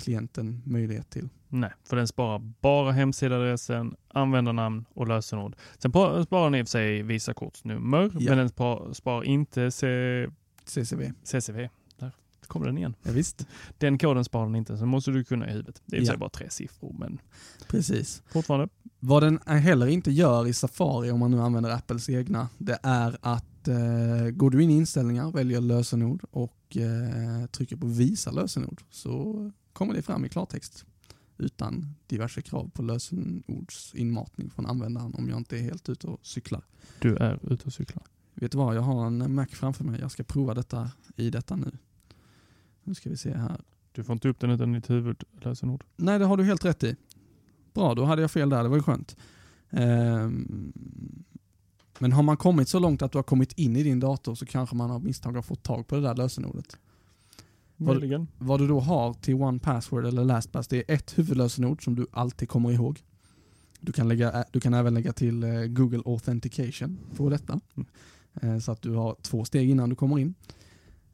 iOS-klienten 0.00 0.62
möjlighet 0.64 1.10
till. 1.10 1.28
Nej, 1.48 1.72
för 1.84 1.96
den 1.96 2.08
sparar 2.08 2.38
bara 2.60 2.92
hemsidaadressen, 2.92 3.94
användarnamn 4.08 4.84
och 4.94 5.08
lösenord. 5.08 5.56
Sen 5.78 5.92
pa- 5.92 6.24
sparar 6.24 6.44
den 6.44 6.54
i 6.54 6.62
och 6.62 6.66
för 6.66 6.70
sig 6.70 7.02
Visakortsnummer, 7.02 8.10
Ja. 8.18 8.30
men 8.30 8.38
den 8.38 8.48
spar, 8.48 8.92
sparar 8.92 9.24
inte 9.24 9.70
C- 9.70 10.26
CCV. 10.64 11.12
CCV. 11.24 11.68
Där 11.98 12.12
kommer 12.46 12.66
den 12.66 12.78
igen. 12.78 12.94
Ja, 13.02 13.12
visst. 13.12 13.46
Den 13.78 13.98
koden 13.98 14.24
sparar 14.24 14.46
den 14.46 14.56
inte, 14.56 14.76
så 14.78 14.86
måste 14.86 15.10
du 15.10 15.24
kunna 15.24 15.48
i 15.48 15.52
huvudet. 15.52 15.82
Det 15.86 15.96
är 15.96 16.00
i 16.00 16.02
och 16.02 16.06
för 16.06 16.12
Ja. 16.12 16.16
sig 16.16 16.18
bara 16.18 16.30
tre 16.30 16.50
siffror, 16.50 16.94
men 16.98 17.20
Precis. 17.68 18.22
fortfarande. 18.32 18.68
Vad 19.00 19.22
den 19.22 19.38
heller 19.46 19.86
inte 19.86 20.10
gör 20.10 20.46
i 20.46 20.52
Safari, 20.52 21.10
om 21.10 21.18
man 21.20 21.30
nu 21.30 21.40
använder 21.40 21.70
Apples 21.70 22.08
egna, 22.08 22.48
det 22.58 22.78
är 22.82 23.16
att 23.20 23.68
eh, 23.68 24.30
går 24.32 24.50
du 24.50 24.62
in 24.62 24.70
i 24.70 24.76
inställningar, 24.76 25.30
väljer 25.32 25.60
lösenord 25.60 26.24
och 26.30 26.76
eh, 26.76 27.46
trycker 27.46 27.76
på 27.76 27.86
visa 27.86 28.30
lösenord 28.30 28.82
så 28.90 29.50
kommer 29.80 29.94
det 29.94 30.02
fram 30.02 30.24
i 30.24 30.28
klartext 30.28 30.84
utan 31.38 31.94
diverse 32.06 32.42
krav 32.42 32.70
på 32.74 32.82
lösenordsinmatning 32.82 34.50
från 34.50 34.66
användaren 34.66 35.14
om 35.14 35.28
jag 35.28 35.38
inte 35.38 35.58
är 35.58 35.62
helt 35.62 35.88
ute 35.88 36.06
och 36.06 36.26
cyklar. 36.26 36.64
Du 36.98 37.16
är 37.16 37.52
ute 37.52 37.64
och 37.64 37.72
cyklar. 37.72 38.04
Vet 38.34 38.52
du 38.52 38.58
vad, 38.58 38.76
jag 38.76 38.82
har 38.82 39.06
en 39.06 39.34
Mac 39.34 39.46
framför 39.46 39.84
mig. 39.84 40.00
Jag 40.00 40.10
ska 40.10 40.22
prova 40.22 40.54
detta 40.54 40.90
i 41.16 41.30
detta 41.30 41.56
nu. 41.56 41.78
Nu 42.84 42.94
ska 42.94 43.10
vi 43.10 43.16
se 43.16 43.34
här. 43.34 43.60
Du 43.92 44.04
får 44.04 44.12
inte 44.12 44.28
upp 44.28 44.40
den 44.40 44.50
utan 44.50 44.72
ditt 44.72 44.90
huvudlösenord. 44.90 45.84
Nej, 45.96 46.18
det 46.18 46.24
har 46.24 46.36
du 46.36 46.44
helt 46.44 46.64
rätt 46.64 46.84
i. 46.84 46.96
Bra, 47.74 47.94
då 47.94 48.04
hade 48.04 48.22
jag 48.22 48.30
fel 48.30 48.48
där. 48.48 48.62
Det 48.62 48.68
var 48.68 48.76
ju 48.76 48.82
skönt. 48.82 49.16
Ehm, 49.70 50.72
men 51.98 52.12
har 52.12 52.22
man 52.22 52.36
kommit 52.36 52.68
så 52.68 52.78
långt 52.78 53.02
att 53.02 53.12
du 53.12 53.18
har 53.18 53.22
kommit 53.22 53.52
in 53.52 53.76
i 53.76 53.82
din 53.82 54.00
dator 54.00 54.34
så 54.34 54.46
kanske 54.46 54.76
man 54.76 54.90
av 54.90 55.04
misstag 55.04 55.32
har 55.32 55.42
fått 55.42 55.62
tag 55.62 55.86
på 55.86 55.94
det 55.94 56.02
där 56.02 56.14
lösenordet. 56.14 56.76
Vad- 57.82 57.96
Möjligen. 57.96 58.28
Vad 58.38 58.60
du 58.60 58.66
då 58.68 58.80
har 58.80 59.14
till 59.14 59.34
OnePassword 59.34 60.06
eller 60.06 60.24
LastPass, 60.24 60.68
det 60.68 60.76
är 60.90 60.94
ett 60.94 61.18
huvudlösenord 61.18 61.84
som 61.84 61.94
du 61.94 62.06
alltid 62.12 62.48
kommer 62.48 62.70
ihåg. 62.72 63.02
Du 63.80 63.92
kan, 63.92 64.08
lägga, 64.08 64.44
du 64.52 64.60
kan 64.60 64.74
även 64.74 64.94
lägga 64.94 65.12
till 65.12 65.42
eh, 65.42 65.50
Google 65.64 66.02
Authentication 66.04 66.98
på 67.16 67.28
detta. 67.30 67.60
Mm. 67.74 67.88
Eh, 68.42 68.58
Så 68.60 68.72
att 68.72 68.82
du 68.82 68.90
har 68.94 69.16
två 69.22 69.44
steg 69.44 69.70
innan 69.70 69.88
du 69.90 69.96
kommer 69.96 70.18
in. 70.18 70.34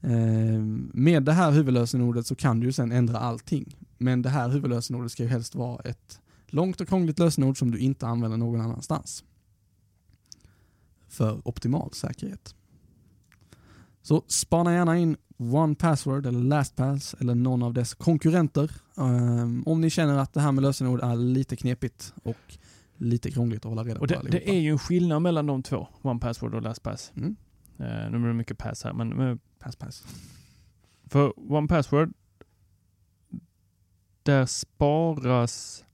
Eh, 0.01 0.61
Med 0.93 1.23
det 1.23 1.33
här 1.33 1.51
huvudlösenordet 1.53 2.27
så 2.27 2.35
kan 2.35 2.61
du 2.61 2.73
sen 2.73 2.93
ändra 2.93 3.19
allting. 3.19 3.77
Men 3.99 4.23
det 4.23 4.31
här 4.31 4.49
huvudlösenordet 4.49 5.12
ska 5.12 5.23
ju 5.23 5.29
helst 5.29 5.55
vara 5.55 5.81
ett 5.81 6.21
långt 6.47 6.81
och 6.81 6.89
krångligt 6.89 7.19
lösenord 7.19 7.59
som 7.59 7.71
du 7.71 7.79
inte 7.79 8.07
använder 8.07 8.39
någon 8.39 8.61
annanstans. 8.61 9.25
För 11.09 11.49
optimal 11.49 11.93
säkerhet. 11.93 12.55
Så 14.03 14.23
spana 14.29 14.73
gärna 14.73 14.99
in 14.99 15.17
OnePassword 15.37 16.26
eller 16.26 16.41
LastPass 16.41 17.14
eller 17.21 17.34
någon 17.34 17.63
av 17.63 17.72
dess 17.75 17.95
konkurrenter. 17.95 18.71
ehm, 18.96 19.63
om 19.67 19.80
ni 19.80 19.91
känner 19.91 20.18
att 20.18 20.33
det 20.33 20.41
här 20.41 20.53
med 20.53 20.63
lösenord 20.63 21.00
är 21.03 21.17
lite 21.17 21.57
knepigt 21.57 22.14
och 22.22 22.57
lite 22.96 23.30
krångligt 23.30 23.58
att 23.64 23.68
hålla 23.71 23.84
reda 23.84 23.95
Och 23.95 23.99
på 24.00 24.07
det, 24.07 24.18
allihopa. 24.18 24.38
det 24.38 24.50
är 24.50 24.61
ju 24.61 24.71
en 24.71 24.79
skillnad 24.79 25.22
mellan 25.22 25.46
de 25.46 25.63
två, 25.63 25.88
OnePassword 26.03 26.54
och 26.54 26.63
LastPass. 26.63 27.13
Mm. 27.17 27.37
Eh, 27.79 28.11
nu 28.11 28.18
blir 28.18 28.26
det 28.29 28.34
mycket 28.34 28.58
pass 28.58 28.84
här, 28.84 28.92
men, 28.92 29.08
men 29.08 29.38
Pass, 29.58 29.76
pass. 29.76 30.04
för 31.07 31.53
OnePassword, 31.53 32.13
där 34.22 34.46
sparas, 34.46 35.84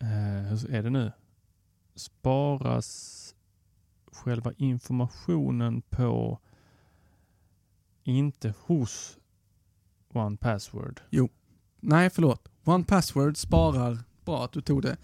eh, 0.00 0.48
hur 0.48 0.70
är 0.74 0.82
det 0.82 0.90
nu? 0.90 1.12
Sparas 1.94 3.20
själva 4.12 4.52
informationen 4.56 5.82
på, 5.90 6.38
inte 8.04 8.54
hos 8.60 9.16
OnePassword. 10.12 11.00
Nej, 11.80 12.10
förlåt. 12.10 12.48
OnePassword 12.64 13.36
sparar, 13.36 13.98
bra 14.24 14.44
att 14.44 14.52
du 14.52 14.60
tog 14.60 14.82
det. 14.82 14.96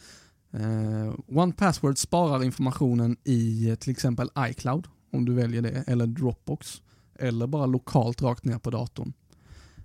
Uh, 0.54 1.14
OnePassword 1.26 1.98
sparar 1.98 2.44
informationen 2.44 3.16
i 3.24 3.70
eh, 3.70 3.74
till 3.74 3.90
exempel 3.90 4.30
iCloud, 4.38 4.88
om 5.12 5.24
du 5.24 5.34
väljer 5.34 5.62
det, 5.62 5.84
eller 5.86 6.06
Dropbox, 6.06 6.82
eller 7.14 7.46
bara 7.46 7.66
lokalt 7.66 8.22
rakt 8.22 8.44
ner 8.44 8.58
på 8.58 8.70
datorn. 8.70 9.12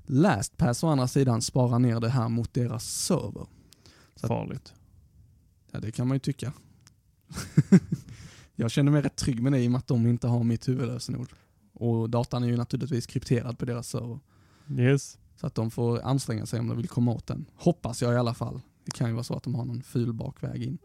LastPass 0.06 0.84
å 0.84 0.88
andra 0.88 1.08
sidan 1.08 1.42
sparar 1.42 1.80
ner 1.80 2.00
det 2.00 2.10
här 2.10 2.30
mot 2.30 2.54
deras 2.54 2.86
server. 2.86 3.46
Så 4.16 4.26
att- 4.26 4.28
Farligt. 4.28 4.74
Ja, 5.72 5.80
det 5.80 5.92
kan 5.92 6.08
man 6.08 6.16
ju 6.16 6.20
tycka. 6.20 6.54
jag 8.56 8.72
känner 8.72 8.92
mig 8.92 9.02
rätt 9.02 9.16
trygg 9.16 9.42
med 9.42 9.52
det 9.52 9.60
i 9.60 9.68
och 9.68 9.72
med 9.72 9.80
att 9.80 9.88
de 9.88 10.08
inte 10.08 10.28
har 10.28 10.44
mitt 10.44 10.68
huvudlösenord. 10.68 11.30
Och 11.76 12.10
datan 12.10 12.44
är 12.44 12.48
ju 12.48 12.58
naturligtvis 12.58 13.08
krypterad 13.08 13.58
på 13.58 13.66
deras 13.66 13.88
server. 13.88 14.20
Yes. 14.78 15.18
Så 15.36 15.48
att 15.48 15.56
de 15.56 15.72
får 15.72 16.02
anstränga 16.02 16.46
sig 16.46 16.60
om 16.60 16.68
de 16.68 16.78
vill 16.78 16.88
komma 16.88 17.12
åt 17.12 17.28
den. 17.28 17.46
Hoppas 17.56 18.02
jag 18.02 18.14
i 18.14 18.18
alla 18.18 18.34
fall. 18.34 18.62
Det 18.86 18.92
kan 18.92 19.08
ju 19.08 19.14
vara 19.14 19.24
så 19.24 19.36
att 19.36 19.44
de 19.44 19.56
har 19.56 19.66
någon 19.66 19.82
ful 19.82 20.14
bakväg 20.14 20.64
in. 20.64 20.78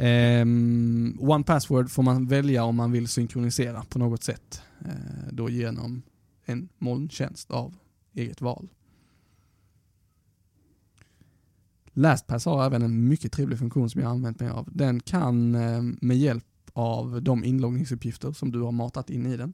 Um, 0.00 1.18
OnePassword 1.20 1.90
får 1.90 2.02
man 2.02 2.26
välja 2.26 2.64
om 2.64 2.76
man 2.76 2.92
vill 2.92 3.08
synkronisera 3.08 3.84
på 3.88 3.98
något 3.98 4.22
sätt. 4.22 4.62
Eh, 4.84 5.32
då 5.32 5.50
genom 5.50 6.02
en 6.44 6.68
molntjänst 6.78 7.50
av 7.50 7.74
eget 8.14 8.40
val. 8.40 8.68
LastPass 11.92 12.44
har 12.44 12.66
även 12.66 12.82
en 12.82 13.08
mycket 13.08 13.32
trevlig 13.32 13.58
funktion 13.58 13.90
som 13.90 14.00
jag 14.00 14.10
använt 14.10 14.40
mig 14.40 14.48
av. 14.48 14.68
Den 14.72 15.00
kan 15.00 15.54
eh, 15.54 15.82
med 16.00 16.18
hjälp 16.18 16.44
av 16.72 17.22
de 17.22 17.44
inloggningsuppgifter 17.44 18.32
som 18.32 18.52
du 18.52 18.60
har 18.60 18.72
matat 18.72 19.10
in 19.10 19.26
i 19.26 19.36
den 19.36 19.52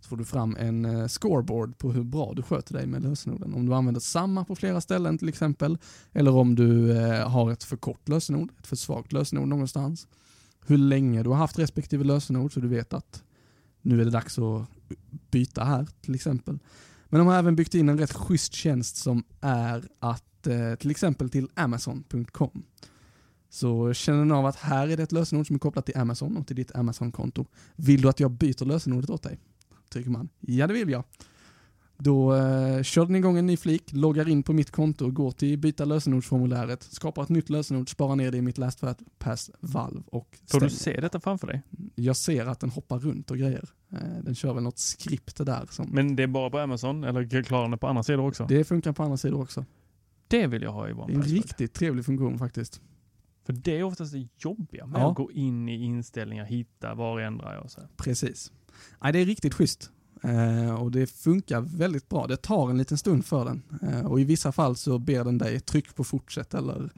så 0.00 0.08
får 0.08 0.16
du 0.16 0.24
fram 0.24 0.56
en 0.56 0.84
eh, 0.84 1.06
scoreboard 1.06 1.78
på 1.78 1.92
hur 1.92 2.04
bra 2.04 2.32
du 2.34 2.42
sköter 2.42 2.74
dig 2.74 2.86
med 2.86 3.02
lösenorden. 3.02 3.54
Om 3.54 3.66
du 3.66 3.74
använder 3.74 4.00
samma 4.00 4.44
på 4.44 4.56
flera 4.56 4.80
ställen 4.80 5.18
till 5.18 5.28
exempel, 5.28 5.78
eller 6.12 6.34
om 6.34 6.54
du 6.54 6.98
eh, 6.98 7.28
har 7.28 7.50
ett 7.50 7.64
för 7.64 7.76
kort 7.76 8.08
lösenord, 8.08 8.50
ett 8.58 8.66
för 8.66 8.76
svagt 8.76 9.12
lösenord 9.12 9.48
någonstans. 9.48 10.06
Hur 10.66 10.78
länge 10.78 11.22
du 11.22 11.30
har 11.30 11.36
haft 11.36 11.58
respektive 11.58 12.04
lösenord 12.04 12.54
så 12.54 12.60
du 12.60 12.68
vet 12.68 12.92
att 12.92 13.22
nu 13.82 14.00
är 14.00 14.04
det 14.04 14.10
dags 14.10 14.38
att 14.38 14.68
byta 15.30 15.64
här 15.64 15.88
till 16.00 16.14
exempel. 16.14 16.58
Men 17.08 17.18
de 17.18 17.26
har 17.26 17.34
även 17.34 17.56
byggt 17.56 17.74
in 17.74 17.88
en 17.88 17.98
rätt 17.98 18.12
schysst 18.12 18.52
tjänst 18.52 18.96
som 18.96 19.24
är 19.40 19.88
att 19.98 20.46
eh, 20.46 20.74
till 20.74 20.90
exempel 20.90 21.30
till 21.30 21.48
Amazon.com 21.54 22.62
så 23.50 23.92
känner 23.92 24.24
ni 24.24 24.34
av 24.34 24.46
att 24.46 24.56
här 24.56 24.88
är 24.88 24.96
det 24.96 25.02
ett 25.02 25.12
lösenord 25.12 25.46
som 25.46 25.56
är 25.56 25.60
kopplat 25.60 25.86
till 25.86 25.96
Amazon 25.98 26.36
och 26.36 26.46
till 26.46 26.56
ditt 26.56 26.74
Amazon-konto. 26.74 27.46
Vill 27.76 28.00
du 28.00 28.08
att 28.08 28.20
jag 28.20 28.30
byter 28.30 28.64
lösenordet 28.64 29.10
åt 29.10 29.22
dig? 29.22 29.38
Trycker 29.92 30.10
man, 30.10 30.28
ja 30.40 30.66
det 30.66 30.74
vill 30.74 30.90
jag. 30.90 31.04
Då 32.00 32.34
eh, 32.34 32.82
kör 32.82 33.06
den 33.06 33.16
igång 33.16 33.38
en 33.38 33.46
ny 33.46 33.56
flik, 33.56 33.92
loggar 33.92 34.28
in 34.28 34.42
på 34.42 34.52
mitt 34.52 34.70
konto, 34.70 35.10
går 35.10 35.30
till 35.30 35.58
byta 35.58 35.84
lösenordsformuläret, 35.84 36.82
skapar 36.82 37.22
ett 37.22 37.28
nytt 37.28 37.50
lösenord, 37.50 37.90
sparar 37.90 38.16
ner 38.16 38.30
det 38.30 38.38
i 38.38 38.42
mitt 38.42 38.58
LastPass-valv 38.58 40.02
och 40.06 40.38
Får 40.40 40.46
stänger. 40.46 40.64
du 40.64 40.70
se 40.70 41.00
detta 41.00 41.20
framför 41.20 41.46
dig? 41.46 41.62
Jag 41.94 42.16
ser 42.16 42.46
att 42.46 42.60
den 42.60 42.70
hoppar 42.70 42.98
runt 42.98 43.30
och 43.30 43.38
grejer. 43.38 43.68
Eh, 43.92 43.98
den 44.22 44.34
kör 44.34 44.54
väl 44.54 44.62
något 44.62 44.78
skript 44.78 45.46
där. 45.46 45.66
Som, 45.70 45.88
Men 45.92 46.16
det 46.16 46.22
är 46.22 46.26
bara 46.26 46.50
på 46.50 46.58
Amazon, 46.58 47.04
eller 47.04 47.42
klarar 47.42 47.62
den 47.62 47.70
det 47.70 47.76
på 47.76 47.86
andra 47.86 48.02
sidor 48.02 48.26
också? 48.28 48.46
Det, 48.48 48.58
det 48.58 48.64
funkar 48.64 48.92
på 48.92 49.02
andra 49.02 49.16
sidor 49.16 49.40
också. 49.40 49.64
vill 50.46 50.62
jag 50.62 50.72
ha 50.72 50.88
i 50.88 50.92
Det 50.92 51.12
är 51.12 51.16
en 51.16 51.22
riktigt 51.22 51.74
trevlig 51.74 52.04
funktion 52.04 52.38
faktiskt. 52.38 52.80
För 53.48 53.52
det 53.52 53.78
är 53.78 53.82
oftast 53.82 54.12
det 54.12 54.28
jobbiga 54.38 54.86
med 54.86 55.00
Ja. 55.00 55.10
att 55.10 55.16
gå 55.16 55.32
in 55.32 55.68
i 55.68 55.84
inställningar, 55.84 56.44
hitta, 56.44 56.94
var 56.94 57.20
ändrar 57.20 57.54
jag 57.54 57.64
och 57.64 57.70
så. 57.70 57.80
Precis. 57.96 58.52
Nej, 59.02 59.12
det 59.12 59.18
är 59.18 59.24
riktigt 59.26 59.54
schysst. 59.54 59.90
Eh, 60.22 60.74
och 60.82 60.90
det 60.90 61.06
funkar 61.06 61.60
väldigt 61.60 62.08
bra. 62.08 62.26
Det 62.26 62.36
tar 62.36 62.70
en 62.70 62.78
liten 62.78 62.98
stund 62.98 63.24
för 63.24 63.44
den. 63.44 63.62
Eh, 63.82 64.06
och 64.06 64.20
i 64.20 64.24
vissa 64.24 64.52
fall 64.52 64.76
så 64.76 64.98
ber 64.98 65.24
den 65.24 65.38
dig 65.38 65.60
tryck 65.60 65.94
på 65.94 66.04
fortsätt 66.04 66.54
eller 66.54 66.90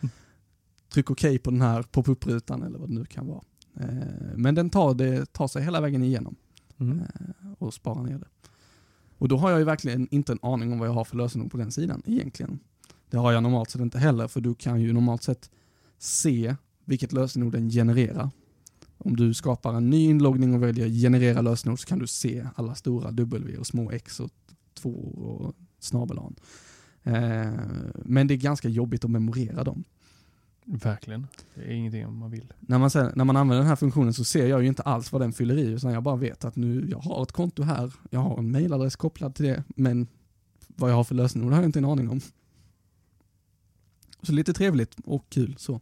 tryck 0.92 1.10
OK 1.10 1.20
på 1.42 1.50
den 1.50 1.60
här 1.60 1.82
pop-up-rutan 1.82 2.62
eller 2.62 2.78
vad 2.78 2.88
det 2.88 2.94
nu 2.94 3.04
kan 3.04 3.26
vara. 3.26 3.42
Eh, 3.80 3.88
men 4.36 4.54
den 4.54 4.70
tar, 4.70 4.94
det, 4.94 5.32
tar 5.32 5.48
sig 5.48 5.62
hela 5.62 5.80
vägen 5.80 6.02
igenom 6.02 6.36
Mm. 6.78 6.98
eh, 7.00 7.52
och 7.58 7.74
sparar 7.74 8.02
ner 8.02 8.18
det. 8.18 8.28
Och 9.18 9.28
då 9.28 9.36
har 9.36 9.50
jag 9.50 9.58
ju 9.58 9.64
verkligen 9.64 10.08
inte 10.10 10.32
en 10.32 10.38
aning 10.42 10.72
om 10.72 10.78
vad 10.78 10.88
jag 10.88 10.92
har 10.92 11.04
för 11.04 11.16
lösenord 11.16 11.50
på 11.50 11.56
den 11.56 11.72
sidan 11.72 12.02
egentligen. 12.06 12.58
Det 13.10 13.16
har 13.16 13.32
jag 13.32 13.42
normalt 13.42 13.70
sett 13.70 13.80
inte 13.80 13.98
heller 13.98 14.28
för 14.28 14.40
du 14.40 14.54
kan 14.54 14.80
ju 14.80 14.92
normalt 14.92 15.22
sett 15.22 15.50
se 16.02 16.56
vilket 16.84 17.12
lösenord 17.12 17.52
den 17.52 17.70
genererar. 17.70 18.30
Om 18.98 19.16
du 19.16 19.34
skapar 19.34 19.74
en 19.74 19.90
ny 19.90 20.04
inloggning 20.04 20.54
och 20.54 20.62
väljer 20.62 20.88
generera 20.88 21.40
lösenord 21.40 21.80
så 21.80 21.86
kan 21.86 21.98
du 21.98 22.06
se 22.06 22.46
alla 22.54 22.74
stora 22.74 23.10
W 23.10 23.56
och 23.56 23.66
små 23.66 23.90
X 23.90 24.20
och 24.20 24.30
2 24.74 24.90
och 24.90 25.54
snabel 25.78 26.18
A. 26.18 26.32
eh, 27.02 27.52
Men 28.04 28.26
det 28.26 28.34
är 28.34 28.38
ganska 28.38 28.68
jobbigt 28.68 29.04
att 29.04 29.10
memorera 29.10 29.64
dem. 29.64 29.84
Verkligen. 30.64 31.26
Det 31.54 31.62
är 31.62 31.70
ingenting 31.70 32.18
man 32.18 32.30
vill. 32.30 32.52
När 32.60 32.78
man, 32.78 32.90
sen, 32.90 33.12
när 33.14 33.24
man 33.24 33.36
använder 33.36 33.58
den 33.58 33.68
här 33.68 33.76
funktionen 33.76 34.14
så 34.14 34.24
ser 34.24 34.46
jag 34.46 34.62
ju 34.62 34.68
inte 34.68 34.82
alls 34.82 35.12
vad 35.12 35.20
den 35.20 35.32
fyller 35.32 35.58
i, 35.58 35.66
utan 35.66 35.92
jag 35.92 36.02
bara 36.02 36.16
vet 36.16 36.44
att 36.44 36.56
nu, 36.56 36.88
jag 36.90 36.98
har 36.98 37.22
ett 37.22 37.32
konto 37.32 37.62
här, 37.62 37.92
jag 38.10 38.20
har 38.20 38.38
en 38.38 38.50
mailadress 38.50 38.96
kopplad 38.96 39.34
till 39.34 39.44
det, 39.44 39.64
men 39.76 40.06
vad 40.66 40.90
jag 40.90 40.96
har 40.96 41.04
för 41.04 41.14
lösenord 41.14 41.52
har 41.52 41.60
jag 41.60 41.68
inte 41.68 41.78
en 41.78 41.84
aning 41.84 42.08
om. 42.10 42.20
Så 44.22 44.32
lite 44.32 44.52
trevligt 44.52 44.96
och 45.04 45.24
kul 45.28 45.54
så. 45.58 45.80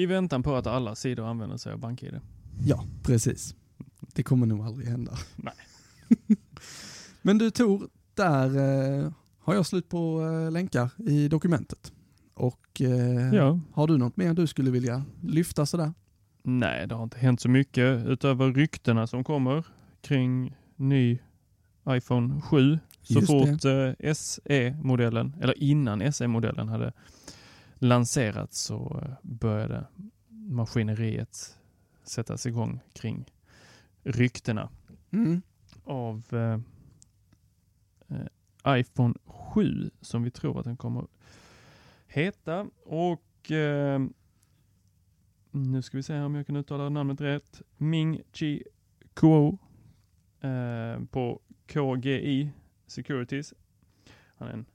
I 0.00 0.06
väntan 0.06 0.42
på 0.42 0.54
att 0.56 0.66
alla 0.66 0.94
sidor 0.94 1.26
använder 1.26 1.56
sig 1.56 1.72
av 1.72 1.78
BankID. 1.78 2.20
Ja, 2.64 2.84
precis. 3.02 3.54
Det 4.14 4.22
kommer 4.22 4.46
nog 4.46 4.60
aldrig 4.66 4.88
hända. 4.88 5.12
Nej. 5.36 5.54
Men 7.22 7.38
du 7.38 7.50
Tor, 7.50 7.88
där 8.14 8.46
eh, 9.04 9.12
har 9.38 9.54
jag 9.54 9.66
slut 9.66 9.88
på 9.88 10.22
eh, 10.22 10.52
länkar 10.52 10.90
i 11.06 11.28
dokumentet. 11.28 11.92
Och 12.34 12.80
eh, 12.80 13.34
Ja. 13.34 13.60
har 13.72 13.86
du 13.86 13.98
något 13.98 14.16
mer 14.16 14.34
du 14.34 14.46
skulle 14.46 14.70
vilja 14.70 15.04
lyfta 15.22 15.66
sådär? 15.66 15.92
Nej, 16.42 16.86
det 16.86 16.94
har 16.94 17.02
inte 17.02 17.18
hänt 17.18 17.40
så 17.40 17.48
mycket 17.48 18.06
utöver 18.06 18.52
ryktena 18.52 19.06
som 19.06 19.24
kommer 19.24 19.64
kring 20.00 20.56
ny 20.76 21.18
iPhone 21.88 22.40
7. 22.40 22.78
Så 23.02 23.12
Just 23.14 23.26
fort 23.26 23.60
SE-modellen, 24.16 25.36
eller 25.40 25.62
innan 25.62 26.12
SE-modellen 26.12 26.68
hade 26.68 26.92
lanserats 27.80 28.60
så 28.60 29.00
eh, 29.02 29.12
började 29.22 29.86
maskineriet 30.28 31.58
sättas 32.02 32.46
igång 32.46 32.80
kring 32.92 33.24
ryktena 34.02 34.68
Mm. 35.12 35.42
av 35.84 36.22
eh, 36.32 36.60
eh, 38.08 38.78
iPhone 38.80 39.14
7 39.24 39.90
som 40.00 40.22
vi 40.22 40.30
tror 40.30 40.58
att 40.58 40.64
den 40.64 40.76
kommer 40.76 41.06
heta. 42.06 42.66
Och 42.84 43.50
eh, 43.50 44.00
nu 45.50 45.82
ska 45.82 45.96
vi 45.96 46.02
se 46.02 46.20
om 46.20 46.34
jag 46.34 46.46
kan 46.46 46.56
uttala 46.56 46.88
namnet 46.88 47.20
rätt. 47.20 47.62
Ming 47.76 48.22
Chi 48.32 48.62
Kuo 49.14 49.58
eh, 50.40 51.04
på 51.10 51.40
KGI 51.66 52.50
Securities. 52.86 53.54
Han 54.36 54.48
är 54.48 54.52
en 54.52 54.66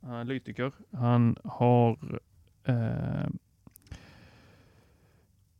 analytiker. 0.00 0.72
Han 0.90 1.36
har 1.44 2.20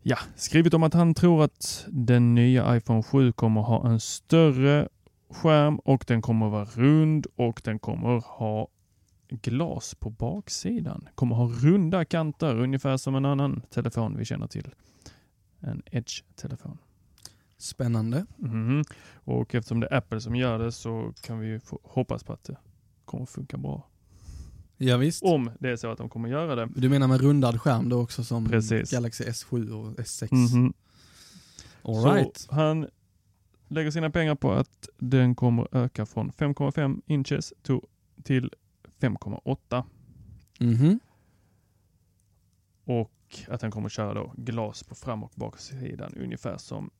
ja, 0.02 0.18
skrivit 0.36 0.74
om 0.74 0.82
att 0.82 0.94
han 0.94 1.14
tror 1.14 1.44
att 1.44 1.86
den 1.88 2.34
nya 2.34 2.76
iPhone 2.76 3.02
7 3.02 3.32
kommer 3.32 3.60
ha 3.60 3.88
en 3.88 4.00
större 4.00 4.88
skärm 5.30 5.78
och 5.78 6.04
den 6.06 6.22
kommer 6.22 6.48
vara 6.48 6.64
rund 6.64 7.26
och 7.36 7.60
den 7.64 7.78
kommer 7.78 8.20
ha 8.26 8.68
glas 9.28 9.94
på 9.94 10.10
baksidan. 10.10 11.08
Kommer 11.14 11.36
ha 11.36 11.48
runda 11.48 12.04
kanter, 12.04 12.56
ungefär 12.56 12.96
som 12.96 13.14
en 13.14 13.24
annan 13.24 13.62
telefon 13.70 14.16
vi 14.16 14.24
känner 14.24 14.46
till. 14.46 14.74
En 15.60 15.82
Edge-telefon. 15.86 16.78
Spännande. 17.56 18.26
Mhm. 18.36 18.84
Och 19.12 19.54
eftersom 19.54 19.80
det 19.80 19.86
är 19.86 19.96
Apple 19.96 20.20
som 20.20 20.36
gör 20.36 20.58
det 20.58 20.72
så 20.72 21.12
kan 21.22 21.38
vi 21.38 21.46
ju 21.46 21.60
hoppas 21.82 22.24
på 22.24 22.32
att 22.32 22.44
det 22.44 22.56
kommer 23.04 23.26
funka 23.26 23.56
bra. 23.56 23.86
Ja, 24.82 24.96
visst. 24.96 25.22
Om 25.22 25.50
det 25.58 25.70
är 25.70 25.76
så 25.76 25.90
att 25.90 25.98
de 25.98 26.08
kommer 26.08 26.28
göra 26.28 26.54
det. 26.54 26.68
Du 26.76 26.88
menar 26.88 27.08
med 27.08 27.20
rundad 27.20 27.60
skärm 27.60 27.88
då 27.88 28.00
också 28.02 28.24
som 28.24 28.48
Precis. 28.48 28.90
Galaxy 28.90 29.24
S7 29.24 29.70
och 29.70 29.98
S6? 29.98 30.28
Mhm. 30.32 30.72
All 31.82 32.04
right. 32.14 32.36
Så 32.38 32.54
han 32.54 32.86
lägger 33.68 33.90
sina 33.90 34.10
pengar 34.10 34.34
på 34.34 34.52
att 34.52 34.88
den 34.98 35.34
kommer 35.34 35.68
öka 35.76 36.06
från 36.06 36.32
5,5 36.32 37.00
inches 37.06 37.52
to, 37.62 37.80
till 38.22 38.50
5,8 39.00 39.84
Mhm. 40.60 41.00
och 42.84 43.12
att 43.48 43.60
den 43.60 43.70
kommer 43.70 43.88
köra 43.88 44.14
då 44.14 44.32
glas 44.36 44.82
på 44.82 44.94
fram 44.94 45.22
och 45.24 45.32
baksidan 45.34 46.14
ungefär 46.16 46.56
som 46.58 46.90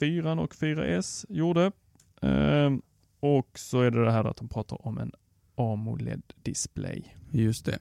4 0.00 0.32
och 0.40 0.54
4S 0.54 1.26
gjorde. 1.28 1.72
Ehm, 2.22 2.82
och 3.20 3.58
så 3.58 3.80
är 3.80 3.90
det 3.90 4.04
det 4.04 4.12
här 4.12 4.24
att 4.24 4.36
de 4.36 4.48
pratar 4.48 4.86
om 4.86 4.98
en 4.98 5.12
AMOLED-display. 5.56 7.02
Just 7.34 7.64
det. 7.64 7.78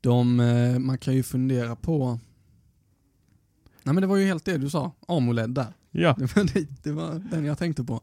De, 0.00 0.40
eh, 0.40 0.78
man 0.78 0.98
kan 0.98 1.14
ju 1.14 1.22
fundera 1.22 1.76
på... 1.76 2.20
Nej 3.82 3.94
men 3.94 4.00
det 4.00 4.06
var 4.06 4.16
ju 4.16 4.26
helt 4.26 4.44
det 4.44 4.58
du 4.58 4.70
sa, 4.70 4.92
AMOLED 5.08 5.50
där. 5.50 5.72
Ja, 5.90 6.14
Det 6.18 6.36
var, 6.36 6.54
det, 6.54 6.82
det 6.82 6.92
var 6.92 7.14
den 7.30 7.44
jag 7.44 7.58
tänkte 7.58 7.84
på. 7.84 8.00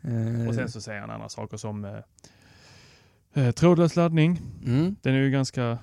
Eh, 0.00 0.48
och 0.48 0.54
sen 0.54 0.68
så 0.70 0.80
säger 0.80 1.00
han 1.00 1.10
andra 1.10 1.28
saker 1.28 1.56
som 1.56 1.84
eh, 1.84 1.98
eh, 3.34 3.50
trådlös 3.52 3.96
laddning. 3.96 4.40
mm, 4.64 4.96
Den 5.02 5.14
är 5.14 5.18
ju 5.18 5.30
ganska 5.30 5.78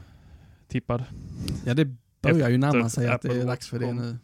tippad. 0.68 1.04
ja 1.66 1.74
det 1.74 1.96
börjar 2.22 2.50
ju 2.50 2.58
närma 2.58 2.90
sig 2.90 3.08
att 3.08 3.22
det 3.22 3.42
är 3.42 3.46
dags 3.46 3.70
för 3.70 3.80
det 3.80 3.94
nu. 3.94 4.18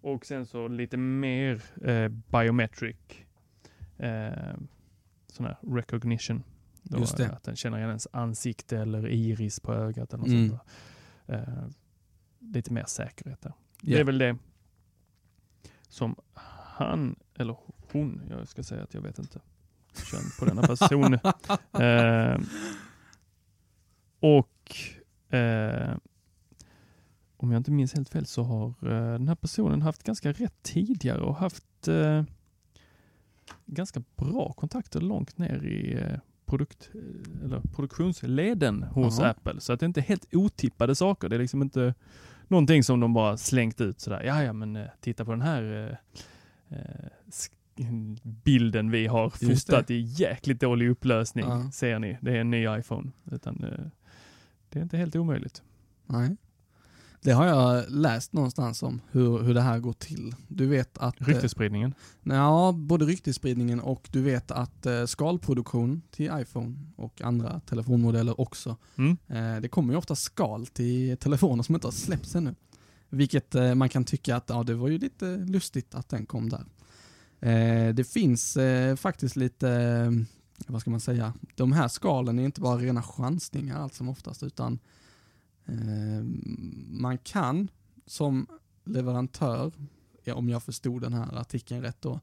Och 0.00 0.26
sen 0.26 0.46
så 0.46 0.68
lite 0.68 0.96
mer 0.96 1.62
eh, 1.84 2.08
biometric 2.08 2.96
eh, 3.98 4.54
sån 5.32 5.46
här 5.46 5.56
recognition. 5.62 6.42
Då, 6.90 6.98
Just 6.98 7.16
det. 7.16 7.30
Att 7.32 7.42
den 7.42 7.56
känner 7.56 7.76
igen 7.78 7.88
ens 7.88 8.08
ansikte 8.12 8.78
eller 8.78 9.08
iris 9.08 9.60
på 9.60 9.72
ögat 9.74 10.12
eller 10.14 10.18
något 10.24 10.28
Mm. 10.32 10.48
sånt 10.48 10.60
där. 11.26 11.34
Eh, 11.38 11.68
lite 12.38 12.72
mer 12.72 12.84
säkerhet 12.88 13.40
där. 13.42 13.52
Det 13.82 13.92
Ja. 13.92 13.98
är 13.98 14.04
väl 14.04 14.18
det 14.18 14.36
som 15.88 16.16
han, 16.34 17.16
eller 17.34 17.56
hon, 17.92 18.22
jag 18.30 18.48
ska 18.48 18.62
säga 18.62 18.82
att 18.82 18.94
jag 18.94 19.00
vet 19.02 19.18
inte 19.18 19.40
kön 20.10 20.20
på 20.38 20.44
denna 20.44 20.62
person. 20.62 21.14
eh, 21.82 22.38
och 24.20 24.76
eh, 25.36 25.96
om 27.36 27.50
jag 27.52 27.60
inte 27.60 27.70
minns 27.70 27.94
helt 27.94 28.08
fel 28.08 28.26
så 28.26 28.42
har 28.42 28.68
eh, 28.68 29.12
den 29.12 29.28
här 29.28 29.34
personen 29.34 29.82
haft 29.82 30.02
ganska 30.02 30.32
rätt 30.32 30.62
tidigare 30.62 31.20
och 31.20 31.36
haft 31.36 31.88
eh, 31.88 32.24
ganska 33.66 34.02
bra 34.16 34.52
kontakter 34.52 35.00
långt 35.00 35.38
ner 35.38 35.64
i 35.64 35.94
eh, 36.02 36.18
produkt, 36.46 36.90
eh, 36.94 37.44
eller 37.44 37.60
produktionsleden 37.60 38.82
hos 38.82 39.18
Jaha. 39.18 39.30
Apple. 39.30 39.60
Så 39.60 39.72
att 39.72 39.80
det 39.80 39.84
är 39.84 39.88
inte 39.88 40.00
helt 40.00 40.34
otippade 40.34 40.94
saker. 40.94 41.28
Det 41.28 41.36
är 41.36 41.40
liksom 41.40 41.62
inte 41.62 41.94
någonting 42.48 42.84
som 42.84 43.00
de 43.00 43.12
bara 43.14 43.36
slängt 43.36 43.80
ut 43.80 44.00
sådär. 44.00 44.22
Ja, 44.24 44.42
ja, 44.42 44.52
men 44.52 44.76
eh, 44.76 44.86
titta 45.00 45.24
på 45.24 45.30
den 45.30 45.42
här 45.42 45.98
eh, 46.70 46.78
eh, 46.78 47.10
bilden 48.22 48.90
vi 48.90 49.06
har 49.06 49.30
fotat 49.30 49.90
i 49.90 50.00
jäkligt 50.00 50.60
dålig 50.60 50.88
upplösning, 50.90 51.44
Ja. 51.48 51.70
ser 51.72 51.98
ni. 51.98 52.18
Det 52.20 52.30
är 52.30 52.40
en 52.40 52.50
ny 52.50 52.66
iPhone. 52.78 53.10
Utan 53.32 53.64
eh, 53.64 53.86
det 54.70 54.78
är 54.78 54.82
inte 54.82 54.96
helt 54.96 55.16
omöjligt. 55.16 55.62
Nej. 56.06 56.36
Det 57.26 57.32
har 57.32 57.46
jag 57.46 57.84
läst 57.88 58.32
någonstans 58.32 58.82
om 58.82 59.00
hur, 59.10 59.38
hur 59.42 59.54
det 59.54 59.60
här 59.60 59.78
går 59.78 59.92
till. 59.92 60.34
Du 60.48 60.66
vet 60.66 60.98
att... 60.98 61.20
eh, 61.20 61.26
Ryktesspridningen. 61.26 61.94
Ja, 62.22 62.74
både 62.76 63.04
ryktesspridningen 63.04 63.80
och 63.80 64.08
du 64.12 64.22
vet 64.22 64.50
att 64.50 64.86
eh, 64.86 65.04
skalproduktion 65.04 66.02
till 66.10 66.30
iPhone 66.34 66.76
och 66.96 67.22
andra 67.22 67.60
telefonmodeller 67.60 68.40
också. 68.40 68.76
Mm. 68.96 69.16
Eh, 69.26 69.60
det 69.60 69.68
kommer 69.68 69.92
ju 69.92 69.98
ofta 69.98 70.14
skal 70.16 70.66
till 70.66 71.16
telefoner 71.16 71.62
som 71.62 71.74
inte 71.74 71.86
har 71.86 71.92
släppts 71.92 72.34
ännu. 72.34 72.54
Vilket 73.08 73.54
eh, 73.54 73.74
man 73.74 73.88
kan 73.88 74.04
tycka 74.04 74.36
att 74.36 74.50
ja, 74.50 74.62
det 74.62 74.74
var 74.74 74.88
ju 74.88 74.98
lite 74.98 75.36
lustigt 75.36 75.94
att 75.94 76.08
den 76.08 76.26
kom 76.26 76.48
där. 76.48 76.64
Eh, 77.40 77.94
det 77.94 78.04
finns 78.04 78.56
eh, 78.56 78.96
faktiskt 78.96 79.36
lite, 79.36 79.70
eh, 79.70 80.10
vad 80.66 80.80
ska 80.80 80.90
man 80.90 81.00
säga, 81.00 81.32
de 81.54 81.72
här 81.72 81.88
skalen 81.88 82.38
är 82.38 82.44
inte 82.44 82.60
bara 82.60 82.78
rena 82.78 83.02
chansningar 83.02 83.80
allt 83.80 83.94
som 83.94 84.08
oftast 84.08 84.42
utan 84.42 84.72
eh, 84.72 84.78
Eh, 85.66 86.24
man 86.90 87.18
kan 87.18 87.68
som 88.06 88.46
leverantör, 88.84 89.72
ja, 90.24 90.34
om 90.34 90.48
jag 90.48 90.62
förstod 90.62 91.02
den 91.02 91.12
här 91.12 91.38
artikeln 91.40 91.82
rätt 91.82 92.02
då, 92.02 92.20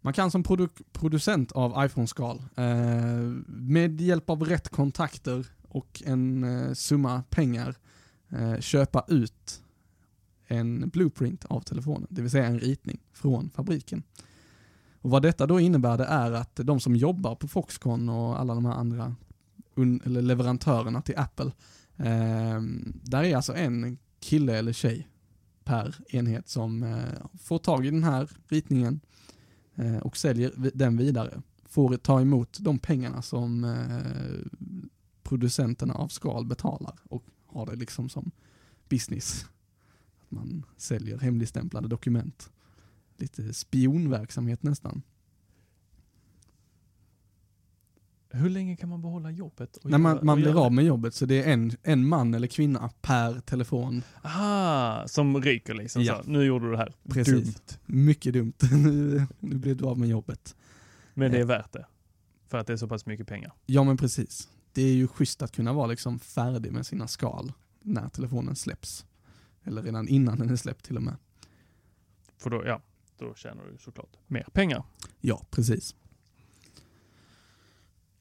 man 0.00 0.12
kan 0.12 0.30
som 0.30 0.44
produ- 0.44 0.82
producent 0.92 1.52
av 1.52 1.84
iPhone-skal 1.86 2.42
eh, 2.56 2.64
med 3.46 4.00
hjälp 4.00 4.30
av 4.30 4.44
rätt 4.44 4.68
kontakter 4.68 5.46
och 5.68 6.02
en 6.06 6.44
eh, 6.44 6.72
summa 6.72 7.22
pengar 7.30 7.76
köpa 8.60 9.04
ut 9.08 9.62
en 10.46 10.88
blueprint 10.88 11.44
av 11.44 11.60
telefonen, 11.60 12.06
det 12.10 12.22
vill 12.22 12.30
säga 12.30 12.46
en 12.46 12.60
ritning 12.60 13.00
från 13.12 13.50
fabriken. 13.50 14.02
Och 15.00 15.10
vad 15.10 15.22
detta 15.22 15.46
då 15.46 15.60
innebär 15.60 15.98
det 15.98 16.04
är 16.04 16.32
att 16.32 16.56
de 16.56 16.80
som 16.80 16.96
jobbar 16.96 17.34
på 17.34 17.48
Foxconn 17.48 18.08
och 18.08 18.40
alla 18.40 18.54
de 18.54 18.64
här 18.64 18.72
andra 18.72 19.14
eller 19.76 20.22
leverantörerna 20.22 21.02
till 21.02 21.18
Apple, 21.18 21.46
eh, 21.46 21.52
Ehm, 22.02 23.00
där 23.02 23.24
är 23.24 23.36
alltså 23.36 23.54
en 23.54 23.98
kille 24.20 24.58
eller 24.58 24.72
tjej 24.72 25.08
per 25.64 25.96
enhet 26.08 26.48
som 26.48 26.82
eh, 26.82 27.26
får 27.42 27.58
tag 27.58 27.86
i 27.86 27.90
den 27.90 28.04
här 28.04 28.30
ritningen 28.48 29.00
eh, 29.74 29.96
och 29.96 30.16
säljer 30.16 30.52
den 30.74 30.96
vidare. 30.96 31.42
Får 31.64 31.96
ta 31.96 32.20
emot 32.20 32.58
de 32.60 32.78
pengarna 32.78 33.22
som 33.22 33.64
eh, 33.64 34.62
producenterna 35.22 35.94
av 35.94 36.08
skal 36.08 36.46
betalar 36.46 36.98
och 37.04 37.24
har 37.46 37.66
det 37.66 37.76
liksom 37.76 38.08
som 38.08 38.30
business. 38.88 39.46
Att 40.20 40.30
man 40.30 40.66
säljer 40.76 41.18
hemligstämplade 41.18 41.88
dokument. 41.88 42.50
Lite 43.16 43.54
spionverksamhet 43.54 44.62
nästan. 44.62 45.02
Hur 48.34 48.50
länge 48.50 48.76
kan 48.76 48.88
man 48.88 49.02
behålla 49.02 49.30
jobbet? 49.30 49.78
När 49.82 49.98
man, 49.98 50.18
man 50.22 50.36
blir 50.40 50.64
av 50.64 50.72
med 50.72 50.84
jobbet 50.84 51.14
så 51.14 51.26
det 51.26 51.42
är 51.42 51.52
en, 51.52 51.72
en 51.82 52.08
man 52.08 52.34
eller 52.34 52.46
kvinna 52.46 52.90
per 53.00 53.40
telefon. 53.40 54.02
Aha, 54.22 55.04
som 55.08 55.42
ryker 55.42 55.74
liksom. 55.74 56.02
Ja. 56.02 56.22
Så. 56.24 56.30
Nu 56.30 56.44
gjorde 56.44 56.64
du 56.64 56.70
det 56.70 56.78
här. 56.78 56.94
Precis. 57.10 57.44
Dumt. 57.44 57.78
Mycket 57.86 58.32
dumt. 58.32 58.52
nu, 58.72 59.26
nu 59.40 59.56
blev 59.58 59.76
du 59.76 59.84
av 59.84 59.98
med 59.98 60.08
jobbet. 60.08 60.56
Men 61.14 61.30
det 61.30 61.36
är 61.36 61.40
Ja. 61.40 61.46
värt 61.46 61.72
det. 61.72 61.86
För 62.48 62.58
att 62.58 62.66
det 62.66 62.72
är 62.72 62.76
så 62.76 62.88
pass 62.88 63.06
mycket 63.06 63.26
pengar. 63.28 63.52
Ja 63.66 63.84
men 63.84 63.96
precis. 63.96 64.48
Det 64.72 64.82
är 64.82 64.92
ju 64.92 65.08
schysst 65.08 65.42
att 65.42 65.52
kunna 65.52 65.72
vara 65.72 65.86
liksom 65.86 66.18
färdig 66.18 66.72
med 66.72 66.86
sina 66.86 67.08
skal 67.08 67.52
när 67.82 68.08
telefonen 68.08 68.56
släpps. 68.56 69.06
Eller 69.64 69.82
redan 69.82 70.08
innan 70.08 70.38
den 70.38 70.50
är 70.50 70.56
släppt 70.56 70.84
till 70.84 70.96
och 70.96 71.02
med. 71.02 71.16
För 72.38 72.50
då, 72.50 72.62
ja, 72.66 72.80
då 73.18 73.34
tjänar 73.34 73.64
du 73.72 73.78
såklart 73.78 74.16
mer 74.26 74.46
pengar. 74.52 74.84
Ja, 75.20 75.46
precis. 75.50 75.94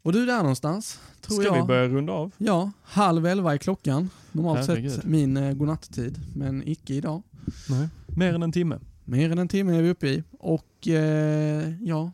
Och 0.04 0.14
du 0.14 0.22
är 0.24 0.26
där 0.28 0.38
någonstans, 0.38 1.00
tror 1.22 1.36
Ska 1.42 1.46
jag. 1.46 1.62
vi 1.62 1.68
börja 1.68 1.88
runda 1.88 2.14
av? 2.14 2.32
Ja, 2.38 2.72
halv 2.84 3.26
elva 3.26 3.54
är 3.54 3.58
klockan. 3.58 4.10
Normalt 4.32 4.68
Herregud. 4.68 4.92
sett 4.92 5.06
min 5.06 5.38
eh, 5.38 5.54
godnatttid, 5.54 6.20
men 6.36 6.68
icke 6.68 6.94
idag. 6.94 7.22
Nej. 7.70 7.88
Mer 8.08 8.34
än 8.34 8.44
en 8.44 8.52
timme. 8.52 8.80
Mer 9.06 9.32
än 9.32 9.38
en 9.40 9.48
timme 9.48 9.78
är 9.78 9.82
vi 9.82 9.90
uppe 9.90 10.08
i. 10.08 10.24
Och 10.32 10.88
eh, 10.88 11.84
ja, 11.84 12.12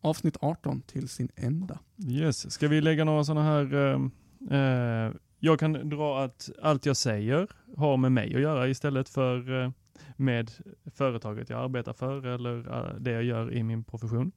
avsnitt 0.00 0.36
18 0.40 0.80
till 0.82 1.08
sin 1.08 1.28
ända. 1.36 1.78
Yes. 2.08 2.52
Ska 2.52 2.68
vi 2.68 2.80
lägga 2.80 3.04
några 3.04 3.24
sådana 3.24 3.42
här... 3.42 3.74
eh, 3.74 4.58
eh, 4.58 5.12
jag 5.40 5.58
kan 5.60 5.72
dra 5.88 6.24
att 6.24 6.50
allt 6.62 6.86
jag 6.86 6.96
säger 6.96 7.48
har 7.76 7.96
med 7.96 8.12
mig 8.12 8.34
att 8.34 8.40
göra 8.40 8.68
istället 8.68 9.08
för 9.08 9.62
eh, 9.64 9.70
med 10.16 10.50
företaget 10.94 11.50
jag 11.50 11.60
arbetar 11.64 11.92
för 11.92 12.26
eller 12.26 12.58
eh, 12.88 12.94
det 13.00 13.10
jag 13.10 13.24
gör 13.24 13.52
i 13.52 13.62
min 13.62 13.84
profession. 13.84 14.32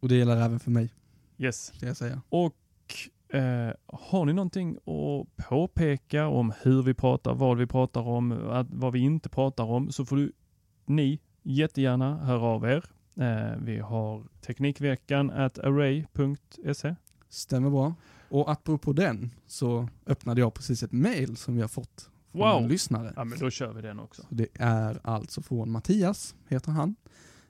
Och 0.00 0.08
det 0.08 0.14
gäller 0.16 0.36
även 0.36 0.60
för 0.60 0.70
mig, 0.70 0.90
Yes. 1.38 1.72
ska 1.76 1.86
jag 1.86 1.96
säga. 1.96 2.22
Och 2.28 2.54
eh, 3.36 3.72
har 3.86 4.24
ni 4.24 4.32
någonting 4.32 4.76
att 4.76 5.46
påpeka 5.48 6.26
om 6.26 6.52
hur 6.62 6.82
vi 6.82 6.94
pratar, 6.94 7.34
vad 7.34 7.56
vi 7.58 7.66
pratar 7.66 8.00
om, 8.08 8.32
att, 8.50 8.66
vad 8.70 8.92
vi 8.92 8.98
inte 8.98 9.28
pratar 9.28 9.64
om, 9.64 9.92
så 9.92 10.04
får 10.04 10.16
du, 10.16 10.32
ni 10.86 11.20
jättegärna 11.42 12.16
höra 12.24 12.40
av 12.42 12.64
er. 12.64 12.84
Eh, 13.16 13.56
vi 13.62 13.78
har 13.78 14.24
Teknikveckan 14.40 15.30
at 15.30 15.58
array.se. 15.58 16.94
Stämmer 17.28 17.70
bra. 17.70 17.94
Och 18.28 18.50
apropå 18.50 18.92
den 18.92 19.30
så 19.46 19.88
öppnade 20.06 20.40
jag 20.40 20.54
precis 20.54 20.82
ett 20.82 20.92
mail 20.92 21.36
som 21.36 21.54
vi 21.54 21.60
har 21.60 21.68
fått 21.68 22.10
från 22.32 22.40
Wow. 22.40 22.62
en 22.62 22.68
lyssnare. 22.68 23.12
Ja 23.16 23.24
men 23.24 23.38
då 23.38 23.50
kör 23.50 23.72
vi 23.72 23.82
den 23.82 24.00
också. 24.00 24.22
Det 24.28 24.46
är 24.54 25.00
alltså 25.04 25.42
från 25.42 25.70
Mattias, 25.70 26.34
heter 26.48 26.70
han. 26.72 26.94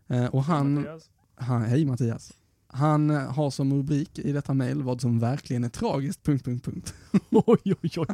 Eh, 0.06 0.26
och 0.26 0.44
han, 0.44 0.74
Mattias. 0.74 1.10
han, 1.34 1.62
hej 1.62 1.84
Mattias. 1.84 2.32
Han 2.74 3.10
eh, 3.10 3.32
har 3.32 3.50
som 3.50 3.74
rubrik 3.74 4.18
i 4.18 4.32
detta 4.32 4.54
mail 4.54 4.82
vad 4.82 5.00
som 5.00 5.18
verkligen 5.18 5.64
är 5.64 5.68
tragiskt, 5.68 6.22
punkt, 6.22 6.44
punkt, 6.44 6.64
punkt. 6.64 6.94
Oj, 7.30 7.74
oj, 7.82 7.90
oj. 7.96 8.06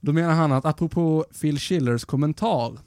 Då 0.00 0.12
menar 0.12 0.34
han 0.34 0.52
att 0.52 0.64
apropå 0.64 1.24
Phil 1.40 1.58
Schillers 1.58 2.04
kommentar, 2.04 2.78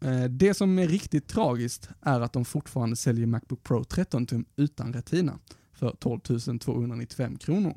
eh, 0.00 0.24
det 0.24 0.54
som 0.54 0.78
är 0.78 0.88
riktigt 0.88 1.28
tragiskt 1.28 1.88
är 2.00 2.20
att 2.20 2.32
de 2.32 2.44
fortfarande 2.44 2.96
säljer 2.96 3.26
Macbook 3.26 3.62
Pro 3.62 3.84
13 3.84 4.26
tum 4.26 4.44
utan 4.56 4.92
Retina 4.92 5.38
för 5.72 5.96
12 5.98 6.20
295 6.58 7.36
kronor, 7.36 7.76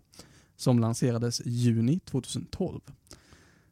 som 0.55 0.79
lanserades 0.79 1.41
juni 1.45 1.99
2012. 1.99 2.79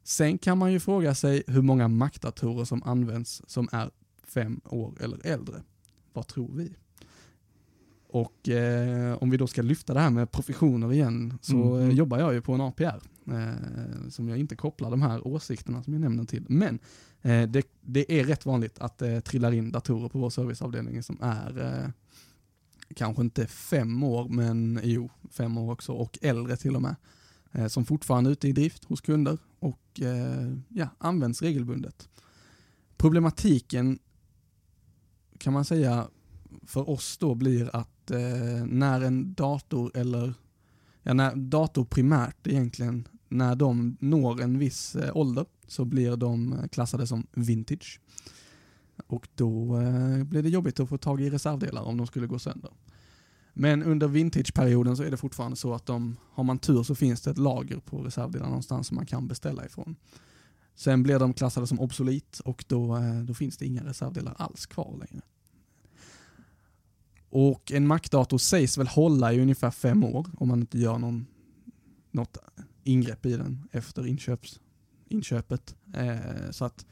Sen 0.03 0.37
kan 0.37 0.57
man 0.57 0.71
ju 0.71 0.79
fråga 0.79 1.15
sig 1.15 1.43
hur 1.47 1.61
många 1.61 1.87
Mac-datorer 1.87 2.65
som 2.65 2.83
används 2.83 3.41
som 3.47 3.69
är 3.71 3.89
fem 4.23 4.61
år 4.65 4.93
eller 4.99 5.25
äldre. 5.25 5.55
Vad 6.13 6.27
tror 6.27 6.51
vi? 6.53 6.75
Och 8.11 8.49
eh, 8.49 9.17
om 9.23 9.29
vi 9.29 9.37
då 9.37 9.47
ska 9.47 9.61
lyfta 9.61 9.93
det 9.93 9.99
här 9.99 10.09
med 10.09 10.31
professioner 10.31 10.93
igen, 10.93 11.37
så 11.41 11.75
Mm. 11.75 11.89
eh, 11.89 11.95
jobbar 11.95 12.19
jag 12.19 12.33
ju 12.33 12.41
på 12.41 12.53
en 12.53 12.61
APR, 12.61 13.01
eh, 13.31 14.09
som 14.09 14.29
jag 14.29 14.37
inte 14.37 14.55
kopplar 14.55 14.91
de 14.91 15.01
här 15.01 15.27
åsikterna 15.27 15.83
som 15.83 15.93
jag 15.93 15.99
nämner 16.01 16.23
till. 16.23 16.45
Men 16.49 16.79
eh, 17.21 17.49
det, 17.49 17.67
det 17.81 18.19
är 18.19 18.23
rätt 18.23 18.45
vanligt 18.45 18.79
att 18.79 18.97
det 18.97 19.21
trillar 19.21 19.51
in 19.51 19.71
datorer 19.71 20.09
på 20.09 20.19
vår 20.19 20.29
serviceavdelning 20.29 21.03
som 21.03 21.17
är 21.21 21.83
eh, 21.83 21.89
kanske 22.95 23.21
inte 23.21 23.47
fem 23.47 24.03
år, 24.03 24.29
men 24.29 24.79
jo, 24.83 25.09
fem 25.31 25.57
år 25.57 25.71
också, 25.73 25.91
och 25.93 26.19
äldre 26.21 26.57
till 26.57 26.75
och 26.75 26.81
med. 26.81 26.95
Eh, 27.51 27.67
som 27.67 27.85
fortfarande 27.85 28.29
är 28.29 28.31
ute 28.31 28.47
i 28.47 28.51
drift 28.51 28.83
hos 28.85 29.01
kunder 29.01 29.37
och 29.59 30.01
eh, 30.01 30.53
ja, 30.69 30.87
används 30.97 31.41
regelbundet. 31.41 32.09
Problematiken 32.97 33.99
kan 35.37 35.53
man 35.53 35.65
säga 35.65 36.07
för 36.65 36.89
oss 36.89 37.17
då 37.17 37.35
blir 37.35 37.75
att 37.75 37.89
eh, 38.11 38.65
när 38.65 39.01
en 39.01 39.33
dator 39.33 39.97
eller, 39.97 40.33
ja 41.03 41.13
när 41.13 41.35
dator 41.35 41.85
primärt 41.85 42.47
egentligen, 42.47 43.07
när 43.29 43.55
de 43.55 43.97
når 43.99 44.41
en 44.41 44.59
viss 44.59 44.95
eh, 44.95 45.17
ålder 45.17 45.45
så 45.67 45.85
blir 45.85 46.15
de 46.15 46.53
eh, 46.53 46.67
klassade 46.67 47.07
som 47.07 47.27
vintage. 47.31 47.99
Och 49.07 49.27
då 49.35 49.81
eh, 49.81 50.23
blir 50.23 50.43
det 50.43 50.49
jobbigt 50.49 50.79
att 50.79 50.89
få 50.89 50.97
tag 50.97 51.21
i 51.21 51.29
reservdelar 51.29 51.81
om 51.81 51.97
de 51.97 52.07
skulle 52.07 52.27
gå 52.27 52.39
sönder. 52.39 52.71
Men 53.53 53.83
under 53.83 54.07
vintageperioden 54.07 54.97
så 54.97 55.03
är 55.03 55.11
det 55.11 55.17
fortfarande 55.17 55.57
så 55.57 55.73
att 55.73 55.85
de, 55.85 56.17
har 56.31 56.43
man 56.43 56.59
tur 56.59 56.83
så 56.83 56.95
finns 56.95 57.21
det 57.21 57.31
ett 57.31 57.37
lager 57.37 57.79
på 57.79 58.01
reservdelar 58.01 58.45
någonstans 58.45 58.87
som 58.87 58.95
man 58.95 59.05
kan 59.05 59.27
beställa 59.27 59.65
ifrån. 59.65 59.95
Sen 60.75 61.03
blir 61.03 61.19
de 61.19 61.33
klassade 61.33 61.67
som 61.67 61.79
obsolet 61.79 62.39
och 62.39 62.65
då, 62.67 62.97
eh, 62.97 63.19
då 63.19 63.33
finns 63.33 63.57
det 63.57 63.65
inga 63.65 63.83
reservdelar 63.83 64.35
alls 64.37 64.65
kvar 64.65 64.97
längre. 64.99 65.25
Och 67.29 67.71
en 67.71 67.87
Mac-dator 67.87 68.37
sägs 68.37 68.77
väl 68.77 68.87
hålla 68.87 69.33
i 69.33 69.41
ungefär 69.41 69.71
fem 69.71 70.03
år 70.03 70.27
om 70.37 70.47
man 70.47 70.59
inte 70.59 70.79
gör 70.79 70.97
någon, 70.97 71.25
något 72.11 72.37
ingrepp 72.83 73.25
i 73.25 73.37
den 73.37 73.67
efter 73.71 74.07
inköps, 74.07 74.59
inköpet. 75.09 75.75
Eh, 75.93 76.51
så 76.51 76.65
att 76.65 76.85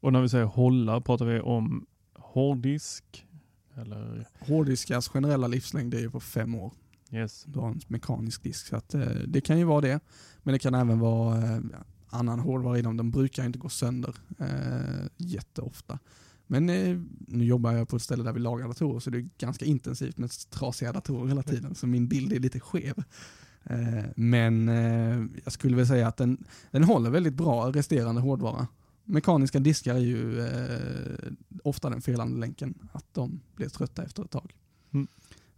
Och 0.00 0.12
när 0.12 0.22
vi 0.22 0.28
säger 0.28 0.44
hålla 0.44 1.00
pratar 1.00 1.24
vi 1.24 1.40
om 1.40 1.86
hårddisk 2.14 3.26
eller 3.74 4.28
hårddiskars 4.40 5.08
generella 5.08 5.46
livslängd 5.46 5.94
är 5.94 6.00
ju 6.00 6.10
på 6.10 6.20
fem 6.20 6.54
år. 6.54 6.72
yes. 7.10 7.44
Du 7.46 7.58
har 7.58 7.68
en 7.68 7.80
mekanisk 7.86 8.42
disk. 8.42 8.66
Så 8.66 8.76
att, 8.76 8.94
eh, 8.94 9.06
det 9.26 9.40
kan 9.40 9.58
ju 9.58 9.64
vara 9.64 9.80
det. 9.80 10.00
Men 10.42 10.52
det 10.52 10.58
kan 10.58 10.74
även 10.74 10.98
vara 10.98 11.38
eh, 11.38 11.60
annan 12.08 12.40
hårdvara 12.40 12.78
i 12.78 12.82
dem. 12.82 12.96
De 12.96 13.10
brukar 13.10 13.44
inte 13.44 13.58
gå 13.58 13.68
sönder 13.68 14.14
eh, 14.38 15.06
jätteofta. 15.16 15.98
Men 16.50 16.70
eh, 16.70 16.98
nu 17.18 17.44
jobbar 17.44 17.72
jag 17.72 17.88
på 17.88 17.96
ett 17.96 18.02
ställe 18.02 18.24
där 18.24 18.32
vi 18.32 18.40
lagar 18.40 18.68
datorer 18.68 19.00
så 19.00 19.10
det 19.10 19.18
är 19.18 19.28
ganska 19.38 19.64
intensivt 19.64 20.18
med 20.18 20.30
trasiga 20.50 20.92
datorer 20.92 21.28
hela 21.28 21.42
tiden. 21.42 21.74
Så 21.74 21.86
min 21.86 22.08
bild 22.08 22.32
är 22.32 22.40
lite 22.40 22.60
skev. 22.60 23.02
Eh, 23.64 24.04
men 24.16 24.68
eh, 24.68 25.24
jag 25.44 25.52
skulle 25.52 25.76
väl 25.76 25.86
säga 25.86 26.08
att 26.08 26.16
den, 26.16 26.44
den 26.70 26.84
håller 26.84 27.10
väldigt 27.10 27.34
bra 27.34 27.72
resterande 27.72 28.20
hårdvara. 28.20 28.66
Mekaniska 29.04 29.58
diskar 29.58 29.94
är 29.94 29.98
ju 29.98 30.48
ofta 31.64 31.90
den 31.90 32.02
felande 32.02 32.40
länken, 32.40 32.74
att 32.92 33.06
de 33.12 33.40
blir 33.56 33.68
trötta 33.68 34.02
efter 34.02 34.24
ett 34.24 34.30
tag. 34.30 34.54
Mm. 34.92 35.08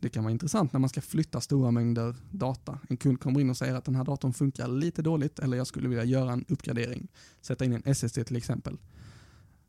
Det 0.00 0.08
kan 0.08 0.24
vara 0.24 0.32
intressant 0.32 0.72
när 0.72 0.80
man 0.80 0.88
ska 0.88 1.00
flytta 1.00 1.40
stora 1.40 1.70
mängder 1.70 2.14
data. 2.30 2.78
En 2.88 2.96
kund 2.96 3.20
kommer 3.20 3.40
in 3.40 3.50
och 3.50 3.56
säger 3.56 3.74
att 3.74 3.84
den 3.84 3.94
här 3.94 4.04
datorn 4.04 4.32
funkar 4.32 4.68
lite 4.68 5.02
dåligt 5.02 5.38
eller 5.38 5.56
jag 5.56 5.66
skulle 5.66 5.88
vilja 5.88 6.04
göra 6.04 6.32
en 6.32 6.44
uppgradering. 6.48 7.08
Sätta 7.40 7.64
in 7.64 7.72
en 7.72 7.82
SSD 7.84 8.26
till 8.26 8.36
exempel. 8.36 8.78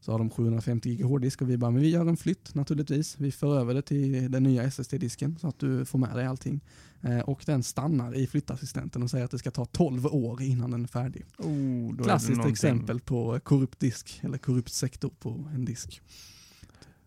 Så 0.04 0.12
har 0.12 0.20
de 0.20 0.30
750 0.30 0.96
GB 0.96 1.04
hårddisk 1.04 1.42
och 1.42 1.50
vi 1.50 1.58
bara, 1.58 1.72
men 1.72 1.82
vi 1.82 1.90
gör 1.90 2.06
en 2.06 2.18
flytt 2.18 2.56
naturligtvis. 2.56 3.16
Vi 3.20 3.32
för 3.32 3.60
över 3.60 3.74
det 3.74 3.82
till 3.82 4.32
den 4.32 4.44
nya 4.44 4.64
SSD-disken 4.64 5.38
så 5.40 5.48
att 5.48 5.60
du 5.60 5.86
får 5.86 6.00
med 6.00 6.16
dig 6.16 6.26
allting. 6.26 6.62
Eh, 7.02 7.20
och 7.20 7.44
den 7.46 7.64
stannar 7.64 8.16
i 8.16 8.28
flyttassistenten 8.28 9.04
och 9.04 9.10
säger 9.10 9.26
att 9.26 9.32
det 9.32 9.38
ska 9.38 9.52
ta 9.52 9.66
12 9.66 10.06
år 10.06 10.42
innan 10.42 10.72
den 10.72 10.84
är 10.84 10.88
färdig. 10.88 11.26
Oh, 11.38 12.00
är 12.00 12.04
Klassiskt 12.04 12.30
någonting- 12.30 12.52
exempel 12.52 13.00
på 13.00 13.40
korrupt 13.44 13.80
disk 13.80 14.20
eller 14.24 14.38
korrupt 14.38 14.72
sektor 14.74 15.12
på 15.20 15.50
en 15.54 15.66
disk. 15.66 16.02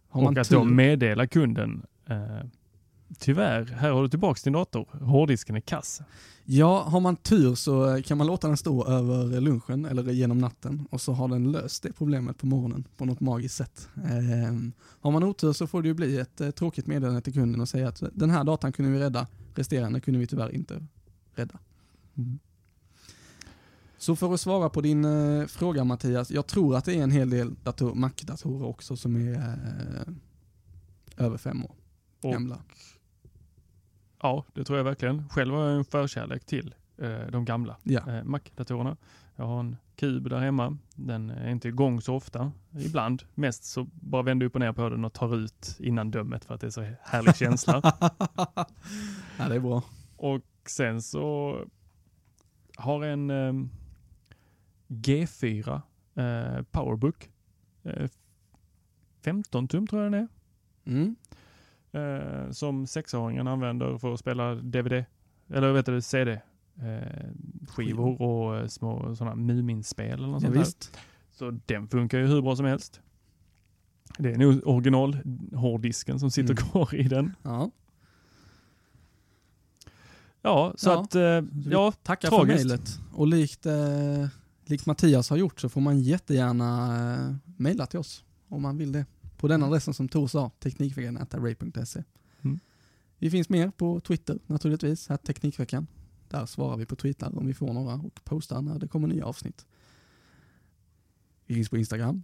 Har 0.09 0.23
Och 0.23 0.39
att 0.39 0.49
då 0.51 0.65
meddela 0.65 1.27
kunden, 1.27 1.83
eh, 2.07 2.17
tyvärr, 3.19 3.65
här 3.65 3.91
har 3.91 4.03
du 4.03 4.09
tillbaks 4.09 4.43
din 4.43 4.53
dator, 4.53 4.89
hårddisken 5.01 5.57
är 5.57 5.61
kass. 5.61 6.03
ja, 6.45 6.83
har 6.83 7.01
man 7.01 7.17
tur 7.17 7.55
så 7.55 8.03
kan 8.05 8.19
man 8.19 8.27
låta 8.27 8.49
den 8.49 8.57
stå 8.57 8.87
över 8.87 9.41
lunchen 9.41 9.85
eller 9.85 10.13
genom 10.13 10.39
natten 10.39 10.89
och 10.91 11.01
så 11.01 11.13
har 11.13 11.29
den 11.29 11.53
löst 11.53 11.83
det 11.83 11.93
problemet 11.93 12.39
på 12.39 12.47
morgonen 12.47 12.85
på 12.97 13.05
något 13.05 13.21
magiskt 13.21 13.57
sätt. 13.57 13.89
Ehm, 14.05 14.73
har 15.01 15.11
man 15.11 15.23
otur 15.23 15.53
så 15.53 15.67
får 15.67 15.83
det 15.83 15.89
ju 15.89 15.95
bli 15.95 16.19
ett 16.19 16.41
eh, 16.41 16.51
tråkigt 16.51 16.87
meddelande 16.87 17.21
till 17.21 17.33
kunden 17.33 17.61
och 17.61 17.69
säga 17.69 17.89
att 17.89 18.03
den 18.13 18.31
här 18.31 18.45
datan 18.45 18.73
kunde 18.73 18.91
vi 18.93 18.99
rädda, 18.99 19.27
resterande 19.55 20.01
kunde 20.01 20.21
vi 20.21 20.27
tyvärr 20.27 20.55
inte 20.55 20.87
rädda. 21.35 21.59
Mm. 22.17 22.39
Så 23.99 24.17
för 24.17 24.35
att 24.35 24.41
svara 24.41 24.69
på 24.69 24.81
din 24.81 25.05
eh, 25.05 25.47
fråga 25.47 25.85
Mattias, 25.85 26.31
jag 26.31 26.47
tror 26.47 26.77
att 26.77 26.85
det 26.85 26.95
är 26.95 27.03
en 27.03 27.11
hel 27.11 27.31
del 27.31 27.55
dator, 27.65 27.95
Mac-datorer 27.95 28.67
också 28.67 28.97
som 28.97 29.17
är 29.17 29.35
eh, 29.35 30.13
över 31.25 31.39
fem 31.39 31.65
år 31.65 31.75
Och, 32.23 32.33
gamla. 32.33 32.59
Ja, 34.23 34.45
det 34.55 34.65
tror 34.65 34.79
jag 34.79 34.85
verkligen. 34.85 35.29
Själv 35.29 35.55
har 35.55 35.65
jag 35.65 35.77
en 35.79 35.85
förkärlek 35.85 36.45
till 36.45 36.75
eh, 36.99 37.19
de 37.33 37.45
gamla 37.45 37.77
Ja. 37.83 38.01
eh, 38.17 38.25
Mac-datorerna. 38.25 38.97
Jag 39.37 39.45
har 39.47 39.61
en 39.61 39.77
kub 39.97 40.31
där 40.31 40.39
hemma. 40.39 40.77
Den 40.95 41.31
är 41.31 41.51
inte 41.51 41.69
igång 41.69 42.01
så 42.01 42.15
ofta. 42.15 42.53
Ibland. 42.79 43.23
Mest 43.35 43.65
så 43.65 43.85
bara 43.93 44.23
vänder 44.23 44.47
upp 44.47 44.55
och 44.55 44.61
ner 44.61 44.73
på 44.73 44.89
den 44.89 45.05
och 45.05 45.13
tar 45.13 45.37
ut 45.37 45.77
innan 45.81 46.11
dömet 46.11 46.45
för 46.45 46.55
att 46.55 46.61
det 46.61 46.67
är 46.67 46.71
så 46.71 46.87
härlig 47.03 47.37
känsla. 47.37 47.81
ja, 49.39 49.49
det 49.49 49.55
är 49.55 49.61
bra. 49.61 49.83
Och 50.17 50.43
sen 50.67 51.03
så 51.03 51.59
har 52.77 53.03
en 53.05 53.31
ehm, 53.31 53.71
G4 54.89 55.81
eh, 56.15 56.63
Powerbook. 56.63 57.31
Eh, 57.83 58.09
15 59.25 59.69
tum 59.69 59.87
tror 59.87 60.03
jag 60.03 60.13
den 60.13 60.21
är. 60.23 60.29
Mm. 60.93 61.17
Eh, 61.97 62.51
som 62.51 62.87
sexåringen 62.87 63.49
använder 63.49 63.99
för 63.99 64.13
att 64.15 64.21
spela 64.21 64.55
DVD, 64.55 65.05
eller 65.49 65.73
vet 65.73 65.87
du, 65.87 66.01
CD. 66.01 66.41
Eh, 66.83 67.27
skivor 67.69 68.23
och 68.23 68.57
eh, 68.57 68.67
små 68.67 69.17
sådana 69.17 69.35
Muminspel 69.37 70.13
eller 70.13 70.27
något 70.27 70.43
Ja, 70.43 70.65
sånt 70.65 70.91
där. 70.93 71.01
Så 71.33 71.59
den 71.67 71.89
funkar 71.89 72.19
ju 72.19 72.27
hur 72.27 72.43
bra 72.43 72.57
som 72.57 72.65
helst. 72.67 73.01
Det 74.19 74.31
är 74.33 74.39
nog 74.39 74.67
original 74.67 75.17
hårddisken 75.55 76.21
som 76.21 76.31
sitter 76.31 76.51
Mm. 76.55 76.57
kvar 76.71 76.95
i 76.95 77.03
den. 77.03 77.35
Ja. 77.43 77.71
Ja, 80.43 80.75
så 80.77 80.91
Ja. 80.91 81.01
att, 81.03 81.15
eh, 81.15 81.23
ja, 81.71 81.93
Tackar 82.03 82.29
tragiskt. 82.29 82.61
för 82.63 82.69
mejlet. 82.69 82.99
Och 83.13 83.27
likt, 83.27 83.67
eh, 83.67 84.27
likt 84.65 84.87
Mattias 84.87 85.31
har 85.31 85.37
gjort 85.37 85.61
så 85.61 85.69
får 85.69 85.81
man 85.81 86.01
jättegärna 86.01 86.97
eh, 87.15 87.35
mejla 87.57 87.87
till 87.87 87.99
oss 87.99 88.25
om 88.49 88.63
man 88.63 88.79
vill 88.79 88.93
det. 88.93 89.07
På 89.47 89.51
den 89.51 89.63
adressen 89.63 89.95
som 89.95 90.09
Tor 90.09 90.27
sa, 90.27 90.51
teknikveckan.array.se. 90.61 92.03
Mm. 92.43 92.61
Vi 93.19 93.31
finns 93.31 93.49
mer 93.49 93.71
på 93.71 94.01
Twitter 94.01 94.39
naturligtvis, 94.47 95.09
här 95.09 95.17
Teknikveckan. 95.17 95.87
Där 96.29 96.47
svarar 96.47 96.77
vi 96.77 96.87
på 96.87 96.97
tweetar 96.97 97.39
om 97.39 97.47
vi 97.47 97.55
får 97.55 97.73
några 97.73 97.95
och 97.95 98.25
postar 98.25 98.63
när 98.63 98.79
det 98.79 98.89
kommer 98.89 99.09
nya 99.09 99.27
avsnitt. 99.27 99.67
Vi 101.47 101.55
finns 101.55 101.69
på 101.69 101.77
Instagram. 101.77 102.23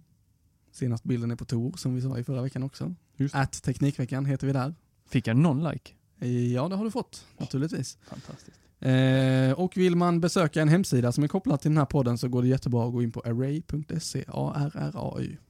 Senast 0.71 1.03
bilden 1.03 1.31
är 1.31 1.35
på 1.35 1.45
Tor 1.45 1.73
som 1.77 1.95
vi 1.95 2.01
sa 2.01 2.19
i 2.19 2.23
förra 2.23 2.41
veckan 2.41 2.63
också. 2.63 2.95
Just. 3.15 3.35
Att 3.35 3.63
Teknikveckan 3.63 4.25
heter 4.25 4.47
vi 4.47 4.53
där. 4.53 4.75
Fick 5.05 5.27
jag 5.27 5.37
någon 5.37 5.63
like? 5.63 5.93
Eh, 6.19 6.53
Ja, 6.53 6.67
det 6.67 6.75
har 6.75 6.85
du 6.85 6.91
fått 6.91 7.27
naturligtvis. 7.37 7.97
Fantastiskt. 8.01 8.59
Eh, 8.79 9.51
och 9.59 9.77
vill 9.77 9.95
man 9.95 10.19
besöka 10.21 10.61
en 10.61 10.69
hemsida 10.69 11.11
som 11.11 11.23
är 11.23 11.27
kopplad 11.27 11.61
till 11.61 11.71
den 11.71 11.77
här 11.77 11.85
podden 11.85 12.17
så 12.17 12.27
går 12.27 12.41
det 12.41 12.47
jättebra 12.47 12.87
att 12.87 12.93
gå 12.93 13.03
in 13.03 13.11
på 13.11 13.19
array.se, 13.19 14.25
a-r-r-a-y.se. 14.27 15.43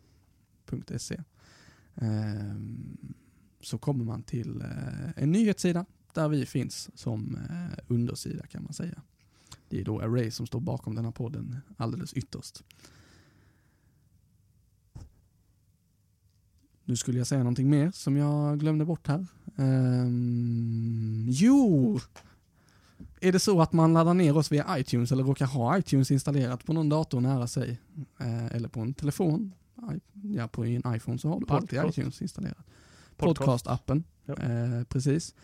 Ehm, 1.96 2.98
så 3.62 3.78
kommer 3.78 4.06
man 4.06 4.24
till 4.24 4.62
eh, 4.62 5.24
en 5.24 5.32
nyhetssida 5.32 5.86
där 6.14 6.28
vi 6.30 6.46
finns 6.46 6.90
som 6.96 7.36
eh, 7.36 7.80
undersida 7.88 8.48
kan 8.48 8.64
man 8.64 8.74
säga. 8.74 9.02
Det 9.70 9.80
är 9.80 9.86
då 9.86 10.00
Array 10.00 10.32
som 10.32 10.48
står 10.48 10.60
bakom 10.60 10.96
den 10.96 11.06
här 11.06 11.12
podden 11.12 11.58
alldeles 11.78 12.14
ytterst. 12.14 12.64
Nu 16.86 16.96
skulle 16.96 17.18
jag 17.18 17.28
säga 17.28 17.40
någonting 17.40 17.70
mer 17.70 17.92
som 17.92 18.18
jag 18.18 18.60
glömde 18.60 18.86
bort 18.86 19.08
här. 19.08 19.26
Ehm, 19.58 21.28
jo! 21.30 22.00
Är 23.22 23.32
det 23.32 23.40
så 23.40 23.62
att 23.62 23.74
man 23.74 23.94
laddar 23.94 24.14
ner 24.14 24.38
oss 24.38 24.52
via 24.52 24.80
iTunes 24.80 25.12
eller 25.12 25.24
råkar 25.24 25.46
ha 25.46 25.78
iTunes 25.78 26.12
installerat 26.12 26.66
på 26.66 26.74
någon 26.74 26.90
dator 26.90 27.22
nära 27.22 27.48
sig, 27.48 27.80
eh, 28.20 28.46
eller 28.46 28.70
på 28.70 28.80
en 28.80 28.94
telefon, 28.94 29.54
ja 30.22 30.48
på 30.48 30.66
en 30.66 30.82
iPhone 30.96 31.20
så 31.20 31.30
har 31.30 31.40
du 31.40 31.46
alltid 31.50 31.80
Podcast. 31.80 31.98
iTunes 31.98 32.22
installerat. 32.22 32.66
Podcast. 33.18 33.66
Podcast-appen, 33.66 34.04
Ja. 34.26 34.34
eh, 34.34 34.84
precis. 34.84 35.36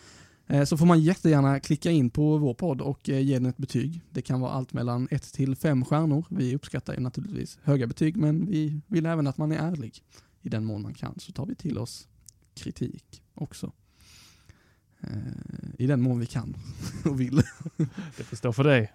Eh, 0.47 0.64
så 0.64 0.77
får 0.77 0.85
man 0.85 0.99
jättegärna 0.99 1.60
klicka 1.60 1.91
in 1.91 2.10
på 2.10 2.38
vår 2.38 2.53
podd 2.53 2.81
och 2.81 3.10
eh, 3.10 3.19
ge 3.22 3.34
den 3.34 3.45
ett 3.45 3.57
betyg. 3.57 4.01
Det 4.10 4.22
kan 4.22 4.41
vara 4.41 4.51
allt 4.51 4.73
mellan 4.73 5.07
1 5.11 5.34
till 5.34 5.56
5 5.56 5.85
stjärnor. 5.85 6.26
Vi 6.30 6.56
uppskattar 6.56 6.93
ju 6.93 6.99
naturligtvis 6.99 7.60
höga 7.64 7.88
betyg, 7.88 8.18
men 8.18 8.45
vi 8.45 8.81
vill 8.88 9.06
även 9.06 9.27
att 9.27 9.38
man 9.38 9.51
är 9.51 9.57
ärlig. 9.57 10.03
I 10.41 10.49
den 10.49 10.65
mån 10.65 10.81
man 10.81 10.93
kan 10.93 11.19
så 11.19 11.31
tar 11.31 11.45
vi 11.45 11.56
till 11.56 11.77
oss 11.77 12.07
kritik 12.53 13.22
också. 13.34 13.72
Eh, 15.04 15.10
I 15.78 15.88
den 15.88 16.02
mån 16.02 16.20
vi 16.20 16.26
kan 16.26 16.58
och 17.06 17.20
vill. 17.20 17.42
Det 18.18 18.24
får 18.24 18.36
stå 18.36 18.54
för 18.54 18.64
dig. 18.64 18.92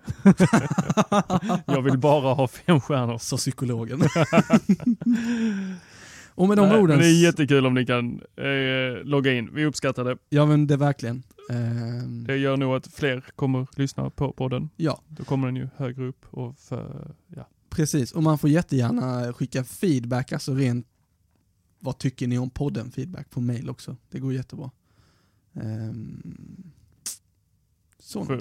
jag 1.66 1.82
vill 1.82 1.98
bara 1.98 2.34
ha 2.34 2.48
fem 2.48 2.80
stjärnor. 2.80 3.18
Sa 3.18 3.36
psykologen. 3.36 4.00
och 6.34 6.48
med 6.48 6.56
de 6.58 6.68
Nej, 6.68 6.78
orden. 6.80 6.98
det 6.98 7.06
är 7.06 7.22
jättekul 7.22 7.66
om 7.66 7.74
ni 7.74 7.86
kan 7.86 8.20
eh, 8.36 9.04
logga 9.04 9.32
in. 9.32 9.50
Vi 9.54 9.64
uppskattar 9.64 10.04
det. 10.04 10.16
Ja 10.28 10.46
men 10.46 10.66
det 10.66 10.74
är 10.74 10.78
verkligen. 10.78 11.22
Ehm, 11.50 12.24
Det 12.24 12.36
gör 12.36 12.56
nog 12.56 12.74
att 12.74 12.86
fler 12.86 13.24
kommer 13.36 13.66
lyssna 13.76 14.10
på 14.10 14.32
podden. 14.32 14.70
ja, 14.76 15.00
Då 15.08 15.24
kommer 15.24 15.46
den 15.46 15.56
ju 15.56 15.68
högre 15.76 16.04
upp 16.06 16.26
och 16.30 16.58
för, 16.58 17.14
ja. 17.36 17.48
precis. 17.70 18.12
Och 18.12 18.22
man 18.22 18.38
får 18.38 18.50
jättegärna 18.50 19.32
skicka 19.32 19.64
feedback, 19.64 20.32
alltså 20.32 20.54
rent 20.54 20.86
vad 21.78 21.98
tycker 21.98 22.26
ni 22.28 22.38
om 22.38 22.50
podden 22.50 22.90
feedback 22.90 23.30
på 23.30 23.40
mail 23.40 23.70
också. 23.70 23.96
Det 24.10 24.18
går 24.18 24.32
jättebra. 24.34 24.70
Um, 25.54 26.22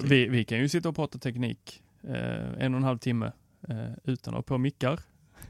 vi, 0.02 0.28
vi 0.28 0.44
kan 0.44 0.58
ju 0.58 0.68
sitta 0.68 0.88
och 0.88 0.96
prata 0.96 1.18
teknik 1.18 1.82
eh, 2.02 2.52
en 2.64 2.74
och 2.74 2.78
en 2.78 2.84
halv 2.84 2.98
timme 2.98 3.32
eh, 3.68 3.92
utan 4.04 4.34
att 4.34 4.38
ha 4.38 4.42
på 4.42 4.58
mickar. 4.58 5.00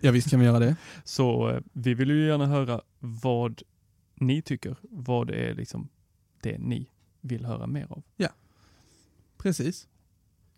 Ja 0.01 0.13
visst 0.13 0.31
kan 0.31 0.41
vi 0.41 0.47
göra 0.47 0.59
det. 0.59 0.77
Så 1.05 1.51
eh, 1.51 1.61
vi 1.73 1.95
vill 1.95 2.11
ju 2.11 2.27
gärna 2.27 2.47
höra 2.47 2.81
vad 2.99 3.63
ni 4.15 4.43
tycker. 4.43 4.77
Vad 4.83 5.27
det 5.27 5.35
är 5.51 5.55
liksom 5.55 5.89
det 6.41 6.59
ni 6.59 6.91
vill 7.21 7.45
höra 7.45 7.67
mer 7.67 7.87
av. 7.93 8.03
Precis. 9.37 9.89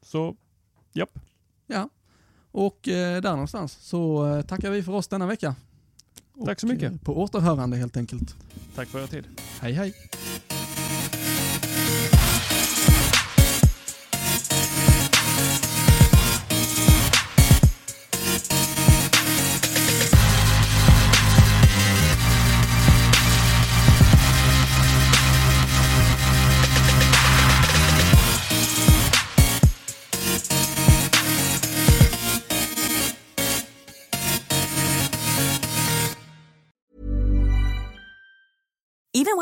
Så, 0.03 0.37
japp. 0.93 1.19
Ja. 1.66 1.89
Och 2.51 2.89
eh, 2.89 3.23
där 3.23 3.31
någonstans 3.31 3.73
så 3.73 4.27
eh, 4.37 4.43
tackar 4.43 4.70
vi 4.70 4.83
för 4.83 4.93
oss 4.93 5.09
denna 5.09 5.27
vecka. 5.27 5.55
Tack 6.45 6.61
så 6.61 6.66
Och, 6.66 6.73
mycket. 6.73 6.93
eh, 6.93 6.99
På 6.99 7.23
återhörande 7.23 7.77
helt 7.77 7.97
enkelt. 7.97 8.37
Tack 8.74 8.89
för 8.89 9.03
er 9.03 9.07
tid. 9.07 9.24
Hej 9.61 9.73
hej. 9.73 9.95